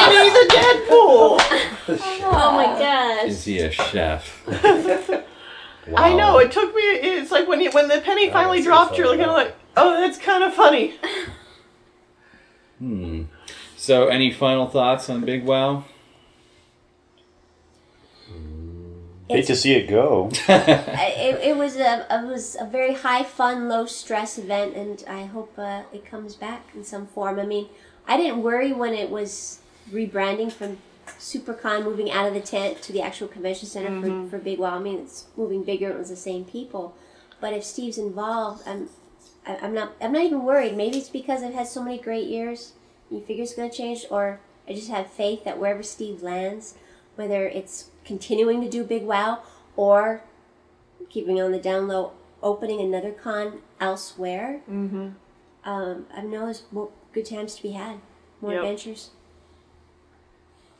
Winnie 0.10 0.30
the 0.40 0.46
Deadpool. 0.56 2.32
Oh 2.34 2.52
my 2.54 2.66
gosh. 2.80 3.26
Is 3.30 3.46
he 3.46 3.60
a 3.60 3.72
chef? 3.72 4.46
wow. 4.48 5.24
I 5.98 6.14
know. 6.14 6.38
It 6.40 6.52
took 6.52 6.74
me. 6.74 6.82
It's 6.82 7.32
like 7.32 7.48
when 7.48 7.60
you, 7.62 7.70
when 7.72 7.88
the 7.88 8.02
penny 8.02 8.30
finally 8.32 8.60
that's 8.60 8.66
so 8.66 8.72
dropped, 8.72 8.98
you're 8.98 9.10
kind 9.10 9.22
of 9.30 9.36
like, 9.36 9.56
oh, 9.78 10.00
that's 10.00 10.18
kind 10.18 10.44
of 10.44 10.54
funny. 10.54 10.96
Hmm. 12.80 13.24
So, 13.78 14.08
any 14.08 14.32
final 14.32 14.68
thoughts 14.68 15.10
on 15.10 15.22
Big 15.26 15.44
Wow? 15.44 15.86
Hate 19.38 19.48
to 19.48 19.56
see 19.56 19.74
it 19.74 19.88
go. 19.88 20.32
It, 21.24 21.40
it 21.50 21.58
was 21.58 21.76
a 21.76 22.08
it 22.10 22.26
was 22.26 22.58
a 22.60 22.66
very 22.66 22.94
high 22.94 23.24
fun, 23.24 23.70
low 23.70 23.86
stress 23.86 24.38
event, 24.38 24.76
and 24.76 25.04
I 25.08 25.26
hope 25.26 25.54
uh, 25.58 25.84
it 25.94 26.04
comes 26.06 26.36
back 26.36 26.64
in 26.74 26.84
some 26.84 27.06
form. 27.06 27.40
I 27.40 27.46
mean, 27.46 27.70
I 28.08 28.18
didn't 28.18 28.42
worry 28.42 28.74
when 28.74 28.94
it 28.94 29.10
was 29.10 29.60
rebranding 29.92 30.52
from 30.52 30.78
SuperCon, 31.06 31.84
moving 31.84 32.12
out 32.12 32.28
of 32.28 32.34
the 32.34 32.42
tent 32.42 32.82
to 32.84 32.94
the 32.94 33.02
actual 33.02 33.28
convention 33.28 33.68
center 33.68 34.02
for, 34.02 34.30
for 34.30 34.38
Big 34.40 34.58
Wow. 34.58 34.78
I 34.78 34.80
mean, 34.80 35.00
it's 35.00 35.26
moving 35.38 35.64
bigger. 35.64 35.90
It 35.92 35.98
was 35.98 36.10
the 36.10 36.16
same 36.16 36.44
people, 36.44 36.96
but 37.40 37.54
if 37.54 37.64
Steve's 37.64 37.98
involved, 38.00 38.68
I'm 38.68 38.90
I, 39.46 39.58
I'm 39.58 39.74
not 39.74 39.94
I'm 40.02 40.14
not 40.14 40.24
even 40.24 40.44
worried. 40.44 40.76
Maybe 40.76 40.98
it's 40.98 41.10
because 41.10 41.44
I've 41.44 41.54
had 41.54 41.68
so 41.68 41.84
many 41.84 42.00
great 42.00 42.28
years. 42.28 42.74
You 43.10 43.22
figure 43.22 43.44
it's 43.44 43.54
going 43.56 43.70
to 43.70 43.76
change, 43.76 44.06
or 44.10 44.40
I 44.68 44.74
just 44.74 44.90
have 44.90 45.12
faith 45.12 45.44
that 45.44 45.60
wherever 45.60 45.84
Steve 45.84 46.24
lands, 46.24 46.76
whether 47.16 47.48
it's 47.48 47.91
continuing 48.06 48.62
to 48.62 48.70
do 48.70 48.84
Big 48.84 49.04
Wow 49.04 49.44
or 49.76 50.22
keeping 51.10 51.42
on 51.42 51.52
the 51.52 51.60
down 51.60 51.88
low, 51.88 52.14
opening 52.42 52.80
another 52.80 53.12
con 53.12 53.62
elsewhere. 53.80 54.62
Mm-hmm. 54.70 55.10
Um, 55.64 56.06
I 56.14 56.22
know 56.22 56.46
there's 56.46 56.64
more 56.72 56.90
good 57.14 57.26
times 57.26 57.56
to 57.56 57.64
be 57.64 57.72
had, 57.72 57.98
more 58.42 58.54
Yep. 58.54 58.62
adventures. 58.64 59.10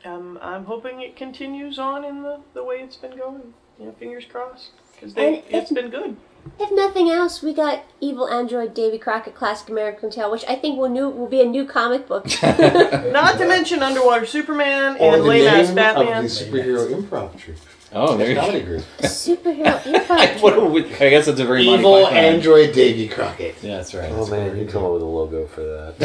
Um, 0.04 0.40
I'm 0.42 0.66
hoping 0.66 1.02
it 1.02 1.16
continues 1.16 1.78
on 1.78 2.04
in 2.04 2.24
the, 2.24 2.40
the 2.54 2.64
way 2.64 2.78
it's 2.78 2.96
been 2.96 3.18
going. 3.18 3.54
You 3.80 3.86
know, 3.88 3.92
fingers 3.94 4.26
crossed. 4.26 4.72
Because 4.94 5.14
it, 5.16 5.46
has 5.46 5.70
been 5.70 5.90
good. 5.90 6.18
If 6.60 6.72
nothing 6.72 7.10
else, 7.10 7.42
we 7.42 7.54
got 7.54 7.84
Evil 8.00 8.28
Android 8.28 8.74
Davy 8.74 8.98
Crockett 8.98 9.36
Classic 9.36 9.70
American 9.70 10.10
Tale, 10.10 10.32
which 10.32 10.46
I 10.48 10.56
think 10.56 10.80
will 10.80 10.90
new 10.90 11.10
will 11.10 11.28
be 11.28 11.42
a 11.42 11.46
new 11.46 11.66
comic 11.66 12.08
book. 12.08 12.26
Not 12.44 13.38
to 13.38 13.48
mention 13.48 13.84
Underwater 13.84 14.26
Superman 14.26 14.98
Or 15.00 15.16
and 15.16 15.24
the 15.24 15.28
Lame 15.28 15.48
Ass 15.48 15.56
name 15.56 15.70
of 15.70 15.76
Batman. 15.76 16.24
the 16.24 16.30
superhero 16.30 16.88
improv 17.02 17.38
troupe. 17.38 17.58
Oh, 17.94 18.16
there 18.16 18.30
you 18.30 18.36
go. 18.36 18.42
Comedy 18.42 18.62
group. 18.64 18.84
Superhero 19.02 19.78
improv. 19.84 20.42
What 20.42 20.72
we- 20.72 20.86
I 20.86 21.10
guess 21.10 21.28
it's 21.28 21.40
a 21.42 21.46
very 21.46 21.64
Evil 21.68 22.08
android 22.08 22.74
Davy 22.74 23.08
Crockett. 23.10 23.56
Yeah, 23.62 23.78
that's 23.78 23.94
right. 23.94 24.10
Oh 24.12 24.26
man, 24.28 24.58
you 24.58 24.66
come 24.66 24.86
up 24.86 24.94
with 24.94 25.02
a 25.02 25.06
logo 25.06 25.46
for 25.48 25.62
that. 25.62 26.00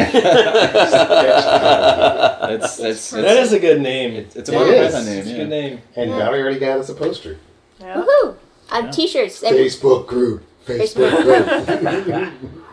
That's, 2.50 2.76
that's, 2.76 3.10
That 3.10 3.22
that's- 3.22 3.52
a 3.52 3.60
good 3.60 3.80
name. 3.80 4.14
it's 4.14 4.36
a 4.36 4.40
It 4.40 4.52
Monty. 4.52 4.72
Python 4.78 5.04
name. 5.06 5.18
It's 5.18 5.30
a 5.30 5.34
good 5.36 5.48
name. 5.48 5.80
And 5.94 6.10
Valerie 6.10 6.40
already 6.42 6.58
got 6.58 6.80
us 6.80 6.88
a 6.88 6.94
poster. 6.94 7.38
Yeah. 7.80 8.02
Woohoo! 8.02 8.36
Um, 8.70 8.90
t-shirts. 8.90 9.42
Every, 9.42 9.66
Facebook 9.66 10.06
group. 10.06 10.42
Facebook 10.66 11.10
Facebook 11.10 12.04
group. 12.04 12.32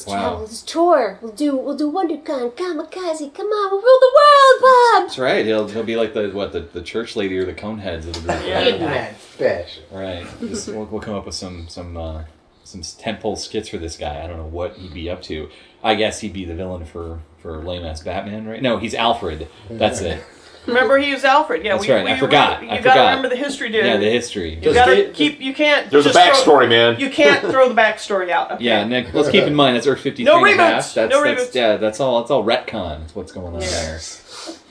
Let's 0.00 0.06
Wow. 0.06 0.14
travel 0.30 0.46
this 0.46 0.62
tour. 0.62 1.18
We'll 1.20 1.32
do 1.32 1.56
we'll 1.56 1.76
do 1.76 1.90
WonderCon, 1.90 2.52
Comikaze. 2.52 3.34
Come 3.34 3.46
on, 3.48 3.70
we'll 3.70 3.82
rule 3.82 4.00
the 4.00 4.12
world, 4.14 4.62
Bob. 4.62 5.02
That's 5.02 5.18
right. 5.18 5.44
He'll, 5.44 5.68
he'll 5.68 5.82
be 5.82 5.96
like 5.96 6.14
the 6.14 6.30
what 6.30 6.52
the, 6.52 6.60
the 6.60 6.82
church 6.82 7.16
lady 7.16 7.36
or 7.36 7.44
the 7.44 7.52
cone 7.52 7.78
heads 7.78 8.06
of 8.06 8.14
the 8.14 8.20
group. 8.20 8.46
Yeah. 8.46 8.84
Right. 8.86 9.14
Fashion. 9.16 9.82
Right. 9.90 10.26
Just, 10.40 10.68
we'll, 10.68 10.86
we'll 10.86 11.02
come 11.02 11.14
up 11.14 11.26
with 11.26 11.34
some 11.34 11.68
some 11.68 11.96
uh, 11.96 12.24
some 12.64 12.80
tentpole 12.80 13.36
skits 13.36 13.68
for 13.68 13.76
this 13.78 13.96
guy. 13.96 14.24
I 14.24 14.26
don't 14.26 14.38
know 14.38 14.46
what 14.46 14.76
he'd 14.76 14.94
be 14.94 15.10
up 15.10 15.20
to. 15.24 15.50
I 15.82 15.96
guess 15.96 16.20
he'd 16.20 16.32
be 16.32 16.44
the 16.46 16.54
villain 16.54 16.86
for 16.86 17.20
for 17.42 17.62
lame 17.62 17.84
ass 17.84 18.00
Batman, 18.02 18.46
right? 18.46 18.62
No, 18.62 18.78
he's 18.78 18.94
Alfred. 18.94 19.48
That's 19.68 20.00
it. 20.00 20.24
Remember, 20.66 20.98
he 20.98 21.12
was 21.14 21.24
Alfred. 21.24 21.64
Yeah, 21.64 21.72
That's 21.76 21.88
we, 21.88 21.92
right, 21.94 22.04
we, 22.04 22.10
I 22.12 22.18
forgot, 22.18 22.62
You 22.62 22.68
I 22.68 22.76
gotta 22.76 22.82
forgot. 22.82 23.06
remember 23.16 23.28
the 23.30 23.36
history, 23.36 23.70
dude. 23.70 23.84
Yeah, 23.84 23.96
the 23.96 24.10
history. 24.10 24.54
you 24.56 24.60
Just 24.60 24.74
gotta 24.74 24.94
get- 24.96 25.14
keep. 25.14 25.40
You 25.40 25.54
can't. 25.54 25.90
There's 25.90 26.04
a 26.06 26.12
just 26.12 26.44
throw- 26.44 26.56
backstory, 26.58 26.68
man. 26.68 27.00
You 27.00 27.08
can't 27.10 27.40
throw 27.50 27.68
the 27.68 27.74
backstory 27.80 28.28
out. 28.30 28.52
Okay? 28.52 28.64
Yeah, 28.64 28.84
Nick. 28.84 29.12
Let's 29.14 29.30
keep 29.30 29.44
in 29.44 29.54
mind 29.54 29.76
that's 29.76 29.86
Earth 29.86 30.00
fifty 30.00 30.22
three 30.24 30.32
No 30.32 30.44
and 30.44 30.46
a 30.46 30.52
reboots! 30.52 30.56
half. 30.56 30.94
That's, 30.94 31.10
No 31.10 31.24
that's 31.24 31.42
reboots. 31.50 31.54
yeah. 31.54 31.76
That's 31.78 31.98
all. 31.98 32.20
That's 32.20 32.30
all 32.30 32.44
retcon. 32.44 33.00
That's 33.00 33.14
what's 33.14 33.32
going 33.32 33.54
on 33.54 33.62
Yeah. 33.62 33.98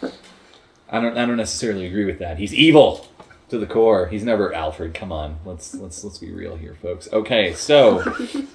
there. 0.01 0.11
I 0.91 0.99
don't. 1.01 1.17
I 1.17 1.25
don't 1.25 1.37
necessarily 1.37 1.85
agree 1.87 2.05
with 2.05 2.19
that. 2.19 2.37
He's 2.37 2.53
evil 2.53 3.07
to 3.49 3.57
the 3.57 3.65
core. 3.67 4.07
He's 4.07 4.23
never 4.23 4.53
Alfred. 4.53 4.93
Come 4.93 5.11
on. 5.11 5.37
Let's 5.43 5.73
let's 5.75 6.03
let's 6.03 6.19
be 6.19 6.31
real 6.31 6.55
here, 6.55 6.75
folks. 6.81 7.09
Okay, 7.11 7.53
so. 7.53 8.15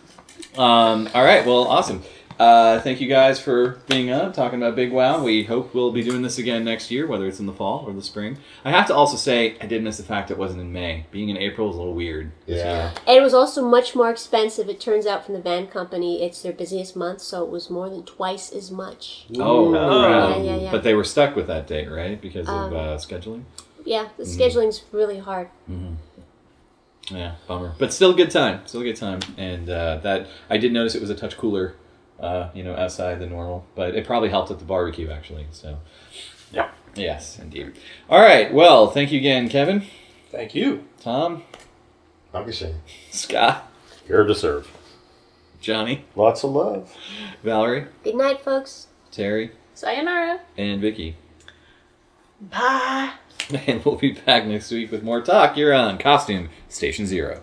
Um, 0.56 1.08
all 1.14 1.24
right. 1.24 1.44
Well, 1.44 1.64
awesome. 1.66 2.02
Uh, 2.38 2.80
thank 2.80 3.00
you 3.00 3.06
guys 3.08 3.38
for 3.38 3.78
being 3.88 4.10
up, 4.10 4.34
talking 4.34 4.60
about 4.60 4.74
Big 4.74 4.90
Wow. 4.92 5.22
We 5.22 5.44
hope 5.44 5.72
we'll 5.72 5.92
be 5.92 6.02
doing 6.02 6.22
this 6.22 6.36
again 6.38 6.64
next 6.64 6.90
year, 6.90 7.06
whether 7.06 7.26
it's 7.26 7.38
in 7.38 7.46
the 7.46 7.52
fall 7.52 7.84
or 7.86 7.92
the 7.92 8.02
spring. 8.02 8.38
I 8.64 8.70
have 8.72 8.86
to 8.88 8.94
also 8.94 9.16
say, 9.16 9.56
I 9.60 9.66
did 9.66 9.84
miss 9.84 9.98
the 9.98 10.02
fact 10.02 10.32
it 10.32 10.38
wasn't 10.38 10.60
in 10.62 10.72
May. 10.72 11.06
Being 11.12 11.28
in 11.28 11.36
April 11.36 11.70
is 11.70 11.76
a 11.76 11.78
little 11.78 11.94
weird. 11.94 12.32
Yeah. 12.46 12.92
And 13.06 13.16
it 13.16 13.22
was 13.22 13.34
also 13.34 13.62
much 13.68 13.94
more 13.94 14.10
expensive. 14.10 14.68
It 14.68 14.80
turns 14.80 15.06
out 15.06 15.24
from 15.24 15.34
the 15.34 15.40
van 15.40 15.68
company, 15.68 16.24
it's 16.24 16.42
their 16.42 16.52
busiest 16.52 16.96
month, 16.96 17.20
so 17.20 17.44
it 17.44 17.50
was 17.50 17.70
more 17.70 17.88
than 17.88 18.02
twice 18.02 18.50
as 18.50 18.70
much. 18.70 19.26
Oh, 19.38 19.68
Oh. 19.68 19.70
wow. 19.72 20.28
Yeah, 20.30 20.42
yeah, 20.42 20.56
yeah. 20.56 20.70
But 20.72 20.82
they 20.82 20.94
were 20.94 21.04
stuck 21.04 21.36
with 21.36 21.46
that 21.46 21.68
date, 21.68 21.88
right? 21.88 22.20
Because 22.20 22.48
of 22.48 22.54
Um, 22.72 22.74
uh, 22.76 22.96
scheduling? 22.96 23.44
Yeah, 23.84 24.08
the 24.16 24.26
scheduling's 24.26 24.82
really 24.90 25.18
hard. 25.18 25.50
Yeah, 27.10 27.34
bummer. 27.46 27.74
But 27.78 27.92
still 27.92 28.10
a 28.12 28.14
good 28.14 28.30
time. 28.30 28.62
Still 28.66 28.80
a 28.80 28.84
good 28.84 28.96
time. 28.96 29.20
And 29.36 29.68
uh, 29.70 29.98
that 30.02 30.26
I 30.50 30.56
did 30.56 30.72
notice 30.72 30.94
it 30.94 31.02
was 31.02 31.10
a 31.10 31.14
touch 31.14 31.36
cooler, 31.36 31.74
uh, 32.24 32.48
you 32.54 32.62
know, 32.64 32.74
outside 32.76 33.18
the 33.20 33.26
normal. 33.26 33.66
But 33.74 33.94
it 33.94 34.06
probably 34.06 34.30
helped 34.30 34.50
at 34.50 34.58
the 34.58 34.64
barbecue 34.64 35.10
actually. 35.10 35.46
So 35.52 35.78
Yeah. 36.52 36.70
yes, 36.94 37.38
indeed. 37.38 37.72
All 38.08 38.20
right. 38.20 38.52
Well, 38.52 38.90
thank 38.90 39.12
you 39.12 39.18
again, 39.18 39.48
Kevin, 39.48 39.84
Thank 40.30 40.54
you. 40.54 40.84
Tom, 41.00 41.42
I'll 42.32 42.42
be 42.44 42.50
ashamed. 42.50 42.80
Scott, 43.10 43.70
Here 44.06 44.24
to 44.24 44.34
serve. 44.34 44.68
Johnny, 45.60 46.04
Lots 46.16 46.42
of 46.44 46.50
love. 46.50 46.94
Valerie, 47.42 47.86
Good 48.02 48.16
night, 48.16 48.40
folks. 48.42 48.88
Terry, 49.10 49.52
Sayonara. 49.74 50.40
and 50.58 50.80
Vicky. 50.80 51.16
Bye. 52.40 53.12
And 53.66 53.84
we'll 53.84 53.96
be 53.96 54.12
back 54.12 54.46
next 54.46 54.70
week 54.70 54.90
with 54.90 55.02
more 55.02 55.20
talk. 55.20 55.56
You're 55.58 55.74
on 55.74 55.98
Costume 55.98 56.48
Station 56.70 57.06
Zero. 57.06 57.42